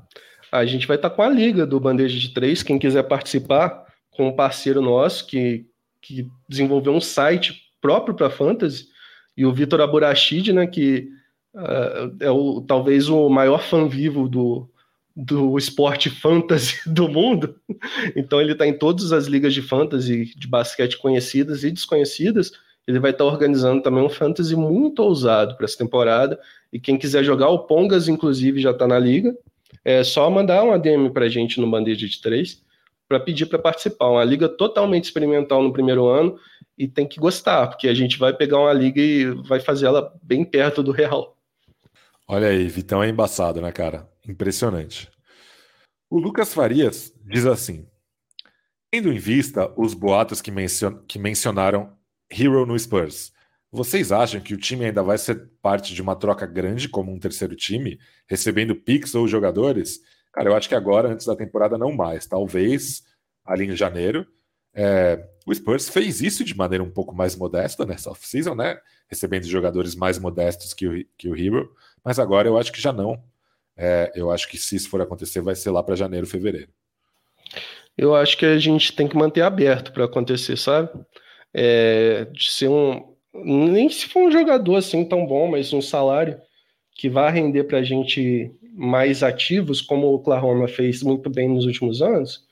a 0.54 0.66
gente 0.66 0.86
vai 0.86 0.98
estar 0.98 1.10
tá 1.10 1.16
com 1.16 1.24
a 1.24 1.30
liga 1.30 1.66
do 1.66 1.80
Bandeja 1.80 2.20
de 2.20 2.32
Três. 2.32 2.62
Quem 2.62 2.78
quiser 2.78 3.04
participar, 3.04 3.86
com 4.12 4.28
um 4.28 4.36
parceiro 4.36 4.82
nosso 4.82 5.26
que, 5.26 5.66
que 6.00 6.28
desenvolveu 6.48 6.94
um 6.94 7.02
site 7.02 7.60
próprio 7.82 8.16
para 8.16 8.30
fantasy, 8.30 8.86
e 9.36 9.48
o 9.48 9.52
Vitor 9.52 9.82
Aburachid, 9.82 10.54
né, 10.54 10.68
que 10.68 11.10
uh, 11.56 12.16
é 12.20 12.30
o, 12.30 12.62
talvez 12.62 13.10
o 13.10 13.28
maior 13.30 13.64
fã 13.64 13.88
vivo 13.88 14.30
do, 14.30 14.70
do 15.16 15.58
esporte 15.58 16.12
fantasy 16.12 16.78
do 16.88 17.10
mundo. 17.10 17.56
Então 18.16 18.40
ele 18.40 18.52
está 18.52 18.68
em 18.68 18.78
todas 18.78 19.12
as 19.12 19.26
ligas 19.26 19.56
de 19.56 19.64
fantasy 19.64 20.38
de 20.38 20.48
basquete 20.48 21.00
conhecidas 21.00 21.64
e 21.64 21.72
desconhecidas. 21.72 22.52
Ele 22.88 23.00
vai 23.00 23.10
estar 23.10 23.24
tá 23.24 23.32
organizando 23.32 23.82
também 23.82 24.04
um 24.04 24.10
fantasy 24.10 24.56
muito 24.56 25.00
ousado 25.00 25.58
para 25.58 25.66
essa 25.66 25.78
temporada. 25.80 26.40
E 26.72 26.80
quem 26.80 26.96
quiser 26.96 27.24
jogar, 27.24 27.50
o 27.50 27.66
Pongas, 27.66 28.08
inclusive, 28.08 28.62
já 28.62 28.70
está 28.70 28.88
na 28.88 29.00
liga. 29.00 29.36
É 29.86 30.04
só 30.04 30.30
mandar 30.30 30.64
uma 30.64 30.80
DM 30.80 31.10
para 31.12 31.26
a 31.26 31.30
gente 31.30 31.60
no 31.60 31.70
Bandeja 31.70 32.08
de 32.08 32.22
3 32.22 32.64
para 33.08 33.20
pedir 33.20 33.46
para 33.46 33.60
participar. 33.60 34.10
Uma 34.10 34.24
liga 34.24 34.48
totalmente 34.48 35.06
experimental 35.06 35.62
no 35.62 35.74
primeiro 35.74 36.08
ano 36.08 36.40
e 36.78 36.88
tem 36.88 37.08
que 37.08 37.20
gostar, 37.20 37.68
porque 37.68 37.88
a 37.88 37.94
gente 37.94 38.18
vai 38.18 38.34
pegar 38.34 38.60
uma 38.60 38.74
liga 38.74 39.02
e 39.02 39.26
vai 39.44 39.60
fazer 39.60 39.86
ela 39.86 40.14
bem 40.22 40.44
perto 40.44 40.82
do 40.82 40.92
real. 40.92 41.38
Olha 42.28 42.48
aí, 42.48 42.68
Vitão 42.68 43.04
é 43.04 43.10
embaçado, 43.10 43.62
né, 43.62 43.72
cara? 43.72 44.10
Impressionante. 44.28 45.10
O 46.10 46.18
Lucas 46.18 46.54
Farias 46.54 47.14
diz 47.26 47.46
assim: 47.46 47.86
tendo 48.90 49.12
em 49.12 49.18
vista 49.18 49.72
os 49.76 49.94
boatos 49.94 50.42
que, 50.42 50.52
mencion 50.52 51.00
que 51.08 51.20
mencionaram 51.20 51.92
Hero 52.32 52.66
no 52.66 52.78
Spurs, 52.78 53.34
vocês 53.74 54.12
acham 54.12 54.40
que 54.40 54.54
o 54.54 54.58
time 54.58 54.86
ainda 54.86 55.02
vai 55.02 55.18
ser 55.18 55.50
parte 55.62 55.96
de 55.96 56.02
uma 56.02 56.16
troca 56.16 56.46
grande 56.46 56.88
como 56.88 57.12
um 57.12 57.20
terceiro 57.20 57.56
time, 57.56 58.00
recebendo 58.28 58.76
picks 58.76 59.16
ou 59.16 59.28
jogadores? 59.28 60.00
Cara, 60.32 60.50
eu 60.50 60.56
acho 60.56 60.70
que 60.70 60.76
agora, 60.76 61.10
antes 61.10 61.26
da 61.26 61.36
temporada, 61.36 61.78
não 61.78 61.92
mais. 61.92 62.28
Talvez 62.28 63.04
ali 63.44 63.66
em 63.66 63.76
janeiro. 63.76 64.28
É, 64.76 65.28
o 65.46 65.54
Spurs 65.54 65.90
fez 65.90 66.22
isso 66.22 66.44
de 66.44 66.56
maneira 66.56 66.84
um 66.84 66.90
pouco 66.90 67.16
mais 67.16 67.36
modesta 67.36 67.86
nessa 67.86 68.12
off-season, 68.12 68.56
né? 68.56 68.78
Recebendo 69.08 69.46
jogadores 69.46 69.96
mais 69.96 70.20
modestos 70.20 70.74
que 70.74 70.88
o, 70.88 71.06
que 71.18 71.28
o 71.28 71.36
Hero, 71.36 71.70
mas 72.04 72.20
agora 72.20 72.48
eu 72.48 72.58
acho 72.58 72.72
que 72.72 72.82
já 72.82 72.94
não. 72.94 73.22
É, 73.76 74.12
eu 74.16 74.30
acho 74.30 74.48
que 74.50 74.58
se 74.58 74.76
isso 74.76 74.90
for 74.90 75.02
acontecer, 75.02 75.42
vai 75.42 75.56
ser 75.56 75.72
lá 75.72 75.82
para 75.82 75.96
janeiro, 75.96 76.28
fevereiro. 76.28 76.72
Eu 77.98 78.16
acho 78.16 78.38
que 78.38 78.46
a 78.46 78.58
gente 78.58 78.96
tem 78.96 79.08
que 79.08 79.18
manter 79.18 79.42
aberto 79.42 79.92
para 79.92 80.06
acontecer, 80.06 80.58
sabe? 80.58 80.90
É, 81.54 82.26
de 82.26 82.52
ser 82.52 82.70
um. 82.70 83.13
Nem 83.34 83.90
se 83.90 84.08
for 84.08 84.24
um 84.24 84.32
jogador 84.32 84.76
assim 84.76 85.04
tão 85.04 85.26
bom, 85.26 85.48
mas 85.48 85.74
um 85.74 85.82
salário 85.82 86.40
que 86.92 87.10
vá 87.10 87.30
render 87.30 87.64
para 87.64 87.80
a 87.80 87.84
gente 87.84 88.52
mais 88.74 89.24
ativos, 89.24 89.82
como 89.82 90.08
o 90.08 90.16
Oklahoma 90.16 90.68
fez 90.68 91.02
muito 91.02 91.30
bem 91.30 91.50
nos 91.50 91.66
últimos 91.66 92.02
anos, 92.02 92.46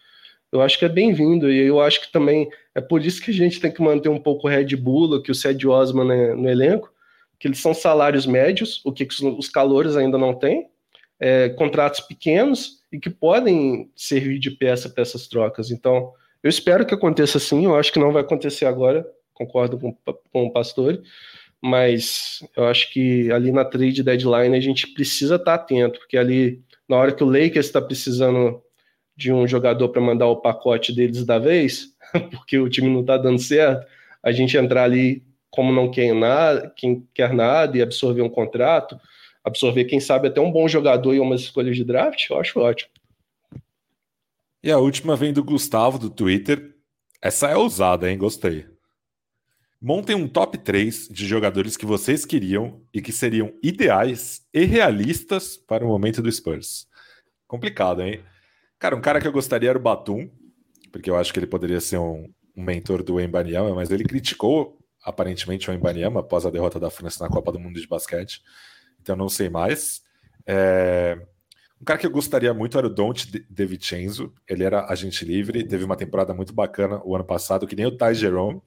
eu 0.52 0.62
acho 0.62 0.78
que 0.78 0.86
é 0.86 0.90
bem-vindo. 0.90 1.52
E 1.52 1.60
eu 1.60 1.80
acho 1.80 2.02
que 2.02 2.12
também 2.12 2.50
é 2.76 2.82
por 2.82 3.04
isso 3.06 3.22
que 3.22 3.32
a 3.32 3.34
gente 3.34 3.60
tem 3.60 3.72
que 3.72 3.82
manter 3.82 4.10
um 4.10 4.20
pouco 4.20 4.48
o 4.48 4.50
Red 4.50 4.76
Bull, 4.76 5.22
que 5.22 5.32
o 5.32 5.36
Ced 5.36 5.68
Osman 5.68 6.06
né, 6.06 6.36
no 6.36 6.50
elenco, 6.50 6.92
que 7.40 7.48
eles 7.48 7.60
são 7.60 7.74
salários 7.74 8.26
médios, 8.26 8.82
o 8.86 8.92
que 8.92 9.08
os 9.38 9.50
calores 9.50 9.96
ainda 9.96 10.18
não 10.18 10.34
têm, 10.34 10.68
é, 11.20 11.50
contratos 11.50 12.02
pequenos 12.02 12.82
e 12.92 13.00
que 13.00 13.10
podem 13.10 13.90
servir 13.96 14.38
de 14.38 14.52
peça 14.52 14.90
para 14.90 15.02
essas 15.02 15.28
trocas. 15.28 15.72
Então, 15.72 16.14
eu 16.44 16.50
espero 16.50 16.86
que 16.86 16.94
aconteça 16.94 17.38
assim, 17.38 17.66
eu 17.66 17.76
acho 17.76 17.92
que 17.92 18.00
não 18.00 18.12
vai 18.12 18.22
acontecer 18.22 18.66
agora, 18.66 19.08
concordo 19.46 19.78
com, 19.78 19.96
com 20.32 20.46
o 20.46 20.52
Pastor, 20.52 21.02
mas 21.62 22.44
eu 22.56 22.66
acho 22.68 22.92
que 22.92 23.32
ali 23.32 23.52
na 23.52 23.66
trade 23.66 24.04
deadline 24.04 24.56
a 24.56 24.60
gente 24.60 24.88
precisa 24.94 25.36
estar 25.36 25.58
tá 25.58 25.64
atento, 25.64 26.00
porque 26.00 26.18
ali, 26.18 26.62
na 26.88 26.98
hora 26.98 27.12
que 27.12 27.24
o 27.24 27.28
Lakers 27.28 27.68
está 27.68 27.82
precisando 27.82 28.62
de 29.16 29.32
um 29.32 29.48
jogador 29.48 29.90
para 29.90 30.02
mandar 30.02 30.28
o 30.28 30.38
pacote 30.38 30.94
deles 30.94 31.26
da 31.26 31.38
vez, 31.38 31.96
porque 32.32 32.58
o 32.58 32.70
time 32.70 32.90
não 32.90 33.02
está 33.02 33.18
dando 33.18 33.40
certo, 33.40 33.86
a 34.24 34.32
gente 34.32 34.58
entrar 34.58 34.84
ali 34.84 35.24
como 35.50 35.72
não 35.72 35.92
quer 35.92 36.14
nada, 36.14 36.72
quem 36.76 37.08
quer 37.14 37.34
nada 37.34 37.78
e 37.78 37.82
absorver 37.82 38.22
um 38.22 38.30
contrato, 38.30 39.00
absorver, 39.44 39.86
quem 39.86 40.00
sabe, 40.00 40.30
até 40.30 40.40
um 40.40 40.52
bom 40.52 40.68
jogador 40.68 41.14
e 41.14 41.20
umas 41.20 41.42
escolhas 41.42 41.76
de 41.76 41.84
draft, 41.84 42.30
eu 42.30 42.40
acho 42.40 42.60
ótimo. 42.60 42.90
E 44.64 44.72
a 44.72 44.78
última 44.78 45.16
vem 45.16 45.34
do 45.34 45.44
Gustavo, 45.44 45.98
do 45.98 46.10
Twitter. 46.10 46.76
Essa 47.22 47.50
é 47.50 47.58
ousada, 47.58 48.10
hein? 48.10 48.18
Gostei. 48.18 48.66
Montem 49.82 50.16
um 50.16 50.28
top 50.28 50.58
3 50.58 51.08
de 51.10 51.26
jogadores 51.26 51.76
que 51.76 51.86
vocês 51.86 52.26
queriam 52.26 52.82
e 52.94 53.02
que 53.02 53.12
seriam 53.12 53.52
ideais 53.64 54.42
e 54.54 54.64
realistas 54.64 55.58
para 55.58 55.84
o 55.84 55.88
momento 55.88 56.22
do 56.22 56.32
Spurs. 56.32 56.88
Complicado, 57.48 58.02
hein? 58.02 58.24
Cara, 58.78 58.96
um 58.96 59.02
cara 59.02 59.20
que 59.20 59.28
eu 59.28 59.32
gostaria 59.32 59.70
era 59.70 59.80
o 59.80 59.82
Batum, 59.82 60.30
porque 60.92 61.10
eu 61.10 61.18
acho 61.18 61.34
que 61.34 61.40
ele 61.40 61.48
poderia 61.48 61.82
ser 61.82 61.98
um, 61.98 62.32
um 62.56 62.64
mentor 62.64 63.02
do 63.02 63.20
Embanyama, 63.20 63.74
mas 63.74 63.90
ele 63.90 64.04
criticou 64.04 64.78
aparentemente 65.04 65.70
o 65.70 65.74
Embanyama 65.74 66.20
após 66.20 66.46
a 66.46 66.52
derrota 66.52 66.80
da 66.80 66.92
França 66.92 67.24
na 67.24 67.30
Copa 67.30 67.52
do 67.52 67.60
Mundo 67.60 67.82
de 67.82 67.88
Basquete 67.88 68.42
então 69.02 69.16
não 69.16 69.28
sei 69.28 69.50
mais. 69.50 70.02
É... 70.46 71.20
Um 71.80 71.84
cara 71.84 71.98
que 71.98 72.06
eu 72.06 72.12
gostaria 72.12 72.54
muito 72.54 72.78
era 72.78 72.86
o 72.86 72.90
Don't 72.90 73.32
De. 73.32 73.44
Ele 74.48 74.64
era 74.64 74.86
agente 74.86 75.26
livre, 75.26 75.68
teve 75.68 75.84
uma 75.84 75.98
temporada 75.98 76.34
muito 76.34 76.54
bacana 76.54 77.02
o 77.04 77.16
ano 77.16 77.26
passado, 77.26 77.66
que 77.66 77.76
nem 77.76 77.88
o 77.88 77.98
Ty 77.98 78.14
Jerome. 78.14 78.62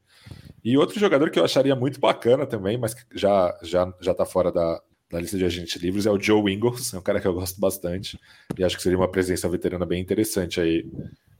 E 0.65 0.79
outro 0.79 0.99
jogador 0.99 1.31
que 1.31 1.39
eu 1.39 1.45
acharia 1.45 1.77
muito 1.77 2.01
bacana 2.01 2.47
também, 2.47 2.79
mas 2.79 2.95
que 2.95 3.03
já, 3.15 3.57
já, 3.63 3.93
já 4.01 4.15
tá 4.15 4.25
fora 4.25 4.51
da, 4.51 4.81
da 5.11 5.21
lista 5.21 5.37
de 5.37 5.45
agentes 5.45 5.81
livres, 5.83 6.07
é 6.07 6.11
o 6.11 6.21
Joe 6.21 6.53
Ingles. 6.53 6.95
É 6.95 6.99
um 6.99 7.03
cara 7.03 7.21
que 7.21 7.27
eu 7.27 7.35
gosto 7.35 7.61
bastante. 7.61 8.19
E 8.59 8.65
acho 8.65 8.77
que 8.77 8.83
seria 8.83 8.97
uma 8.97 9.11
presença 9.11 9.49
veterana 9.49 9.85
bem 9.85 10.01
interessante 10.01 10.61
aí 10.61 10.87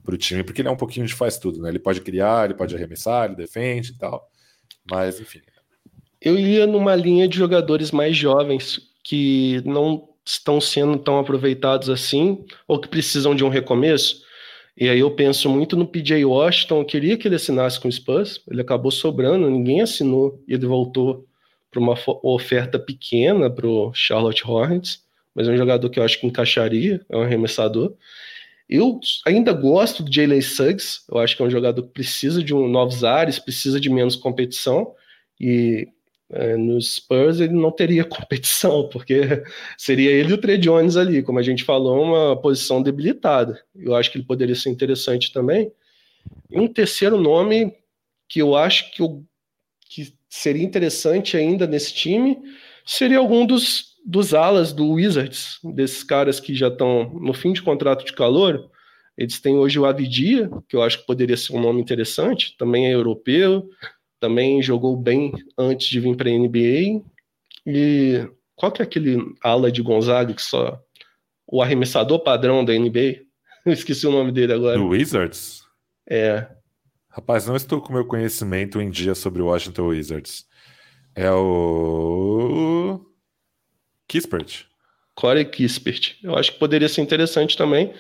para 0.05 0.15
o 0.15 0.19
time, 0.19 0.45
porque 0.45 0.61
ele 0.61 0.69
é 0.69 0.71
um 0.71 0.77
pouquinho 0.77 1.07
de 1.07 1.15
faz 1.15 1.39
tudo, 1.39 1.63
né? 1.63 1.71
Ele 1.71 1.79
pode 1.79 2.03
criar, 2.03 2.45
ele 2.45 2.55
pode 2.55 2.77
arremessar, 2.77 3.25
ele 3.25 3.37
defende 3.37 3.93
e 3.93 3.99
tal. 3.99 4.31
Mas, 4.91 5.19
enfim, 5.19 5.41
eu 6.21 6.39
ia 6.39 6.67
numa 6.67 6.95
linha 6.95 7.29
de 7.29 7.37
jogadores 7.37 7.91
mais 7.91 8.17
jovens 8.17 8.81
que 9.03 9.63
não 9.65 10.09
estão 10.25 10.59
sendo 10.59 10.99
tão 10.99 11.19
aproveitados 11.19 11.91
assim, 11.91 12.45
ou 12.67 12.81
que 12.81 12.89
precisam 12.89 13.35
de 13.35 13.45
um 13.45 13.51
recomeço. 13.51 14.24
E 14.77 14.89
aí 14.89 14.99
eu 14.99 15.11
penso 15.11 15.49
muito 15.49 15.77
no 15.77 15.87
PJ 15.87 16.25
Washington, 16.25 16.81
eu 16.81 16.85
queria 16.85 17.17
que 17.17 17.29
ele 17.29 17.37
assinasse 17.37 17.79
com 17.79 17.87
o 17.87 17.93
Spurs, 17.93 18.43
ele 18.51 18.61
acabou 18.61 18.91
sobrando, 18.91 19.49
ninguém 19.49 19.81
assinou, 19.81 20.43
e 20.49 20.55
ele 20.55 20.67
voltou 20.67 21.25
para 21.71 21.81
uma 21.81 21.95
oferta 22.23 22.79
pequena 22.79 23.49
para 23.49 23.67
o 23.67 23.93
Charlotte 23.95 24.45
Hornets, 24.47 25.03
mas 25.35 25.49
é 25.49 25.53
um 25.53 25.57
jogador 25.57 25.89
que 25.91 25.99
eu 25.99 26.05
acho 26.05 26.21
que 26.21 26.27
encaixaria, 26.27 27.05
é 27.09 27.17
um 27.17 27.23
arremessador. 27.23 27.95
Eu 28.69 28.99
ainda 29.27 29.53
gosto 29.53 30.03
do 30.03 30.13
Jalen 30.13 30.41
Suggs, 30.41 31.03
eu 31.11 31.19
acho 31.19 31.37
que 31.37 31.43
é 31.43 31.47
um 31.47 31.51
jogador 31.51 31.83
que 31.83 31.91
precisa 31.91 32.43
de 32.43 32.55
um 32.55 32.69
novos 32.69 33.05
ares, 33.05 33.39
precisa 33.39 33.81
de 33.81 33.91
menos 33.91 34.17
competição, 34.17 34.93
e 35.41 35.89
é, 36.35 36.57
no 36.57 36.81
Spurs 36.81 37.39
ele 37.39 37.53
não 37.53 37.71
teria 37.71 38.05
competição, 38.05 38.89
porque 38.89 39.43
seria 39.79 40.11
ele 40.11 40.31
e 40.31 40.35
o 40.35 40.39
Trey 40.39 40.59
Jones 40.59 40.97
ali, 40.97 41.23
como 41.23 41.39
a 41.39 41.43
gente 41.43 41.63
falou, 41.63 42.03
uma 42.03 42.37
posição 42.37 42.83
debilitada. 42.83 43.63
Eu 43.75 43.95
acho 43.95 44.11
que 44.11 44.19
ele 44.19 44.27
poderia 44.27 44.55
ser 44.55 44.71
interessante 44.71 45.33
também. 45.33 45.71
E 46.51 46.59
um 46.59 46.67
terceiro 46.67 47.17
nome 47.17 47.75
que 48.29 48.41
eu 48.41 48.57
acho 48.57 48.91
que, 48.91 49.01
eu, 49.01 49.23
que 49.89 50.13
seria 50.29 50.65
interessante 50.65 51.37
ainda 51.37 51.67
nesse 51.67 51.95
time 51.95 52.39
seria 52.85 53.19
algum 53.19 53.47
dos, 53.47 53.95
dos 54.05 54.35
alas 54.35 54.73
do 54.73 54.91
Wizards, 54.93 55.59
desses 55.63 56.03
caras 56.03 56.41
que 56.41 56.55
já 56.55 56.69
estão 56.69 57.11
no 57.21 57.33
fim 57.33 57.53
de 57.53 57.63
contrato 57.63 58.05
de 58.05 58.13
calor. 58.13 58.71
Eles 59.17 59.41
têm 59.41 59.55
hoje 59.55 59.79
o 59.79 59.87
Avidia, 59.87 60.51
que 60.69 60.75
eu 60.75 60.83
acho 60.83 60.99
que 60.99 61.07
poderia 61.07 61.37
ser 61.37 61.55
um 61.55 61.61
nome 61.61 61.81
interessante, 61.81 62.57
também 62.59 62.89
é 62.89 62.95
europeu, 62.95 63.71
também 64.25 64.63
jogou 64.63 64.97
bem 64.97 65.33
antes 65.59 65.87
de 65.87 66.01
vir 66.01 66.17
para 66.17 66.31
a 66.31 66.33
NBA. 66.33 67.05
E 67.67 68.27
qual 68.57 68.73
que 68.73 68.81
é 68.81 68.85
aquele 68.85 69.19
ala 69.43 69.71
de 69.71 69.83
Gonzaga 69.83 70.33
que 70.33 70.41
só 70.41 70.81
o 71.47 71.61
arremessador 71.61 72.21
padrão 72.21 72.65
da 72.65 72.73
NBA? 72.73 73.21
Eu 73.67 73.73
esqueci 73.75 74.07
o 74.07 74.11
nome 74.11 74.33
dele 74.33 74.55
agora. 74.55 74.79
Do 74.79 74.89
Wizards? 74.89 75.63
É. 76.09 76.47
Rapaz, 77.11 77.47
não 77.47 77.55
estou 77.55 77.83
com 77.83 77.93
meu 77.93 78.07
conhecimento 78.07 78.81
em 78.81 78.89
dia 78.89 79.15
sobre 79.15 79.43
o 79.43 79.47
Washington 79.47 79.89
Wizards. 79.89 80.47
É 81.15 81.31
o. 81.31 83.05
Kispert. 84.09 84.65
Corey 85.15 85.45
Kispert. 85.45 86.17
Eu 86.23 86.35
acho 86.35 86.53
que 86.53 86.59
poderia 86.59 86.89
ser 86.89 87.03
interessante 87.03 87.59
também. 87.59 87.93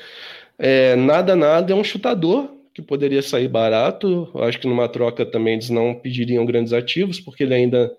É, 0.58 0.96
nada, 0.96 1.36
nada 1.36 1.72
é 1.72 1.76
um 1.76 1.84
chutador 1.84 2.53
que 2.74 2.82
poderia 2.82 3.22
sair 3.22 3.48
barato. 3.48 4.30
Acho 4.34 4.58
que 4.58 4.66
numa 4.66 4.88
troca 4.88 5.24
também 5.24 5.54
eles 5.54 5.70
não 5.70 5.94
pediriam 5.94 6.44
grandes 6.44 6.72
ativos, 6.72 7.20
porque 7.20 7.44
ele 7.44 7.54
ainda 7.54 7.94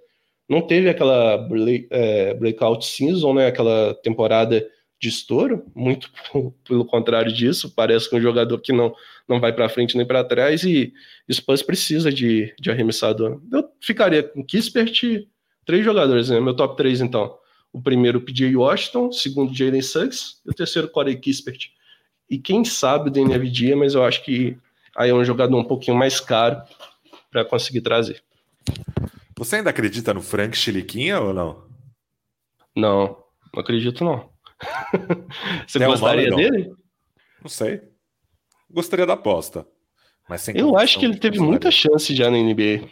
não 0.50 0.62
teve 0.62 0.90
aquela 0.90 1.48
é, 1.90 2.34
breakout 2.34 2.86
season, 2.86 3.34
né? 3.34 3.48
Aquela 3.48 3.96
temporada 4.04 4.68
de 5.00 5.10
estouro. 5.10 5.66
Muito 5.74 6.12
pelo 6.68 6.86
contrário 6.86 7.32
disso, 7.32 7.74
parece 7.74 8.10
que 8.10 8.16
um 8.16 8.22
jogador 8.22 8.60
que 8.60 8.74
não 8.74 8.94
não 9.28 9.40
vai 9.40 9.52
para 9.52 9.70
frente 9.70 9.98
nem 9.98 10.06
para 10.06 10.24
trás 10.24 10.64
e 10.64 10.94
Spurs 11.32 11.64
precisa 11.64 12.12
de, 12.12 12.54
de 12.60 12.70
arremessador. 12.70 13.42
Eu 13.52 13.68
ficaria 13.82 14.22
com 14.22 14.46
Kispert, 14.46 15.02
três 15.66 15.84
jogadores, 15.84 16.30
né? 16.30 16.40
Meu 16.40 16.56
top 16.56 16.78
3 16.78 17.02
então. 17.02 17.36
O 17.74 17.82
primeiro, 17.82 18.22
PJ 18.22 18.56
Washington, 18.56 19.08
o 19.08 19.12
segundo, 19.12 19.54
Jalen 19.54 19.82
Suggs, 19.82 20.38
e 20.46 20.52
o 20.52 20.54
terceiro, 20.54 20.88
Corey 20.90 21.16
Kispert. 21.16 21.72
E 22.30 22.38
quem 22.38 22.64
sabe 22.64 23.10
o 23.10 23.12
Daniel 23.12 23.44
Dia, 23.46 23.76
mas 23.76 23.96
eu 23.96 24.04
acho 24.04 24.24
que 24.24 24.58
aí 24.96 25.10
é 25.10 25.14
um 25.14 25.24
jogador 25.24 25.58
um 25.58 25.64
pouquinho 25.64 25.98
mais 25.98 26.20
caro 26.20 26.62
para 27.30 27.46
conseguir 27.46 27.82
trazer. 27.82 28.24
Você 29.38 29.58
ainda 29.58 29.70
acredita 29.70 30.14
no 30.14 30.22
Frank 30.22 30.58
Chiliquinha 30.58 31.20
ou 31.20 31.34
não? 31.34 31.66
Não, 32.76 33.18
não 33.54 33.62
acredito 33.62 34.04
não. 34.04 34.30
Você 35.68 35.80
Tem 35.80 35.88
gostaria 35.88 36.32
dele? 36.32 36.72
Não 37.42 37.50
sei. 37.50 37.82
Gostaria 38.72 39.06
da 39.06 39.14
aposta. 39.14 39.68
Mas 40.28 40.42
sem 40.42 40.58
Eu 40.58 40.78
acho 40.78 40.98
que 41.00 41.06
ele 41.06 41.18
teve 41.18 41.40
muita 41.40 41.70
chance 41.70 42.16
já 42.16 42.32
na 42.32 42.38
NBA. 42.38 42.88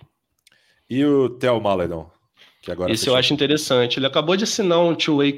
E 0.89 1.04
o 1.04 1.30
Theo 1.30 1.60
Maledon? 1.60 2.10
Que 2.62 2.72
agora 2.72 2.91
Esse 2.91 3.08
eu 3.08 3.16
acho 3.16 3.34
interessante. 3.34 3.97
Ele 3.97 4.06
acabou 4.06 4.38
de 4.38 4.43
assinar 4.43 4.80
um 4.80 4.93
two-way 4.95 5.36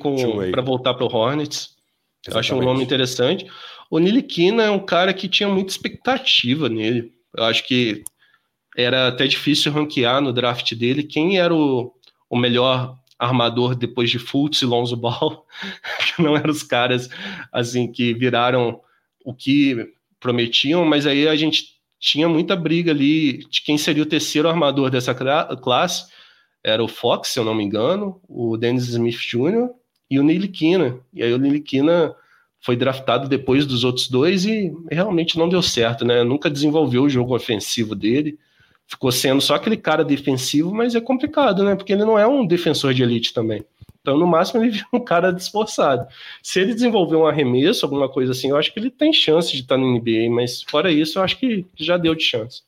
para 0.51 0.61
voltar 0.61 0.93
para 0.93 1.05
o 1.05 1.13
Hornets. 1.13 1.75
Exatamente. 2.23 2.29
Eu 2.31 2.37
acho 2.39 2.55
um 2.55 2.61
nome 2.61 2.83
interessante. 2.83 3.45
O 3.89 3.99
Nilikina 3.99 4.63
é 4.63 4.71
um 4.71 4.83
cara 4.83 5.13
que 5.13 5.27
tinha 5.27 5.49
muita 5.49 5.71
expectativa 5.71 6.67
nele. 6.69 7.13
Eu 7.35 7.43
acho 7.43 7.65
que 7.67 8.03
era 8.75 9.07
até 9.07 9.25
difícil 9.27 9.71
ranquear 9.71 10.21
no 10.21 10.33
draft 10.33 10.73
dele 10.73 11.03
quem 11.03 11.37
era 11.37 11.53
o, 11.53 11.93
o 12.29 12.37
melhor 12.37 12.97
armador 13.17 13.75
depois 13.75 14.09
de 14.09 14.19
Fultz 14.19 14.61
e 14.61 14.65
Lonzo 14.65 14.97
Ball, 14.97 15.45
que 16.15 16.21
não 16.21 16.35
eram 16.35 16.51
os 16.51 16.63
caras 16.63 17.09
assim 17.51 17.91
que 17.91 18.13
viraram 18.13 18.81
o 19.23 19.33
que 19.33 19.93
prometiam, 20.19 20.83
mas 20.85 21.07
aí 21.07 21.27
a 21.27 21.35
gente 21.35 21.75
tinha 21.99 22.27
muita 22.27 22.55
briga 22.55 22.91
ali 22.91 23.39
de 23.49 23.61
quem 23.63 23.77
seria 23.77 24.03
o 24.03 24.07
terceiro 24.07 24.49
armador 24.49 24.89
dessa 24.89 25.15
classe. 25.15 26.05
Era 26.63 26.83
o 26.83 26.87
Fox, 26.87 27.29
se 27.29 27.39
eu 27.39 27.45
não 27.45 27.55
me 27.55 27.63
engano, 27.63 28.21
o 28.27 28.57
Dennis 28.57 28.87
Smith 28.87 29.17
Jr. 29.17 29.69
e 30.09 30.19
o 30.19 30.23
Niliquina. 30.23 30.99
E 31.13 31.23
aí 31.23 31.33
o 31.33 31.37
Niliquina 31.37 32.15
foi 32.65 32.75
draftado 32.75 33.29
depois 33.29 33.63
dos 33.63 33.83
outros 33.83 34.09
dois 34.09 34.43
e 34.43 34.73
realmente 34.89 35.37
não 35.37 35.47
deu 35.47 35.61
certo, 35.61 36.03
né? 36.03 36.23
Nunca 36.23 36.49
desenvolveu 36.49 37.03
o 37.03 37.09
jogo 37.09 37.35
ofensivo 37.35 37.93
dele. 37.93 38.39
Ficou 38.87 39.11
sendo 39.11 39.39
só 39.39 39.53
aquele 39.53 39.77
cara 39.77 40.03
defensivo, 40.03 40.73
mas 40.73 40.95
é 40.95 40.99
complicado, 40.99 41.63
né? 41.63 41.75
Porque 41.75 41.93
ele 41.93 42.03
não 42.03 42.17
é 42.17 42.25
um 42.25 42.43
defensor 42.43 42.91
de 42.91 43.03
elite 43.03 43.35
também. 43.35 43.63
Então, 44.01 44.17
no 44.17 44.25
máximo, 44.25 44.63
ele 44.63 44.71
vira 44.81 44.87
um 44.91 44.99
cara 44.99 45.29
esforçado. 45.37 46.07
Se 46.41 46.59
ele 46.59 46.73
desenvolver 46.73 47.15
um 47.15 47.27
arremesso, 47.27 47.85
alguma 47.85 48.09
coisa 48.09 48.31
assim, 48.31 48.49
eu 48.49 48.57
acho 48.57 48.73
que 48.73 48.79
ele 48.79 48.89
tem 48.89 49.13
chance 49.13 49.51
de 49.51 49.61
estar 49.61 49.77
no 49.77 49.99
NBA, 49.99 50.31
mas 50.31 50.63
fora 50.63 50.91
isso, 50.91 51.19
eu 51.19 51.23
acho 51.23 51.37
que 51.37 51.67
já 51.75 51.97
deu 51.97 52.15
de 52.15 52.23
chance. 52.23 52.63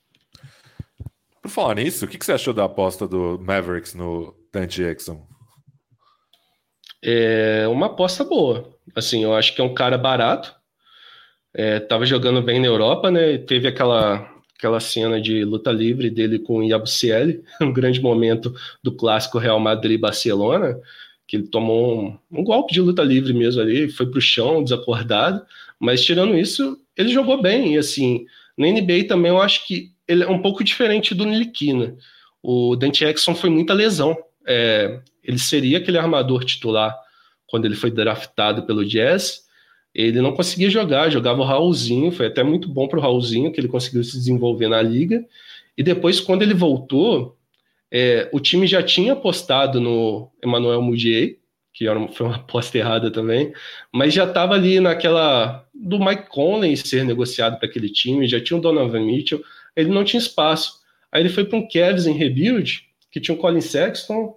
Por 1.42 1.50
falar 1.50 1.74
nisso, 1.74 2.06
o 2.06 2.08
que 2.08 2.24
você 2.24 2.34
achou 2.34 2.54
da 2.54 2.66
aposta 2.66 3.08
do 3.08 3.40
Mavericks 3.42 3.96
no 3.96 4.36
Dante 4.54 4.80
Jackson? 4.80 5.26
É 7.04 7.68
uma 7.68 7.88
aposta 7.88 8.24
boa. 8.24 8.77
Assim, 8.96 9.24
eu 9.24 9.34
acho 9.34 9.54
que 9.54 9.62
é 9.62 9.64
um 9.64 9.74
cara 9.74 9.98
barato. 9.98 10.56
É, 11.54 11.80
tava 11.80 12.06
jogando 12.06 12.42
bem 12.42 12.60
na 12.60 12.68
Europa, 12.68 13.10
né? 13.10 13.38
Teve 13.38 13.68
aquela 13.68 14.38
aquela 14.58 14.80
cena 14.80 15.22
de 15.22 15.44
luta 15.46 15.72
livre 15.72 16.10
dele 16.10 16.40
com 16.40 16.60
o 16.60 16.64
um 17.62 17.74
grande 17.74 18.02
momento 18.02 18.54
do 18.84 18.92
clássico 18.92 19.38
Real 19.38 19.60
Madrid-Barcelona, 19.60 20.80
que 21.28 21.38
ele 21.38 21.48
tomou 21.48 22.02
um, 22.02 22.18
um, 22.32 22.44
golpe 22.44 22.74
de 22.74 22.82
luta 22.82 23.04
livre 23.04 23.34
mesmo 23.34 23.62
ali, 23.62 23.90
foi 23.90 24.08
pro 24.08 24.20
chão, 24.20 24.64
desacordado, 24.64 25.46
mas 25.80 26.04
tirando 26.04 26.38
isso, 26.38 26.78
ele 26.96 27.10
jogou 27.10 27.40
bem, 27.42 27.76
e 27.76 27.78
assim, 27.78 28.26
na 28.58 28.68
NBA 28.68 29.04
também 29.08 29.30
eu 29.30 29.42
acho 29.42 29.66
que 29.68 29.92
ele 30.08 30.24
é 30.24 30.30
um 30.30 30.42
pouco 30.42 30.64
diferente 30.64 31.14
do 31.14 31.26
Niliquina. 31.26 31.96
O 32.42 32.76
Dante 32.76 33.04
Exxon 33.04 33.36
foi 33.36 33.50
muita 33.50 33.74
lesão, 33.74 34.18
é, 34.48 35.02
ele 35.24 35.38
seria 35.38 35.78
aquele 35.78 35.98
armador 35.98 36.44
titular 36.44 36.98
quando 37.48 37.66
ele 37.66 37.76
foi 37.76 37.90
draftado 37.92 38.64
pelo 38.64 38.86
Jazz, 38.86 39.46
ele 39.94 40.22
não 40.22 40.34
conseguia 40.34 40.70
jogar, 40.70 41.10
jogava 41.10 41.42
o 41.42 41.46
Raulzinho, 41.46 42.12
foi 42.12 42.28
até 42.28 42.44
muito 42.44 42.68
bom 42.70 42.88
para 42.88 43.00
o 43.00 43.02
Raulzinho, 43.02 43.52
que 43.52 43.60
ele 43.60 43.68
conseguiu 43.68 44.04
se 44.04 44.14
desenvolver 44.18 44.68
na 44.68 44.82
liga, 44.82 45.26
e 45.78 45.82
depois 45.82 46.20
quando 46.20 46.44
ele 46.44 46.54
voltou, 46.54 47.36
é, 47.92 48.30
o 48.32 48.40
time 48.40 48.68
já 48.68 48.84
tinha 48.84 49.14
apostado 49.14 49.80
no 49.80 50.30
Emmanuel 50.44 50.82
Mudiay, 50.82 51.38
que 51.74 51.88
era, 51.88 52.08
foi 52.10 52.28
uma 52.28 52.36
aposta 52.38 52.78
errada 52.78 53.12
também, 53.12 53.54
mas 53.94 54.14
já 54.14 54.26
estava 54.26 54.56
ali 54.56 54.80
naquela 54.80 55.66
do 55.74 56.00
Mike 56.00 56.30
Conley 56.30 56.76
ser 56.76 57.06
negociado 57.06 57.58
para 57.58 57.68
aquele 57.68 57.90
time, 57.90 58.28
já 58.28 58.42
tinha 58.42 58.58
o 58.58 58.62
Donovan 58.62 59.06
Mitchell, 59.06 59.42
ele 59.76 59.90
não 59.90 60.04
tinha 60.04 60.20
espaço. 60.20 60.80
Aí 61.12 61.22
ele 61.22 61.30
foi 61.30 61.46
para 61.46 61.58
um 61.58 61.68
Cavs 61.68 62.08
em 62.08 62.14
rebuild, 62.14 62.84
que 63.12 63.22
tinha 63.22 63.36
o 63.36 63.38
Colin 63.38 63.62
Sexton, 63.62 64.36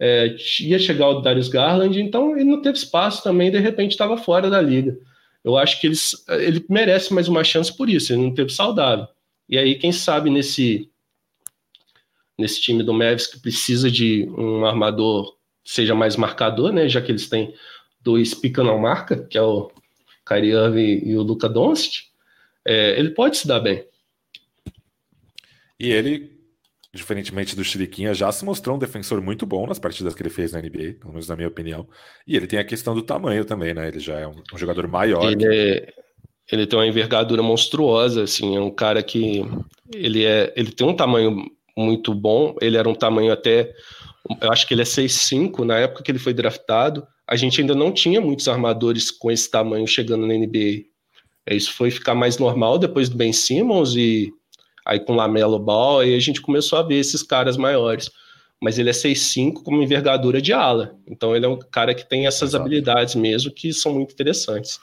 é, 0.00 0.34
ia 0.60 0.78
chegar 0.78 1.08
o 1.08 1.20
Darius 1.20 1.48
Garland, 1.48 2.00
então 2.00 2.34
ele 2.34 2.48
não 2.48 2.62
teve 2.62 2.78
espaço 2.78 3.22
também, 3.22 3.50
de 3.50 3.58
repente 3.58 3.92
estava 3.92 4.16
fora 4.16 4.48
da 4.48 4.60
liga. 4.60 4.98
Eu 5.44 5.58
acho 5.58 5.78
que 5.80 5.86
eles, 5.86 6.24
ele 6.28 6.64
merece 6.68 7.12
mais 7.12 7.28
uma 7.28 7.44
chance 7.44 7.74
por 7.74 7.88
isso, 7.90 8.12
ele 8.12 8.22
não 8.22 8.34
teve 8.34 8.50
saudável. 8.50 9.06
E 9.48 9.58
aí, 9.58 9.74
quem 9.74 9.92
sabe 9.92 10.30
nesse 10.30 10.88
nesse 12.38 12.62
time 12.62 12.82
do 12.82 12.94
Mavis 12.94 13.26
que 13.26 13.38
precisa 13.38 13.90
de 13.90 14.26
um 14.30 14.64
armador 14.64 15.36
seja 15.62 15.94
mais 15.94 16.16
marcador, 16.16 16.72
né? 16.72 16.88
Já 16.88 17.02
que 17.02 17.12
eles 17.12 17.28
têm 17.28 17.54
dois 18.00 18.32
pica 18.32 18.64
não 18.64 18.78
marca, 18.78 19.26
que 19.26 19.36
é 19.36 19.42
o 19.42 19.70
Kyrie 20.26 20.52
Irving 20.52 21.02
e 21.06 21.16
o 21.16 21.22
Luca 21.22 21.48
Doncic, 21.48 22.04
é, 22.64 22.98
ele 22.98 23.10
pode 23.10 23.36
se 23.36 23.46
dar 23.46 23.60
bem. 23.60 23.84
E 25.78 25.90
ele, 25.90 26.39
diferentemente 26.92 27.54
do 27.54 27.62
Chiriquinha, 27.62 28.12
já 28.12 28.32
se 28.32 28.44
mostrou 28.44 28.76
um 28.76 28.78
defensor 28.78 29.20
muito 29.20 29.46
bom 29.46 29.66
nas 29.66 29.78
partidas 29.78 30.14
que 30.14 30.22
ele 30.22 30.30
fez 30.30 30.52
na 30.52 30.60
NBA, 30.60 30.96
pelo 30.98 31.12
menos 31.12 31.28
na 31.28 31.36
minha 31.36 31.48
opinião. 31.48 31.86
E 32.26 32.36
ele 32.36 32.46
tem 32.46 32.58
a 32.58 32.64
questão 32.64 32.94
do 32.94 33.02
tamanho 33.02 33.44
também, 33.44 33.72
né? 33.72 33.88
Ele 33.88 34.00
já 34.00 34.18
é 34.18 34.26
um, 34.26 34.42
um 34.52 34.58
jogador 34.58 34.88
maior. 34.88 35.24
Ele, 35.24 35.36
que... 35.36 35.46
é, 35.46 35.92
ele 36.50 36.66
tem 36.66 36.78
uma 36.78 36.86
envergadura 36.86 37.42
monstruosa, 37.42 38.24
assim, 38.24 38.56
é 38.56 38.60
um 38.60 38.70
cara 38.70 39.02
que 39.02 39.44
ele 39.94 40.24
é, 40.24 40.52
ele 40.56 40.72
tem 40.72 40.86
um 40.86 40.96
tamanho 40.96 41.48
muito 41.76 42.12
bom. 42.12 42.56
Ele 42.60 42.76
era 42.76 42.88
um 42.88 42.94
tamanho 42.94 43.32
até. 43.32 43.72
Eu 44.40 44.50
acho 44.50 44.66
que 44.66 44.74
ele 44.74 44.82
é 44.82 44.84
6'5 44.84 45.64
na 45.64 45.78
época 45.78 46.02
que 46.02 46.10
ele 46.10 46.18
foi 46.18 46.34
draftado. 46.34 47.06
A 47.26 47.36
gente 47.36 47.60
ainda 47.60 47.74
não 47.74 47.92
tinha 47.92 48.20
muitos 48.20 48.48
armadores 48.48 49.12
com 49.12 49.30
esse 49.30 49.48
tamanho 49.48 49.86
chegando 49.86 50.26
na 50.26 50.34
NBA. 50.34 50.86
É, 51.46 51.54
isso 51.54 51.72
foi 51.72 51.90
ficar 51.90 52.14
mais 52.14 52.38
normal 52.38 52.78
depois 52.78 53.08
do 53.08 53.16
Ben 53.16 53.32
Simmons 53.32 53.94
e 53.94 54.32
aí 54.84 55.00
com 55.00 55.14
Lamelo 55.14 55.58
Ball, 55.58 56.00
aí 56.00 56.14
a 56.14 56.20
gente 56.20 56.40
começou 56.40 56.78
a 56.78 56.82
ver 56.82 56.96
esses 56.96 57.22
caras 57.22 57.56
maiores. 57.56 58.10
Mas 58.62 58.78
ele 58.78 58.90
é 58.90 58.92
6'5 58.92 59.62
com 59.62 59.70
uma 59.70 59.82
envergadura 59.82 60.40
de 60.40 60.52
ala. 60.52 60.94
Então 61.06 61.34
ele 61.34 61.46
é 61.46 61.48
um 61.48 61.58
cara 61.58 61.94
que 61.94 62.06
tem 62.06 62.26
essas 62.26 62.50
Exato. 62.50 62.62
habilidades 62.62 63.14
mesmo 63.14 63.50
que 63.50 63.72
são 63.72 63.94
muito 63.94 64.12
interessantes. 64.12 64.78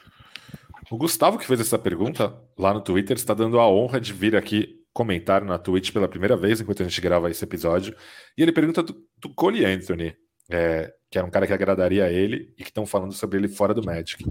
O 0.89 0.97
Gustavo 0.97 1.37
que 1.37 1.45
fez 1.45 1.59
essa 1.59 1.77
pergunta 1.77 2.33
lá 2.57 2.73
no 2.73 2.81
Twitter 2.81 3.15
está 3.15 3.33
dando 3.33 3.59
a 3.59 3.69
honra 3.69 3.99
de 3.99 4.13
vir 4.13 4.35
aqui 4.35 4.77
comentário 4.97 5.45
na 5.45 5.59
Twitch 5.59 5.91
pela 5.91 6.07
primeira 6.07 6.35
vez 6.35 6.59
enquanto 6.59 6.81
a 6.81 6.87
gente 6.87 6.99
grava 6.99 7.29
esse 7.29 7.43
episódio. 7.43 7.95
E 8.35 8.41
ele 8.41 8.51
pergunta 8.51 8.81
do, 8.81 8.95
do 9.17 9.29
Cole 9.29 9.63
Anthony, 9.63 10.15
é, 10.49 10.91
que 11.11 11.19
era 11.19 11.27
um 11.27 11.29
cara 11.29 11.45
que 11.45 11.53
agradaria 11.53 12.05
a 12.05 12.11
ele 12.11 12.51
e 12.57 12.63
que 12.63 12.69
estão 12.69 12.83
falando 12.83 13.13
sobre 13.13 13.37
ele 13.37 13.47
fora 13.47 13.75
do 13.75 13.83
Magic. 13.83 14.25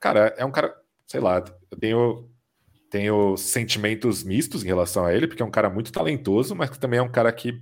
Cara, 0.00 0.34
é 0.36 0.44
um 0.44 0.50
cara, 0.50 0.74
sei 1.06 1.20
lá, 1.20 1.44
eu 1.70 1.78
tenho, 1.78 2.27
tenho 2.90 3.36
sentimentos 3.36 4.24
mistos 4.24 4.64
em 4.64 4.66
relação 4.66 5.04
a 5.04 5.14
ele, 5.14 5.26
porque 5.26 5.42
é 5.42 5.46
um 5.46 5.50
cara 5.50 5.68
muito 5.68 5.92
talentoso, 5.92 6.54
mas 6.54 6.70
que 6.70 6.78
também 6.78 6.98
é 6.98 7.02
um 7.02 7.10
cara 7.10 7.30
que 7.32 7.60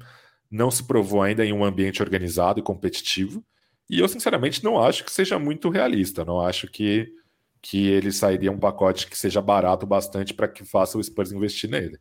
não 0.51 0.71
se 0.71 0.87
provou 0.87 1.23
ainda 1.23 1.45
em 1.45 1.53
um 1.53 1.65
ambiente 1.65 2.03
organizado 2.03 2.61
e 2.61 2.63
competitivo. 2.63 3.45
E 3.89 4.01
eu, 4.01 4.09
sinceramente, 4.09 4.65
não 4.65 4.83
acho 4.83 5.05
que 5.05 5.13
seja 5.13 5.39
muito 5.39 5.69
realista. 5.69 6.25
Não 6.25 6.41
acho 6.41 6.69
que, 6.69 7.09
que 7.63 7.89
ele 7.89 8.13
sairia 8.13 8.51
um 8.51 8.59
pacote 8.59 9.07
que 9.07 9.19
seja 9.19 9.41
barato 9.41 9.87
bastante 9.87 10.35
para 10.35 10.49
que 10.49 10.65
faça 10.65 10.99
o 10.99 11.03
Spurs 11.03 11.33
investir 11.33 11.71
nele. 11.71 11.99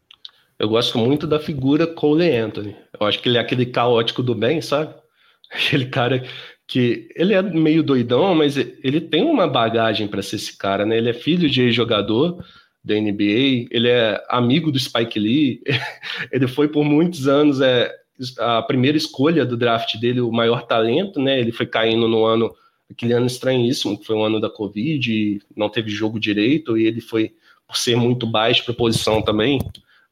Eu 0.58 0.70
gosto 0.70 0.98
muito 0.98 1.28
da 1.28 1.40
figura 1.40 1.86
Cole 1.86 2.30
Anthony. 2.32 2.76
Eu 3.00 3.06
acho 3.06 3.22
que 3.22 3.28
ele 3.28 3.38
é 3.38 3.42
aquele 3.42 3.66
caótico 3.66 4.24
do 4.24 4.34
bem, 4.34 4.62
sabe? 4.62 4.94
Aquele 5.52 5.86
cara 5.86 6.26
que 6.68 7.08
ele 7.16 7.34
é 7.34 7.42
meio 7.42 7.84
doidão, 7.84 8.34
mas 8.34 8.58
ele 8.58 9.00
tem 9.00 9.22
uma 9.24 9.48
bagagem 9.48 10.08
para 10.08 10.24
ser 10.24 10.38
esse 10.38 10.58
cara, 10.58 10.86
né? 10.86 10.98
Ele 10.98 11.10
é 11.10 11.14
filho 11.14 11.48
de 11.48 11.72
jogador 11.72 12.44
da 12.86 12.94
NBA, 12.94 13.68
ele 13.72 13.90
é 13.90 14.24
amigo 14.30 14.72
do 14.72 14.80
Spike 14.80 15.20
Lee, 15.20 15.62
ele 16.32 16.48
foi 16.48 16.68
por 16.68 16.86
muitos 16.86 17.28
anos 17.28 17.60
é, 17.60 17.92
a 18.38 18.62
primeira 18.62 18.96
escolha 18.96 19.44
do 19.44 19.58
draft 19.58 19.98
dele, 19.98 20.22
o 20.22 20.32
maior 20.32 20.68
talento, 20.68 21.20
né? 21.20 21.40
Ele 21.40 21.52
foi 21.52 21.66
caindo 21.66 22.08
no 22.08 22.24
ano, 22.24 22.54
aquele 22.90 23.14
ano 23.14 23.26
estranhíssimo, 23.26 23.98
que 23.98 24.06
foi 24.06 24.16
o 24.16 24.24
ano 24.24 24.40
da 24.40 24.52
Covid, 24.52 25.42
não 25.56 25.68
teve 25.68 25.90
jogo 25.90 26.20
direito, 26.20 26.78
e 26.78 26.86
ele 26.86 27.02
foi, 27.02 27.34
por 27.68 27.76
ser 27.76 27.96
muito 27.96 28.28
baixo 28.28 28.64
para 28.64 28.74
posição 28.76 29.20
também, 29.20 29.60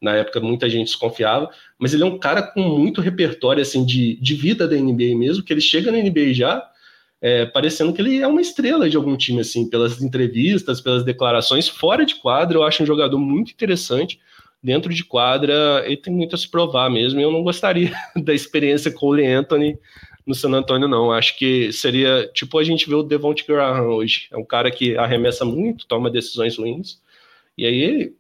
na 0.02 0.16
época 0.16 0.40
muita 0.40 0.68
gente 0.68 0.88
desconfiava, 0.88 1.50
mas 1.78 1.94
ele 1.94 2.04
é 2.04 2.06
um 2.08 2.18
cara 2.18 2.42
com 2.42 2.62
muito 2.62 3.02
repertório 3.02 3.62
assim 3.62 3.86
de, 3.86 4.16
de 4.16 4.34
vida 4.34 4.68
da 4.68 4.76
NBA 4.76 5.16
mesmo, 5.16 5.44
que 5.44 5.54
ele 5.54 5.62
chega 5.62 5.92
na 5.92 6.00
NBA 6.00 6.34
já 6.34 6.68
é, 7.24 7.46
parecendo 7.46 7.94
que 7.94 8.02
ele 8.02 8.18
é 8.20 8.28
uma 8.28 8.42
estrela 8.42 8.90
de 8.90 8.98
algum 8.98 9.16
time, 9.16 9.40
assim, 9.40 9.70
pelas 9.70 10.02
entrevistas, 10.02 10.82
pelas 10.82 11.06
declarações, 11.06 11.70
fora 11.70 12.06
de 12.06 12.16
quadra, 12.16 12.58
eu 12.58 12.64
acho 12.64 12.84
um 12.84 12.86
jogador 12.86 13.18
muito 13.18 13.54
interessante, 13.54 14.20
dentro 14.62 14.94
de 14.94 15.06
quadra, 15.06 15.82
ele 15.86 15.96
tem 15.96 16.14
muito 16.14 16.36
a 16.36 16.38
se 16.38 16.50
provar 16.50 16.90
mesmo, 16.90 17.22
eu 17.22 17.32
não 17.32 17.42
gostaria 17.42 17.94
da 18.22 18.34
experiência 18.34 18.92
com 18.92 19.06
o 19.06 19.14
Lee 19.14 19.26
Anthony 19.26 19.80
no 20.28 20.36
San 20.36 20.52
Antonio, 20.52 20.86
não, 20.86 21.14
acho 21.14 21.38
que 21.38 21.72
seria, 21.72 22.30
tipo, 22.34 22.60
a 22.60 22.64
gente 22.64 22.90
vê 22.90 22.96
o 22.96 23.04
Devonte 23.04 23.46
Graham 23.48 23.88
hoje, 23.88 24.28
é 24.30 24.38
um 24.38 24.46
cara 24.46 24.70
que 24.70 24.98
arremessa 24.98 25.46
muito, 25.46 25.88
toma 25.88 26.12
decisões 26.12 26.58
ruins, 26.58 27.02
e 27.58 27.66
aí 27.66 28.14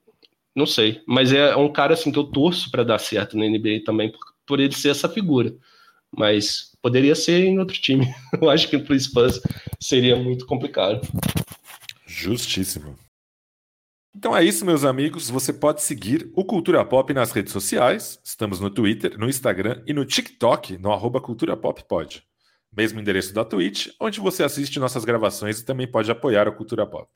não 0.55 0.65
sei. 0.65 1.01
Mas 1.05 1.33
é 1.33 1.55
um 1.55 1.71
cara 1.71 1.93
assim 1.93 2.11
que 2.11 2.19
eu 2.19 2.23
torço 2.23 2.69
para 2.71 2.83
dar 2.83 2.99
certo 2.99 3.37
na 3.37 3.45
NBA 3.45 3.81
também, 3.85 4.09
por, 4.09 4.19
por, 4.45 4.59
ele 4.59 4.73
ser 4.73 4.89
essa 4.89 5.09
figura. 5.09 5.53
Mas 6.15 6.72
poderia 6.83 7.15
ser 7.15 7.45
em 7.45 7.57
outro 7.57 7.79
time. 7.79 8.13
Eu 8.39 8.49
acho 8.49 8.69
que 8.69 8.77
pro 8.77 8.99
Spurs 8.99 9.39
seria 9.79 10.17
muito 10.17 10.45
complicado. 10.45 11.01
Justíssimo. 12.05 12.95
Então 14.15 14.35
é 14.35 14.43
isso, 14.43 14.65
meus 14.65 14.83
amigos. 14.83 15.29
Você 15.29 15.53
pode 15.53 15.81
seguir 15.81 16.29
o 16.35 16.43
Cultura 16.43 16.85
Pop 16.85 17.11
nas 17.13 17.31
redes 17.31 17.53
sociais. 17.53 18.19
Estamos 18.23 18.59
no 18.59 18.69
Twitter, 18.69 19.17
no 19.17 19.29
Instagram 19.29 19.81
e 19.87 19.93
no 19.93 20.05
TikTok, 20.05 20.77
no 20.77 20.91
arroba 20.91 21.21
Cultura 21.21 21.55
Pop 21.55 21.83
Pod. 21.87 22.21
Mesmo 22.75 22.99
endereço 22.99 23.33
da 23.33 23.45
Twitch, 23.45 23.87
onde 23.99 24.19
você 24.19 24.43
assiste 24.43 24.79
nossas 24.79 25.05
gravações 25.05 25.59
e 25.59 25.65
também 25.65 25.89
pode 25.89 26.11
apoiar 26.11 26.47
a 26.47 26.51
Cultura 26.51 26.85
Pop. 26.85 27.09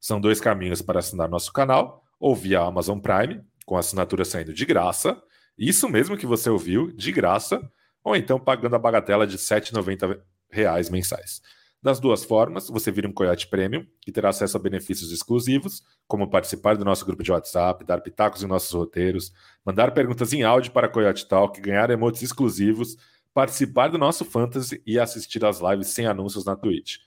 São 0.00 0.20
dois 0.20 0.40
caminhos 0.40 0.80
para 0.80 0.98
assinar 0.98 1.28
nosso 1.28 1.52
canal 1.52 2.02
ou 2.18 2.34
via 2.34 2.60
Amazon 2.60 2.98
Prime, 2.98 3.42
com 3.66 3.76
assinatura 3.76 4.24
saindo 4.24 4.54
de 4.54 4.64
graça, 4.64 5.20
isso 5.56 5.88
mesmo 5.88 6.16
que 6.16 6.26
você 6.26 6.48
ouviu, 6.48 6.90
de 6.92 7.12
graça, 7.12 7.60
ou 8.04 8.16
então 8.16 8.38
pagando 8.38 8.76
a 8.76 8.78
bagatela 8.78 9.26
de 9.26 9.36
R$ 9.36 9.42
7,90 9.42 10.90
mensais. 10.90 11.40
Das 11.82 11.98
duas 11.98 12.22
formas, 12.22 12.68
você 12.68 12.92
vira 12.92 13.08
um 13.08 13.12
Coyote 13.12 13.48
Premium 13.48 13.84
e 14.06 14.12
terá 14.12 14.28
acesso 14.28 14.56
a 14.56 14.60
benefícios 14.60 15.10
exclusivos, 15.10 15.82
como 16.06 16.30
participar 16.30 16.76
do 16.76 16.84
nosso 16.84 17.04
grupo 17.04 17.24
de 17.24 17.32
WhatsApp, 17.32 17.84
dar 17.84 18.00
pitacos 18.00 18.42
em 18.44 18.46
nossos 18.46 18.70
roteiros, 18.70 19.32
mandar 19.66 19.92
perguntas 19.92 20.32
em 20.32 20.44
áudio 20.44 20.70
para 20.70 20.88
Coyote 20.88 21.26
Talk, 21.26 21.60
ganhar 21.60 21.90
emotes 21.90 22.22
exclusivos, 22.22 22.96
participar 23.34 23.88
do 23.88 23.98
nosso 23.98 24.24
Fantasy 24.24 24.80
e 24.86 24.96
assistir 24.96 25.44
às 25.44 25.60
lives 25.60 25.88
sem 25.88 26.06
anúncios 26.06 26.44
na 26.44 26.54
Twitch. 26.54 26.98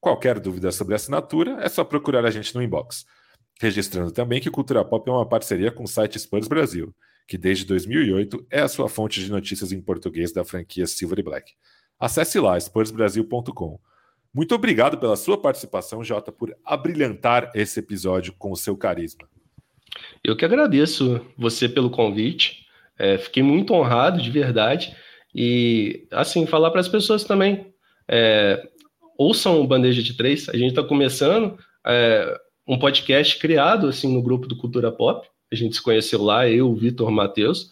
Qualquer 0.00 0.38
dúvida 0.38 0.70
sobre 0.70 0.92
a 0.92 0.96
assinatura, 0.96 1.56
é 1.62 1.68
só 1.70 1.82
procurar 1.82 2.26
a 2.26 2.30
gente 2.30 2.54
no 2.54 2.62
inbox. 2.62 3.06
Registrando 3.58 4.12
também 4.12 4.38
que 4.38 4.50
Cultura 4.50 4.84
Pop 4.84 5.08
é 5.08 5.12
uma 5.12 5.26
parceria 5.26 5.72
com 5.72 5.84
o 5.84 5.88
site 5.88 6.18
Spurs 6.18 6.46
Brasil, 6.46 6.94
que 7.26 7.38
desde 7.38 7.64
2008 7.64 8.46
é 8.50 8.60
a 8.60 8.68
sua 8.68 8.88
fonte 8.88 9.22
de 9.22 9.30
notícias 9.30 9.72
em 9.72 9.80
português 9.80 10.32
da 10.32 10.44
franquia 10.44 10.86
Silver 10.86 11.18
e 11.18 11.22
Black. 11.22 11.52
Acesse 11.98 12.38
lá, 12.38 12.56
spursbrasil.com. 12.58 13.80
Muito 14.32 14.54
obrigado 14.54 14.98
pela 14.98 15.16
sua 15.16 15.40
participação, 15.40 16.02
Jota, 16.02 16.32
por 16.32 16.54
abrilhantar 16.64 17.50
esse 17.54 17.78
episódio 17.78 18.34
com 18.36 18.50
o 18.50 18.56
seu 18.56 18.76
carisma. 18.76 19.28
Eu 20.22 20.36
que 20.36 20.44
agradeço 20.44 21.20
você 21.38 21.68
pelo 21.68 21.88
convite. 21.88 22.64
É, 22.98 23.16
fiquei 23.16 23.42
muito 23.42 23.72
honrado, 23.72 24.20
de 24.20 24.30
verdade. 24.30 24.94
E, 25.34 26.06
assim, 26.10 26.46
falar 26.46 26.70
para 26.70 26.80
as 26.80 26.88
pessoas 26.88 27.24
também. 27.24 27.72
É, 28.08 28.60
ouçam 29.16 29.60
o 29.60 29.66
Bandeja 29.66 30.02
de 30.02 30.16
Três. 30.16 30.48
A 30.48 30.56
gente 30.56 30.70
está 30.70 30.82
começando. 30.82 31.56
É, 31.86 32.36
um 32.66 32.78
podcast 32.78 33.38
criado 33.38 33.86
assim 33.86 34.12
no 34.12 34.22
grupo 34.22 34.46
do 34.46 34.56
Cultura 34.56 34.90
Pop. 34.90 35.28
A 35.54 35.56
gente 35.56 35.76
se 35.76 35.82
conheceu 35.82 36.22
lá, 36.22 36.48
eu, 36.48 36.70
o 36.70 36.74
Vitor, 36.74 37.08
o 37.08 37.12
Matheus, 37.12 37.70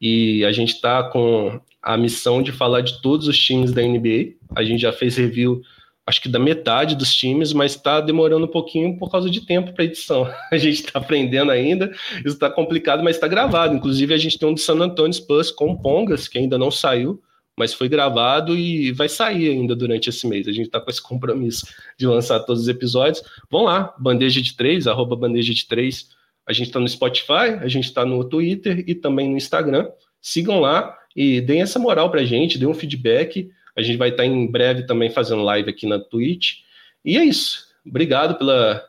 e 0.00 0.44
a 0.44 0.52
gente 0.52 0.74
está 0.74 1.02
com 1.02 1.60
a 1.82 1.96
missão 1.96 2.42
de 2.42 2.52
falar 2.52 2.80
de 2.80 3.02
todos 3.02 3.28
os 3.28 3.38
times 3.38 3.72
da 3.72 3.82
NBA. 3.82 4.34
A 4.54 4.64
gente 4.64 4.80
já 4.80 4.92
fez 4.92 5.16
review, 5.16 5.60
acho 6.06 6.22
que 6.22 6.28
da 6.28 6.38
metade 6.38 6.94
dos 6.94 7.12
times, 7.12 7.52
mas 7.52 7.72
está 7.74 8.00
demorando 8.00 8.46
um 8.46 8.50
pouquinho 8.50 8.96
por 8.98 9.10
causa 9.10 9.28
de 9.28 9.40
tempo 9.40 9.72
para 9.72 9.84
edição. 9.84 10.30
A 10.50 10.56
gente 10.56 10.84
está 10.84 10.98
aprendendo 10.98 11.50
ainda, 11.50 11.92
isso 12.18 12.34
está 12.34 12.48
complicado, 12.48 13.02
mas 13.02 13.16
está 13.16 13.28
gravado. 13.28 13.74
Inclusive, 13.74 14.14
a 14.14 14.18
gente 14.18 14.38
tem 14.38 14.48
um 14.48 14.54
de 14.54 14.60
San 14.60 14.80
Antonio 14.80 15.12
Spurs 15.12 15.50
com 15.50 15.76
Pongas, 15.76 16.28
que 16.28 16.38
ainda 16.38 16.56
não 16.56 16.70
saiu 16.70 17.20
mas 17.56 17.72
foi 17.72 17.88
gravado 17.88 18.56
e 18.56 18.92
vai 18.92 19.08
sair 19.08 19.50
ainda 19.50 19.76
durante 19.76 20.08
esse 20.08 20.26
mês. 20.26 20.48
A 20.48 20.52
gente 20.52 20.66
está 20.66 20.80
com 20.80 20.90
esse 20.90 21.00
compromisso 21.00 21.66
de 21.98 22.06
lançar 22.06 22.40
todos 22.40 22.62
os 22.62 22.68
episódios. 22.68 23.22
Vão 23.50 23.62
lá, 23.62 23.94
bandeja 23.98 24.42
de 24.42 24.56
três, 24.56 24.86
arroba 24.86 25.14
bandeja 25.14 25.54
de 25.54 25.66
três. 25.66 26.08
A 26.46 26.52
gente 26.52 26.66
está 26.66 26.78
no 26.78 26.88
Spotify, 26.88 27.58
a 27.60 27.68
gente 27.68 27.84
está 27.84 28.04
no 28.04 28.22
Twitter 28.24 28.84
e 28.86 28.94
também 28.94 29.30
no 29.30 29.36
Instagram. 29.36 29.88
Sigam 30.20 30.60
lá 30.60 30.96
e 31.16 31.40
deem 31.40 31.62
essa 31.62 31.78
moral 31.78 32.10
para 32.10 32.20
a 32.20 32.24
gente, 32.24 32.58
deem 32.58 32.68
um 32.68 32.74
feedback. 32.74 33.50
A 33.76 33.82
gente 33.82 33.96
vai 33.96 34.10
estar 34.10 34.22
tá 34.22 34.26
em 34.26 34.50
breve 34.50 34.86
também 34.86 35.10
fazendo 35.10 35.42
live 35.42 35.70
aqui 35.70 35.86
na 35.86 35.98
Twitch. 35.98 36.58
E 37.04 37.16
é 37.16 37.24
isso. 37.24 37.66
Obrigado 37.86 38.36
pela, 38.36 38.82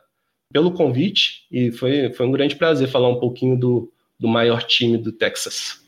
pelo 0.52 0.72
convite 0.72 1.46
e 1.50 1.70
foi, 1.70 2.12
foi 2.12 2.26
um 2.26 2.32
grande 2.32 2.56
prazer 2.56 2.88
falar 2.88 3.08
um 3.08 3.20
pouquinho 3.20 3.58
do, 3.58 3.92
do 4.18 4.28
maior 4.28 4.62
time 4.62 4.96
do 4.96 5.12
Texas. 5.12 5.84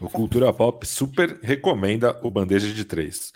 O 0.00 0.08
Cultura 0.08 0.52
Pop 0.52 0.86
super 0.86 1.38
recomenda 1.42 2.18
o 2.22 2.30
Bandeja 2.30 2.72
de 2.72 2.84
Três. 2.84 3.32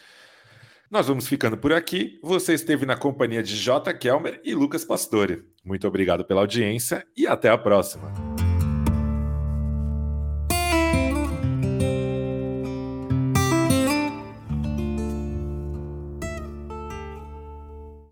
Nós 0.90 1.06
vamos 1.06 1.28
ficando 1.28 1.56
por 1.56 1.72
aqui. 1.72 2.18
Você 2.20 2.52
esteve 2.52 2.84
na 2.84 2.96
companhia 2.96 3.44
de 3.44 3.54
J. 3.54 3.94
Kelmer 3.94 4.40
e 4.44 4.52
Lucas 4.56 4.84
Pastore. 4.84 5.44
Muito 5.64 5.86
obrigado 5.86 6.24
pela 6.24 6.40
audiência 6.40 7.06
e 7.16 7.28
até 7.28 7.48
a 7.48 7.56
próxima. 7.56 8.12